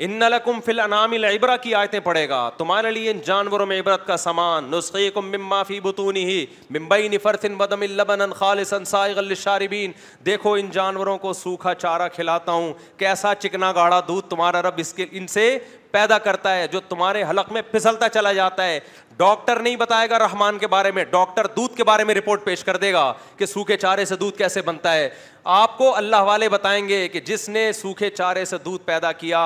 ان 0.04 0.12
نلکم 0.20 0.60
فل 0.64 0.78
انامل 0.80 1.24
عبرا 1.24 1.56
کی 1.64 1.74
آیتیں 1.74 1.98
پڑھے 2.04 2.28
گا 2.28 2.36
تمہارے 2.58 2.90
لیے 2.90 3.10
ان 3.10 3.18
جانوروں 3.24 3.64
میں 3.66 3.78
عبرت 3.80 4.06
کا 4.06 4.16
سامان 4.16 4.70
نسخی 4.72 5.08
کم 5.14 5.28
مما 5.30 5.62
فی 5.70 5.80
بتونی 5.84 6.24
ہی 6.24 6.44
ممبئی 6.78 7.08
نفرت 7.14 7.44
ان 7.48 7.56
بدم 7.56 7.80
البن 7.88 8.32
خالص 8.36 8.72
انسائغ 8.74 9.18
الشاربین 9.18 9.92
دیکھو 10.26 10.52
ان 10.60 10.70
جانوروں 10.78 11.16
کو 11.26 11.32
سوکھا 11.42 11.74
چارہ 11.82 12.08
کھلاتا 12.14 12.52
ہوں 12.52 12.72
کیسا 13.00 13.34
چکنا 13.40 13.72
گاڑا 13.74 14.00
دودھ 14.08 14.30
تمہارا 14.30 14.62
رب 14.68 14.80
اس 14.86 14.94
کے 14.94 15.06
ان 15.10 15.26
سے 15.36 15.46
پیدا 15.90 16.18
کرتا 16.24 16.54
ہے 16.56 16.66
جو 16.72 16.80
تمہارے 16.88 17.22
حلق 17.28 17.52
میں 17.52 17.60
پھسلتا 17.70 18.08
چلا 18.08 18.32
جاتا 18.32 18.64
ہے 18.66 18.78
ڈاکٹر 19.16 19.58
نہیں 19.60 19.76
بتائے 19.76 20.08
گا 20.10 20.18
رحمان 20.18 20.58
کے 20.58 20.66
بارے 20.74 20.90
میں 20.98 21.04
ڈاکٹر 21.10 21.46
دودھ 21.56 21.74
کے 21.76 21.84
بارے 21.84 22.04
میں 22.10 22.14
رپورٹ 22.14 22.44
پیش 22.44 22.62
کر 22.64 22.76
دے 22.84 22.92
گا 22.92 23.12
کہ 23.38 23.46
سوکھے 23.46 23.76
چارے 23.76 24.04
سے 24.10 24.16
دودھ 24.16 24.36
کیسے 24.38 24.62
بنتا 24.68 24.92
ہے 24.94 25.08
آپ 25.44 25.76
کو 25.76 25.94
اللہ 25.96 26.20
والے 26.24 26.48
بتائیں 26.48 26.88
گے 26.88 27.06
کہ 27.08 27.20
جس 27.26 27.48
نے 27.48 27.70
سوکھے 27.72 28.08
چارے 28.10 28.44
سے 28.44 28.56
دودھ 28.64 28.82
پیدا 28.86 29.12
کیا 29.12 29.38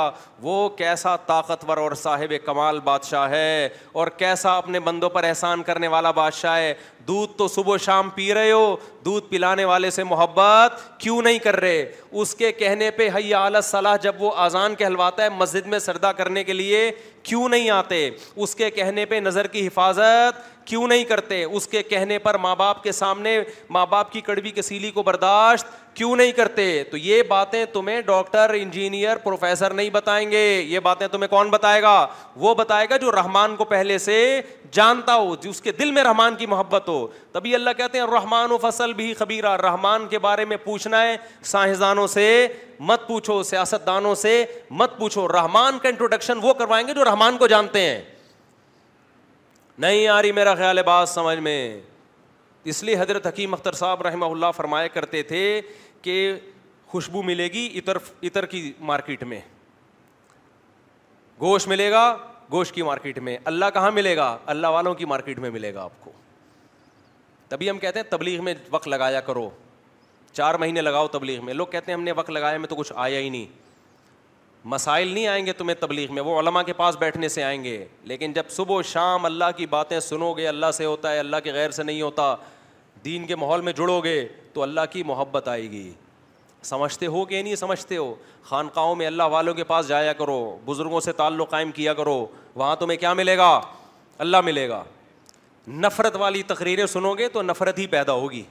وہ 0.42 0.68
کیسا 0.76 1.14
طاقتور 1.26 1.76
اور 1.78 1.92
صاحب 2.02 2.32
کمال 2.44 2.78
بادشاہ 2.84 3.28
ہے 3.30 3.68
اور 3.92 4.06
کیسا 4.18 4.56
اپنے 4.58 4.80
بندوں 4.80 5.10
پر 5.10 5.24
احسان 5.24 5.62
کرنے 5.62 5.88
والا 5.88 6.10
بادشاہ 6.10 6.56
ہے 6.58 6.74
دودھ 7.08 7.32
تو 7.38 7.48
صبح 7.48 7.74
و 7.74 7.76
شام 7.84 8.10
پی 8.14 8.32
رہے 8.34 8.50
ہو 8.50 8.74
دودھ 9.04 9.26
پلانے 9.30 9.64
والے 9.64 9.90
سے 9.90 10.04
محبت 10.04 10.80
کیوں 11.00 11.20
نہیں 11.22 11.38
کر 11.44 11.56
رہے 11.60 11.84
اس 12.12 12.34
کے 12.34 12.52
کہنے 12.52 12.90
پہ 12.98 13.08
حیا 13.16 13.46
علیہ 13.46 13.60
صلاح 13.70 13.96
جب 14.02 14.22
وہ 14.22 14.30
آزان 14.46 14.74
کہلواتا 14.74 15.22
ہے 15.22 15.28
مسجد 15.38 15.66
میں 15.66 15.78
سردا 15.78 16.12
کرنے 16.20 16.44
کے 16.44 16.52
لیے 16.52 16.90
کیوں 17.22 17.48
نہیں 17.48 17.70
آتے 17.70 18.08
اس 18.36 18.54
کے 18.54 18.70
کہنے 18.70 19.04
پہ 19.10 19.20
نظر 19.24 19.46
کی 19.52 19.66
حفاظت 19.66 20.42
کیوں 20.66 20.86
نہیں 20.89 21.05
کرتے 21.05 21.43
اس 21.45 21.66
کے 21.69 21.82
کہنے 21.82 22.19
پر 22.19 22.35
ماں 22.39 22.55
باپ 22.57 22.82
کے 22.82 22.93
سامنے 22.93 23.39
ماں 23.77 23.85
باپ 23.86 24.12
کی 24.12 24.20
کڑوی 24.28 24.51
کسیلی 24.55 24.91
کو 24.91 25.03
برداشت 25.03 25.66
کیوں 25.95 26.15
نہیں 26.16 26.32
کرتے 26.36 26.65
تو 26.91 26.97
یہ 26.97 27.23
باتیں 27.28 27.65
تمہیں 27.73 28.01
ڈاکٹر 28.07 28.55
انجینئر 28.61 29.16
پروفیسر 29.24 29.73
نہیں 29.74 29.91
بتائیں 29.93 30.31
گے 30.31 30.41
یہ 30.69 30.81
باتیں 30.82 31.07
تمہیں 31.09 31.28
کون 31.31 31.51
بتائے 31.51 31.82
گا 31.82 31.95
وہ 32.45 32.55
بتائے 32.59 32.86
گا 32.91 32.97
جو 33.03 33.12
رحمان 33.12 33.55
کو 33.57 33.65
پہلے 33.74 33.99
سے 34.07 34.16
جانتا 34.74 35.15
ہو 35.16 35.35
جس 35.41 35.61
کے 35.62 35.73
دل 35.81 35.91
میں 35.99 36.03
رحمان 36.05 36.36
کی 36.36 36.47
محبت 36.55 36.89
ہو 36.89 37.07
تبھی 37.32 37.55
اللہ 37.55 37.77
کہتے 37.77 37.99
ہیں 37.99 38.07
رحمان 38.16 38.53
و 38.53 38.59
فصل 38.62 38.93
بھی 39.03 39.12
خبیرہ 39.19 39.55
رحمان 39.66 40.07
کے 40.11 40.19
بارے 40.27 40.45
میں 40.45 40.57
پوچھنا 40.65 41.03
ہے 41.03 41.16
سائنسدانوں 41.53 42.07
سے 42.19 42.27
مت 42.91 43.07
پوچھو 43.09 43.43
سیاست 43.53 43.86
دانوں 43.86 44.15
سے 44.27 44.45
مت 44.82 44.99
پوچھو 44.99 45.28
رحمان 45.32 45.78
کا 45.82 45.89
انٹروڈکشن 45.89 46.39
وہ 46.43 46.55
کروائیں 46.55 46.86
گے 46.89 46.95
جو 46.95 47.05
رحمان 47.05 47.36
کو 47.39 47.47
جانتے 47.55 47.81
ہیں 47.89 48.01
نہیں 49.80 50.06
آ 50.09 50.20
رہی 50.22 50.32
میرا 50.32 50.55
خیال 50.55 50.82
بات 50.86 51.09
سمجھ 51.09 51.38
میں 51.42 51.80
اس 52.72 52.82
لیے 52.84 52.98
حضرت 53.01 53.26
حکیم 53.26 53.55
اختر 53.55 53.72
صاحب 53.74 54.02
رحمہ 54.06 54.24
اللہ 54.24 54.52
فرمایا 54.56 54.88
کرتے 54.88 55.22
تھے 55.30 55.60
کہ 56.02 56.32
خوشبو 56.88 57.22
ملے 57.22 57.46
گی 57.52 57.66
عطر 58.26 58.46
کی 58.46 58.70
مارکیٹ 58.90 59.24
میں 59.28 59.40
گوشت 61.40 61.68
ملے 61.68 61.90
گا 61.90 62.05
گوشت 62.52 62.74
کی 62.74 62.82
مارکیٹ 62.82 63.18
میں 63.28 63.36
اللہ 63.44 63.64
کہاں 63.74 63.90
ملے 63.90 64.16
گا 64.16 64.36
اللہ 64.55 64.66
والوں 64.66 64.94
کی 64.94 65.05
مارکیٹ 65.05 65.38
میں 65.38 65.51
ملے 65.51 65.72
گا 65.74 65.82
آپ 65.82 66.01
کو 66.01 66.12
تبھی 67.48 67.70
ہم 67.70 67.78
کہتے 67.78 67.98
ہیں 67.98 68.10
تبلیغ 68.10 68.44
میں 68.44 68.55
وقت 68.70 68.88
لگایا 68.88 69.20
کرو 69.20 69.48
چار 70.32 70.55
مہینے 70.59 70.80
لگاؤ 70.80 71.09
تبلیغ 71.09 71.44
میں 71.44 71.55
لوگ 71.55 71.66
کہتے 71.70 71.92
ہیں 71.92 71.96
ہم 71.98 72.05
نے 72.05 72.12
وقت 72.16 72.30
لگایا 72.30 72.59
میں 72.59 72.68
تو 72.68 72.76
کچھ 72.76 72.92
آیا 72.96 73.18
ہی 73.18 73.28
نہیں 73.28 73.46
مسائل 74.73 75.09
نہیں 75.09 75.27
آئیں 75.27 75.45
گے 75.47 75.53
تمہیں 75.53 75.74
تبلیغ 75.81 76.12
میں 76.15 76.23
وہ 76.23 76.39
علماء 76.41 76.62
کے 76.66 76.73
پاس 76.73 76.97
بیٹھنے 76.99 77.28
سے 77.28 77.43
آئیں 77.45 77.62
گے 77.65 77.85
لیکن 78.11 78.32
جب 78.32 78.49
صبح 78.51 78.77
و 78.77 78.82
شام 78.91 79.24
اللہ 79.24 79.51
کی 79.57 79.66
باتیں 79.70 79.99
سنو 80.01 80.32
گے 80.35 80.47
اللہ 80.49 80.70
سے 80.74 80.85
ہوتا 80.85 81.12
ہے 81.12 81.19
اللہ 81.19 81.36
کے 81.45 81.53
غیر 81.53 81.70
سے 81.70 81.82
نہیں 81.82 82.01
ہوتا 82.03 82.35
دین 83.05 83.27
کے 83.27 83.36
ماحول 83.36 83.61
میں 83.61 83.73
جڑو 83.77 84.01
گے 84.05 84.27
تو 84.53 84.62
اللہ 84.62 84.81
کی 84.91 85.03
محبت 85.07 85.49
آئے 85.49 85.70
گی 85.70 85.91
سمجھتے 86.62 87.07
ہو 87.07 87.24
کہ 87.24 87.43
نہیں 87.43 87.55
سمجھتے 87.57 87.97
ہو 87.97 88.15
خانقاہوں 88.43 88.95
میں 88.97 89.07
اللہ 89.07 89.23
والوں 89.31 89.55
کے 89.55 89.65
پاس 89.65 89.89
جایا 89.89 90.12
کرو 90.19 90.39
بزرگوں 90.66 91.01
سے 91.01 91.12
تعلق 91.16 91.51
قائم 91.51 91.70
کیا 91.73 91.95
کرو 91.95 92.24
وہاں 92.55 92.77
تمہیں 92.77 92.99
کیا 92.99 93.12
ملے 93.15 93.36
گا 93.36 93.61
اللہ 94.27 94.41
ملے 94.45 94.69
گا 94.69 94.82
نفرت 95.85 96.16
والی 96.20 96.43
تقریریں 96.47 96.86
سنو 96.86 97.12
گے 97.19 97.28
تو 97.32 97.43
نفرت 97.43 97.78
ہی 97.78 97.86
پیدا 97.97 98.12
ہوگی 98.12 98.43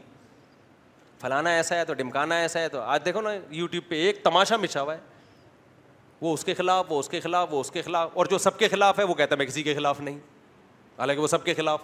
فلانا 1.22 1.50
ایسا 1.56 1.76
ہے 1.78 1.86
تو 1.86 1.94
ڈمکانا 1.94 2.36
ایسا 2.36 2.60
ہے 2.60 2.70
تو 2.70 2.82
آج 2.82 3.06
دیکھو 3.06 3.22
نا 3.22 3.30
یوٹیوب 3.52 3.90
پہ 3.90 4.04
ایک 4.06 4.24
تماشا 4.24 4.58
مچھا 4.62 4.82
ہوا 4.82 4.94
ہے 4.96 5.12
وہ 6.22 6.34
اس 6.34 6.44
کے 6.46 6.54
خلاف 6.54 6.92
وہ 6.92 7.00
اس 7.00 7.10
کے 7.10 7.20
خلاف 7.22 7.54
وہ 7.54 7.60
اس 7.62 7.72
کے 7.72 7.82
خلاف 7.82 8.10
اور 8.18 8.26
جو 8.30 8.38
سب 8.38 8.58
کے 8.60 8.68
خلاف 8.70 9.00
ہے 9.00 9.04
وہ 9.04 9.14
کہتا 9.14 9.36
ہے 9.36 9.38
میں 9.38 9.46
کسی 9.46 9.64
کے 9.64 9.74
خلاف 9.76 10.00
نہیں 10.02 10.18
حالانکہ 11.00 11.22
وہ 11.22 11.28
سب 11.28 11.44
کے 11.46 11.54
خلاف 11.54 11.82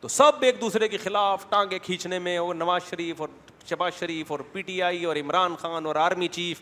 تو 0.00 0.08
سب 0.08 0.42
ایک 0.44 0.60
دوسرے 0.60 0.88
کے 0.88 0.96
خلاف 0.98 1.48
ٹانگیں 1.50 1.78
کھینچنے 1.82 2.18
میں 2.18 2.36
اور 2.38 2.54
نواز 2.54 2.88
شریف 2.90 3.20
اور 3.20 3.28
شباز 3.68 3.98
شریف 3.98 4.30
اور 4.32 4.40
پی 4.52 4.62
ٹی 4.62 4.80
آئی 4.82 5.04
اور 5.04 5.16
عمران 5.16 5.54
خان 5.58 5.86
اور 5.86 5.96
آرمی 5.96 6.28
چیف 6.32 6.60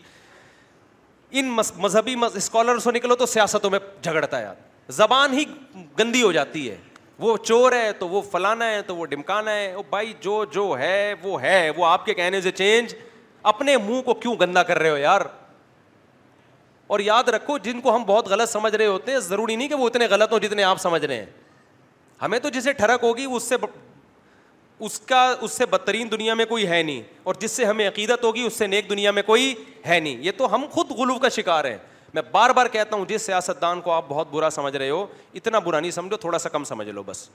ان 1.41 1.49
مذہبی 1.79 2.15
اسکالر 2.35 2.79
سے 2.79 2.91
نکلو 2.91 3.15
تو 3.15 3.25
سیاستوں 3.25 3.69
میں 3.71 3.79
جھگڑتا 4.01 4.37
ہے 4.37 4.43
یار 4.43 4.55
زبان 4.91 5.33
ہی 5.37 5.43
گندی 5.99 6.21
ہو 6.23 6.31
جاتی 6.31 6.69
ہے 6.69 6.75
وہ 7.19 7.35
چور 7.43 7.71
ہے 7.71 7.91
تو 7.99 8.07
وہ 8.09 8.21
فلانا 8.31 8.69
ہے 8.69 8.81
تو 8.81 8.95
وہ 8.95 9.05
ڈمکانا 9.05 9.51
ہے 9.55 9.73
وہ 9.75 9.83
بھائی 9.89 10.13
جو 10.21 10.43
جو 10.51 10.73
ہے 10.79 11.13
وہ 11.23 11.41
ہے 11.41 11.69
وہ 11.77 11.85
آپ 11.85 12.05
کے 12.05 12.13
کہنے 12.13 12.41
سے 12.41 12.51
چینج 12.51 12.93
اپنے 13.51 13.75
منہ 13.85 14.01
کو 14.05 14.13
کیوں 14.13 14.35
گندا 14.41 14.63
کر 14.63 14.79
رہے 14.79 14.89
ہو 14.89 14.97
یار 14.97 15.21
اور 16.91 16.99
یاد 16.99 17.29
رکھو 17.29 17.57
جن 17.63 17.79
کو 17.81 17.95
ہم 17.95 18.03
بہت 18.07 18.27
غلط 18.27 18.49
سمجھ 18.49 18.73
رہے 18.75 18.85
ہوتے 18.85 19.11
ہیں 19.11 19.19
ضروری 19.27 19.55
نہیں 19.55 19.67
کہ 19.67 19.75
وہ 19.81 19.85
اتنے 19.87 20.05
غلط 20.09 20.31
ہوں 20.31 20.39
جتنے 20.45 20.63
آپ 20.69 20.79
سمجھ 20.81 21.03
رہے 21.03 21.17
ہیں 21.17 21.25
ہمیں 22.21 22.37
تو 22.39 22.49
جسے 22.55 22.73
ٹھڑک 22.79 23.03
ہوگی 23.03 23.25
اس 23.35 23.43
سے 23.49 23.55
اس 24.85 24.99
کا 25.09 25.21
اس 25.45 25.51
سے 25.57 25.65
بدترین 25.71 26.11
دنیا 26.11 26.33
میں 26.33 26.45
کوئی 26.45 26.67
ہے 26.67 26.81
نہیں 26.83 27.01
اور 27.23 27.35
جس 27.39 27.51
سے 27.51 27.65
ہمیں 27.65 27.87
عقیدت 27.87 28.23
ہوگی 28.23 28.41
اس 28.45 28.53
سے 28.59 28.67
نیک 28.67 28.89
دنیا 28.89 29.11
میں 29.17 29.21
کوئی 29.25 29.53
ہے 29.87 29.99
نہیں 29.99 30.17
یہ 30.25 30.31
تو 30.37 30.53
ہم 30.55 30.65
خود 30.71 30.89
غلو 30.97 31.17
کا 31.25 31.29
شکار 31.37 31.65
ہیں 31.65 31.77
میں 32.13 32.21
بار 32.31 32.49
بار 32.57 32.67
کہتا 32.71 32.95
ہوں 32.97 33.05
جس 33.09 33.21
سیاست 33.25 33.61
دان 33.61 33.81
کو 33.81 33.91
آپ 33.91 34.05
بہت 34.09 34.27
برا 34.31 34.49
سمجھ 34.57 34.75
رہے 34.75 34.89
ہو 34.89 35.05
اتنا 35.35 35.59
برا 35.67 35.79
نہیں 35.79 35.91
سمجھو 35.91 36.17
تھوڑا 36.25 36.37
سا 36.45 36.49
کم 36.49 36.63
سمجھ 36.73 36.87
لو 36.89 37.03
بس 37.05 37.27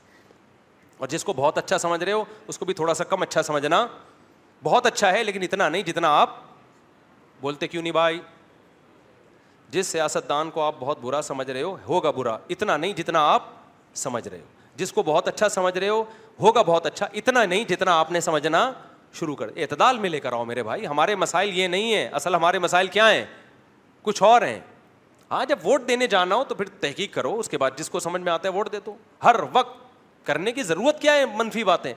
اور 0.98 1.08
جس 1.08 1.24
کو 1.24 1.32
بہت 1.36 1.58
اچھا 1.58 1.78
سمجھ 1.78 2.02
رہے 2.04 2.12
ہو 2.12 2.24
اس 2.46 2.58
کو 2.58 2.64
بھی 2.66 2.74
تھوڑا 2.74 2.94
سا 2.94 3.04
کم 3.14 3.22
اچھا 3.22 3.42
سمجھنا 3.50 3.86
بہت 4.62 4.86
اچھا 4.86 5.12
ہے 5.12 5.24
لیکن 5.24 5.42
اتنا 5.42 5.68
نہیں 5.68 5.82
جتنا 5.92 6.08
آپ 6.20 6.36
بولتے 7.40 7.68
کیوں 7.68 7.82
نہیں 7.82 7.92
بھائی 7.92 8.20
جس 9.76 9.86
سیاست 9.92 10.28
دان 10.28 10.50
کو 10.50 10.60
آپ 10.62 10.74
بہت 10.78 10.98
برا 11.00 11.20
سمجھ 11.22 11.50
رہے 11.50 11.62
ہو 11.62 11.76
ہوگا 11.86 12.10
برا 12.18 12.36
اتنا 12.50 12.76
نہیں 12.76 12.92
جتنا 12.96 13.20
آپ 13.32 13.48
سمجھ 14.02 14.26
رہے 14.28 14.38
ہو 14.38 14.54
جس 14.76 14.92
کو 14.92 15.02
بہت 15.02 15.26
اچھا 15.28 15.48
سمجھ 15.48 15.76
رہے 15.78 15.88
ہو 15.88 16.02
ہوگا 16.40 16.62
بہت 16.66 16.86
اچھا 16.86 17.06
اتنا 17.20 17.44
نہیں 17.44 17.64
جتنا 17.68 17.98
آپ 18.00 18.12
نے 18.12 18.20
سمجھنا 18.28 18.62
شروع 19.18 19.34
کر 19.36 19.48
اعتدال 19.56 19.98
میں 19.98 20.10
لے 20.10 20.20
کر 20.20 20.32
آؤ 20.32 20.44
میرے 20.50 20.62
بھائی 20.68 20.86
ہمارے 20.86 21.14
مسائل 21.24 21.58
یہ 21.58 21.66
نہیں 21.74 21.94
ہیں 21.94 22.08
اصل 22.20 22.34
ہمارے 22.34 22.58
مسائل 22.66 22.86
کیا 22.96 23.10
ہیں 23.10 23.24
کچھ 24.08 24.22
اور 24.22 24.42
ہیں 24.42 24.58
ہاں 25.30 25.44
جب 25.48 25.58
ووٹ 25.66 25.86
دینے 25.88 26.06
جانا 26.14 26.34
ہو 26.36 26.44
تو 26.48 26.54
پھر 26.54 26.68
تحقیق 26.86 27.12
کرو 27.14 27.34
اس 27.38 27.48
کے 27.48 27.58
بعد 27.58 27.78
جس 27.78 27.90
کو 27.90 28.00
سمجھ 28.06 28.22
میں 28.22 28.32
آتا 28.32 28.48
ہے 28.48 28.54
ووٹ 28.54 28.72
دے 28.72 28.80
دو 28.86 28.94
ہر 29.24 29.36
وقت 29.54 29.76
کرنے 30.26 30.52
کی 30.52 30.62
ضرورت 30.72 31.00
کیا 31.02 31.14
ہے 31.16 31.24
منفی 31.36 31.64
باتیں 31.72 31.92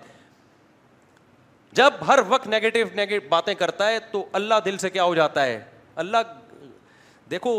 جب 1.82 1.94
ہر 2.08 2.20
وقت 2.28 2.48
نگیٹو 2.56 2.80
نگیٹو 3.02 3.28
باتیں 3.30 3.54
کرتا 3.64 3.88
ہے 3.92 4.00
تو 4.12 4.26
اللہ 4.42 4.60
دل 4.66 4.78
سے 4.86 4.90
کیا 4.90 5.04
ہو 5.04 5.16
جاتا 5.16 5.46
ہے 5.46 5.60
اللہ 6.06 6.18
دیکھو 7.32 7.54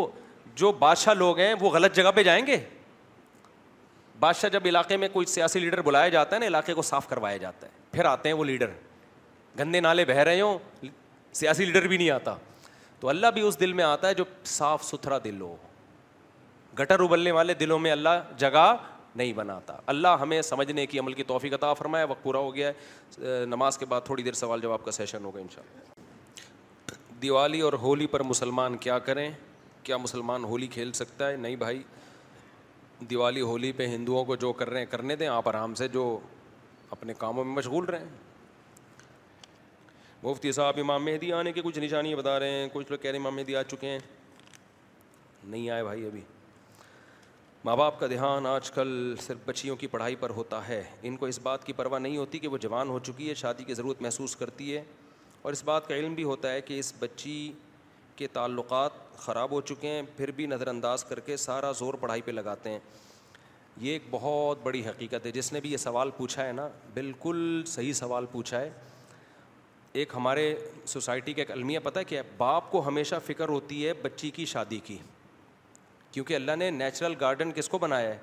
جو 0.57 0.73
بادشاہ 0.79 1.15
لوگ 1.15 1.39
ہیں 1.39 1.53
وہ 1.61 1.71
غلط 1.71 1.95
جگہ 1.97 2.11
پہ 2.15 2.23
جائیں 2.23 2.47
گے 2.47 2.57
بادشاہ 4.21 4.51
جب 4.51 4.61
علاقے 4.67 4.97
میں 4.97 5.09
کوئی 5.13 5.27
سیاسی 5.27 5.61
لیڈر 5.61 5.83
بلایا 5.83 6.09
جاتا 6.15 6.35
ہے 6.37 6.41
نا 6.41 6.47
علاقے 6.47 6.75
کو 6.75 6.83
صاف 6.83 7.07
کروایا 7.09 7.37
جاتا 7.45 7.67
ہے 7.67 7.71
پھر 7.93 8.05
آتے 8.05 8.29
ہیں 8.29 8.37
وہ 8.37 8.45
لیڈر 8.45 8.71
گندے 9.59 9.81
نالے 9.81 10.05
بہہ 10.09 10.23
رہے 10.29 10.41
ہوں 10.41 10.59
سیاسی 11.39 11.65
لیڈر 11.65 11.87
بھی 11.89 11.97
نہیں 11.97 12.11
آتا 12.11 12.35
تو 13.01 13.09
اللہ 13.09 13.27
بھی 13.35 13.43
اس 13.49 13.61
دل 13.61 13.73
میں 13.73 13.85
آتا 13.85 14.09
ہے 14.09 14.15
جو 14.15 14.25
صاف 14.55 14.85
ستھرا 14.85 15.19
دل 15.25 15.41
ہو 15.41 15.55
گٹر 16.79 17.01
ابلنے 17.01 17.31
والے 17.33 17.55
دلوں 17.61 17.79
میں 17.85 17.91
اللہ 17.93 18.21
جگہ 18.39 18.75
نہیں 19.17 19.33
بناتا 19.33 19.77
اللہ 19.93 20.17
ہمیں 20.21 20.41
سمجھنے 20.49 20.85
کی 20.87 20.99
عمل 20.99 21.13
کی 21.13 21.23
توفیق 21.27 21.55
عطا 21.55 21.73
فرمایا 21.75 22.05
وقت 22.11 22.23
پورا 22.23 22.39
ہو 22.39 22.55
گیا 22.55 22.69
ہے 23.21 23.45
نماز 23.49 23.79
کے 23.79 23.87
بعد 23.93 24.01
تھوڑی 24.05 24.23
دیر 24.23 24.33
سوال 24.43 24.61
جواب 24.61 24.85
کا 24.85 24.91
سیشن 24.99 25.25
ہوگا 25.25 25.41
ان 25.41 25.47
شاء 25.55 25.63
اللہ 25.63 27.19
دیوالی 27.23 27.61
اور 27.61 27.73
ہولی 27.81 28.07
پر 28.13 28.23
مسلمان 28.23 28.77
کیا 28.85 28.99
کریں 29.09 29.31
کیا 29.83 29.97
مسلمان 29.97 30.45
ہولی 30.45 30.67
کھیل 30.71 30.93
سکتا 30.93 31.29
ہے 31.31 31.37
نہیں 31.37 31.57
بھائی 31.57 31.83
دیوالی 33.11 33.41
ہولی 33.41 33.71
پہ 33.77 33.87
ہندوؤں 33.95 34.25
کو 34.25 34.37
جو 34.37 34.53
کر 34.53 34.71
رہے 34.71 34.79
ہیں 34.79 34.87
کرنے 34.91 35.17
دیں 35.17 35.27
آپ 35.29 35.49
آرام 35.49 35.75
سے 35.75 35.89
جو 35.93 36.03
اپنے 36.97 37.15
کاموں 37.19 37.45
میں 37.45 37.55
مشغول 37.57 37.85
رہیں 37.89 38.05
مفتی 40.23 40.53
صاحب 40.53 40.79
امام 40.81 41.05
مہدی 41.05 41.33
آنے 41.33 41.53
کی 41.53 41.61
کچھ 41.65 41.79
نشانیاں 41.79 42.17
بتا 42.17 42.39
رہے 42.41 42.59
ہیں 42.63 42.69
کچھ 42.73 42.91
لوگ 42.91 42.99
کہہ 43.03 43.11
رہے 43.11 43.19
ہیں 43.19 43.25
امام 43.25 43.37
مہدی 43.37 43.57
آ 43.57 43.63
چکے 43.71 43.89
ہیں 43.91 43.99
نہیں 45.45 45.69
آئے 45.71 45.83
بھائی 45.85 46.05
ابھی 46.07 46.21
ماں 47.65 47.77
باپ 47.77 47.99
کا 48.01 48.07
دھیان 48.09 48.47
آج 48.47 48.71
کل 48.71 49.15
صرف 49.21 49.39
بچیوں 49.47 49.77
کی 49.77 49.87
پڑھائی 49.95 50.17
پر 50.21 50.31
ہوتا 50.37 50.67
ہے 50.69 50.83
ان 51.09 51.17
کو 51.23 51.27
اس 51.27 51.39
بات 51.43 51.65
کی 51.65 51.73
پرواہ 51.81 51.99
نہیں 52.01 52.17
ہوتی 52.17 52.39
کہ 52.39 52.49
وہ 52.49 52.59
جوان 52.61 52.89
ہو 52.89 52.99
چکی 53.09 53.29
ہے 53.29 53.35
شادی 53.41 53.65
کی 53.65 53.75
ضرورت 53.75 54.03
محسوس 54.03 54.37
کرتی 54.37 54.75
ہے 54.77 54.83
اور 55.43 55.53
اس 55.53 55.65
بات 55.65 55.89
کا 55.89 55.95
علم 55.95 56.15
بھی 56.15 56.25
ہوتا 56.25 56.53
ہے 56.53 56.61
کہ 56.61 56.79
اس 56.79 56.93
بچی 56.99 57.35
کے 58.21 58.27
تعلقات 58.33 58.91
خراب 59.19 59.51
ہو 59.51 59.61
چکے 59.69 59.89
ہیں 59.89 60.03
پھر 60.17 60.31
بھی 60.39 60.47
نظر 60.53 60.67
انداز 60.69 61.03
کر 61.11 61.21
کے 61.27 61.37
سارا 61.43 61.71
زور 61.77 61.95
پڑھائی 62.01 62.23
پہ 62.23 62.31
لگاتے 62.31 62.71
ہیں 62.71 62.79
یہ 63.85 63.93
ایک 63.93 64.03
بہت 64.11 64.59
بڑی 64.63 64.83
حقیقت 64.87 65.27
ہے 65.27 65.31
جس 65.33 65.53
نے 65.53 65.61
بھی 65.67 65.71
یہ 65.73 65.77
سوال 65.85 66.11
پوچھا 66.17 66.45
ہے 66.47 66.53
نا 66.59 66.69
بالکل 66.95 67.41
صحیح 67.75 67.93
سوال 68.01 68.27
پوچھا 68.33 68.61
ہے 68.61 68.69
ایک 70.01 70.13
ہمارے 70.17 70.43
سوسائٹی 70.95 71.33
کا 71.35 71.43
ایک 71.43 71.51
المیہ 71.51 71.79
پتہ 71.83 72.01
کیا 72.09 72.23
باپ 72.39 72.71
کو 72.73 72.87
ہمیشہ 72.89 73.15
فکر 73.27 73.49
ہوتی 73.49 73.87
ہے 73.87 73.93
بچی 74.03 74.31
کی 74.39 74.45
شادی 74.53 74.79
کی 74.91 74.99
کیونکہ 76.13 76.35
اللہ 76.35 76.57
نے 76.65 76.71
نیچرل 76.83 77.15
گارڈن 77.21 77.53
کس 77.61 77.69
کو 77.69 77.79
بنایا 77.87 78.11
ہے 78.11 78.19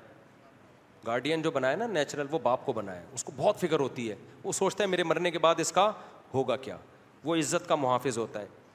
گارڈین 1.06 1.42
جو 1.42 1.50
بنایا 1.58 1.76
نا 1.82 1.86
نیچرل 1.96 2.26
وہ 2.30 2.38
باپ 2.46 2.64
کو 2.66 2.72
بنایا 2.78 3.02
اس 3.18 3.24
کو 3.24 3.32
بہت 3.42 3.60
فکر 3.66 3.80
ہوتی 3.86 4.08
ہے 4.10 4.14
وہ 4.44 4.52
سوچتا 4.62 4.84
ہے 4.84 4.88
میرے 4.94 5.02
مرنے 5.12 5.30
کے 5.30 5.38
بعد 5.48 5.60
اس 5.66 5.72
کا 5.80 5.90
ہوگا 6.34 6.56
کیا 6.68 6.76
وہ 7.24 7.36
عزت 7.42 7.68
کا 7.68 7.74
محافظ 7.84 8.18
ہوتا 8.24 8.40
ہے 8.46 8.67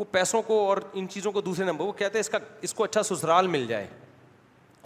وہ 0.00 0.04
پیسوں 0.10 0.40
کو 0.42 0.58
اور 0.66 0.76
ان 0.98 1.08
چیزوں 1.10 1.30
کو 1.32 1.40
دوسرے 1.46 1.64
نمبر 1.64 1.84
وہ 1.84 1.92
کہتے 1.96 2.18
ہیں 2.18 2.20
اس 2.20 2.28
کا 2.30 2.38
اس 2.68 2.72
کو 2.74 2.84
اچھا 2.84 3.02
سسرال 3.02 3.46
مل 3.54 3.66
جائے 3.68 3.86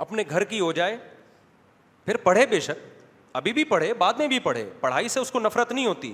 اپنے 0.05 0.23
گھر 0.31 0.45
کی 0.45 0.59
ہو 0.61 0.71
جائے 0.79 0.97
پھر 2.07 2.17
پڑھے 2.23 2.45
بے 2.51 2.59
شک 2.61 2.79
ابھی 3.41 3.53
بھی 3.53 3.65
پڑھے 3.65 3.93
بعد 3.99 4.15
میں 4.19 4.27
بھی 4.29 4.39
پڑھے 4.47 4.65
پڑھائی 4.81 5.09
سے 5.17 5.21
اس 5.21 5.31
کو 5.33 5.41
نفرت 5.41 5.73
نہیں 5.73 5.87
ہوتی 5.87 6.13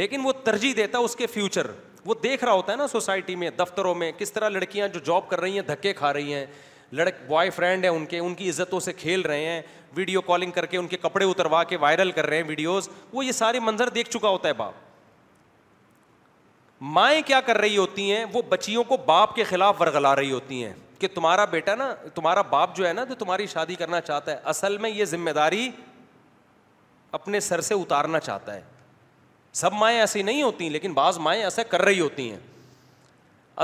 لیکن 0.00 0.20
وہ 0.24 0.32
ترجیح 0.44 0.72
دیتا 0.76 0.98
اس 1.08 1.16
کے 1.16 1.26
فیوچر 1.34 1.66
وہ 2.04 2.14
دیکھ 2.22 2.44
رہا 2.44 2.52
ہوتا 2.52 2.72
ہے 2.72 2.76
نا 2.78 2.86
سوسائٹی 2.92 3.34
میں 3.42 3.50
دفتروں 3.58 3.94
میں 3.94 4.10
کس 4.18 4.32
طرح 4.32 4.48
لڑکیاں 4.48 4.88
جو 4.94 5.00
جاب 5.06 5.28
کر 5.30 5.40
رہی 5.40 5.54
ہیں 5.60 5.66
دھکے 5.68 5.92
کھا 6.00 6.12
رہی 6.12 6.34
ہیں 6.34 6.46
لڑک 6.92 7.22
بوائے 7.26 7.50
فرینڈ 7.56 7.84
ہیں 7.84 7.90
ان 7.92 8.06
کے 8.06 8.18
ان 8.18 8.34
کی 8.34 8.48
عزتوں 8.50 8.80
سے 8.88 8.92
کھیل 9.02 9.20
رہے 9.30 9.44
ہیں 9.46 9.60
ویڈیو 9.96 10.20
کالنگ 10.30 10.50
کر 10.52 10.66
کے 10.66 10.76
ان 10.76 10.86
کے 10.88 10.96
کپڑے 11.02 11.24
اتروا 11.26 11.62
کے 11.72 11.76
وائرل 11.84 12.10
کر 12.18 12.26
رہے 12.26 12.36
ہیں 12.36 12.48
ویڈیوز 12.48 12.88
وہ 13.12 13.24
یہ 13.24 13.32
سارے 13.42 13.60
منظر 13.68 13.88
دیکھ 13.98 14.10
چکا 14.10 14.28
ہوتا 14.28 14.48
ہے 14.48 14.54
باپ 14.64 14.90
مائیں 16.90 17.20
کیا 17.26 17.40
کر 17.46 17.58
رہی 17.58 17.76
ہوتی 17.76 18.10
ہیں 18.10 18.24
وہ 18.32 18.40
بچیوں 18.48 18.82
کو 18.84 18.96
باپ 19.06 19.34
کے 19.34 19.44
خلاف 19.44 19.80
ورگلا 19.80 20.14
رہی 20.16 20.30
ہوتی 20.32 20.62
ہیں 20.64 20.72
کہ 20.98 21.08
تمہارا 21.14 21.44
بیٹا 21.50 21.74
نا 21.74 21.92
تمہارا 22.14 22.42
باپ 22.50 22.74
جو 22.76 22.86
ہے 22.86 22.92
نا 22.92 23.04
تو 23.08 23.14
تمہاری 23.18 23.46
شادی 23.52 23.74
کرنا 23.74 24.00
چاہتا 24.00 24.32
ہے 24.32 24.36
اصل 24.52 24.78
میں 24.80 24.90
یہ 24.90 25.04
ذمہ 25.04 25.30
داری 25.34 25.68
اپنے 27.12 27.40
سر 27.40 27.60
سے 27.60 27.74
اتارنا 27.74 28.20
چاہتا 28.20 28.54
ہے 28.54 28.60
سب 29.60 29.72
مائیں 29.80 29.98
ایسی 29.98 30.22
نہیں 30.22 30.42
ہوتی 30.42 30.68
لیکن 30.68 30.92
بعض 30.94 31.18
مائیں 31.18 31.42
ایسا 31.42 31.62
کر 31.68 31.82
رہی 31.82 32.00
ہوتی 32.00 32.30
ہیں 32.30 32.38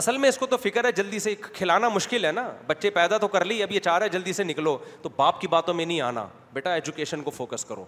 اصل 0.00 0.16
میں 0.18 0.28
اس 0.28 0.38
کو 0.38 0.46
تو 0.46 0.56
فکر 0.62 0.84
ہے 0.84 0.92
جلدی 0.92 1.18
سے 1.18 1.34
کھلانا 1.52 1.88
مشکل 1.88 2.24
ہے 2.24 2.32
نا 2.32 2.48
بچے 2.66 2.90
پیدا 3.00 3.18
تو 3.18 3.28
کر 3.28 3.44
لی 3.44 3.62
اب 3.62 3.72
یہ 3.72 3.80
چاہ 3.80 3.96
رہا 3.98 4.04
ہے 4.04 4.10
جلدی 4.10 4.32
سے 4.32 4.44
نکلو 4.44 4.76
تو 5.02 5.08
باپ 5.16 5.40
کی 5.40 5.48
باتوں 5.56 5.74
میں 5.74 5.84
نہیں 5.86 6.00
آنا 6.00 6.26
بیٹا 6.52 6.74
ایجوکیشن 6.74 7.22
کو 7.22 7.30
فوکس 7.36 7.64
کرو 7.64 7.84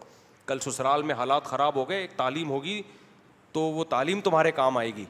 کل 0.47 0.59
سسرال 0.69 1.03
میں 1.11 1.15
حالات 1.15 1.45
خراب 1.45 1.77
ہو 1.77 1.89
گئے 1.89 2.01
ایک 2.01 2.17
تعلیم 2.17 2.51
ہوگی 2.51 2.81
تو 3.53 3.61
وہ 3.61 3.85
تعلیم 3.89 4.21
تمہارے 4.25 4.51
کام 4.53 4.77
آئے 4.79 4.91
گی 4.97 5.05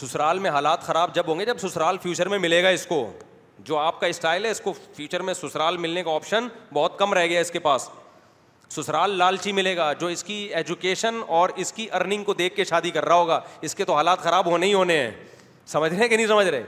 سسرال 0.00 0.38
میں 0.38 0.50
حالات 0.50 0.82
خراب 0.86 1.14
جب 1.14 1.26
ہوں 1.28 1.38
گے 1.38 1.44
جب 1.44 1.58
سسرال 1.58 1.96
فیوچر 2.02 2.28
میں 2.28 2.38
ملے 2.38 2.62
گا 2.62 2.68
اس 2.76 2.86
کو 2.86 3.06
جو 3.68 3.78
آپ 3.78 3.98
کا 4.00 4.06
اسٹائل 4.06 4.44
ہے 4.44 4.50
اس 4.50 4.60
کو 4.60 4.72
فیوچر 4.96 5.20
میں 5.28 5.34
سسرال 5.34 5.76
ملنے 5.76 6.02
کا 6.02 6.10
آپشن 6.14 6.46
بہت 6.74 6.98
کم 6.98 7.14
رہ 7.14 7.26
گیا 7.26 7.40
اس 7.40 7.50
کے 7.50 7.58
پاس 7.60 7.88
سسرال 8.76 9.16
لالچی 9.18 9.52
ملے 9.52 9.76
گا 9.76 9.92
جو 10.00 10.06
اس 10.14 10.22
کی 10.24 10.34
ایجوکیشن 10.54 11.18
اور 11.38 11.50
اس 11.62 11.72
کی 11.72 11.86
ارننگ 12.00 12.24
کو 12.24 12.34
دیکھ 12.40 12.54
کے 12.56 12.64
شادی 12.64 12.90
کر 12.96 13.04
رہا 13.04 13.14
ہوگا 13.14 13.40
اس 13.68 13.74
کے 13.74 13.84
تو 13.84 13.94
حالات 13.96 14.18
خراب 14.22 14.46
ہونے 14.50 14.66
ہی 14.66 14.74
ہونے 14.74 14.98
ہیں 14.98 15.10
سمجھ 15.72 15.92
رہے 15.92 16.00
ہیں 16.00 16.08
کہ 16.08 16.16
نہیں 16.16 16.26
سمجھ 16.26 16.46
رہے 16.46 16.62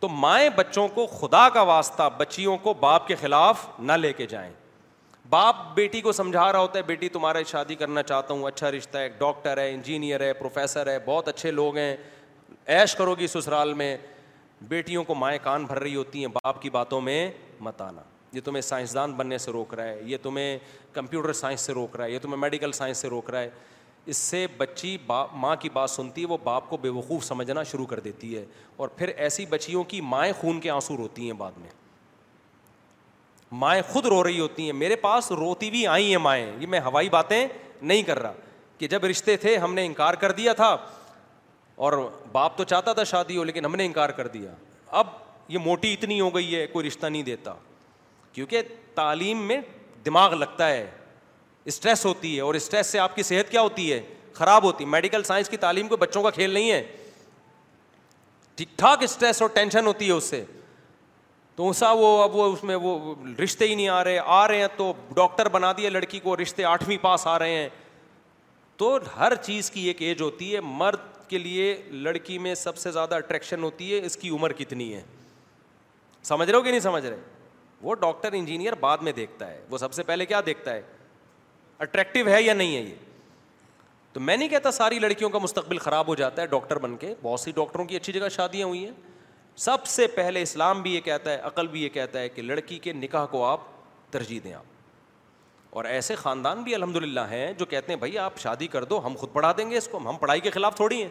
تو 0.00 0.08
مائیں 0.08 0.48
بچوں 0.56 0.86
کو 0.94 1.06
خدا 1.20 1.48
کا 1.54 1.62
واسطہ 1.72 2.08
بچیوں 2.16 2.56
کو 2.62 2.74
باپ 2.80 3.06
کے 3.08 3.14
خلاف 3.20 3.66
نہ 3.78 3.92
لے 3.92 4.12
کے 4.12 4.26
جائیں 4.30 4.50
باپ 5.30 5.56
بیٹی 5.74 6.00
کو 6.00 6.12
سمجھا 6.12 6.50
رہا 6.52 6.58
ہوتا 6.58 6.78
ہے 6.78 6.82
بیٹی 6.86 7.08
تمہارے 7.08 7.42
شادی 7.50 7.74
کرنا 7.74 8.02
چاہتا 8.02 8.34
ہوں 8.34 8.46
اچھا 8.46 8.70
رشتہ 8.70 8.98
ہے 8.98 9.08
ڈاکٹر 9.18 9.58
ہے 9.58 9.70
انجینئر 9.74 10.20
ہے 10.20 10.32
پروفیسر 10.32 10.86
ہے 10.90 10.98
بہت 11.04 11.28
اچھے 11.28 11.50
لوگ 11.50 11.76
ہیں 11.76 11.96
ایش 12.74 12.94
کرو 12.96 13.14
گی 13.18 13.26
سسرال 13.26 13.72
میں 13.74 13.96
بیٹیوں 14.68 15.02
کو 15.04 15.14
مائیں 15.14 15.38
کان 15.42 15.64
بھر 15.66 15.78
رہی 15.82 15.94
ہوتی 15.96 16.20
ہیں 16.24 16.30
باپ 16.32 16.60
کی 16.62 16.70
باتوں 16.70 17.00
میں 17.00 17.28
مت 17.60 17.80
آنا 17.82 18.02
یہ 18.36 18.40
تمہیں 18.44 18.60
سائنسدان 18.62 19.12
بننے 19.16 19.38
سے 19.38 19.52
روک 19.52 19.74
رہا 19.74 19.84
ہے 19.88 20.00
یہ 20.06 20.16
تمہیں 20.22 20.56
کمپیوٹر 20.92 21.32
سائنس 21.32 21.60
سے 21.60 21.72
روک 21.72 21.96
رہا 21.96 22.04
ہے 22.04 22.10
یہ 22.12 22.18
تمہیں 22.22 22.36
میڈیکل 22.40 22.72
سائنس 22.82 22.98
سے 22.98 23.08
روک 23.08 23.30
رہا 23.30 23.40
ہے 23.40 23.50
اس 24.06 24.16
سے 24.16 24.46
بچی 24.56 24.96
باپ 25.06 25.34
ماں 25.34 25.54
کی 25.60 25.68
بات 25.72 25.90
سنتی 25.90 26.22
ہے 26.22 26.26
وہ 26.28 26.38
باپ 26.44 26.68
کو 26.70 26.76
بے 26.82 26.88
وقوف 26.96 27.24
سمجھنا 27.24 27.62
شروع 27.70 27.86
کر 27.86 28.00
دیتی 28.00 28.36
ہے 28.36 28.44
اور 28.76 28.88
پھر 28.98 29.08
ایسی 29.16 29.46
بچیوں 29.50 29.84
کی 29.94 30.00
مائیں 30.10 30.32
خون 30.40 30.60
کے 30.60 30.70
آنسو 30.70 30.96
روتی 30.96 31.24
ہیں 31.26 31.36
بعد 31.38 31.58
میں 31.60 31.70
مائیں 33.52 33.82
خود 33.88 34.06
رو 34.06 34.22
رہی 34.24 34.40
ہوتی 34.40 34.64
ہیں 34.66 34.72
میرے 34.72 34.96
پاس 34.96 35.30
روتی 35.32 35.70
بھی 35.70 35.86
آئی 35.86 36.10
ہیں 36.10 36.18
مائیں 36.18 36.46
یہ 36.60 36.66
میں 36.66 36.80
ہوائی 36.84 37.08
باتیں 37.08 37.46
نہیں 37.82 38.02
کر 38.02 38.18
رہا 38.22 38.32
کہ 38.78 38.88
جب 38.88 39.04
رشتے 39.04 39.36
تھے 39.40 39.56
ہم 39.58 39.74
نے 39.74 39.84
انکار 39.86 40.14
کر 40.20 40.32
دیا 40.32 40.52
تھا 40.54 40.76
اور 41.86 41.92
باپ 42.32 42.56
تو 42.58 42.64
چاہتا 42.64 42.92
تھا 42.92 43.04
شادی 43.04 43.36
ہو 43.36 43.44
لیکن 43.44 43.64
ہم 43.64 43.74
نے 43.76 43.86
انکار 43.86 44.10
کر 44.16 44.26
دیا 44.28 44.50
اب 44.98 45.06
یہ 45.48 45.58
موٹی 45.64 45.92
اتنی 45.92 46.20
ہو 46.20 46.34
گئی 46.34 46.54
ہے 46.54 46.66
کوئی 46.66 46.86
رشتہ 46.86 47.06
نہیں 47.06 47.22
دیتا 47.22 47.54
کیونکہ 48.32 48.62
تعلیم 48.94 49.42
میں 49.48 49.60
دماغ 50.06 50.34
لگتا 50.38 50.68
ہے 50.70 50.86
اسٹریس 51.66 52.04
ہوتی 52.06 52.34
ہے 52.36 52.40
اور 52.40 52.54
اسٹریس 52.54 52.86
سے 52.86 52.98
آپ 52.98 53.14
کی 53.16 53.22
صحت 53.22 53.50
کیا 53.50 53.60
ہوتی 53.60 53.92
ہے 53.92 54.00
خراب 54.32 54.64
ہوتی 54.64 54.84
ہے 54.84 54.88
میڈیکل 54.88 55.22
سائنس 55.24 55.48
کی 55.48 55.56
تعلیم 55.56 55.88
کو 55.88 55.96
بچوں 55.96 56.22
کا 56.22 56.30
کھیل 56.30 56.50
نہیں 56.54 56.70
ہے 56.70 56.82
ٹھیک 58.56 58.76
ٹھاک 58.78 59.02
اسٹریس 59.02 59.42
اور 59.42 59.48
ٹینشن 59.54 59.86
ہوتی 59.86 60.06
ہے 60.06 60.12
اس 60.12 60.24
سے 60.24 60.44
تو 61.56 61.62
اونسا 61.64 61.90
وہ 61.98 62.06
اب 62.22 62.34
وہ 62.36 62.52
اس 62.52 62.62
میں 62.68 62.74
وہ 62.80 63.14
رشتے 63.42 63.66
ہی 63.68 63.74
نہیں 63.74 63.88
آ 63.88 64.02
رہے 64.04 64.18
آ 64.38 64.46
رہے 64.48 64.60
ہیں 64.60 64.66
تو 64.76 64.92
ڈاکٹر 65.16 65.48
بنا 65.50 65.70
دیا 65.76 65.90
لڑکی 65.90 66.18
کو 66.20 66.36
رشتے 66.36 66.64
آٹھویں 66.72 66.96
پاس 67.02 67.26
آ 67.26 67.38
رہے 67.38 67.54
ہیں 67.56 67.68
تو 68.82 68.98
ہر 69.16 69.34
چیز 69.42 69.70
کی 69.70 69.86
ایک 69.86 70.02
ایج 70.02 70.20
ہوتی 70.22 70.52
ہے 70.54 70.60
مرد 70.64 71.00
کے 71.28 71.38
لیے 71.38 71.74
لڑکی 71.90 72.38
میں 72.38 72.54
سب 72.54 72.76
سے 72.78 72.90
زیادہ 72.92 73.14
اٹریکشن 73.14 73.62
ہوتی 73.62 73.92
ہے 73.94 74.00
اس 74.06 74.16
کی 74.16 74.30
عمر 74.30 74.52
کتنی 74.58 74.92
ہے 74.94 75.02
سمجھ 76.22 76.48
رہے 76.50 76.56
ہو 76.58 76.62
کہ 76.62 76.70
نہیں 76.70 76.80
سمجھ 76.80 77.04
رہے 77.06 77.16
وہ 77.82 77.94
ڈاکٹر 78.00 78.32
انجینئر 78.32 78.74
بعد 78.80 78.98
میں 79.06 79.12
دیکھتا 79.12 79.50
ہے 79.50 79.60
وہ 79.70 79.78
سب 79.78 79.92
سے 79.92 80.02
پہلے 80.02 80.26
کیا 80.26 80.40
دیکھتا 80.46 80.74
ہے 80.74 80.82
اٹریکٹیو 81.84 82.26
ہے 82.28 82.42
یا 82.42 82.54
نہیں 82.54 82.76
ہے 82.76 82.80
یہ 82.80 82.94
تو 84.12 84.20
میں 84.28 84.36
نہیں 84.36 84.48
کہتا 84.48 84.70
ساری 84.70 84.98
لڑکیوں 84.98 85.30
کا 85.30 85.38
مستقبل 85.42 85.78
خراب 85.78 86.06
ہو 86.08 86.14
جاتا 86.14 86.42
ہے 86.42 86.46
ڈاکٹر 86.52 86.78
بن 86.82 86.96
کے 86.96 87.14
بہت 87.22 87.40
سی 87.40 87.52
ڈاکٹروں 87.54 87.84
کی 87.84 87.96
اچھی 87.96 88.12
جگہ 88.12 88.28
شادیاں 88.36 88.66
ہوئی 88.66 88.84
ہیں 88.84 88.92
سب 89.64 89.84
سے 89.86 90.06
پہلے 90.14 90.40
اسلام 90.42 90.80
بھی 90.82 90.94
یہ 90.94 91.00
کہتا 91.00 91.30
ہے 91.32 91.36
عقل 91.48 91.66
بھی 91.66 91.82
یہ 91.82 91.88
کہتا 91.88 92.18
ہے 92.20 92.28
کہ 92.28 92.42
لڑکی 92.42 92.78
کے 92.82 92.92
نکاح 92.92 93.26
کو 93.30 93.44
آپ 93.44 93.60
ترجیح 94.12 94.40
دیں 94.44 94.52
آپ 94.54 94.74
اور 95.76 95.84
ایسے 95.84 96.14
خاندان 96.14 96.62
بھی 96.62 96.74
الحمد 96.74 96.96
للہ 96.96 97.20
ہیں 97.30 97.52
جو 97.58 97.66
کہتے 97.66 97.92
ہیں 97.92 97.98
بھائی 98.00 98.18
آپ 98.18 98.38
شادی 98.40 98.66
کر 98.74 98.84
دو 98.90 99.04
ہم 99.06 99.14
خود 99.20 99.32
پڑھا 99.32 99.52
دیں 99.58 99.68
گے 99.70 99.76
اس 99.78 99.88
کو 99.92 99.98
ہم 100.08 100.16
پڑھائی 100.20 100.40
کے 100.40 100.50
خلاف 100.50 100.76
تھوڑی 100.76 101.02
ہیں 101.02 101.08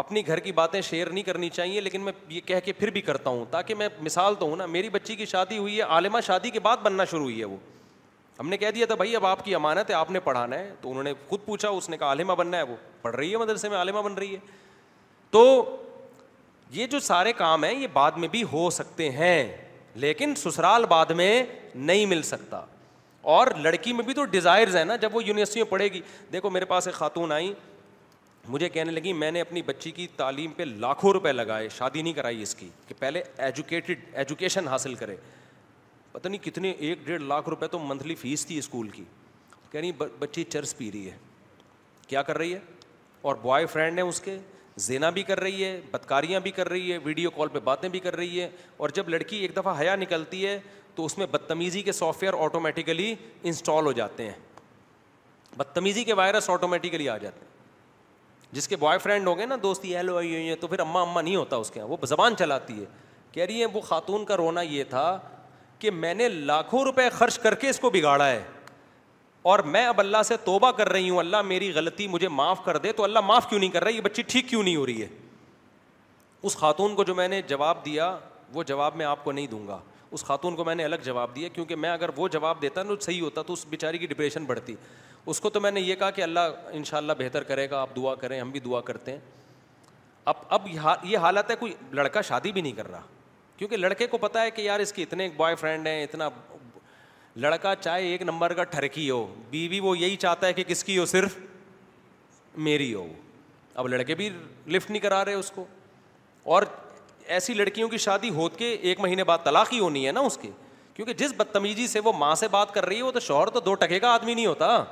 اپنی 0.00 0.26
گھر 0.26 0.38
کی 0.40 0.52
باتیں 0.52 0.80
شیئر 0.88 1.10
نہیں 1.10 1.24
کرنی 1.24 1.48
چاہیے 1.50 1.80
لیکن 1.80 2.00
میں 2.04 2.12
یہ 2.28 2.40
کہہ 2.46 2.60
کے 2.64 2.72
پھر 2.72 2.90
بھی 2.92 3.00
کرتا 3.02 3.30
ہوں 3.30 3.44
تاکہ 3.50 3.74
میں 3.74 3.88
مثال 4.02 4.34
تو 4.38 4.46
ہوں 4.46 4.56
نا 4.56 4.66
میری 4.66 4.88
بچی 4.90 5.16
کی 5.16 5.24
شادی 5.26 5.58
ہوئی 5.58 5.76
ہے 5.76 5.82
عالمہ 5.82 6.20
شادی 6.26 6.50
کے 6.50 6.60
بعد 6.60 6.76
بننا 6.82 7.04
شروع 7.10 7.22
ہوئی 7.24 7.38
ہے 7.40 7.44
وہ 7.44 7.56
ہم 8.40 8.48
نے 8.48 8.56
کہہ 8.56 8.70
دیا 8.74 8.86
تھا 8.86 8.94
بھائی 8.94 9.16
اب 9.16 9.26
آپ 9.26 9.44
کی 9.44 9.54
امانت 9.54 9.90
ہے 9.90 9.94
آپ 9.94 10.10
نے 10.10 10.20
پڑھانا 10.20 10.58
ہے 10.58 10.72
تو 10.80 10.90
انہوں 10.90 11.02
نے 11.02 11.12
خود 11.28 11.40
پوچھا 11.44 11.68
اس 11.68 11.88
نے 11.90 11.96
کہا 11.98 12.06
عالمہ 12.06 12.32
بننا 12.38 12.56
ہے 12.58 12.62
وہ 12.62 12.76
پڑھ 13.02 13.14
رہی 13.16 13.32
ہے 13.32 13.36
مدرسے 13.38 13.68
میں 13.68 13.76
عالمہ 13.78 14.02
بن 14.08 14.14
رہی 14.18 14.34
ہے 14.34 14.38
تو 15.30 15.44
یہ 16.74 16.86
جو 16.90 16.98
سارے 17.00 17.32
کام 17.36 17.64
ہیں 17.64 17.74
یہ 17.80 17.86
بعد 17.92 18.12
میں 18.18 18.28
بھی 18.28 18.42
ہو 18.52 18.68
سکتے 18.70 19.10
ہیں 19.10 19.42
لیکن 20.04 20.34
سسرال 20.36 20.84
بعد 20.88 21.10
میں 21.16 21.42
نہیں 21.74 22.06
مل 22.06 22.22
سکتا 22.22 22.60
اور 23.36 23.46
لڑکی 23.62 23.92
میں 23.92 24.04
بھی 24.04 24.14
تو 24.14 24.24
ڈیزائرز 24.32 24.76
ہیں 24.76 24.84
نا 24.84 24.96
جب 25.00 25.14
وہ 25.16 25.22
یونیورسٹی 25.24 25.60
میں 25.62 25.70
پڑھے 25.70 25.84
گی 25.92 26.00
دیکھو 26.32 26.50
میرے 26.50 26.64
پاس 26.64 26.86
ایک 26.86 26.96
خاتون 26.96 27.32
آئی 27.32 27.52
مجھے 28.48 28.68
کہنے 28.68 28.90
لگی 28.92 29.12
میں 29.12 29.30
نے 29.30 29.40
اپنی 29.40 29.62
بچی 29.66 29.90
کی 29.90 30.06
تعلیم 30.16 30.50
پہ 30.56 30.62
لاکھوں 30.62 31.12
روپے 31.12 31.32
لگائے 31.32 31.68
شادی 31.76 32.02
نہیں 32.02 32.12
کرائی 32.14 32.42
اس 32.42 32.54
کی 32.54 32.68
کہ 32.88 32.94
پہلے 32.98 33.22
ایجوکیٹڈ 33.36 34.04
ایجوکیشن 34.12 34.68
حاصل 34.68 34.94
کرے 34.94 35.16
پتہ 36.12 36.28
نہیں 36.28 36.44
کتنے 36.44 36.70
ایک 36.78 36.98
ڈیڑھ 37.06 37.22
لاکھ 37.22 37.48
روپے 37.48 37.66
تو 37.68 37.78
منتھلی 37.86 38.14
فیس 38.14 38.46
تھی 38.46 38.58
اسکول 38.58 38.88
کی 38.88 39.04
کہہ 39.72 39.80
رہی 39.80 39.92
بچی 40.18 40.44
چرس 40.44 40.76
پی 40.76 40.90
رہی 40.92 41.10
ہے 41.10 41.16
کیا 42.08 42.22
کر 42.22 42.38
رہی 42.38 42.54
ہے 42.54 42.58
اور 43.22 43.36
بوائے 43.42 43.66
فرینڈ 43.66 43.98
ہیں 43.98 44.06
اس 44.08 44.20
کے 44.20 44.38
زینا 44.84 45.08
بھی 45.10 45.22
کر 45.22 45.40
رہی 45.40 45.64
ہے 45.64 45.80
بدکاریاں 45.90 46.40
بھی 46.40 46.50
کر 46.52 46.68
رہی 46.68 46.92
ہے 46.92 46.96
ویڈیو 47.04 47.30
کال 47.36 47.48
پہ 47.52 47.58
باتیں 47.64 47.88
بھی 47.88 48.00
کر 48.00 48.16
رہی 48.16 48.40
ہے 48.40 48.48
اور 48.76 48.88
جب 48.94 49.08
لڑکی 49.08 49.36
ایک 49.42 49.56
دفعہ 49.56 49.78
حیا 49.80 49.94
نکلتی 49.96 50.46
ہے 50.46 50.58
تو 50.94 51.04
اس 51.04 51.16
میں 51.18 51.26
بدتمیزی 51.30 51.82
کے 51.82 51.92
سافٹ 51.92 52.22
ویئر 52.22 52.34
آٹومیٹیکلی 52.44 53.14
انسٹال 53.42 53.86
ہو 53.86 53.92
جاتے 53.92 54.26
ہیں 54.26 54.34
بدتمیزی 55.56 56.04
کے 56.04 56.14
وائرس 56.14 56.48
آٹومیٹیکلی 56.50 57.08
آ 57.08 57.16
جاتے 57.18 57.44
ہیں 57.44 57.54
جس 58.54 58.68
کے 58.68 58.76
بوائے 58.76 58.98
فرینڈ 58.98 59.26
ہو 59.26 59.36
گئے 59.38 59.46
نا 59.46 59.56
دوستی 59.62 59.90
یہ 59.92 60.02
لو 60.02 60.12
ہوئی 60.14 60.48
ہیں 60.48 60.56
تو 60.60 60.66
پھر 60.66 60.80
اماں 60.80 61.02
اماں 61.02 61.22
نہیں 61.22 61.36
ہوتا 61.36 61.56
اس 61.56 61.70
کے 61.70 61.80
یہاں 61.80 61.88
وہ 61.88 61.96
زبان 62.08 62.36
چلاتی 62.38 62.80
ہے 62.80 62.84
کہہ 63.32 63.44
رہی 63.44 63.60
ہے 63.60 63.66
وہ 63.72 63.80
خاتون 63.80 64.24
کا 64.24 64.36
رونا 64.36 64.60
یہ 64.62 64.84
تھا 64.90 65.18
کہ 65.78 65.90
میں 65.90 66.12
نے 66.14 66.28
لاکھوں 66.28 66.84
روپئے 66.84 67.08
خرچ 67.18 67.38
کر 67.38 67.54
کے 67.54 67.68
اس 67.70 67.78
کو 67.80 67.90
بگاڑا 67.94 68.28
ہے 68.28 68.42
اور 69.50 69.58
میں 69.74 69.84
اب 69.86 69.98
اللہ 70.00 70.22
سے 70.26 70.36
توبہ 70.44 70.70
کر 70.76 70.88
رہی 70.92 71.10
ہوں 71.10 71.18
اللہ 71.18 71.42
میری 71.48 71.70
غلطی 71.72 72.06
مجھے 72.08 72.28
معاف 72.36 72.64
کر 72.64 72.76
دے 72.86 72.92
تو 72.92 73.04
اللہ 73.04 73.20
معاف 73.26 73.48
کیوں 73.48 73.58
نہیں 73.60 73.70
کر 73.70 73.84
رہا 73.84 73.90
یہ 73.94 74.00
بچی 74.04 74.22
ٹھیک 74.28 74.48
کیوں 74.48 74.62
نہیں 74.62 74.76
ہو 74.76 74.86
رہی 74.86 75.02
ہے 75.02 75.06
اس 76.48 76.56
خاتون 76.56 76.94
کو 76.94 77.04
جو 77.10 77.14
میں 77.14 77.26
نے 77.28 77.40
جواب 77.48 77.84
دیا 77.84 78.06
وہ 78.54 78.62
جواب 78.70 78.96
میں 78.96 79.06
آپ 79.06 79.22
کو 79.24 79.32
نہیں 79.32 79.46
دوں 79.50 79.66
گا 79.66 79.78
اس 80.16 80.24
خاتون 80.24 80.56
کو 80.56 80.64
میں 80.64 80.74
نے 80.74 80.84
الگ 80.84 81.04
جواب 81.04 81.36
دیا 81.36 81.48
کیونکہ 81.54 81.76
میں 81.84 81.90
اگر 81.90 82.10
وہ 82.16 82.28
جواب 82.32 82.60
دیتا 82.62 82.82
نا 82.82 82.92
صحیح 83.00 83.20
ہوتا 83.22 83.42
تو 83.46 83.52
اس 83.52 83.64
بیچاری 83.70 83.98
کی 83.98 84.06
ڈپریشن 84.06 84.44
بڑھتی 84.44 84.74
اس 85.26 85.40
کو 85.40 85.50
تو 85.50 85.60
میں 85.60 85.70
نے 85.70 85.80
یہ 85.80 85.94
کہا 85.98 86.10
کہ 86.18 86.22
اللہ 86.22 86.48
ان 86.72 86.84
شاء 86.84 86.96
اللہ 86.98 87.12
بہتر 87.18 87.42
کرے 87.52 87.68
گا 87.70 87.80
آپ 87.80 87.96
دعا 87.96 88.14
کریں 88.14 88.38
ہم 88.40 88.50
بھی 88.50 88.60
دعا 88.66 88.80
کرتے 88.90 89.12
ہیں 89.12 89.18
اب 90.24 90.34
اب 90.58 90.66
یہ 91.04 91.16
حالت 91.22 91.50
ہے 91.50 91.56
کوئی 91.56 91.74
لڑکا 92.00 92.20
شادی 92.32 92.52
بھی 92.52 92.60
نہیں 92.60 92.72
کر 92.76 92.90
رہا 92.90 93.00
کیونکہ 93.56 93.76
لڑکے 93.76 94.06
کو 94.06 94.18
پتا 94.26 94.42
ہے 94.42 94.50
کہ 94.50 94.62
یار 94.62 94.80
اس 94.80 94.92
کی 94.92 95.02
اتنے 95.02 95.28
بوائے 95.36 95.54
فرینڈ 95.56 95.86
ہیں 95.86 96.02
اتنا 96.04 96.28
لڑکا 97.40 97.74
چاہے 97.80 98.06
ایک 98.10 98.22
نمبر 98.22 98.52
کا 98.54 98.64
ٹھرکی 98.64 99.08
ہو 99.10 99.24
بیوی 99.50 99.68
بی 99.68 99.80
وہ 99.86 99.96
یہی 99.98 100.16
چاہتا 100.16 100.46
ہے 100.46 100.52
کہ 100.52 100.62
کس 100.66 100.82
کی 100.84 100.96
ہو 100.98 101.04
صرف 101.06 101.36
میری 102.68 102.92
ہو 102.94 103.06
اب 103.74 103.88
لڑکے 103.88 104.14
بھی 104.14 104.28
لفٹ 104.66 104.90
نہیں 104.90 105.02
کرا 105.02 105.24
رہے 105.24 105.34
اس 105.34 105.50
کو 105.54 105.64
اور 106.54 106.62
ایسی 107.36 107.54
لڑکیوں 107.54 107.88
کی 107.88 107.98
شادی 107.98 108.30
ہو 108.34 108.48
کے 108.56 108.72
ایک 108.74 109.00
مہینے 109.00 109.24
بعد 109.30 109.38
طلاق 109.44 109.72
ہی 109.72 109.78
ہونی 109.80 110.06
ہے 110.06 110.12
نا 110.12 110.20
اس 110.20 110.38
کی 110.42 110.50
کیونکہ 110.94 111.14
جس 111.24 111.32
بدتمیزی 111.36 111.86
سے 111.86 112.00
وہ 112.04 112.12
ماں 112.18 112.34
سے 112.42 112.48
بات 112.50 112.72
کر 112.74 112.86
رہی 112.86 112.96
ہے 112.96 113.02
وہ 113.02 113.10
تو 113.12 113.20
شوہر 113.20 113.50
تو 113.56 113.60
دو 113.60 113.74
ٹکے 113.80 113.98
کا 114.00 114.12
آدمی 114.14 114.34
نہیں 114.34 114.46
ہوتا 114.46 114.84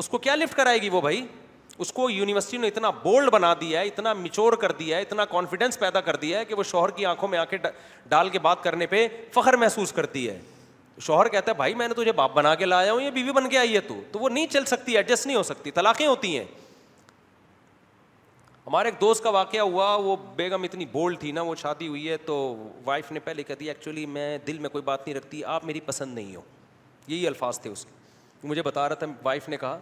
اس 0.00 0.08
کو 0.08 0.18
کیا 0.26 0.34
لفٹ 0.36 0.56
کرائے 0.56 0.82
گی 0.82 0.88
وہ 0.88 1.00
بھائی 1.00 1.26
اس 1.78 1.92
کو 1.92 2.08
یونیورسٹی 2.10 2.56
نے 2.56 2.68
اتنا 2.68 2.90
بولڈ 3.02 3.30
بنا 3.32 3.52
دیا 3.60 3.80
ہے 3.80 3.86
اتنا 3.86 4.12
مچور 4.14 4.52
کر 4.62 4.72
دیا 4.78 4.96
ہے 4.96 5.02
اتنا 5.02 5.24
کانفیڈینس 5.30 5.78
پیدا 5.78 6.00
کر 6.00 6.16
دیا 6.26 6.38
ہے 6.38 6.44
کہ 6.44 6.54
وہ 6.54 6.62
شوہر 6.62 6.90
کی 6.96 7.06
آنکھوں 7.06 7.28
میں 7.28 7.38
آنکھیں 7.38 7.58
ڈال 8.08 8.28
کے 8.30 8.38
بات 8.48 8.62
کرنے 8.64 8.86
پہ 8.94 9.06
فخر 9.34 9.56
محسوس 9.64 9.92
کرتی 9.92 10.28
ہے 10.28 10.38
شوہر 11.02 11.28
کہتا 11.28 11.50
ہے 11.52 11.56
بھائی 11.56 11.74
میں 11.74 11.86
نے 11.88 11.94
تجھے 11.94 12.12
باپ 12.18 12.34
بنا 12.34 12.54
کے 12.54 12.64
لایا 12.64 12.92
ہوں 12.92 13.00
یا 13.00 13.10
بیوی 13.10 13.32
بن 13.32 13.48
کے 13.50 13.58
آئی 13.58 13.74
ہے 13.74 13.80
تو 13.88 13.94
تو 14.12 14.18
وہ 14.18 14.28
نہیں 14.28 14.46
چل 14.50 14.64
سکتی 14.66 14.96
ایڈجسٹ 14.96 15.26
نہیں 15.26 15.36
ہو 15.36 15.42
سکتی 15.42 15.70
طلاقیں 15.70 16.06
ہوتی 16.06 16.36
ہیں 16.36 16.44
ہمارے 18.66 18.88
ایک 18.88 19.00
دوست 19.00 19.22
کا 19.22 19.30
واقعہ 19.30 19.60
ہوا 19.60 19.94
وہ 20.04 20.14
بیگم 20.36 20.62
اتنی 20.64 20.84
بولڈ 20.92 21.18
تھی 21.20 21.32
نا 21.32 21.42
وہ 21.42 21.54
شادی 21.58 21.88
ہوئی 21.88 22.08
ہے 22.08 22.16
تو 22.26 22.36
وائف 22.84 23.12
نے 23.12 23.20
پہلے 23.24 23.42
کہتی 23.42 23.68
ایکچولی 23.68 24.06
میں 24.14 24.36
دل 24.46 24.58
میں 24.58 24.70
کوئی 24.70 24.82
بات 24.84 25.06
نہیں 25.06 25.16
رکھتی 25.16 25.42
آپ 25.56 25.64
میری 25.64 25.80
پسند 25.86 26.14
نہیں 26.14 26.34
ہو 26.36 26.40
یہی 27.06 27.26
الفاظ 27.26 27.60
تھے 27.60 27.70
اس 27.70 27.84
کے 28.40 28.48
مجھے 28.48 28.62
بتا 28.62 28.88
رہا 28.88 28.94
تھا 28.94 29.06
وائف 29.24 29.48
نے 29.48 29.56
کہا 29.56 29.78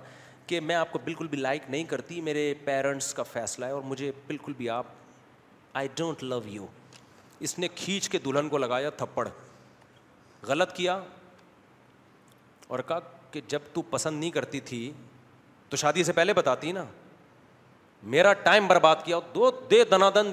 کہ 0.47 0.61
میں 0.61 0.75
آپ 0.75 0.93
کو 0.93 0.99
بالکل 1.05 1.27
بھی 1.31 1.39
لائک 1.39 1.63
نہیں 1.69 1.85
کرتی 1.89 2.21
میرے 2.21 2.53
پیرنٹس 2.65 3.13
کا 3.15 3.23
فیصلہ 3.33 3.65
ہے 3.67 3.71
اور 3.71 3.83
مجھے 3.87 4.11
بالکل 4.27 4.53
بھی 4.57 4.69
آپ 4.71 4.87
آئی 5.83 5.89
ڈونٹ 5.97 6.23
لو 6.23 6.41
یو 6.45 6.67
اس 7.45 7.59
نے 7.59 7.69
کھینچ 7.75 8.09
کے 8.09 8.19
دلہن 8.25 8.49
کو 8.49 8.59
لگایا 8.59 8.91
تھپڑ 8.97 9.29
غلط 10.49 10.73
کیا 10.77 10.99
اور 12.69 12.79
کہا 12.89 12.99
کہ 13.31 13.41
جب 13.49 13.61
تو 13.73 13.83
پسند 13.91 14.21
نہیں 14.21 14.31
کرتی 14.31 14.61
تھی 14.71 14.91
تو 15.69 15.77
شادی 15.77 16.05
سے 16.05 16.13
پہلے 16.13 16.35
بتاتی 16.35 16.73
نا 16.73 16.85
میرا 18.15 18.33
ٹائم 18.49 18.67
برباد 18.69 18.97
کیا 19.05 19.19
دو 19.35 19.51
دے 19.71 19.83
دنا 19.91 20.11
دن 20.15 20.31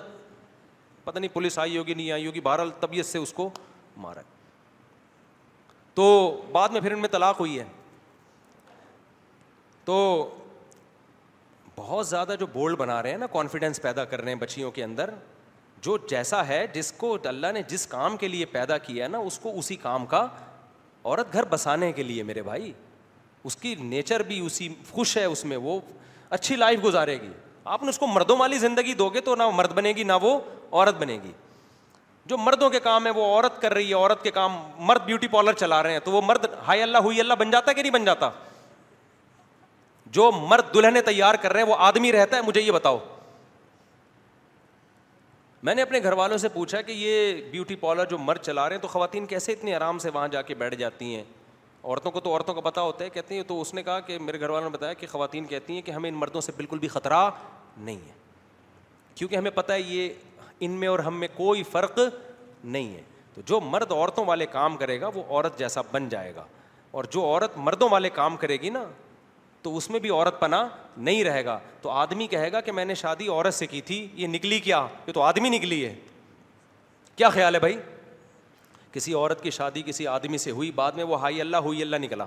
پتہ 1.04 1.20
نہیں 1.20 1.34
پولیس 1.34 1.58
آئی 1.60 1.78
ہوگی 1.78 1.94
نہیں 1.94 2.12
آئی 2.12 2.26
ہوگی 2.28 2.40
بہرحال 2.48 2.70
طبیعت 2.80 3.06
سے 3.06 3.18
اس 3.20 3.34
کو 3.34 3.50
مارا 4.06 4.22
تو 5.96 6.06
بعد 6.52 6.70
میں 6.74 6.82
پھر 6.82 6.92
ان 6.92 7.00
میں 7.00 7.10
طلاق 7.12 7.40
ہوئی 7.40 7.60
ہے 7.60 7.64
تو 9.86 9.96
بہت 11.76 12.08
زیادہ 12.08 12.36
جو 12.40 12.46
بولڈ 12.54 12.78
بنا 12.78 13.02
رہے 13.04 13.12
ہیں 13.12 13.18
نا 13.18 13.28
کانفیڈینس 13.34 13.82
پیدا 13.82 14.06
کر 14.12 14.22
رہے 14.22 14.32
ہیں 14.34 14.40
بچیوں 14.40 14.72
کے 14.72 14.84
اندر 14.84 15.10
جو 15.84 15.98
جیسا 16.10 16.48
ہے 16.48 16.66
جس 16.74 16.92
کو 16.98 17.18
اللہ 17.28 17.52
نے 17.54 17.62
جس 17.68 17.86
کام 17.88 18.18
کے 18.18 18.28
لیے 18.28 18.46
پیدا 18.56 18.78
کیا 18.78 19.04
ہے 19.04 19.10
نا 19.10 19.18
اس 19.30 19.40
کو 19.40 19.52
اسی 19.60 19.76
کام 19.86 20.06
کا 20.06 20.26
عورت 21.04 21.34
گھر 21.34 21.46
بسانے 21.50 21.92
کے 22.00 22.04
لیے 22.04 22.24
میرے 22.24 22.42
بھائی 22.50 22.72
اس 23.50 23.56
کی 23.58 23.74
نیچر 23.80 24.24
بھی 24.24 24.40
اسی 24.46 24.68
خوش 24.92 25.16
ہے 25.18 25.24
اس 25.26 25.44
میں 25.52 25.58
وہ 25.58 25.80
اچھی 26.38 26.56
لائف 26.56 26.84
گزارے 26.84 27.16
گی 27.22 27.30
آپ 27.76 27.84
نے 27.84 27.90
اس 27.90 28.00
کو 28.00 28.08
مردوں 28.08 28.36
والی 28.38 28.58
زندگی 28.60 28.94
دو 29.00 29.08
گے 29.14 29.22
تو 29.22 29.36
نہ 29.36 29.50
مرد 29.56 29.72
بنے 29.76 29.94
گی 29.98 30.04
نہ 30.04 30.14
وہ 30.22 30.40
عورت 30.72 30.96
بنے 31.00 31.18
گی 31.24 31.32
جو 32.32 32.38
مردوں 32.38 32.70
کے 32.70 32.80
کام 32.80 33.06
ہے 33.06 33.12
وہ 33.16 33.26
عورت 33.26 33.62
کر 33.62 33.74
رہی 33.74 33.88
ہے 33.90 33.94
عورت 33.94 34.24
کے 34.24 34.32
کام 34.32 34.58
مرد 34.88 35.06
بیوٹی 35.06 35.28
پارلر 35.28 35.54
چلا 35.64 35.82
رہے 35.84 35.92
ہیں 35.94 36.00
تو 36.04 36.12
وہ 36.12 36.22
مرد 36.26 36.46
ہائی 36.68 36.82
اللہ 36.82 36.98
ہوئی 37.08 37.20
اللہ 37.20 37.34
بن 37.40 37.52
جاتا 37.52 37.74
کہ 37.74 37.82
نہیں 37.82 37.92
بن 37.94 38.06
جاتا 38.06 38.30
جو 40.20 40.32
مرد 40.50 40.74
دلہنے 40.74 41.02
تیار 41.02 41.36
کر 41.42 41.54
رہے 41.54 41.62
ہیں 41.62 41.68
وہ 41.70 41.76
آدمی 41.90 42.12
رہتا 42.12 42.38
ہے 42.38 42.42
مجھے 42.48 42.62
یہ 42.62 42.72
بتاؤ 42.72 42.98
میں 45.64 45.74
نے 45.76 45.82
اپنے 45.82 46.00
گھر 46.04 46.12
والوں 46.18 46.38
سے 46.38 46.50
پوچھا 46.50 46.82
کہ 46.82 46.92
یہ 46.98 47.42
بیوٹی 47.52 47.76
پارلر 47.80 48.06
جو 48.10 48.18
مرد 48.18 48.42
چلا 48.44 48.68
رہے 48.70 48.76
ہیں 48.76 48.82
تو 48.82 48.88
خواتین 48.88 49.26
کیسے 49.26 49.52
اتنے 49.52 49.74
آرام 49.76 49.98
سے 50.00 50.10
وہاں 50.14 50.28
جا 50.32 50.42
کے 50.42 50.54
بیٹھ 50.58 50.76
جاتی 50.76 51.14
ہیں 51.16 51.24
عورتوں 51.84 52.12
کو 52.12 52.20
تو 52.20 52.32
عورتوں 52.32 52.54
کا 52.54 52.62
پتہ 52.62 52.80
ہوتا 52.80 53.06
ہے 53.06 53.10
کہتے 53.10 53.36
ہیں 53.36 53.44
تو 53.48 53.60
اس 53.62 53.74
نے 53.74 53.84
کہا 53.84 54.00
کہ 54.08 54.18
میرے 54.22 54.40
گھر 54.40 54.50
والوں 54.50 54.70
نے 54.70 54.78
بتایا 54.78 54.94
کہ 54.94 55.08
خواتین 55.12 55.46
کہتی 55.48 55.74
ہیں 55.74 55.82
کہ 55.82 55.92
ہمیں 55.92 56.10
ان 56.10 56.16
مردوں 56.16 56.42
سے 56.42 56.52
بالکل 56.58 56.80
بھی 56.80 56.88
خطرہ 56.88 57.30
نہیں 57.78 57.98
ہے 58.08 58.14
کیونکہ 59.16 59.36
ہمیں 59.36 59.52
پتہ 59.54 59.72
ہے 59.74 59.82
یہ 59.82 60.10
ان 60.64 60.72
میں 60.80 60.88
اور 60.88 61.00
ہم 61.08 61.20
میں 61.20 61.28
کوئی 61.36 61.64
فرق 61.72 62.00
نہیں 62.64 62.94
ہے 62.96 63.02
تو 63.34 63.42
جو 63.46 63.60
مرد 63.62 63.92
عورتوں 63.92 64.26
والے 64.26 64.46
کام 64.52 64.78
کرے 64.78 65.00
گا 65.02 65.10
وہ 65.14 65.24
عورت 65.30 65.58
جیسا 65.60 65.82
بن 65.92 66.10
جائے 66.10 66.36
گا 66.36 66.46
اور 66.92 67.04
جو 67.12 67.24
عورت 67.26 67.58
مردوں 67.58 67.90
والے 67.92 68.10
کام 68.14 68.38
کرے 68.38 68.58
گی 68.62 68.70
نا 68.70 68.84
تو 69.64 69.76
اس 69.78 69.90
میں 69.90 70.00
بھی 70.00 70.10
عورت 70.10 70.40
پناہ 70.40 70.68
نہیں 70.98 71.24
رہے 71.24 71.44
گا 71.46 71.58
تو 71.82 71.90
آدمی 71.90 72.28
کہے 72.28 72.52
گا 72.52 72.62
کہ 72.62 72.72
میں 72.72 72.86
نے 72.86 72.94
شادی 72.96 73.28
عورت 73.28 73.54
سے 73.54 73.68
کی 73.68 73.82
تھی 73.90 74.06
یہ 74.18 74.28
نکلی 74.28 74.60
کیا 74.60 74.86
یہ 75.08 75.14
تو 75.14 75.22
آدمی 75.22 75.50
نکلی 75.50 75.86
ہے 75.86 75.94
کیا 77.16 77.30
خیال 77.30 77.56
ہے 77.56 77.60
بھائی 77.60 77.78
کسی 78.92 79.14
عورت 79.14 79.44
کی 79.44 79.50
شادی 79.52 79.82
کسی 79.86 80.08
آدمی 80.08 80.38
سے 80.38 80.52
ہوئی 80.52 80.72
بعد 80.76 80.92
میں 80.96 81.04
وہ 81.12 81.20
ہائی 81.22 81.42
اللہ 81.42 81.58
ہوئی 81.68 81.82
اللہ 81.82 81.96
نکلا 82.02 82.26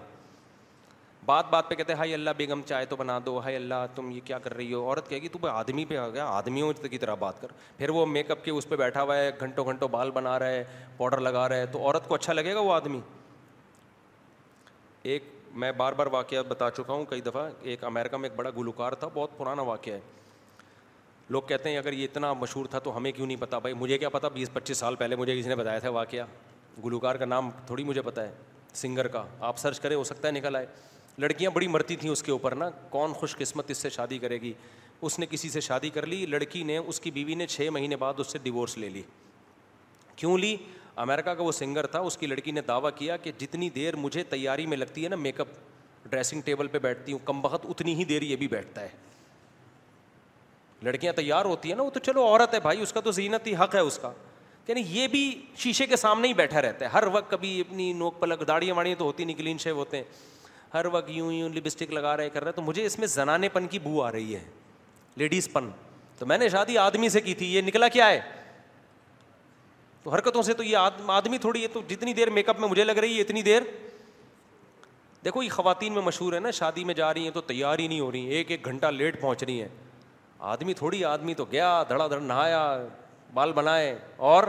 بات 1.26 1.50
بات 1.50 1.68
پہ 1.68 1.74
کہتے 1.74 1.92
ہیں 1.92 1.98
ہائی 1.98 2.14
اللہ 2.14 2.30
بیگم 2.36 2.62
چائے 2.66 2.86
تو 2.86 2.96
بنا 2.96 3.18
دو 3.26 3.38
ہائی 3.44 3.56
اللہ 3.56 3.86
تم 3.94 4.10
یہ 4.10 4.20
کیا 4.24 4.38
کر 4.38 4.54
رہی 4.56 4.72
ہو 4.72 4.82
عورت 4.88 5.08
کہے 5.10 5.20
گی 5.22 5.28
تو 5.32 5.46
آدمی 5.50 5.84
پہ 5.88 5.96
آ 5.96 6.08
گیا 6.08 6.26
آدمیوں 6.28 6.72
کی 6.90 6.98
طرح 6.98 7.14
بات 7.18 7.40
کر 7.40 7.52
پھر 7.78 7.90
وہ 7.98 8.04
میک 8.06 8.30
اپ 8.30 8.44
کے 8.44 8.50
اس 8.50 8.68
پہ 8.68 8.76
بیٹھا 8.76 9.02
ہوا 9.02 9.16
ہے 9.16 9.30
گھنٹوں 9.40 9.64
گھنٹوں 9.64 9.88
بال 9.90 10.10
بنا 10.10 10.38
رہا 10.38 10.46
ہے 10.46 10.64
پاؤڈر 10.96 11.20
لگا 11.20 11.48
رہا 11.48 11.56
ہے 11.56 11.66
تو 11.72 11.82
عورت 11.86 12.08
کو 12.08 12.14
اچھا 12.14 12.32
لگے 12.32 12.54
گا 12.54 12.60
وہ 12.60 12.72
آدمی 12.74 13.00
ایک 15.12 15.33
میں 15.60 15.70
بار 15.76 15.92
بار 15.96 16.06
واقعہ 16.12 16.42
بتا 16.48 16.68
چکا 16.76 16.92
ہوں 16.92 17.04
کئی 17.08 17.20
دفعہ 17.20 17.48
ایک 17.62 17.82
امیرکا 17.84 18.16
میں 18.16 18.28
ایک 18.28 18.36
بڑا 18.38 18.50
گلوکار 18.56 18.92
تھا 19.02 19.08
بہت 19.14 19.36
پرانا 19.38 19.62
واقعہ 19.62 19.92
ہے 19.92 20.00
لوگ 21.30 21.42
کہتے 21.48 21.70
ہیں 21.70 21.78
اگر 21.78 21.92
یہ 21.92 22.04
اتنا 22.04 22.32
مشہور 22.38 22.66
تھا 22.70 22.78
تو 22.84 22.96
ہمیں 22.96 23.10
کیوں 23.12 23.26
نہیں 23.26 23.40
پتا 23.40 23.58
بھائی 23.58 23.74
مجھے 23.80 23.98
کیا 23.98 24.08
پتا 24.08 24.28
بیس 24.32 24.52
پچیس 24.52 24.78
سال 24.78 24.94
پہلے 24.96 25.16
مجھے 25.16 25.38
کسی 25.38 25.48
نے 25.48 25.54
بتایا 25.56 25.78
تھا 25.78 25.90
واقعہ 25.90 26.24
گلوکار 26.84 27.14
کا 27.14 27.24
نام 27.24 27.50
تھوڑی 27.66 27.84
مجھے 27.84 28.02
پتا 28.02 28.22
ہے 28.26 28.32
سنگر 28.74 29.06
کا 29.08 29.24
آپ 29.48 29.58
سرچ 29.58 29.80
کرے 29.80 29.94
ہو 29.94 30.04
سکتا 30.04 30.28
ہے 30.28 30.32
نکل 30.32 30.56
آئے 30.56 30.66
لڑکیاں 31.18 31.50
بڑی 31.54 31.68
مرتی 31.68 31.96
تھیں 31.96 32.10
اس 32.10 32.22
کے 32.22 32.32
اوپر 32.32 32.54
نا 32.54 32.68
کون 32.90 33.12
خوش 33.18 33.36
قسمت 33.36 33.70
اس 33.70 33.78
سے 33.78 33.90
شادی 33.90 34.18
کرے 34.18 34.40
گی 34.40 34.52
اس 35.02 35.18
نے 35.18 35.26
کسی 35.30 35.48
سے 35.50 35.60
شادی 35.60 35.90
کر 35.94 36.06
لی 36.06 36.24
لڑکی 36.26 36.62
نے 36.64 36.76
اس 36.76 37.00
کی 37.00 37.10
بیوی 37.10 37.34
نے 37.34 37.46
چھ 37.46 37.68
مہینے 37.72 37.96
بعد 37.96 38.20
اس 38.20 38.32
سے 38.32 38.38
ڈیورس 38.42 38.76
لے 38.78 38.88
لی 38.88 39.02
کیوں 40.16 40.36
لی 40.38 40.56
امیرکا 41.02 41.34
کا 41.34 41.42
وہ 41.42 41.52
سنگر 41.52 41.86
تھا 41.86 42.00
اس 42.00 42.16
کی 42.18 42.26
لڑکی 42.26 42.50
نے 42.52 42.60
دعویٰ 42.66 42.90
کیا 42.96 43.16
کہ 43.22 43.32
جتنی 43.38 43.68
دیر 43.70 43.96
مجھے 43.96 44.22
تیاری 44.30 44.66
میں 44.66 44.76
لگتی 44.76 45.04
ہے 45.04 45.08
نا 45.08 45.16
میک 45.16 45.40
اپ 45.40 45.48
ڈریسنگ 46.10 46.40
ٹیبل 46.44 46.66
پہ 46.68 46.78
بیٹھتی 46.78 47.12
ہوں 47.12 47.18
کم 47.24 47.40
بہت 47.42 47.66
اتنی 47.68 47.94
ہی 47.94 48.04
دیر 48.04 48.22
یہ 48.22 48.36
بھی 48.36 48.48
بیٹھتا 48.48 48.80
ہے 48.80 48.88
لڑکیاں 50.82 51.12
تیار 51.16 51.44
ہوتی 51.44 51.68
ہیں 51.68 51.76
نا 51.76 51.82
وہ 51.82 51.90
تو 51.90 52.00
چلو 52.00 52.24
عورت 52.26 52.54
ہے 52.54 52.60
بھائی 52.60 52.80
اس 52.82 52.92
کا 52.92 53.00
تو 53.00 53.10
زینت 53.12 53.46
ہی 53.46 53.54
حق 53.56 53.74
ہے 53.74 53.80
اس 53.80 53.98
کا 53.98 54.10
یعنی 54.68 54.82
یہ 54.88 55.06
بھی 55.08 55.28
شیشے 55.58 55.86
کے 55.86 55.96
سامنے 55.96 56.28
ہی 56.28 56.34
بیٹھا 56.34 56.62
رہتا 56.62 56.84
ہے 56.84 56.90
ہر 56.92 57.04
وقت 57.12 57.30
کبھی 57.30 57.58
اپنی 57.60 57.92
نوک 57.92 58.20
پلک 58.20 58.46
داڑیاں 58.48 58.74
واڑیاں 58.74 58.96
تو 58.98 59.04
ہوتی 59.04 59.24
نہیں 59.24 59.36
کلین 59.36 59.58
شیو 59.58 59.74
ہوتے 59.76 59.96
ہیں 59.96 60.04
ہر 60.74 60.86
وقت 60.92 61.10
یوں 61.10 61.32
یوں 61.32 61.48
لپسٹک 61.54 61.92
لگا 61.92 62.16
رہے 62.16 62.30
کر 62.30 62.42
رہا 62.42 62.50
ہے 62.50 62.56
تو 62.56 62.62
مجھے 62.62 62.84
اس 62.86 62.98
میں 62.98 63.06
زنانے 63.08 63.48
پن 63.52 63.66
کی 63.70 63.78
بو 63.78 64.02
آ 64.02 64.12
رہی 64.12 64.34
ہے 64.34 64.42
لیڈیز 65.16 65.52
پن 65.52 65.68
تو 66.18 66.26
میں 66.26 66.38
نے 66.38 66.48
شادی 66.48 66.78
آدمی 66.78 67.08
سے 67.08 67.20
کی 67.20 67.34
تھی 67.34 67.54
یہ 67.54 67.62
نکلا 67.62 67.88
کیا 67.88 68.08
ہے 68.10 68.20
تو 70.04 70.10
حرکتوں 70.12 70.40
سے 70.42 70.52
تو 70.54 70.62
یہ 70.62 70.76
آدمی 71.10 71.38
تھوڑی 71.40 71.62
ہے 71.62 71.68
تو 71.72 71.80
جتنی 71.88 72.12
دیر 72.14 72.30
میک 72.30 72.48
اپ 72.48 72.58
میں 72.60 72.68
مجھے 72.68 72.84
لگ 72.84 72.98
رہی 73.02 73.16
ہے 73.16 73.20
اتنی 73.20 73.42
دیر 73.42 73.62
دیکھو 75.24 75.42
یہ 75.42 75.48
خواتین 75.50 75.92
میں 75.92 76.02
مشہور 76.02 76.32
ہے 76.32 76.38
نا 76.40 76.50
شادی 76.58 76.84
میں 76.84 76.94
جا 76.94 77.12
رہی 77.14 77.24
ہیں 77.24 77.30
تو 77.34 77.40
تیار 77.50 77.78
ہی 77.78 77.86
نہیں 77.88 78.00
ہو 78.00 78.10
رہی 78.12 78.20
ہیں 78.24 78.32
ایک 78.34 78.50
ایک 78.50 78.64
گھنٹہ 78.66 78.86
لیٹ 78.96 79.20
پہنچ 79.20 79.42
رہی 79.42 79.60
ہیں 79.60 79.68
آدمی 80.54 80.74
تھوڑی 80.74 81.04
آدمی 81.04 81.34
تو 81.34 81.44
گیا 81.52 81.82
دھڑا 81.88 82.06
دھڑ 82.08 82.20
نہایا 82.20 82.58
بال 83.34 83.52
بنائے 83.52 83.96
اور 84.32 84.44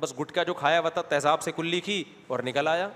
بس 0.00 0.12
گٹکا 0.20 0.42
جو 0.42 0.54
کھایا 0.54 0.80
ہوا 0.80 0.88
تھا 0.88 1.02
تیزاب 1.08 1.42
سے 1.42 1.52
کلی 1.52 1.80
کی 1.84 2.02
اور 2.28 2.40
نکل 2.46 2.68
آیا 2.68 2.88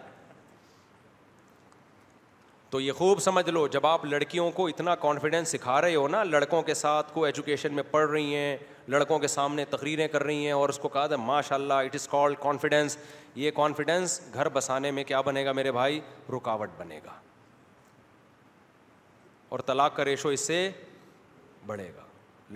تو 2.75 2.81
یہ 2.81 2.93
خوب 2.99 3.19
سمجھ 3.23 3.49
لو 3.51 3.67
جب 3.75 3.87
آپ 3.87 4.05
لڑکیوں 4.05 4.51
کو 4.55 4.67
اتنا 4.69 4.95
کانفیڈینس 5.01 5.49
سکھا 5.49 5.81
رہے 5.83 5.95
ہو 5.95 6.07
نا 6.09 6.23
لڑکوں 6.25 6.61
کے 6.69 6.75
ساتھ 6.75 7.13
کو 7.15 7.23
ایجوکیشن 7.25 7.75
میں 7.75 7.83
پڑھ 7.91 8.09
رہی 8.11 8.35
ہیں 8.35 8.57
لڑکوں 8.95 9.19
کے 9.19 9.27
سامنے 9.29 9.65
تقریریں 9.71 10.07
کر 10.13 10.23
رہی 10.23 10.45
ہیں 10.45 10.53
اور 10.53 10.69
اس 10.69 10.79
کو 10.83 10.89
کہا 10.95 11.07
تھا 11.13 11.17
ماشاء 11.27 11.57
اللہ 11.57 11.85
اٹ 11.89 11.95
از 11.95 12.09
کالڈ 12.11 12.37
کانفیڈینس 12.43 12.97
یہ 13.35 13.51
کانفیڈینس 13.57 14.21
گھر 14.35 14.49
بسانے 14.55 14.91
میں 14.97 15.05
کیا 15.13 15.21
بنے 15.29 15.45
گا 15.45 15.53
میرے 15.61 15.73
بھائی 15.73 16.01
رکاوٹ 16.37 16.71
بنے 16.79 16.99
گا 17.05 17.13
اور 19.55 19.59
طلاق 19.67 19.97
کا 19.97 20.05
ریشو 20.05 20.29
اس 20.29 20.47
سے 20.47 20.69
بڑھے 21.67 21.89
گا 21.97 22.05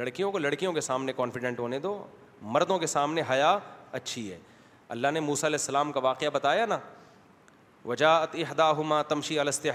لڑکیوں 0.02 0.32
کو 0.32 0.38
لڑکیوں 0.38 0.72
کے 0.72 0.80
سامنے 0.90 1.12
کانفیڈنٹ 1.16 1.58
ہونے 1.60 1.78
دو 1.88 1.96
مردوں 2.58 2.78
کے 2.78 2.86
سامنے 2.98 3.22
حیا 3.30 3.56
اچھی 4.00 4.30
ہے 4.32 4.38
اللہ 4.96 5.08
نے 5.14 5.20
موسیٰ 5.30 5.48
علیہ 5.48 5.58
السلام 5.60 5.92
کا 5.92 6.00
واقعہ 6.04 6.30
بتایا 6.32 6.66
نا 6.66 6.78
وجاعت 7.86 8.34
احدا 8.42 8.70
ہما 8.78 9.02
تمشی 9.09 9.38
السط 9.40 9.66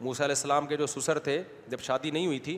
موسیٰ 0.00 0.24
علیہ 0.26 0.34
السلام 0.34 0.66
کے 0.66 0.76
جو 0.76 0.86
سسر 0.86 1.18
تھے 1.24 1.42
جب 1.70 1.80
شادی 1.80 2.10
نہیں 2.10 2.26
ہوئی 2.26 2.38
تھی 2.46 2.56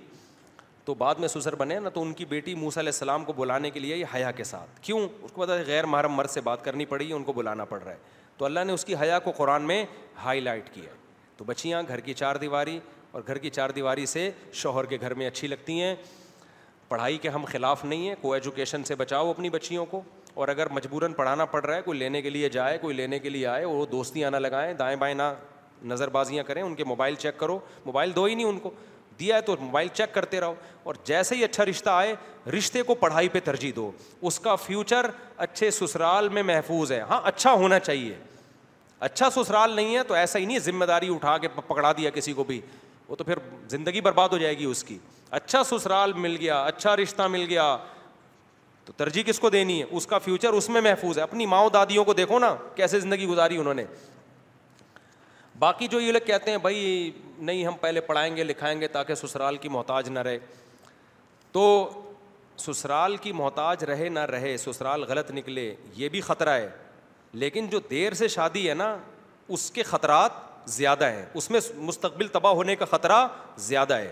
تو 0.85 0.95
بعد 0.99 1.15
میں 1.21 1.29
سسر 1.29 1.55
بنے 1.57 1.79
نہ 1.81 1.89
تو 1.95 2.03
ان 2.03 2.13
کی 2.15 2.25
بیٹی 2.27 2.55
موسیٰ 2.55 2.83
علیہ 2.83 2.93
السلام 2.93 3.25
کو 3.25 3.33
بلانے 3.37 3.71
کے 3.71 3.81
لیے 3.81 3.97
یہ 3.97 4.05
حیا 4.15 4.31
کے 4.37 4.45
ساتھ 4.45 4.81
کیوں 4.83 4.99
اس 5.23 5.33
کو 5.33 5.45
ہے 5.53 5.63
غیر 5.67 5.87
محرم 5.87 6.13
مرد 6.15 6.31
سے 6.31 6.41
بات 6.45 6.65
کرنی 6.65 6.85
پڑی 6.93 7.13
ان 7.13 7.25
کو 7.25 7.33
بلانا 7.33 7.65
پڑ 7.65 7.83
رہا 7.83 7.93
ہے 7.93 7.97
تو 8.39 8.45
اللہ 8.45 8.65
نے 8.67 8.73
اس 8.73 8.85
کی 8.85 8.95
حیا 9.01 9.19
کو 9.25 9.31
قرآن 9.37 9.63
میں 9.67 9.85
ہائی 10.25 10.41
لائٹ 10.41 10.71
کیا 10.75 10.91
تو 11.37 11.45
بچیاں 11.49 11.83
گھر 11.89 12.01
کی 12.05 12.15
چار 12.15 12.37
دیواری 12.47 12.79
اور 13.11 13.23
گھر 13.27 13.39
کی 13.39 13.51
چار 13.51 13.71
دیواری 13.77 14.07
سے 14.07 14.31
شوہر 14.63 14.87
کے 14.87 14.99
گھر 15.01 15.15
میں 15.21 15.27
اچھی 15.27 15.49
لگتی 15.49 15.81
ہیں 15.81 15.95
پڑھائی 16.89 17.19
کے 17.19 17.29
ہم 17.29 17.45
خلاف 17.53 17.85
نہیں 17.85 18.09
ہیں 18.09 18.15
کو 18.21 18.33
ایجوکیشن 18.35 18.85
سے 18.85 18.95
بچاؤ 18.95 19.31
اپنی 19.31 19.51
بچیوں 19.51 19.87
کو 19.91 20.03
اور 20.41 20.49
اگر 20.49 20.69
مجبوراً 20.75 21.07
پڑھانا 21.17 21.45
پڑ 21.51 21.65
رہا 21.65 21.77
ہے 21.77 21.83
کوئی 21.83 21.99
لینے 21.99 22.21
کے 22.23 22.31
لیے 22.31 22.49
جائے 22.55 22.79
کوئی 22.79 22.95
لینے 22.97 23.19
کے 23.19 23.29
لیے 23.29 23.47
آئے 23.47 23.65
وہ 23.65 23.85
دوستیاں 23.91 24.31
نہ 24.31 24.37
لگائیں 24.37 24.73
دائیں 24.81 24.97
بائیں 25.05 25.15
نہ 25.17 25.31
نظر 25.93 26.09
بازیاں 26.17 26.43
کریں 26.45 26.61
ان 26.63 26.75
کے 26.75 26.85
موبائل 26.85 27.15
چیک 27.19 27.39
کرو 27.41 27.59
موبائل 27.85 28.15
دو 28.17 28.25
ہی 28.25 28.35
نہیں 28.35 28.47
ان 28.47 28.59
کو 28.63 28.71
دیا 29.21 29.37
ہے 29.37 29.41
تو 29.43 29.57
موبائل 29.61 29.89
چیک 29.93 30.13
کرتے 30.15 30.41
رہو 30.41 30.55
اور 30.91 30.95
جیسے 31.05 31.37
ہی 31.37 31.45
اچھا 31.45 31.65
رشتہ 31.67 31.91
آئے 31.91 32.13
رشتے 32.57 32.83
کو 32.91 32.95
پڑھائی 33.05 33.29
پہ 33.37 33.41
ترجیح 33.45 33.73
دو 33.77 33.91
اس 34.31 34.39
کا 34.41 34.55
فیوچر 34.65 35.07
اچھے 35.47 35.71
سسرال 35.79 36.29
میں 36.39 36.43
محفوظ 36.53 36.93
ہے 36.93 37.01
ہاں 37.11 37.21
اچھا 37.33 37.53
ہونا 37.53 37.79
چاہیے 37.89 38.15
اچھا 39.09 39.31
سسرال 39.37 39.71
نہیں 39.77 39.97
ہے 39.97 40.03
تو 40.09 40.15
ایسا 40.15 40.39
ہی 40.39 40.45
نہیں 40.45 40.59
ذمہ 40.69 40.85
داری 40.93 41.13
اٹھا 41.15 41.37
کے 41.39 41.49
پکڑا 41.67 41.93
دیا 41.97 42.11
کسی 42.11 42.33
کو 42.33 42.45
بھی 42.45 42.61
وہ 43.09 43.17
تو 43.17 43.25
پھر 43.25 43.39
زندگی 43.69 44.01
برباد 44.11 44.29
ہو 44.33 44.39
جائے 44.39 44.59
گی 44.59 44.65
اس 44.65 44.85
کی 44.85 44.99
اچھا 45.41 45.63
سسرال 45.65 46.13
مل 46.13 46.37
گیا 46.41 46.63
اچھا 46.65 46.97
رشتہ 46.97 47.27
مل 47.37 47.47
گیا 47.49 47.77
تو 48.87 48.93
ترجیح 48.97 49.23
کس 49.27 49.39
کو 49.41 49.49
دینی 49.51 49.79
ہے 49.81 49.87
اس 49.97 50.07
کا 50.07 50.19
فیوچر 50.25 50.53
اس 50.55 50.69
میں 50.71 50.81
محفوظ 50.81 51.19
ہے 51.19 51.23
اپنی 51.23 51.47
ماؤں 51.47 51.71
دادیوں 51.75 52.05
کو 52.05 52.13
دیکھو 52.15 52.39
نا 52.39 52.55
کیسے 52.75 52.99
زندگی 53.01 53.27
گزاری 53.27 53.57
انہوں 53.59 53.75
نے 53.75 53.85
باقی 55.59 55.87
جو 55.91 56.01
یہ 56.01 56.13
لوگ 56.13 56.27
کہتے 56.27 56.51
ہیں 56.51 56.59
بھائی 56.63 57.11
نہیں 57.39 57.65
ہم 57.67 57.75
پہلے 57.81 58.01
پڑھائیں 58.09 58.35
گے 58.37 58.45
لکھائیں 58.45 58.81
گے 58.81 58.89
تاکہ 58.97 59.15
سسرال 59.15 59.57
کی 59.61 59.69
محتاج 59.77 60.09
نہ 60.11 60.19
رہے 60.29 60.39
تو 61.53 61.63
سسرال 62.67 63.17
کی 63.23 63.33
محتاج 63.35 63.85
رہے 63.85 64.09
نہ 64.09 64.21
رہے 64.31 64.57
سسرال 64.57 65.05
غلط 65.09 65.31
نکلے 65.35 65.75
یہ 65.97 66.09
بھی 66.09 66.21
خطرہ 66.29 66.55
ہے 66.59 66.69
لیکن 67.43 67.67
جو 67.71 67.79
دیر 67.91 68.13
سے 68.23 68.29
شادی 68.37 68.69
ہے 68.69 68.75
نا 68.75 68.97
اس 69.57 69.71
کے 69.71 69.83
خطرات 69.83 70.39
زیادہ 70.79 71.07
ہیں 71.13 71.25
اس 71.35 71.51
میں 71.51 71.61
مستقبل 71.77 72.29
تباہ 72.33 72.53
ہونے 72.55 72.77
کا 72.77 72.85
خطرہ 72.91 73.27
زیادہ 73.67 73.95
ہے 73.99 74.11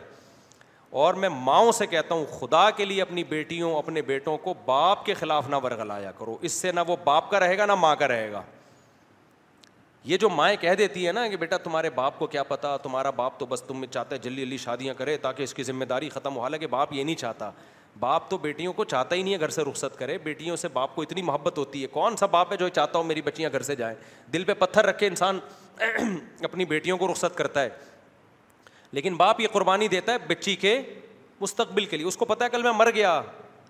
اور 1.03 1.15
میں 1.23 1.29
ماؤں 1.29 1.71
سے 1.73 1.87
کہتا 1.87 2.15
ہوں 2.15 2.25
خدا 2.41 2.69
کے 2.77 2.85
لیے 2.85 3.01
اپنی 3.03 3.23
بیٹیوں 3.29 3.75
اپنے 3.77 4.03
بیٹوں 4.11 4.37
کو 4.43 4.53
باپ 4.67 5.05
کے 5.07 5.15
خلاف 5.21 5.49
نہ 5.51 5.57
ورگلایا 5.63 6.11
کرو 6.19 6.37
اس 6.49 6.53
سے 6.53 6.71
نہ 6.73 6.81
وہ 6.89 6.97
باپ 7.05 7.31
کا 7.31 7.41
رہے 7.41 7.57
گا 7.59 7.65
نہ 7.67 7.75
ماں 7.85 7.95
کا 7.99 8.09
رہے 8.09 8.31
گا 8.33 8.43
یہ 10.11 10.17
جو 10.25 10.29
مائیں 10.31 10.57
کہہ 10.61 10.75
دیتی 10.79 11.07
ہے 11.07 11.13
نا 11.13 11.27
کہ 11.29 11.37
بیٹا 11.37 11.57
تمہارے 11.65 11.91
باپ 11.95 12.19
کو 12.19 12.27
کیا 12.35 12.43
پتا 12.49 12.77
تمہارا 12.83 13.11
باپ 13.21 13.39
تو 13.39 13.47
بس 13.49 13.63
تم 13.69 13.85
چاہتا 13.91 14.15
ہے 14.17 14.21
جلدی 14.25 14.43
جلدی 14.45 14.57
شادیاں 14.65 14.95
کرے 14.99 15.17
تاکہ 15.27 15.43
اس 15.43 15.55
کی 15.55 15.63
ذمہ 15.63 15.85
داری 15.95 16.09
ختم 16.09 16.37
ہو 16.37 16.43
حالانکہ 16.43 16.67
باپ 16.77 16.93
یہ 16.93 17.05
نہیں 17.05 17.15
چاہتا 17.25 17.51
باپ 18.01 18.29
تو 18.31 18.39
بیٹیوں 18.45 18.73
کو 18.73 18.85
چاہتا 18.85 19.15
ہی 19.17 19.23
نہیں 19.23 19.35
ہے 19.35 19.41
گھر 19.41 19.49
سے 19.57 19.63
رخصت 19.71 19.99
کرے 19.99 20.19
بیٹیوں 20.23 20.57
سے 20.63 20.69
باپ 20.73 20.95
کو 20.95 21.03
اتنی 21.03 21.23
محبت 21.23 21.59
ہوتی 21.59 21.83
ہے 21.83 21.87
کون 21.97 22.17
سا 22.17 22.27
باپ 22.37 22.53
ہے 22.53 22.57
جو 22.57 22.69
چاہتا 22.79 22.99
ہوں 22.99 23.05
میری 23.07 23.23
بچیاں 23.23 23.51
گھر 23.53 23.63
سے 23.63 23.77
جائیں 23.77 23.95
دل 24.33 24.45
پہ 24.45 24.55
پتھر 24.59 24.87
رکھے 24.87 25.07
انسان 25.07 25.39
اپنی 26.45 26.65
بیٹیوں 26.75 26.99
کو 26.99 27.11
رخصت 27.13 27.37
کرتا 27.39 27.63
ہے 27.63 27.69
لیکن 28.95 29.15
باپ 29.17 29.41
یہ 29.41 29.49
قربانی 29.53 29.87
دیتا 29.89 30.13
ہے 30.13 30.19
بچی 30.29 30.55
کے 30.65 30.81
مستقبل 31.41 31.85
کے 31.93 31.97
لیے 31.97 32.07
اس 32.07 32.17
کو 32.17 32.25
پتا 32.25 32.45
ہے 32.45 32.51
کل 32.51 32.63
میں 32.63 32.73
مر 32.77 32.91
گیا 32.95 33.21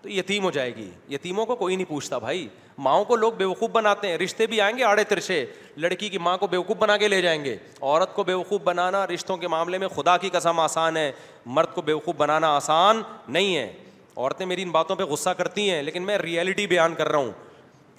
تو 0.02 0.08
یتیم 0.10 0.42
ہو 0.44 0.50
جائے 0.56 0.74
گی 0.76 0.88
یتیموں 1.10 1.44
کو 1.46 1.54
کوئی 1.56 1.76
نہیں 1.76 1.88
پوچھتا 1.88 2.18
بھائی 2.24 2.46
ماؤں 2.86 3.04
کو 3.10 3.16
لوگ 3.16 3.32
بیوقوف 3.38 3.70
بناتے 3.72 4.08
ہیں 4.08 4.16
رشتے 4.18 4.46
بھی 4.46 4.60
آئیں 4.60 4.76
گے 4.78 4.84
آڑے 4.84 5.04
ترچے 5.12 5.44
لڑکی 5.84 6.08
کی 6.08 6.18
ماں 6.26 6.36
کو 6.38 6.46
بیوقوف 6.54 6.76
بنا 6.78 6.96
کے 7.02 7.08
لے 7.08 7.20
جائیں 7.22 7.44
گے 7.44 7.56
عورت 7.80 8.14
کو 8.14 8.24
بیوقوف 8.30 8.60
بنانا 8.64 9.06
رشتوں 9.14 9.36
کے 9.44 9.48
معاملے 9.54 9.78
میں 9.78 9.88
خدا 9.94 10.16
کی 10.24 10.28
قسم 10.32 10.60
آسان 10.60 10.96
ہے 10.96 11.10
مرد 11.58 11.72
کو 11.74 11.82
بیوقوف 11.88 12.14
بنانا 12.18 12.54
آسان 12.56 13.02
نہیں 13.28 13.56
ہے 13.56 13.70
عورتیں 14.16 14.44
میری 14.46 14.62
ان 14.62 14.70
باتوں 14.70 14.96
پہ 14.96 15.04
غصہ 15.12 15.30
کرتی 15.38 15.70
ہیں 15.70 15.82
لیکن 15.82 16.02
میں 16.06 16.18
ریئلٹی 16.18 16.66
بیان 16.74 16.94
کر 16.98 17.08
رہا 17.12 17.18
ہوں 17.18 17.30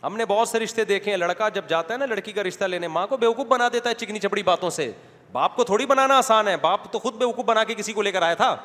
ہم 0.04 0.18
نے 0.18 0.26
بہت 0.28 0.50
سے 0.50 0.60
رشتے 0.60 0.84
دیکھے 0.86 1.12
ہیں 1.12 1.18
لڑکا 1.18 1.50
جب 1.50 1.68
جاتا 1.70 1.94
ہے 1.94 2.00
نا 2.00 2.06
لڑکی 2.06 2.32
کا 2.32 2.44
رشتہ 2.44 2.66
لینے 2.66 2.88
ماں 2.98 3.06
کو 3.08 3.18
بیوقوف 3.18 3.48
بنا 3.48 3.68
دیتا 3.74 3.90
ہے 3.90 3.96
چکنی 4.06 4.20
چپڑی 4.20 4.44
باتوں 4.50 4.70
سے 4.80 4.92
باپ 5.36 5.56
کو 5.56 5.64
تھوڑی 5.70 5.86
بنانا 5.86 6.18
آسان 6.18 6.48
ہے 6.48 6.56
باپ 6.62 6.84
تو 6.92 7.00
خود 7.06 7.14
بے 7.20 7.26
وقوف 7.26 7.46
بنا 7.46 7.64
کے 7.70 7.76
کسی 7.76 7.94
کو 7.94 8.02
لے 8.02 8.12
کر 8.12 8.22
آیا 8.24 8.34
تھا 8.44 8.56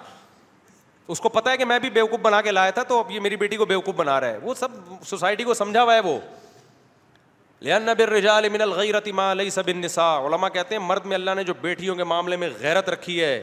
اس 1.15 1.21
کو 1.21 1.29
پتا 1.37 1.51
ہے 1.51 1.57
کہ 1.57 1.65
میں 1.65 1.79
بھی 1.85 1.89
بے 1.91 2.01
وقوف 2.03 2.21
بنا 2.23 2.41
کے 2.43 2.51
لایا 2.53 2.71
تھا 2.77 2.83
تو 2.91 2.99
اب 3.01 3.11
یہ 3.11 3.21
میری 3.21 3.37
بیٹی 3.37 3.57
کو 3.57 3.65
بے 3.71 3.75
وقوف 3.75 3.95
بنا 4.03 4.19
رہا 4.21 4.29
ہے 4.29 4.39
وہ 4.43 4.55
سب 4.59 4.77
سوسائٹی 5.07 5.45
کو 5.45 5.55
سمجھا 5.61 5.83
ہوا 5.83 5.95
ہے 5.95 6.01
وہ 6.09 6.19
لحن 7.69 7.89
بجا 7.99 8.39
من 8.53 8.61
الغیر 8.67 8.99
علیہ 8.99 9.51
سب 9.51 9.63
سبنسا 9.71 10.07
علما 10.27 10.49
کہتے 10.59 10.75
ہیں 10.77 10.83
مرد 10.83 11.07
میں 11.07 11.15
اللہ 11.17 11.35
نے 11.37 11.45
جو 11.51 11.55
بیٹیوں 11.61 11.97
کے 11.97 12.05
معاملے 12.13 12.37
میں 12.45 12.49
غیرت 12.61 12.89
رکھی 12.97 13.21
ہے 13.23 13.35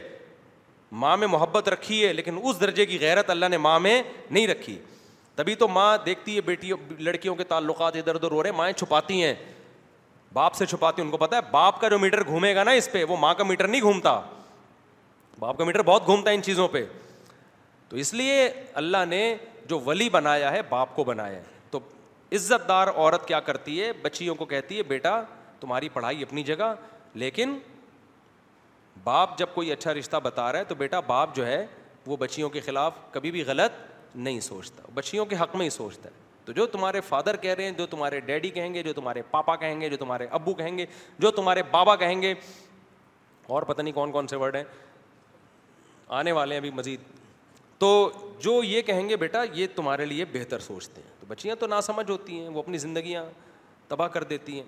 ماں 1.04 1.16
میں 1.22 1.26
محبت 1.34 1.68
رکھی 1.74 2.04
ہے 2.06 2.12
لیکن 2.12 2.38
اس 2.42 2.60
درجے 2.60 2.86
کی 2.92 2.98
غیرت 3.00 3.30
اللہ 3.30 3.48
نے 3.50 3.56
ماں 3.68 3.78
میں 3.86 4.02
نہیں 4.30 4.46
رکھی 4.48 4.78
تبھی 5.36 5.54
تو 5.62 5.68
ماں 5.76 5.96
دیکھتی 6.06 6.36
ہے 6.36 6.40
بیٹیوں 6.50 6.76
لڑکیوں 7.08 7.34
کے 7.40 7.44
تعلقات 7.54 7.96
ادھر 7.96 8.14
ادھر 8.14 8.30
ہو 8.36 8.42
رہے 8.42 8.50
ہیں 8.50 8.56
مائیں 8.56 8.72
چھپاتی 8.78 9.22
ہیں 9.24 9.34
باپ 10.32 10.54
سے 10.54 10.66
چھپاتی 10.66 11.02
ان 11.02 11.10
کو 11.10 11.16
پتا 11.16 11.36
ہے 11.36 11.40
باپ 11.50 11.80
کا 11.80 11.88
جو 11.88 11.98
میٹر 11.98 12.24
گھومے 12.26 12.54
گا 12.54 12.64
نا 12.64 12.70
اس 12.78 12.88
پہ 12.92 13.04
وہ 13.08 13.16
ماں 13.20 13.32
کا 13.34 13.44
میٹر 13.44 13.68
نہیں 13.68 13.80
گھومتا 13.80 14.20
باپ 15.38 15.58
کا 15.58 15.64
میٹر 15.64 15.82
بہت 15.82 16.06
گھومتا 16.06 16.30
ہے 16.30 16.34
ان 16.34 16.42
چیزوں 16.42 16.66
پہ 16.68 16.84
تو 17.88 17.96
اس 17.96 18.12
لیے 18.14 18.48
اللہ 18.82 19.04
نے 19.08 19.20
جو 19.68 19.78
ولی 19.86 20.08
بنایا 20.10 20.50
ہے 20.52 20.60
باپ 20.68 20.94
کو 20.96 21.04
بنایا 21.04 21.36
ہے 21.38 21.42
تو 21.70 21.78
عزت 22.34 22.68
دار 22.68 22.88
عورت 22.94 23.26
کیا 23.28 23.40
کرتی 23.40 23.80
ہے 23.82 23.92
بچیوں 24.02 24.34
کو 24.34 24.44
کہتی 24.44 24.76
ہے 24.78 24.82
بیٹا 24.88 25.20
تمہاری 25.60 25.88
پڑھائی 25.92 26.22
اپنی 26.22 26.42
جگہ 26.42 26.74
لیکن 27.14 27.58
باپ 29.04 29.36
جب 29.38 29.46
کوئی 29.54 29.72
اچھا 29.72 29.94
رشتہ 29.94 30.16
بتا 30.22 30.50
رہا 30.52 30.58
ہے 30.58 30.64
تو 30.64 30.74
بیٹا 30.74 31.00
باپ 31.06 31.34
جو 31.34 31.46
ہے 31.46 31.64
وہ 32.06 32.16
بچیوں 32.16 32.48
کے 32.50 32.60
خلاف 32.66 32.94
کبھی 33.12 33.30
بھی 33.30 33.42
غلط 33.46 34.16
نہیں 34.16 34.40
سوچتا 34.40 34.82
بچیوں 34.94 35.26
کے 35.26 35.36
حق 35.40 35.56
میں 35.56 35.64
ہی 35.64 35.70
سوچتا 35.70 36.08
ہے 36.08 36.26
تو 36.48 36.52
جو 36.56 36.64
تمہارے 36.72 37.00
فادر 37.08 37.36
کہہ 37.36 37.54
رہے 37.54 37.64
ہیں 37.64 37.70
جو 37.78 37.86
تمہارے 37.86 38.18
ڈیڈی 38.26 38.50
کہیں 38.50 38.72
گے 38.74 38.82
جو 38.82 38.92
تمہارے 38.92 39.22
پاپا 39.30 39.56
کہیں 39.62 39.80
گے 39.80 39.88
جو 39.90 39.96
تمہارے 39.96 40.26
ابو 40.38 40.52
کہیں 40.60 40.76
گے 40.78 40.86
جو 41.20 41.30
تمہارے 41.38 41.62
بابا 41.70 41.94
کہیں 42.02 42.22
گے 42.22 42.32
اور 43.56 43.62
پتہ 43.62 43.82
نہیں 43.82 43.94
کون 43.94 44.12
کون 44.12 44.26
سے 44.28 44.36
ورڈ 44.36 44.56
ہیں 44.56 44.62
آنے 46.20 46.32
والے 46.38 46.54
ہیں 46.54 46.60
ابھی 46.60 46.70
مزید 46.74 47.00
تو 47.78 47.88
جو 48.44 48.62
یہ 48.64 48.82
کہیں 48.82 49.08
گے 49.08 49.16
بیٹا 49.16 49.42
یہ 49.54 49.66
تمہارے 49.74 50.04
لیے 50.06 50.24
بہتر 50.32 50.58
سوچتے 50.68 51.00
ہیں 51.06 51.12
تو 51.20 51.26
بچیاں 51.28 51.56
تو 51.60 51.66
نا 51.66 51.80
سمجھ 51.90 52.10
ہوتی 52.10 52.40
ہیں 52.40 52.48
وہ 52.48 52.62
اپنی 52.62 52.78
زندگیاں 52.86 53.24
تباہ 53.88 54.08
کر 54.16 54.24
دیتی 54.32 54.56
ہیں 54.58 54.66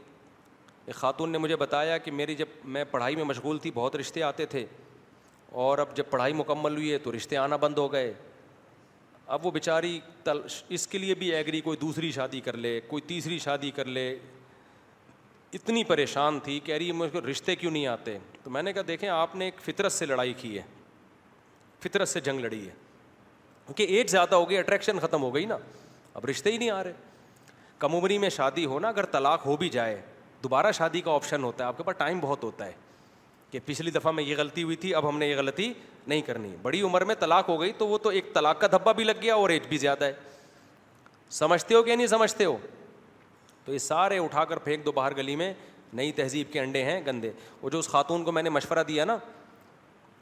ایک 0.87 0.95
خاتون 0.97 1.31
نے 1.33 1.39
مجھے 1.39 1.57
بتایا 1.65 1.99
کہ 1.99 2.11
میری 2.11 2.35
جب 2.35 2.47
میں 2.77 2.85
پڑھائی 2.91 3.17
میں 3.17 3.25
مشغول 3.25 3.59
تھی 3.63 3.71
بہت 3.75 3.97
رشتے 3.97 4.23
آتے 4.23 4.47
تھے 4.55 4.67
اور 5.69 5.79
اب 5.79 5.97
جب 5.97 6.11
پڑھائی 6.11 6.33
مکمل 6.43 6.77
ہوئی 6.77 6.93
ہے 6.93 6.99
تو 7.09 7.17
رشتے 7.17 7.37
آنا 7.37 7.57
بند 7.67 7.79
ہو 7.79 7.93
گئے 7.93 8.13
اب 9.35 9.45
وہ 9.47 9.51
بیچاری 9.51 9.99
اس 10.77 10.87
کے 10.93 10.99
لیے 10.99 11.15
بھی 11.15 11.31
ایگری 11.35 11.61
کوئی 11.61 11.77
دوسری 11.81 12.11
شادی 12.13 12.39
کر 12.45 12.57
لے 12.57 12.79
کوئی 12.87 13.03
تیسری 13.07 13.39
شادی 13.39 13.71
کر 13.75 13.85
لے 13.89 14.07
اتنی 15.55 15.83
پریشان 15.91 16.39
تھی 16.45 16.59
کہ 16.65 16.75
ارے 16.75 16.91
مجھ 17.03 17.09
کو 17.13 17.21
رشتے 17.31 17.57
کیوں 17.57 17.71
نہیں 17.73 17.87
آتے 17.87 18.17
تو 18.43 18.51
میں 18.51 18.63
نے 18.63 18.73
کہا 18.73 18.83
دیکھیں 18.89 19.09
آپ 19.09 19.37
نے 19.37 19.45
ایک 19.45 19.61
فطرت 19.65 19.93
سے 19.93 20.07
لڑائی 20.07 20.33
کی 20.41 20.57
ہے 20.57 20.63
فطرت 21.85 22.09
سے 22.09 22.21
جنگ 22.29 22.41
لڑی 22.45 22.61
ہے 22.67 22.71
کیونکہ 23.67 23.97
ایج 23.97 24.11
زیادہ 24.11 24.35
ہو 24.35 24.49
گئی 24.51 24.59
اٹریکشن 24.59 24.99
ختم 25.03 25.23
ہو 25.23 25.35
گئی 25.35 25.45
نا 25.47 25.57
اب 26.15 26.25
رشتے 26.31 26.53
ہی 26.53 26.59
نہیں 26.59 26.71
آ 26.71 26.83
رہے 26.85 26.93
کم 27.79 27.95
عمری 27.97 28.19
میں 28.19 28.31
شادی 28.39 28.65
ہونا 28.73 28.89
اگر 28.89 29.07
طلاق 29.13 29.47
ہو 29.47 29.57
بھی 29.57 29.69
جائے 29.79 30.01
دوبارہ 30.43 30.73
شادی 30.81 31.01
کا 31.01 31.13
آپشن 31.15 31.45
ہوتا 31.45 31.65
ہے 31.65 31.69
آپ 31.69 31.77
کے 31.77 31.83
پاس 31.83 31.97
ٹائم 31.99 32.21
بہت 32.23 32.45
ہوتا 32.45 32.67
ہے 32.67 32.73
کہ 33.51 33.59
پچھلی 33.67 33.91
دفعہ 33.91 34.13
میں 34.13 34.23
یہ 34.25 34.37
غلطی 34.39 34.63
ہوئی 34.63 34.77
تھی 34.83 34.95
اب 34.95 35.09
ہم 35.09 35.19
نے 35.19 35.27
یہ 35.29 35.37
غلطی 35.37 35.73
نہیں 36.07 36.21
کرنی 36.27 36.55
بڑی 36.63 36.81
عمر 36.83 37.05
میں 37.05 37.15
طلاق 37.21 37.49
ہو 37.49 37.61
گئی 37.61 37.73
تو 37.79 37.87
وہ 37.89 37.99
تو 38.03 38.09
ایک 38.19 38.33
طلاق 38.35 38.61
کا 38.61 38.67
دھبا 38.73 38.93
بھی 39.01 39.05
لگ 39.05 39.19
گیا 39.23 39.35
اور 39.35 39.51
ایج 39.51 39.67
بھی 39.69 39.79
زیادہ 39.79 40.05
ہے 40.05 40.13
سمجھتے 41.39 41.75
ہو 41.75 41.83
کہ 41.83 41.97
نہیں 41.97 42.07
سمجھتے 42.07 42.45
ہو 42.45 42.57
تو 43.65 43.73
یہ 43.73 43.79
سارے 43.79 44.19
اٹھا 44.19 44.45
کر 44.53 44.59
پھینک 44.65 44.85
دو 44.85 44.93
باہر 44.93 45.17
گلی 45.17 45.37
میں 45.37 45.53
نئی 45.95 46.13
تہذیب 46.13 46.53
کے 46.53 46.61
انڈے 46.61 46.83
ہیں 46.85 47.01
گندے 47.07 47.31
وہ 47.63 47.71
جو 47.71 47.79
اس 47.79 47.89
خاتون 47.89 48.25
کو 48.25 48.33
میں 48.33 48.43
نے 48.43 48.51
مشورہ 48.51 48.83
دیا 48.89 49.05
نا 49.05 49.17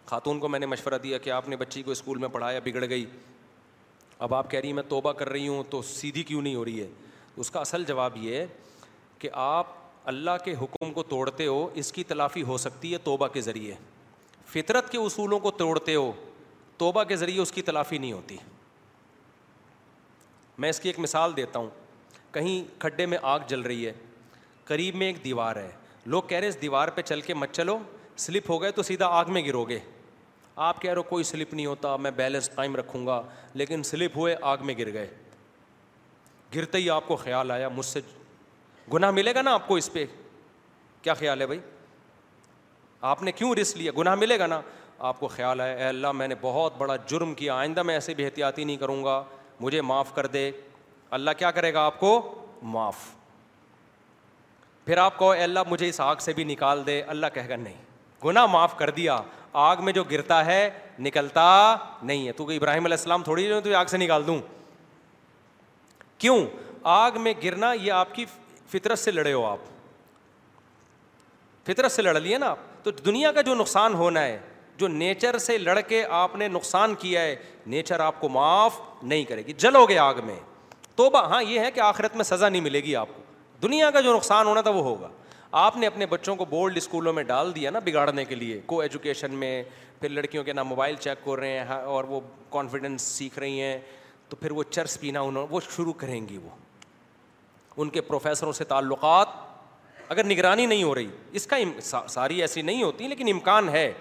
خاتون 0.06 0.38
کو 0.40 0.48
میں 0.48 0.58
نے 0.58 0.66
مشورہ 0.66 0.98
دیا 1.02 1.18
کہ 1.24 1.30
آپ 1.30 1.48
نے 1.48 1.56
بچی 1.56 1.82
کو 1.82 1.90
اسکول 1.90 2.18
میں 2.18 2.28
پڑھایا 2.32 2.60
بگڑ 2.64 2.88
گئی 2.88 3.04
اب 4.26 4.34
آپ 4.34 4.50
کہہ 4.50 4.58
رہی 4.60 4.68
ہیں 4.68 4.74
میں 4.74 4.82
توبہ 4.88 5.12
کر 5.12 5.28
رہی 5.28 5.48
ہوں 5.48 5.62
تو 5.70 5.80
سیدھی 5.88 6.22
کیوں 6.30 6.42
نہیں 6.42 6.54
ہو 6.54 6.64
رہی 6.64 6.80
ہے 6.80 6.88
اس 7.40 7.50
کا 7.50 7.60
اصل 7.60 7.84
جواب 7.88 8.16
یہ 8.22 8.36
ہے 8.36 8.46
کہ 9.18 9.28
آپ 9.42 9.77
اللہ 10.12 10.36
کے 10.44 10.54
حکم 10.60 10.92
کو 10.92 11.02
توڑتے 11.08 11.46
ہو 11.46 11.66
اس 11.80 11.92
کی 11.92 12.02
تلافی 12.10 12.42
ہو 12.50 12.56
سکتی 12.58 12.92
ہے 12.92 12.98
توبہ 13.04 13.26
کے 13.32 13.40
ذریعے 13.48 13.74
فطرت 14.52 14.88
کے 14.92 14.98
اصولوں 14.98 15.38
کو 15.46 15.50
توڑتے 15.62 15.94
ہو 15.94 16.10
توبہ 16.78 17.02
کے 17.10 17.16
ذریعے 17.22 17.40
اس 17.42 17.52
کی 17.52 17.62
تلافی 17.62 17.98
نہیں 17.98 18.12
ہوتی 18.12 18.36
میں 20.62 20.68
اس 20.70 20.80
کی 20.80 20.88
ایک 20.88 20.98
مثال 20.98 21.36
دیتا 21.36 21.58
ہوں 21.58 21.68
کہیں 22.34 22.80
کھڈے 22.80 23.06
میں 23.12 23.18
آگ 23.34 23.38
جل 23.48 23.60
رہی 23.70 23.86
ہے 23.86 23.92
قریب 24.70 24.96
میں 25.02 25.06
ایک 25.06 25.22
دیوار 25.24 25.56
ہے 25.56 25.70
لوگ 26.14 26.22
کہہ 26.28 26.38
رہے 26.38 26.48
اس 26.48 26.60
دیوار 26.62 26.88
پہ 26.94 27.02
چل 27.10 27.20
کے 27.28 27.34
مت 27.34 27.52
چلو 27.54 27.78
سلپ 28.26 28.50
ہو 28.50 28.60
گئے 28.62 28.70
تو 28.76 28.82
سیدھا 28.90 29.06
آگ 29.18 29.32
میں 29.34 29.44
گرو 29.46 29.64
گے 29.68 29.78
آپ 30.68 30.80
کہہ 30.82 30.90
رہے 30.90 30.96
ہو 30.98 31.02
کوئی 31.10 31.24
سلپ 31.32 31.54
نہیں 31.54 31.66
ہوتا 31.66 31.96
میں 32.06 32.10
بیلنس 32.22 32.50
قائم 32.54 32.76
رکھوں 32.76 33.06
گا 33.06 33.20
لیکن 33.62 33.82
سلپ 33.92 34.16
ہوئے 34.18 34.34
آگ 34.52 34.64
میں 34.66 34.74
گر 34.78 34.92
گئے 34.92 35.08
گرتے 36.54 36.78
ہی 36.78 36.90
آپ 36.90 37.08
کو 37.08 37.16
خیال 37.26 37.50
آیا 37.50 37.68
مجھ 37.76 37.86
سے 37.86 38.00
گناہ 38.92 39.10
ملے 39.10 39.34
گا 39.34 39.42
نا 39.42 39.52
آپ 39.54 39.66
کو 39.68 39.76
اس 39.76 39.92
پہ 39.92 40.04
کیا 41.02 41.14
خیال 41.14 41.40
ہے 41.40 41.46
بھائی 41.46 41.58
آپ 43.10 43.22
نے 43.22 43.32
کیوں 43.32 43.54
رسک 43.60 43.76
لیا 43.76 43.92
گناہ 43.98 44.14
ملے 44.14 44.38
گا 44.38 44.46
نا 44.46 44.60
آپ 45.08 45.18
کو 45.20 45.28
خیال 45.28 45.60
ہے 45.60 45.74
اے 45.74 45.84
اللہ 45.84 46.12
میں 46.12 46.28
نے 46.28 46.34
بہت 46.40 46.74
بڑا 46.78 46.96
جرم 47.10 47.34
کیا 47.34 47.54
آئندہ 47.54 47.82
میں 47.90 47.94
ایسے 47.94 48.14
بھی 48.14 48.24
احتیاطی 48.24 48.64
نہیں 48.64 48.76
کروں 48.76 49.02
گا 49.04 49.22
مجھے 49.60 49.80
معاف 49.90 50.14
کر 50.14 50.26
دے 50.36 50.50
اللہ 51.18 51.30
کیا 51.38 51.50
کرے 51.50 51.72
گا 51.74 51.84
آپ 51.86 52.00
کو 52.00 52.10
معاف 52.72 52.96
پھر 54.84 54.98
آپ 54.98 55.22
اے 55.24 55.42
اللہ 55.42 55.60
مجھے 55.68 55.88
اس 55.88 56.00
آگ 56.00 56.16
سے 56.20 56.32
بھی 56.32 56.44
نکال 56.44 56.84
دے 56.86 57.00
اللہ 57.14 57.26
کہے 57.34 57.48
گا 57.48 57.56
نہیں 57.56 57.74
گنا 58.24 58.44
معاف 58.52 58.76
کر 58.78 58.90
دیا 58.90 59.20
آگ 59.64 59.84
میں 59.84 59.92
جو 59.92 60.04
گرتا 60.10 60.44
ہے 60.46 60.68
نکلتا 61.06 61.44
نہیں 62.02 62.26
ہے 62.26 62.32
تو 62.36 62.48
ابراہیم 62.50 62.84
علیہ 62.84 62.96
السلام 62.96 63.22
تھوڑی 63.22 63.48
تو 63.64 63.76
آگ 63.76 63.86
سے 63.90 63.96
نکال 63.98 64.26
دوں 64.26 64.38
کیوں 66.18 66.38
آگ 66.92 67.20
میں 67.20 67.32
گرنا 67.44 67.72
یہ 67.72 67.92
آپ 67.92 68.14
کی 68.14 68.24
فطرت 68.70 68.98
سے 68.98 69.10
لڑے 69.10 69.32
ہو 69.32 69.44
آپ 69.46 69.58
فطرت 71.66 71.92
سے 71.92 72.02
لڑ 72.02 72.18
لیے 72.20 72.38
نا 72.38 72.46
آپ 72.50 72.58
تو 72.84 72.90
دنیا 73.04 73.30
کا 73.32 73.40
جو 73.42 73.54
نقصان 73.54 73.94
ہونا 73.94 74.22
ہے 74.24 74.38
جو 74.78 74.88
نیچر 74.88 75.38
سے 75.44 75.56
لڑ 75.58 75.78
کے 75.88 76.04
آپ 76.16 76.36
نے 76.36 76.48
نقصان 76.48 76.94
کیا 76.98 77.22
ہے 77.22 77.34
نیچر 77.74 78.00
آپ 78.00 78.20
کو 78.20 78.28
معاف 78.28 78.78
نہیں 79.02 79.24
کرے 79.28 79.42
گی 79.46 79.52
جلو 79.58 79.84
گے 79.86 79.96
آگ 79.98 80.14
میں 80.24 80.38
تو 80.96 81.08
ہاں 81.30 81.42
یہ 81.42 81.60
ہے 81.60 81.70
کہ 81.70 81.80
آخرت 81.80 82.16
میں 82.16 82.24
سزا 82.24 82.48
نہیں 82.48 82.60
ملے 82.62 82.80
گی 82.84 82.94
آپ 82.96 83.08
کو 83.16 83.22
دنیا 83.62 83.90
کا 83.90 84.00
جو 84.00 84.14
نقصان 84.14 84.46
ہونا 84.46 84.60
تھا 84.60 84.70
وہ 84.70 84.82
ہوگا 84.84 85.08
آپ 85.60 85.76
نے 85.76 85.86
اپنے 85.86 86.06
بچوں 86.06 86.34
کو 86.36 86.44
بولڈ 86.48 86.76
اسکولوں 86.76 87.12
میں 87.12 87.22
ڈال 87.24 87.54
دیا 87.54 87.70
نا 87.70 87.78
بگاڑنے 87.84 88.24
کے 88.24 88.34
لیے 88.34 88.60
کو 88.66 88.80
ایجوکیشن 88.80 89.34
میں 89.38 89.62
پھر 90.00 90.08
لڑکیوں 90.08 90.44
کے 90.44 90.52
نام 90.52 90.68
موبائل 90.68 90.96
چیک 91.00 91.24
کر 91.24 91.38
رہے 91.38 91.58
ہیں 91.58 91.64
ہاں، 91.68 91.80
اور 91.82 92.04
وہ 92.08 92.20
کانفیڈنس 92.52 93.02
سیکھ 93.02 93.38
رہی 93.38 93.60
ہیں 93.60 93.78
تو 94.28 94.36
پھر 94.40 94.50
وہ 94.52 94.62
چرس 94.70 94.98
پینا 95.00 95.20
انہوں 95.20 95.46
وہ 95.50 95.60
شروع 95.74 95.92
کریں 96.02 96.20
گی 96.28 96.36
وہ 96.42 96.50
ان 97.82 97.88
کے 97.96 98.00
پروفیسروں 98.00 98.52
سے 98.52 98.64
تعلقات 98.72 99.28
اگر 100.12 100.24
نگرانی 100.24 100.64
نہیں 100.66 100.82
ہو 100.82 100.94
رہی 100.94 101.10
اس 101.38 101.46
کا 101.46 101.56
ساری 102.08 102.40
ایسی 102.40 102.62
نہیں 102.62 102.82
ہوتی 102.82 103.08
لیکن 103.08 103.28
امکان 103.32 103.68
ہے 103.68 103.92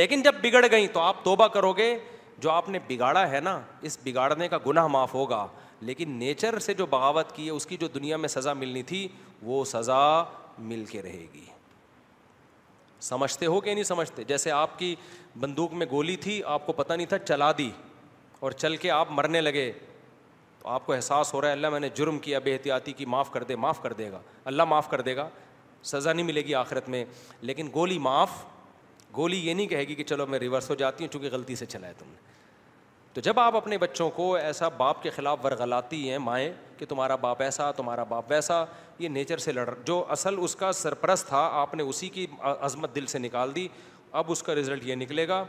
لیکن 0.00 0.22
جب 0.22 0.34
بگڑ 0.42 0.64
گئیں 0.70 0.86
تو 0.92 1.00
آپ 1.00 1.24
توبہ 1.24 1.46
کرو 1.52 1.72
گے 1.76 1.96
جو 2.46 2.50
آپ 2.50 2.68
نے 2.68 2.78
بگاڑا 2.88 3.28
ہے 3.30 3.40
نا 3.40 3.60
اس 3.88 3.98
بگاڑنے 4.04 4.48
کا 4.48 4.58
گناہ 4.66 4.86
معاف 4.96 5.14
ہوگا 5.14 5.46
لیکن 5.90 6.10
نیچر 6.18 6.58
سے 6.58 6.74
جو 6.74 6.86
بغاوت 6.90 7.32
کی 7.36 7.44
ہے 7.46 7.50
اس 7.50 7.66
کی 7.66 7.76
جو 7.80 7.88
دنیا 7.94 8.16
میں 8.16 8.28
سزا 8.28 8.52
ملنی 8.62 8.82
تھی 8.92 9.06
وہ 9.50 9.64
سزا 9.72 9.98
مل 10.72 10.84
کے 10.90 11.02
رہے 11.02 11.24
گی 11.34 11.44
سمجھتے 13.08 13.46
ہو 13.46 13.60
کہ 13.60 13.74
نہیں 13.74 13.84
سمجھتے 13.84 14.24
جیسے 14.28 14.50
آپ 14.50 14.78
کی 14.78 14.94
بندوق 15.40 15.72
میں 15.80 15.86
گولی 15.90 16.16
تھی 16.26 16.42
آپ 16.54 16.66
کو 16.66 16.72
پتہ 16.78 16.92
نہیں 16.92 17.06
تھا 17.06 17.18
چلا 17.18 17.50
دی 17.58 17.70
اور 18.46 18.50
چل 18.62 18.76
کے 18.84 18.90
آپ 18.90 19.10
مرنے 19.18 19.40
لگے 19.40 19.70
آپ 20.76 20.84
کو 20.86 20.92
احساس 20.92 21.32
ہو 21.34 21.40
رہا 21.40 21.48
ہے 21.48 21.52
اللہ 21.52 21.68
میں 21.70 21.78
نے 21.80 21.88
جرم 21.94 22.18
کیا 22.24 22.38
بے 22.44 22.52
احتیاطی 22.52 22.92
کی 22.92 23.04
معاف 23.12 23.30
کر 23.32 23.42
دے 23.50 23.56
معاف 23.56 23.80
کر 23.82 23.92
دے 23.98 24.10
گا 24.12 24.18
اللہ 24.50 24.62
معاف 24.68 24.88
کر 24.90 25.00
دے 25.00 25.14
گا 25.16 25.28
سزا 25.90 26.12
نہیں 26.12 26.26
ملے 26.26 26.40
گی 26.46 26.54
آخرت 26.54 26.88
میں 26.94 27.04
لیکن 27.50 27.68
گولی 27.74 27.98
معاف 28.08 28.30
گولی 29.16 29.38
یہ 29.46 29.54
نہیں 29.54 29.66
کہے 29.66 29.84
گی 29.88 29.94
کہ 29.94 30.04
چلو 30.04 30.26
میں 30.32 30.38
ریورس 30.38 30.68
ہو 30.70 30.74
جاتی 30.82 31.04
ہوں 31.04 31.12
چونکہ 31.12 31.28
غلطی 31.32 31.54
سے 31.56 31.66
چلا 31.66 31.86
ہے 31.88 31.92
تم 31.98 32.08
نے 32.10 32.26
تو 33.14 33.20
جب 33.28 33.40
آپ 33.40 33.56
اپنے 33.56 33.78
بچوں 33.82 34.08
کو 34.16 34.32
ایسا 34.36 34.68
باپ 34.78 35.02
کے 35.02 35.10
خلاف 35.10 35.38
ورغلاتی 35.44 36.08
ہیں 36.10 36.18
مائیں 36.28 36.50
کہ 36.78 36.86
تمہارا 36.88 37.14
باپ 37.22 37.42
ایسا 37.42 37.70
تمہارا 37.76 38.02
باپ 38.08 38.24
ویسا 38.30 38.64
یہ 38.98 39.08
نیچر 39.08 39.38
سے 39.44 39.52
لڑ 39.52 39.64
جو 39.84 40.04
اصل 40.16 40.34
اس 40.42 40.56
کا 40.56 40.72
سرپرست 40.84 41.28
تھا 41.28 41.48
آپ 41.62 41.74
نے 41.74 41.82
اسی 41.82 42.08
کی 42.18 42.26
عظمت 42.60 42.94
دل 42.94 43.06
سے 43.14 43.18
نکال 43.18 43.54
دی 43.54 43.66
اب 44.22 44.30
اس 44.32 44.42
کا 44.42 44.54
رزلٹ 44.54 44.86
یہ 44.86 44.94
نکلے 44.94 45.26
گا 45.28 45.44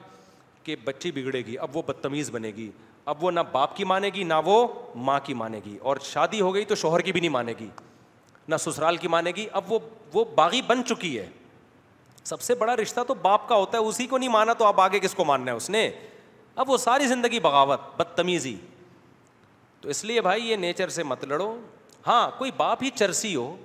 کہ 0.63 0.75
بچی 0.85 1.11
بگڑے 1.11 1.41
گی 1.45 1.57
اب 1.67 1.77
وہ 1.77 1.81
بدتمیز 1.87 2.29
بنے 2.33 2.51
گی 2.55 2.69
اب 3.09 3.23
وہ 3.23 3.29
نہ 3.31 3.39
باپ 3.51 3.75
کی 3.77 3.83
مانے 3.89 4.09
گی 4.13 4.23
نہ 4.23 4.33
وہ 4.45 4.55
ماں 5.07 5.19
کی 5.25 5.33
مانے 5.33 5.59
گی 5.65 5.77
اور 5.89 5.97
شادی 6.03 6.41
ہو 6.41 6.53
گئی 6.55 6.65
تو 6.71 6.75
شوہر 6.81 6.99
کی 7.07 7.11
بھی 7.11 7.19
نہیں 7.19 7.29
مانے 7.31 7.53
گی 7.59 7.67
نہ 8.47 8.55
سسرال 8.59 8.97
کی 8.97 9.07
مانے 9.07 9.31
گی 9.35 9.45
اب 9.59 9.71
وہ 9.71 9.79
وہ 10.13 10.23
باغی 10.35 10.61
بن 10.67 10.83
چکی 10.89 11.17
ہے 11.17 11.25
سب 12.29 12.41
سے 12.41 12.55
بڑا 12.55 12.75
رشتہ 12.75 13.01
تو 13.07 13.13
باپ 13.21 13.47
کا 13.49 13.55
ہوتا 13.55 13.77
ہے 13.77 13.83
اسی 13.87 14.07
کو 14.07 14.17
نہیں 14.17 14.29
مانا 14.29 14.53
تو 14.57 14.65
اب 14.65 14.81
آگے 14.81 14.99
کس 14.99 15.13
کو 15.15 15.25
ماننا 15.25 15.51
ہے 15.51 15.57
اس 15.57 15.69
نے 15.75 15.89
اب 16.61 16.69
وہ 16.69 16.77
ساری 16.85 17.07
زندگی 17.07 17.39
بغاوت 17.47 17.89
بدتمیزی 17.97 18.55
تو 19.81 19.89
اس 19.89 20.03
لیے 20.05 20.21
بھائی 20.29 20.49
یہ 20.49 20.55
نیچر 20.65 20.89
سے 20.99 21.03
مت 21.11 21.23
لڑو 21.27 21.53
ہاں 22.07 22.21
کوئی 22.37 22.51
باپ 22.57 22.83
ہی 22.83 22.89
چرسی 22.95 23.35
ہو 23.35 23.55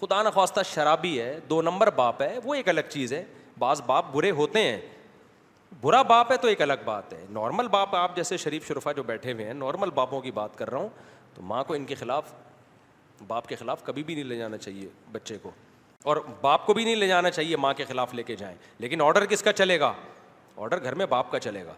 خدا 0.00 0.22
نخواستہ 0.22 0.60
شرابی 0.74 1.20
ہے 1.20 1.38
دو 1.50 1.60
نمبر 1.62 1.90
باپ 1.96 2.22
ہے 2.22 2.38
وہ 2.44 2.54
ایک 2.54 2.68
الگ 2.68 2.88
چیز 2.90 3.12
ہے 3.12 3.24
بعض 3.58 3.82
باپ 3.86 4.12
برے 4.14 4.30
ہوتے 4.40 4.62
ہیں 4.70 4.80
برا 5.82 6.00
باپ 6.08 6.30
ہے 6.32 6.36
تو 6.36 6.48
ایک 6.48 6.62
الگ 6.62 6.82
بات 6.84 7.12
ہے 7.12 7.24
نارمل 7.30 7.68
باپ 7.68 7.94
آپ 7.96 8.16
جیسے 8.16 8.36
شریف 8.36 8.66
شرفا 8.68 8.92
جو 8.92 9.02
بیٹھے 9.02 9.32
ہوئے 9.32 9.46
ہیں 9.46 9.54
نارمل 9.54 9.90
باپوں 9.94 10.20
کی 10.20 10.30
بات 10.32 10.56
کر 10.58 10.70
رہا 10.70 10.78
ہوں 10.78 10.88
تو 11.34 11.42
ماں 11.42 11.62
کو 11.64 11.74
ان 11.74 11.84
کے 11.84 11.94
خلاف 11.94 12.32
باپ 13.26 13.46
کے 13.48 13.56
خلاف 13.56 13.82
کبھی 13.84 14.02
بھی 14.04 14.14
نہیں 14.14 14.24
لے 14.24 14.36
جانا 14.36 14.58
چاہیے 14.58 14.88
بچے 15.12 15.38
کو 15.42 15.50
اور 16.12 16.16
باپ 16.40 16.66
کو 16.66 16.74
بھی 16.74 16.84
نہیں 16.84 16.96
لے 16.96 17.06
جانا 17.08 17.30
چاہیے 17.30 17.56
ماں 17.56 17.72
کے 17.74 17.84
خلاف 17.88 18.14
لے 18.14 18.22
کے 18.22 18.36
جائیں 18.36 18.56
لیکن 18.78 19.02
آڈر 19.02 19.24
کس 19.26 19.42
کا 19.42 19.52
چلے 19.52 19.78
گا 19.80 19.92
آڈر 20.56 20.82
گھر 20.84 20.94
میں 20.94 21.06
باپ 21.10 21.30
کا 21.30 21.38
چلے 21.40 21.64
گا 21.66 21.74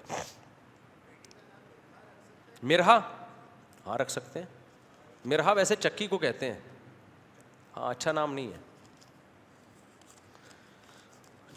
مرہا 2.62 2.98
ہاں 3.86 3.98
رکھ 3.98 4.10
سکتے 4.10 4.38
ہیں 4.40 4.46
مرہا 5.32 5.52
ویسے 5.56 5.76
چکی 5.76 6.06
کو 6.06 6.18
کہتے 6.18 6.52
ہیں 6.52 6.58
ہاں 7.76 7.90
اچھا 7.90 8.12
نام 8.12 8.34
نہیں 8.34 8.52
ہے 8.52 8.58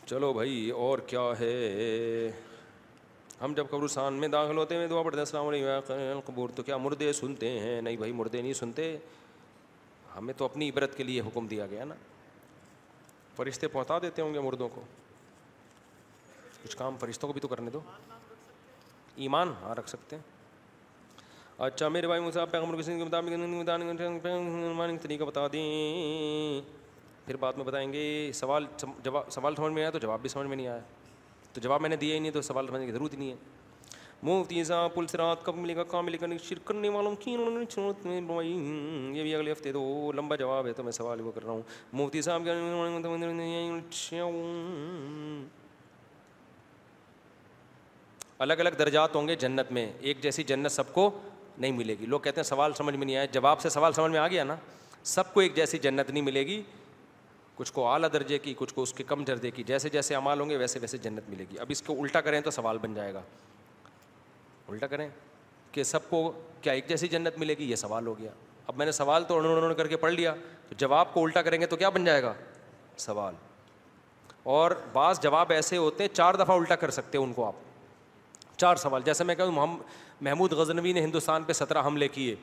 چلو 0.10 0.32
بھائی 0.34 0.70
اور 0.84 1.00
کیا 1.08 1.22
ہے 1.40 1.54
ہم 3.42 3.54
جب 3.58 3.66
قبرستان 3.70 4.14
میں 4.22 4.28
داخل 4.36 4.58
ہوتے 4.58 4.76
ہیں 4.76 4.88
دعا 4.88 5.02
پڑھتے 5.04 5.18
ہیں 5.20 5.24
السلام 5.26 5.48
علیکم 5.48 6.20
قبور 6.26 6.50
تو 6.56 6.64
کیا 6.70 6.78
مردے 6.86 7.12
سنتے 7.14 7.50
ہیں 7.66 7.82
نہیں 7.88 7.98
بھائی 7.98 8.12
مردے 8.22 8.40
نہیں 8.42 8.54
سنتے 8.62 8.84
ہمیں 10.16 10.34
تو 10.38 10.44
اپنی 10.46 10.70
عبرت 10.70 10.92
کے 10.98 11.04
لیے 11.04 11.20
حکم 11.28 11.44
دیا 11.54 11.66
گیا 11.74 11.82
نا 11.92 11.96
فرشتے 13.36 13.66
پہنچا 13.76 13.96
دیتے 14.08 14.20
ہوں 14.22 14.32
گے 14.34 14.40
مردوں 14.48 14.70
کو 14.76 14.82
کچھ 16.64 16.76
کام 16.78 16.94
فرشتوں 17.00 17.28
کو 17.28 17.34
بھی 17.34 17.42
تو 17.42 17.48
کرنے 17.54 17.70
دو 17.74 17.80
ایمان 19.28 19.48
ہاں 19.62 19.74
رکھ 19.76 19.90
سکتے 19.90 20.12
ہیں 20.16 20.24
اچھا 21.68 21.86
میرے 22.00 22.08
بھائی 22.08 22.22
مجھے 22.22 22.40
پیغمبر 22.52 22.76
کے 22.82 23.06
مطابق 23.06 23.30
طریقہ 25.04 25.24
بتا 25.34 25.44
دیں 25.54 25.66
پھر 27.30 27.36
بعد 27.40 27.54
میں 27.58 27.64
بتائیں 27.64 27.92
گے 27.94 28.32
سوال 28.34 28.66
جواب 29.04 29.30
سوال 29.32 29.56
سمجھ 29.56 29.74
میں 29.74 29.82
آیا 29.82 29.90
تو 29.92 30.00
جواب 30.02 30.22
بھی 30.22 30.30
سمجھ 30.30 30.46
میں 30.48 30.56
نہیں 30.58 30.68
آیا 30.68 30.80
تو 31.54 31.62
جواب 31.62 31.82
میں 31.82 31.90
نے 31.90 31.96
دیا 32.04 32.14
ہی 32.16 32.20
نہیں 32.20 32.32
تو 32.32 32.42
سوال 32.42 32.68
سمجھنے 32.68 32.86
کی 32.86 32.92
ضرورت 32.92 33.14
ہی 33.14 33.18
نہیں 33.20 33.30
ہے 33.30 33.36
مفتی 34.30 34.64
صاحب 34.64 34.94
پل 34.96 35.08
سرات 35.08 35.44
کب 35.46 35.56
ملے 35.58 35.76
گا 35.76 35.84
کہاں 35.92 36.02
ملے 36.04 36.18
گا 36.22 36.26
شرک 36.44 36.66
کرنے 36.68 36.90
والوں 36.96 37.16
کی 37.20 37.34
انہوں 37.34 37.58
نے 37.60 37.66
چھوت 37.74 38.06
میں 38.06 38.20
بھائی 38.28 38.50
یہ 39.18 39.22
بھی 39.24 39.36
اگلے 39.36 39.52
ہفتے 39.52 39.72
دو 39.72 40.12
لمبا 40.16 40.36
جواب 40.44 40.68
ہے 40.68 40.74
تو 40.78 40.84
میں 40.84 40.92
سوال 40.92 41.22
وہ 41.22 41.32
کر 41.36 41.44
رہا 41.44 41.52
ہوں 41.52 41.62
مفتی 42.02 42.22
صاحب 42.22 42.44
کیا 42.44 42.56
مطلب 43.76 44.02
الگ 48.42 48.60
الگ 48.60 48.78
درجات 48.80 49.16
ہوں 49.16 49.28
گے 49.28 49.36
جنت 49.46 49.72
میں 49.72 49.88
ایک 50.00 50.24
جیسی 50.24 50.44
جنت 50.54 50.72
سب 50.72 50.94
کو 50.94 51.10
نہیں 51.58 51.72
ملے 51.78 51.96
گی 52.00 52.06
لوگ 52.06 52.20
کہتے 52.22 52.42
ہیں 52.42 52.48
سوال 52.54 52.74
سمجھ 52.78 52.96
میں 52.96 53.06
نہیں 53.06 53.16
آیا 53.16 53.26
جواب 53.40 53.62
سے 53.62 53.70
سوال 53.80 53.94
سمجھ 54.02 54.12
میں 54.12 54.20
آ 54.20 54.28
گیا 54.28 54.44
نا 54.44 54.56
سب 55.16 55.34
کو 55.34 55.40
ایک 55.40 55.56
جیسی 55.56 55.78
جنت 55.84 56.10
نہیں 56.10 56.24
ملے 56.24 56.46
گی 56.48 56.62
کچھ 57.60 57.72
کو 57.74 57.88
اعلیٰ 57.92 58.08
درجے 58.12 58.38
کی 58.40 58.54
کچھ 58.58 58.74
کو 58.74 58.82
اس 58.82 58.94
کے 58.94 59.04
کم 59.08 59.24
درجے 59.26 59.50
کی 59.52 59.64
جیسے 59.68 59.90
جیسے 59.90 60.16
امال 60.16 60.40
ہوں 60.42 60.50
گے 60.50 60.58
ویسے 60.58 60.80
ویسے 60.82 60.98
جنت 60.98 61.30
ملے 61.30 61.46
گی 61.52 61.58
اب 61.60 61.68
اس 61.72 61.82
کو 61.84 61.94
الٹا 62.02 62.20
کریں 62.22 62.40
تو 62.42 62.52
سوال 62.52 62.78
بن 62.82 62.94
جائے 62.94 63.14
گا 63.14 63.22
الٹا 64.68 64.88
کریں 64.88 65.08
کہ 65.72 65.84
سب 65.84 66.10
کو 66.10 66.32
کیا 66.62 66.74
ایک 66.74 66.88
جیسی 66.90 67.08
جنت 67.08 67.38
ملے 67.40 67.56
گی 67.60 67.70
یہ 67.70 67.76
سوال 67.82 68.06
ہو 68.08 68.18
گیا 68.20 68.30
اب 68.68 68.76
میں 68.78 68.86
نے 68.86 68.92
سوال 68.92 69.24
تو 69.28 69.38
انہوں 69.40 69.68
نے 69.70 69.74
کر 69.76 69.88
کے 69.88 69.98
پڑھ 69.98 70.14
لیا 70.14 70.34
تو 70.70 70.76
جواب 70.80 71.14
کو 71.14 71.24
الٹا 71.26 71.42
کریں 71.42 71.60
گے 71.62 71.66
تو 71.66 71.76
کیا 71.78 71.90
بن 71.90 72.06
جائے 72.06 72.22
گا 72.24 72.34
سوال 72.98 73.34
اور 74.56 74.72
بعض 74.94 75.20
جواب 75.24 75.52
ایسے 75.52 75.78
ہوتے 75.78 76.04
ہیں 76.04 76.14
چار 76.16 76.34
دفعہ 76.44 76.56
الٹا 76.60 76.76
کر 76.84 76.92
سکتے 76.98 77.18
ان 77.18 77.34
کو 77.34 77.46
آپ 77.46 78.58
چار 78.60 78.76
سوال 78.86 79.02
جیسے 79.06 79.24
میں 79.24 79.36
کہوں 79.36 79.66
محمود 80.22 80.54
غزنوی 80.62 80.94
نے 80.94 81.02
ہندوستان 81.02 81.44
پہ 81.48 81.54
سترہ 81.54 81.84
حملے 81.86 82.08
کیے 82.08 82.36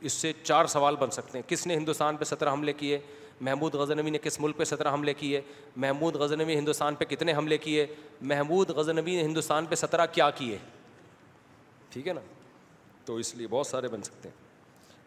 اس 0.00 0.12
سے 0.12 0.32
چار 0.42 0.66
سوال 0.76 0.96
بن 1.00 1.10
سکتے 1.10 1.38
ہیں 1.38 1.48
کس 1.50 1.66
نے 1.66 1.76
ہندوستان 1.76 2.16
پہ 2.16 2.24
سترہ 2.24 2.52
حملے 2.52 2.72
کیے 2.82 2.98
محمود 3.40 3.74
غزنوی 3.74 4.10
نے 4.10 4.18
کس 4.22 4.38
ملک 4.40 4.56
پہ 4.56 4.64
سترہ 4.64 4.92
حملے 4.94 5.14
کیے 5.14 5.40
محمود 5.76 6.14
غزنوی 6.16 6.54
نے 6.54 6.58
ہندوستان 6.60 6.94
پہ 6.96 7.04
کتنے 7.08 7.32
حملے 7.36 7.58
کیے 7.58 7.86
محمود 8.20 8.70
غزنوی 8.76 9.16
نے 9.16 9.22
ہندوستان 9.22 9.66
پہ 9.70 9.74
سترہ 9.74 10.06
کیا 10.12 10.30
کیے 10.38 10.58
ٹھیک 11.90 12.08
ہے 12.08 12.12
نا 12.12 12.20
تو 13.04 13.16
اس 13.16 13.34
لیے 13.34 13.46
بہت 13.50 13.66
سارے 13.66 13.88
بن 13.88 14.02
سکتے 14.02 14.28
ہیں 14.28 14.44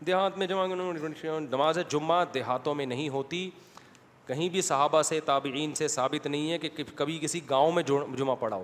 دیہات 0.06 0.38
میں 0.38 0.48
جمع 0.48 0.66
نماز 1.50 1.80
جمعہ 1.92 2.24
دیہاتوں 2.34 2.76
میں 2.76 2.86
نہیں 2.86 3.10
ہوتی 3.10 3.50
کہیں 4.28 4.48
بھی 4.50 4.62
صحابہ 4.62 5.02
سے 5.02 5.20
تابعین 5.26 5.74
سے 5.76 5.88
ثابت 5.88 6.28
نہیں 6.28 6.52
ہے 6.52 6.58
کہ 6.58 6.84
کبھی 6.96 7.18
کسی 7.22 7.40
گاؤں 7.50 7.72
میں 7.72 7.84
جمعہ 8.18 8.36
پڑھاؤ 8.40 8.64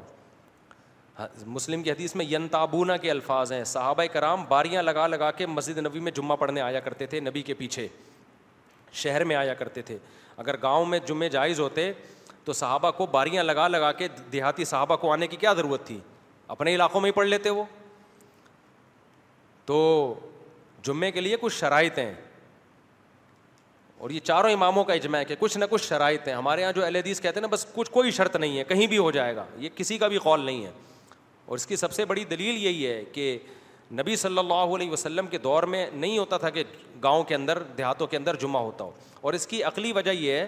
مسلم 1.46 1.84
کی 1.84 1.92
حدیث 1.92 2.16
میں 2.16 2.26
ینتابونا 2.30 2.96
کے 2.98 3.12
الفاظ 3.12 3.52
ہیں 3.52 3.64
صحابہ 3.64 4.04
کرام 4.14 4.44
باریاں 4.50 4.82
لگا 4.84 5.06
لگا 5.08 5.32
کے 5.32 5.46
مسجد 5.48 5.78
نبی 5.86 6.00
میں 6.00 6.12
جمعہ 6.16 6.36
پڑھنے 6.38 6.62
آیا 6.62 6.80
کرتے 6.80 7.06
تھے 7.06 7.20
نبی 7.20 7.42
کے 7.42 7.54
پیچھے 7.54 7.88
شہر 9.04 9.24
میں 9.30 9.36
آیا 9.36 9.54
کرتے 9.62 9.82
تھے 9.90 9.98
اگر 10.44 10.56
گاؤں 10.62 10.86
میں 10.86 11.00
جمعے 11.08 11.30
جائز 11.30 11.60
ہوتے 11.60 11.92
تو 12.46 12.54
صحابہ 12.54 12.92
کو 12.98 13.06
باریاں 13.12 13.44
لگا 13.44 13.68
لگا 13.68 13.92
کے 14.02 14.08
دیہاتی 14.32 14.66
صحابہ 14.66 14.96
کو 15.04 15.12
آنے 15.12 15.28
کی 15.28 15.38
کیا 15.38 15.54
ضرورت 15.58 15.86
تھی 15.88 16.00
اپنے 16.56 16.74
علاقوں 16.76 17.02
میں 17.02 17.08
ہی 17.10 17.14
پڑھ 17.14 17.28
لیتے 17.28 17.50
وہ 17.60 17.64
تو 19.66 19.78
جمعے 20.84 21.12
کے 21.12 21.22
لیے 21.22 21.38
کچھ 21.42 21.54
شرائط 21.60 21.98
ہیں 22.00 22.14
اور 24.06 24.10
یہ 24.10 24.20
چاروں 24.30 24.52
اماموں 24.52 24.84
کا 24.84 24.94
اجماع 24.94 25.20
ہے 25.20 25.26
کہ 25.26 25.36
کچھ 25.40 25.58
نہ 25.58 25.66
کچھ 25.70 25.84
شرائط 25.88 26.28
ہیں 26.28 26.34
ہمارے 26.36 26.62
یہاں 26.62 26.72
جو 26.72 26.84
اہل 26.84 26.96
حدیث 26.96 27.22
کہتے 27.22 27.40
ہیں 27.40 27.42
نا 27.42 27.48
بس 27.54 27.66
کچھ 27.76 27.92
کوئی 27.92 28.12
شرط 28.18 28.36
نہیں 28.36 28.58
ہے 28.58 28.64
کہیں 28.72 28.86
بھی 28.88 28.98
ہو 28.98 29.10
جائے 29.12 29.36
گا 29.36 29.46
یہ 29.60 29.70
کسی 29.76 29.98
کا 29.98 30.08
بھی 30.08 30.18
قول 30.24 30.40
نہیں 30.46 30.66
ہے 30.66 30.72
اور 31.46 31.58
اس 31.58 31.66
کی 31.68 31.76
سب 31.76 31.92
سے 31.94 32.06
بڑی 32.06 32.26
دلیل 32.30 32.58
یہی 32.66 32.88
ہے 32.88 33.04
کہ 33.14 33.38
نبی 33.94 34.16
صلی 34.16 34.38
اللہ 34.40 34.76
علیہ 34.76 34.90
وسلم 34.92 35.28
کے 35.28 35.38
دور 35.38 35.64
میں 35.64 35.86
نہیں 35.94 36.18
ہوتا 36.18 36.38
تھا 36.38 36.50
کہ 36.50 36.64
گاؤں 37.04 37.24
کے 37.24 37.36
اندر 37.36 37.62
دیہاتوں 37.78 38.08
کے 38.08 38.18
اندر 38.18 38.36
جمعہ 38.42 38.62
ہوتا 38.62 38.84
ہو 38.84 38.92
اور 39.22 39.34
اس 39.34 39.46
کی 39.48 39.62
عقلی 39.64 39.92
وجہ 39.96 40.12
یہ 40.12 40.32
ہے 40.38 40.48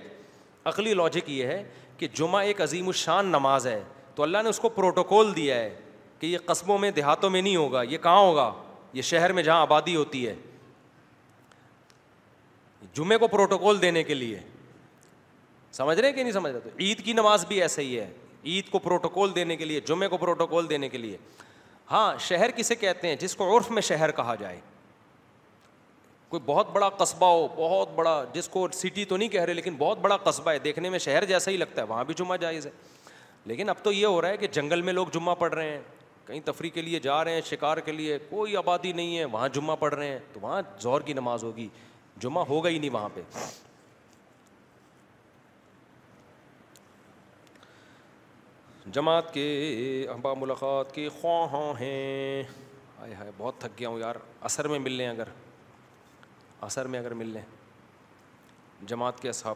عقلی 0.72 0.94
لاجک 0.94 1.30
یہ 1.30 1.46
ہے 1.48 1.64
کہ 1.98 2.08
جمعہ 2.16 2.42
ایک 2.46 2.62
عظیم 2.62 2.88
الشان 2.88 3.26
نماز 3.32 3.68
ہے 3.68 3.82
تو 4.16 4.24
اللہ 4.24 4.38
نے 4.44 4.50
اس 4.50 4.60
کو 4.60 4.70
پروٹوکول 4.70 5.36
دیا 5.36 5.56
ہے 5.56 5.76
کہ 6.20 6.28
یہ 6.28 6.38
قصبوں 6.46 6.78
میں 6.80 6.92
دیہاتوں 6.92 7.30
میں 7.30 7.42
نہیں 7.42 7.56
ہوگا 7.56 7.82
یہ 7.82 7.98
کہاں 8.04 8.20
ہوگا 8.20 8.52
یہ 8.94 9.02
شہر 9.02 9.32
میں 9.34 9.44
جہاں 9.44 9.62
آبادی 9.62 9.96
ہوتی 9.96 10.28
ہے 10.28 10.36
جمعے 12.96 13.18
کو 13.18 13.28
پروٹوکول 13.28 13.82
دینے 13.82 14.04
کے 14.04 14.14
لیے 14.14 14.40
سمجھ 15.74 16.00
رہے 16.00 16.12
کہ 16.14 16.22
نہیں 16.24 16.34
سمجھ 16.34 16.52
رہے 16.52 16.60
تو 16.60 16.70
عید 16.80 17.04
کی 17.06 17.14
نماز 17.14 17.46
بھی 17.48 17.62
ایسے 17.62 17.82
ہی 17.82 17.98
ہے 18.00 18.10
عید 18.46 18.70
کو 18.70 18.80
پروٹوکول 18.80 19.36
دینے 19.36 19.56
کے 19.56 19.66
لیے 19.66 19.80
جمعے 19.88 20.08
کو 20.08 20.18
پروٹوکول 20.18 20.70
دینے 20.70 20.90
کے 20.90 20.98
لیے 20.98 21.18
ہاں 21.92 22.14
شہر 22.20 22.52
کسے 22.56 22.76
کہتے 22.76 23.08
ہیں 23.08 23.16
جس 23.20 23.36
کو 23.36 23.56
عرف 23.58 23.70
میں 23.72 23.82
شہر 23.82 24.12
کہا 24.12 24.34
جائے 24.40 24.60
کوئی 26.30 26.42
بہت 26.46 26.70
بڑا 26.74 26.88
قصبہ 27.04 27.26
ہو 27.32 27.48
بہت 27.58 27.90
بڑا 27.96 28.24
جس 28.34 28.48
کو 28.50 28.68
سٹی 28.74 29.06
تو 29.06 29.18
نہیں 29.18 29.30
کہہ 29.30 29.42
رہے 29.44 29.54
لیکن 29.54 29.76
بہت 29.78 30.00
بڑا 30.02 30.18
قصبہ 30.24 30.52
ہے 30.52 30.60
دیکھنے 30.60 30.90
میں 30.90 31.00
شہر 31.00 31.26
جیسا 31.26 31.52
ہی 31.52 31.58
لگتا 31.58 31.82
ہے 31.82 31.88
وہاں 31.88 32.04
بھی 32.06 32.14
جمعہ 32.18 32.38
جائز 32.38 32.66
ہے 32.68 32.72
لیکن 33.46 33.70
اب 33.70 33.84
تو 33.84 33.92
یہ 33.92 34.06
ہو 34.06 34.22
رہا 34.22 34.30
ہے 34.30 34.38
کہ 34.38 34.48
جنگل 34.54 34.82
میں 34.82 34.94
لوگ 34.94 35.08
جمعہ 35.14 35.36
پڑھ 35.40 35.54
رہے 35.54 35.70
ہیں 35.70 35.80
کہیں 36.28 36.40
تفریح 36.46 36.70
کے 36.74 36.82
لیے 36.82 37.00
جا 37.00 37.24
رہے 37.24 37.34
ہیں 37.34 37.42
شکار 37.50 37.78
کے 37.86 37.92
لیے 37.92 38.18
کوئی 38.30 38.56
آبادی 38.58 38.92
نہیں 38.94 39.18
ہے 39.18 39.26
وہاں 39.38 39.48
جمعہ 39.54 39.76
پڑھ 39.80 39.94
رہے 39.94 40.08
ہیں 40.08 40.20
تو 40.34 40.40
وہاں 40.44 40.62
زہر 40.82 41.02
کی 41.06 41.14
نماز 41.14 41.44
ہوگی 41.44 41.68
جمعہ 42.22 42.46
ہوگا 42.50 42.70
ہی 42.70 42.78
نہیں 42.80 42.90
وہاں 42.94 43.10
پہ 43.14 43.22
جماعت 48.94 49.34
کے 49.34 49.44
احبا 50.12 50.34
ملاقات 50.38 50.94
کے 50.96 51.08
خواہاں 51.22 51.74
ہیں 51.80 52.44
آئے 53.02 53.14
ہائے 53.14 53.32
بہت 53.38 53.56
تھک 53.60 53.78
گیا 53.80 53.90
ہوں 53.90 54.00
یار 54.00 54.16
اثر 54.50 54.68
میں 54.68 54.78
مل 54.80 54.92
لیں 54.98 55.08
اگر 55.08 55.28
اثر 56.68 56.88
میں 56.94 57.00
اگر 57.00 57.14
مل 57.22 57.30
لیں 57.30 57.42
جماعت 58.88 59.20
کے 59.22 59.30
اصحاب 59.30 59.56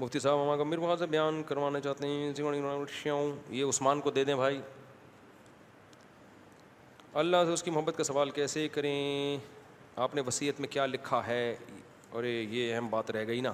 مفتی 0.00 0.18
صاحب 0.20 0.60
ہمارا 0.62 0.96
سے 0.98 1.06
بیان 1.10 1.42
کروانا 1.48 1.80
چاہتے 1.86 2.06
ہیں 2.06 2.32
یہ 3.50 3.64
عثمان 3.68 4.00
کو 4.00 4.10
دے 4.18 4.24
دیں 4.24 4.34
بھائی 4.42 4.60
اللہ 7.22 7.44
سے 7.46 7.52
اس 7.52 7.62
کی 7.62 7.70
محبت 7.70 7.96
کا 7.98 8.04
سوال 8.04 8.30
کیسے 8.30 8.66
کریں 8.72 9.38
آپ 10.06 10.14
نے 10.14 10.22
وصیت 10.26 10.60
میں 10.60 10.68
کیا 10.72 10.86
لکھا 10.86 11.26
ہے 11.26 11.44
اور 12.12 12.24
یہ 12.24 12.74
اہم 12.74 12.88
بات 12.90 13.10
رہ 13.16 13.26
گئی 13.26 13.40
نا 13.48 13.52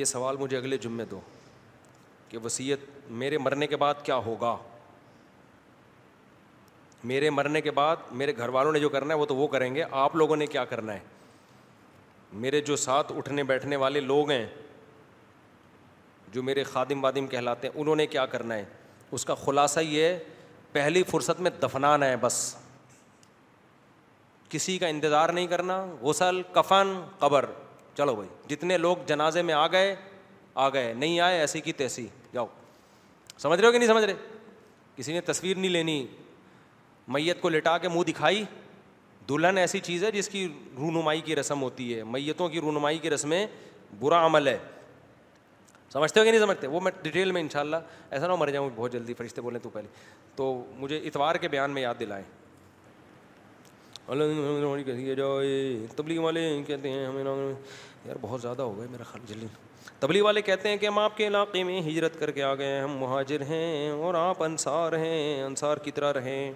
یہ 0.00 0.04
سوال 0.14 0.36
مجھے 0.40 0.56
اگلے 0.56 0.78
جمعے 0.86 1.04
دو 1.10 1.20
کہ 2.32 2.38
وصیت 2.44 2.80
میرے 3.22 3.38
مرنے 3.38 3.66
کے 3.66 3.76
بعد 3.76 3.94
کیا 4.02 4.14
ہوگا 4.26 4.56
میرے 7.10 7.30
مرنے 7.30 7.60
کے 7.60 7.70
بعد 7.78 7.96
میرے 8.20 8.36
گھر 8.36 8.48
والوں 8.56 8.72
نے 8.72 8.78
جو 8.80 8.88
کرنا 8.88 9.14
ہے 9.14 9.18
وہ 9.20 9.26
تو 9.26 9.34
وہ 9.36 9.46
کریں 9.54 9.74
گے 9.74 9.84
آپ 10.02 10.14
لوگوں 10.16 10.36
نے 10.36 10.46
کیا 10.54 10.64
کرنا 10.70 10.92
ہے 10.94 10.98
میرے 12.44 12.60
جو 12.68 12.76
ساتھ 12.84 13.12
اٹھنے 13.16 13.42
بیٹھنے 13.50 13.76
والے 13.82 14.00
لوگ 14.00 14.30
ہیں 14.30 14.46
جو 16.32 16.42
میرے 16.42 16.64
خادم 16.64 17.04
وادم 17.04 17.26
کہلاتے 17.34 17.68
ہیں 17.68 17.80
انہوں 17.80 17.96
نے 17.96 18.06
کیا 18.14 18.24
کرنا 18.36 18.54
ہے 18.56 18.64
اس 19.16 19.24
کا 19.24 19.34
خلاصہ 19.44 19.80
یہ 19.80 20.02
ہے 20.04 20.18
پہلی 20.72 21.02
فرصت 21.10 21.40
میں 21.46 21.50
دفنانا 21.62 22.06
ہے 22.08 22.16
بس 22.20 22.40
کسی 24.48 24.78
کا 24.78 24.86
انتظار 24.94 25.28
نہیں 25.34 25.46
کرنا 25.46 25.78
غسل 26.02 26.40
کفن 26.54 26.98
قبر 27.18 27.44
چلو 27.96 28.14
بھائی 28.14 28.28
جتنے 28.54 28.78
لوگ 28.78 28.96
جنازے 29.06 29.42
میں 29.50 29.54
آ 29.54 29.66
گئے 29.72 29.94
آ 30.54 30.68
گئے 30.72 30.92
نہیں 30.94 31.20
آئے 31.20 31.38
ایسی 31.40 31.60
کی 31.60 31.72
تیسی 31.72 32.06
جاؤ 32.34 32.46
سمجھ 33.38 33.58
رہے 33.60 33.66
ہو 33.66 33.72
کہ 33.72 33.78
نہیں 33.78 33.88
سمجھ 33.88 34.04
رہے 34.04 34.14
کسی 34.96 35.12
نے 35.12 35.20
تصویر 35.32 35.56
نہیں 35.56 35.70
لینی 35.70 36.06
میت 37.12 37.40
کو 37.40 37.48
لٹا 37.48 37.76
کے 37.78 37.88
منہ 37.88 38.02
دکھائی 38.08 38.44
دلہن 39.28 39.58
ایسی 39.58 39.80
چیز 39.80 40.04
ہے 40.04 40.10
جس 40.12 40.28
کی 40.28 40.46
رونمائی 40.78 41.20
کی 41.24 41.36
رسم 41.36 41.62
ہوتی 41.62 41.94
ہے 41.96 42.04
میتوں 42.04 42.48
کی 42.48 42.60
رونمائی 42.60 42.98
کی 42.98 43.10
رسمیں 43.10 43.46
برا 44.00 44.24
عمل 44.26 44.48
ہے 44.48 44.58
سمجھتے 45.92 46.20
ہو 46.20 46.24
کہ 46.24 46.30
نہیں 46.30 46.40
سمجھتے 46.40 46.66
وہ 46.66 46.80
میں 46.80 46.92
ڈیٹیل 47.02 47.32
میں 47.32 47.40
ان 47.42 47.48
شاء 47.52 47.60
اللہ 47.60 47.76
ایسا 48.10 48.26
نہ 48.26 48.34
مر 48.38 48.50
جاؤں 48.50 48.70
بہت 48.76 48.92
جلدی 48.92 49.14
فرشتے 49.14 49.40
بولیں 49.40 49.58
تو 49.62 49.70
پہلے 49.70 49.88
تو 50.36 50.52
مجھے 50.78 50.98
اتوار 51.06 51.34
کے 51.44 51.48
بیان 51.54 51.70
میں 51.70 51.82
یاد 51.82 51.94
دلائیں 52.00 52.24
تبلیغ 55.96 56.20
والے 56.22 56.46
کہتے 56.66 56.90
ہیں 56.90 57.06
ہمیں 57.06 57.22
یار 58.06 58.16
بہت 58.20 58.40
زیادہ 58.42 58.62
ہو 58.62 58.78
گئے 58.78 58.86
میرا 58.92 59.02
خیال 59.10 59.26
جلدی 59.28 59.46
تبلی 60.02 60.20
والے 60.20 60.40
کہتے 60.42 60.68
ہیں 60.68 60.76
کہ 60.76 60.86
ہم 60.86 60.98
آپ 60.98 61.16
کے 61.16 61.26
علاقے 61.26 61.62
میں 61.64 61.80
ہجرت 61.88 62.18
کر 62.20 62.30
کے 62.36 62.42
آ 62.42 62.54
گئے 62.58 62.66
ہیں 62.74 62.80
ہم 62.82 62.96
مہاجر 62.98 63.40
ہیں 63.48 63.90
اور 64.02 64.14
آپ 64.18 64.42
انصار 64.42 64.92
ہیں 64.98 65.42
انصار 65.42 65.76
کی 65.84 65.90
طرح 65.94 66.12
رہیں 66.12 66.50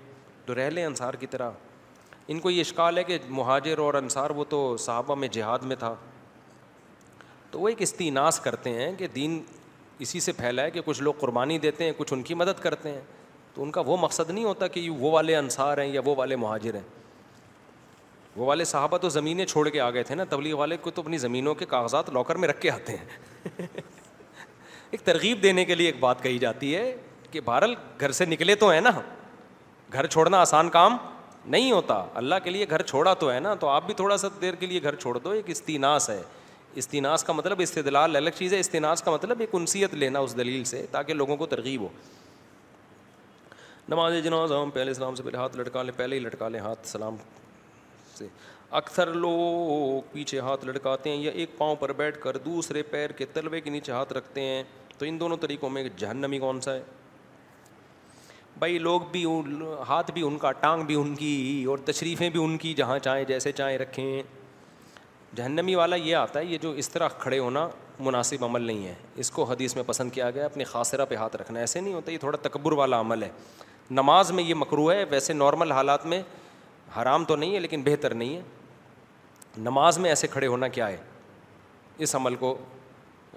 تو 0.46 0.54
رہ 0.54 0.70
لیں 0.70 0.84
انصار 0.86 1.14
کی 1.20 1.26
طرح 1.30 1.50
ان 2.34 2.38
کو 2.46 2.50
یہ 2.50 2.60
اشکال 2.60 2.98
ہے 2.98 3.04
کہ 3.04 3.18
مہاجر 3.28 3.78
اور 3.84 3.94
انصار 3.94 4.30
وہ 4.38 4.44
تو 4.48 4.60
صحابہ 4.86 5.14
میں 5.24 5.28
جہاد 5.32 5.64
میں 5.72 5.76
تھا 5.78 5.94
تو 7.50 7.60
وہ 7.60 7.68
ایک 7.68 7.82
استیناس 7.82 8.40
کرتے 8.44 8.70
ہیں 8.80 8.90
کہ 8.98 9.06
دین 9.14 9.40
اسی 10.06 10.20
سے 10.20 10.32
پھیلا 10.38 10.62
ہے 10.62 10.70
کہ 10.70 10.80
کچھ 10.84 11.02
لوگ 11.02 11.14
قربانی 11.18 11.58
دیتے 11.68 11.84
ہیں 11.84 11.92
کچھ 11.98 12.12
ان 12.12 12.22
کی 12.30 12.34
مدد 12.42 12.62
کرتے 12.62 12.90
ہیں 12.92 13.00
تو 13.54 13.62
ان 13.62 13.70
کا 13.70 13.80
وہ 13.86 13.96
مقصد 14.00 14.30
نہیں 14.30 14.44
ہوتا 14.44 14.66
کہ 14.78 14.88
وہ 14.98 15.10
والے 15.12 15.36
انصار 15.36 15.78
ہیں 15.78 15.92
یا 15.92 16.00
وہ 16.04 16.14
والے 16.18 16.36
مہاجر 16.46 16.74
ہیں 16.74 16.82
وہ 18.36 18.46
والے 18.46 18.64
صحابہ 18.64 18.96
تو 19.02 19.08
زمینیں 19.08 19.44
چھوڑ 19.46 19.68
کے 19.68 19.80
آ 19.80 19.90
گئے 19.90 20.02
تھے 20.04 20.14
نا 20.14 20.24
تبلیغ 20.30 20.54
والے 20.58 20.76
کو 20.82 20.90
تو 20.94 21.02
اپنی 21.02 21.18
زمینوں 21.18 21.54
کے 21.54 21.64
کاغذات 21.66 22.08
لاکر 22.14 22.36
میں 22.42 22.48
رکھ 22.48 22.60
کے 22.60 22.70
آتے 22.70 22.96
ہیں 22.96 23.66
ایک 24.90 25.02
ترغیب 25.04 25.42
دینے 25.42 25.64
کے 25.64 25.74
لیے 25.74 25.86
ایک 25.86 25.98
بات 26.00 26.22
کہی 26.22 26.38
جاتی 26.38 26.74
ہے 26.76 26.94
کہ 27.30 27.40
بہرل 27.44 27.74
گھر 28.00 28.12
سے 28.18 28.24
نکلے 28.24 28.54
تو 28.54 28.70
ہیں 28.70 28.80
نا 28.80 28.90
گھر 29.92 30.06
چھوڑنا 30.06 30.40
آسان 30.40 30.68
کام 30.70 30.96
نہیں 31.54 31.70
ہوتا 31.72 32.04
اللہ 32.22 32.34
کے 32.44 32.50
لیے 32.50 32.66
گھر 32.70 32.82
چھوڑا 32.82 33.14
تو 33.14 33.32
ہے 33.32 33.38
نا 33.40 33.54
تو 33.60 33.68
آپ 33.68 33.86
بھی 33.86 33.94
تھوڑا 33.94 34.16
سا 34.18 34.28
دیر 34.40 34.54
کے 34.60 34.66
لیے 34.66 34.82
گھر 34.82 34.94
چھوڑ 34.94 35.16
دو 35.24 35.30
ایک 35.30 35.50
استناس 35.50 36.08
ہے 36.10 36.20
استناس 36.82 37.24
کا 37.24 37.32
مطلب 37.32 37.60
استدلال 37.62 38.16
الگ 38.16 38.30
چیز 38.38 38.54
ہے 38.54 38.60
استناس 38.60 39.02
کا 39.02 39.10
مطلب 39.10 39.40
ایک 39.40 39.50
انسیت 39.52 39.94
لینا 39.94 40.18
اس 40.18 40.36
دلیل 40.36 40.64
سے 40.70 40.84
تاکہ 40.90 41.14
لوگوں 41.14 41.36
کو 41.42 41.46
ترغیب 41.54 41.80
ہو 41.82 41.88
نماز 43.88 44.12
جناز 44.24 44.52
پہلے 44.74 44.90
اسلام 44.90 45.14
سے 45.14 45.22
پہلے 45.22 45.38
ہاتھ 45.38 45.56
لٹکا 45.56 45.82
لیں 45.82 45.92
پہلے 45.98 46.16
ہی 46.16 46.20
لٹکا 46.20 46.48
لیں 46.48 46.60
ہاتھ 46.60 46.86
سلام 46.88 47.16
سے 48.18 48.26
اکثر 48.80 49.12
لوگ 49.24 50.00
پیچھے 50.12 50.38
ہاتھ 50.46 50.64
لڑکاتے 50.66 51.10
ہیں 51.10 51.16
یا 51.22 51.30
ایک 51.40 51.56
پاؤں 51.58 51.76
پر 51.80 51.92
بیٹھ 51.96 52.18
کر 52.22 52.36
دوسرے 52.44 52.82
پیر 52.92 53.10
کے 53.20 53.26
تلوے 53.32 53.60
کے 53.60 53.70
نیچے 53.70 53.92
ہاتھ 53.92 54.12
رکھتے 54.12 54.40
ہیں 54.44 54.62
تو 54.98 55.06
ان 55.06 55.20
دونوں 55.20 55.36
طریقوں 55.40 55.70
میں 55.70 55.82
جہنمی 55.96 56.38
کون 56.38 56.60
سا 56.60 56.74
ہے 56.74 56.82
بھائی 58.58 58.78
لوگ 58.78 59.00
بھی 59.12 59.24
ہاتھ 59.88 60.10
بھی 60.14 60.22
ان 60.26 60.38
کا 60.44 60.52
ٹانگ 60.60 60.82
بھی 60.86 60.94
ان 61.00 61.14
کی 61.16 61.64
اور 61.68 61.78
تشریفیں 61.84 62.28
بھی 62.30 62.42
ان 62.44 62.56
کی 62.58 62.72
جہاں 62.74 62.98
چاہیں 62.98 63.24
جیسے 63.28 63.52
چاہیں 63.52 63.76
رکھیں 63.78 64.22
جہنمی 65.36 65.74
والا 65.74 65.96
یہ 65.96 66.14
آتا 66.16 66.38
ہے 66.40 66.44
یہ 66.44 66.58
جو 66.62 66.70
اس 66.82 66.88
طرح 66.90 67.08
کھڑے 67.18 67.38
ہونا 67.38 67.66
مناسب 68.06 68.44
عمل 68.44 68.62
نہیں 68.62 68.86
ہے 68.86 68.94
اس 69.24 69.30
کو 69.30 69.44
حدیث 69.50 69.74
میں 69.76 69.82
پسند 69.86 70.10
کیا 70.12 70.30
گیا 70.30 70.44
اپنے 70.44 70.64
خاصرہ 70.72 71.04
پہ 71.08 71.14
ہاتھ 71.16 71.36
رکھنا 71.36 71.60
ایسے 71.60 71.80
نہیں 71.80 71.94
ہوتا 71.94 72.12
یہ 72.12 72.18
تھوڑا 72.20 72.38
تکبر 72.42 72.72
والا 72.80 73.00
عمل 73.00 73.22
ہے 73.22 73.28
نماز 74.00 74.30
میں 74.38 74.44
یہ 74.44 74.54
مکرو 74.54 74.90
ہے 74.90 75.04
ویسے 75.10 75.32
نارمل 75.32 75.72
حالات 75.72 76.06
میں 76.12 76.22
حرام 76.96 77.24
تو 77.28 77.34
نہیں 77.36 77.54
ہے 77.54 77.58
لیکن 77.60 77.82
بہتر 77.84 78.14
نہیں 78.14 78.36
ہے 78.36 79.60
نماز 79.62 79.98
میں 79.98 80.10
ایسے 80.10 80.26
کھڑے 80.30 80.46
ہونا 80.46 80.68
کیا 80.76 80.88
ہے 80.88 80.96
اس 82.04 82.14
عمل 82.16 82.34
کو 82.42 82.56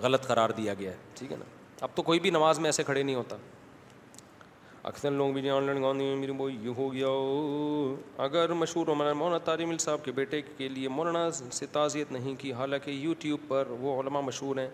غلط 0.02 0.28
قرار 0.28 0.50
دیا 0.58 0.74
گیا 0.80 0.92
ہے 0.92 0.98
ٹھیک 1.18 1.32
ہے 1.32 1.38
نا 1.38 1.46
اب 1.84 1.90
تو 1.96 2.02
کوئی 2.10 2.20
بھی 2.20 2.30
نماز 2.32 2.60
میں 2.60 2.68
ایسے 2.68 2.84
کھڑے 2.84 3.02
نہیں 3.04 3.16
ہوتا 3.16 3.36
اکثر 4.92 5.12
لوگ 5.12 5.32
بھی 5.34 5.50
آن 5.50 5.64
لائن 5.64 5.98
میری 6.20 6.32
بو 6.42 6.50
یہ 6.50 6.68
ہو 6.78 6.92
گیا 6.94 7.08
اگر 8.24 8.54
مشہور 8.62 8.88
مولانا 8.96 9.14
مولانا 9.20 9.78
صاحب 9.80 10.06
کے 10.06 10.12
بیٹے 10.20 10.42
کے 10.58 10.70
لیے 10.70 10.88
مولانا 11.00 11.30
سے 11.54 11.66
تعزیت 11.72 12.12
نہیں 12.12 12.36
کی 12.42 12.54
حالانکہ 12.60 12.92
یوٹیوب 12.92 13.48
پر 13.48 13.68
وہ 13.80 14.00
علماء 14.02 14.22
مشہور 14.22 14.58
ہیں 14.58 14.68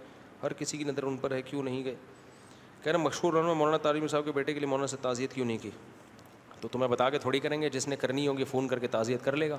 ہر 0.44 0.54
کسی 0.60 0.78
کی 0.78 0.84
نظر 0.84 1.04
ان 1.04 1.18
پر 1.18 1.32
ہے 1.34 1.42
کیوں 1.42 1.64
نہیں 1.64 1.84
گئے 1.86 1.96
کہہ 2.84 2.92
رہے 2.92 3.00
مشہور 3.04 3.34
علماء 3.42 3.54
مولانا 3.54 3.78
تاریم 3.88 4.08
صاحب 4.08 4.26
کے 4.26 4.32
بیٹے 4.36 4.54
کے 4.54 4.60
لیے 4.60 4.70
مولانا 4.70 4.88
سے 4.88 4.98
تعزیت 5.02 5.34
کیوں 5.34 5.46
نہیں 5.46 5.58
کی 5.62 5.70
تو 6.62 6.68
تمہیں 6.72 6.88
بتا 6.90 7.10
کے 7.10 7.18
تھوڑی 7.20 7.40
کریں 7.40 7.62
گے 7.62 7.70
جس 7.70 7.88
نے 7.88 7.96
کرنی 7.96 8.28
ہوگی 8.28 8.44
فون 8.52 8.68
کر 8.68 8.80
کے 8.80 8.88
تعزیت 8.88 9.24
کر 9.24 9.36
لے 9.36 9.50
گا 9.50 9.58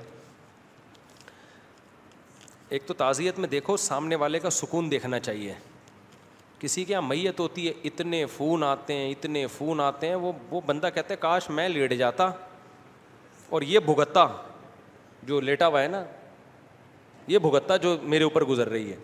ایک 2.69 2.85
تو 2.87 2.93
تعزیت 2.93 3.39
میں 3.39 3.47
دیکھو 3.49 3.77
سامنے 3.77 4.15
والے 4.21 4.39
کا 4.39 4.49
سکون 4.49 4.89
دیکھنا 4.91 5.19
چاہیے 5.19 5.53
کسی 6.59 6.83
کے 6.85 6.91
یہاں 6.93 7.01
میت 7.01 7.39
ہوتی 7.39 7.67
ہے 7.67 7.73
اتنے 7.87 8.25
فون 8.37 8.63
آتے 8.63 8.93
ہیں 8.93 9.09
اتنے 9.11 9.45
فون 9.57 9.79
آتے 9.81 10.07
ہیں 10.07 10.15
وہ 10.15 10.31
وہ 10.49 10.61
بندہ 10.65 10.89
کہتا 10.93 11.13
ہے 11.13 11.17
کاش 11.21 11.49
میں 11.49 11.67
لیٹ 11.69 11.93
جاتا 11.97 12.29
اور 13.49 13.61
یہ 13.61 13.79
بھگتا 13.85 14.25
جو 15.27 15.39
لیٹا 15.41 15.67
ہوا 15.67 15.81
ہے 15.83 15.87
نا 15.87 16.03
یہ 17.27 17.37
بھگتا 17.45 17.77
جو 17.85 17.95
میرے 18.01 18.23
اوپر 18.23 18.43
گزر 18.45 18.69
رہی 18.69 18.91
ہے 18.91 18.97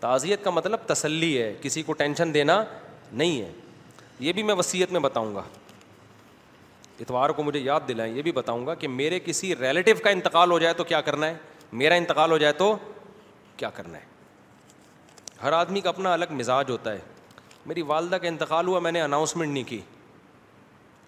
تعزیت 0.00 0.44
کا 0.44 0.50
مطلب 0.50 0.86
تسلی 0.86 1.36
ہے 1.40 1.52
کسی 1.62 1.82
کو 1.82 1.92
ٹینشن 1.92 2.34
دینا 2.34 2.62
نہیں 3.12 3.40
ہے 3.40 3.52
یہ 4.20 4.32
بھی 4.32 4.42
میں 4.42 4.54
وصیت 4.54 4.92
میں 4.92 5.00
بتاؤں 5.00 5.34
گا 5.34 5.42
اتوار 7.00 7.30
کو 7.36 7.42
مجھے 7.42 7.60
یاد 7.60 7.80
دلائیں 7.88 8.14
یہ 8.14 8.22
بھی 8.22 8.32
بتاؤں 8.32 8.66
گا 8.66 8.74
کہ 8.82 8.88
میرے 8.88 9.18
کسی 9.24 9.54
ریلیٹو 9.60 9.94
کا 10.04 10.10
انتقال 10.10 10.50
ہو 10.52 10.58
جائے 10.58 10.74
تو 10.74 10.84
کیا 10.84 11.00
کرنا 11.00 11.26
ہے 11.26 11.34
میرا 11.82 11.94
انتقال 11.94 12.30
ہو 12.32 12.38
جائے 12.38 12.52
تو 12.58 12.74
کیا 13.56 13.70
کرنا 13.74 13.98
ہے 13.98 14.04
ہر 15.42 15.52
آدمی 15.52 15.80
کا 15.80 15.88
اپنا 15.88 16.12
الگ 16.12 16.32
مزاج 16.38 16.70
ہوتا 16.70 16.92
ہے 16.92 16.98
میری 17.66 17.82
والدہ 17.92 18.16
کا 18.22 18.28
انتقال 18.28 18.66
ہوا 18.68 18.78
میں 18.86 18.92
نے 18.92 19.00
اناؤنسمنٹ 19.02 19.52
نہیں 19.52 19.64
کی 19.68 19.80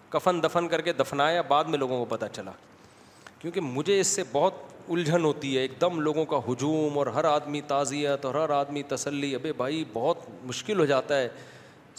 کفن 0.09 0.41
دفن 0.43 0.67
کر 0.67 0.81
کے 0.81 0.93
دفنایا 0.93 1.41
بعد 1.47 1.63
میں 1.73 1.77
لوگوں 1.79 1.97
کو 1.99 2.05
پتہ 2.15 2.25
چلا 2.33 2.51
کیونکہ 3.39 3.61
مجھے 3.61 3.99
اس 3.99 4.07
سے 4.07 4.23
بہت 4.31 4.53
الجھن 4.91 5.23
ہوتی 5.25 5.55
ہے 5.57 5.61
ایک 5.61 5.79
دم 5.81 5.99
لوگوں 6.01 6.23
کا 6.31 6.37
ہجوم 6.47 6.97
اور 6.99 7.07
ہر 7.15 7.23
آدمی 7.25 7.61
تعزیت 7.67 8.25
اور 8.25 8.35
ہر 8.35 8.49
آدمی 8.59 8.83
تسلی 8.89 9.33
ابے 9.35 9.51
بھائی 9.57 9.83
بہت 9.93 10.23
مشکل 10.45 10.79
ہو 10.79 10.85
جاتا 10.85 11.17
ہے 11.19 11.27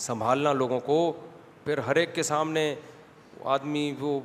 سنبھالنا 0.07 0.53
لوگوں 0.53 0.81
کو 0.87 1.01
پھر 1.65 1.79
ہر 1.87 1.97
ایک 1.97 2.15
کے 2.15 2.23
سامنے 2.23 2.75
آدمی 3.53 3.91
وہ 4.01 4.19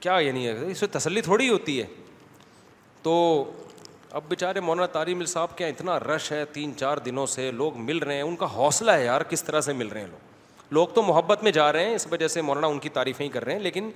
کیا 0.00 0.16
یعنی 0.20 0.46
ہے 0.46 0.52
اس 0.70 0.78
سے 0.78 0.86
تسلی 0.92 1.20
تھوڑی 1.22 1.48
ہوتی 1.48 1.80
ہے 1.80 1.86
تو 3.02 3.14
اب 4.18 4.22
بیچارے 4.28 4.60
مولانا 4.60 4.86
تاری 4.92 5.14
مل 5.14 5.26
صاحب 5.26 5.56
کے 5.58 5.68
اتنا 5.68 5.98
رش 6.00 6.30
ہے 6.32 6.44
تین 6.52 6.72
چار 6.76 6.96
دنوں 7.04 7.26
سے 7.26 7.50
لوگ 7.50 7.76
مل 7.82 7.98
رہے 7.98 8.14
ہیں 8.14 8.22
ان 8.22 8.36
کا 8.36 8.46
حوصلہ 8.54 8.90
ہے 8.90 9.04
یار 9.04 9.20
کس 9.30 9.42
طرح 9.44 9.60
سے 9.60 9.72
مل 9.72 9.88
رہے 9.88 10.00
ہیں 10.00 10.06
لوگ 10.08 10.18
لوگ 10.74 10.88
تو 10.94 11.02
محبت 11.02 11.42
میں 11.44 11.52
جا 11.52 11.72
رہے 11.72 11.84
ہیں 11.84 11.94
اس 11.94 12.06
وجہ 12.10 12.28
سے 12.28 12.42
مولانا 12.42 12.66
ان 12.66 12.78
کی 12.78 12.88
تعریفیں 12.88 13.24
ہی 13.24 13.30
کر 13.30 13.44
رہے 13.44 13.52
ہیں 13.52 13.60
لیکن 13.60 13.90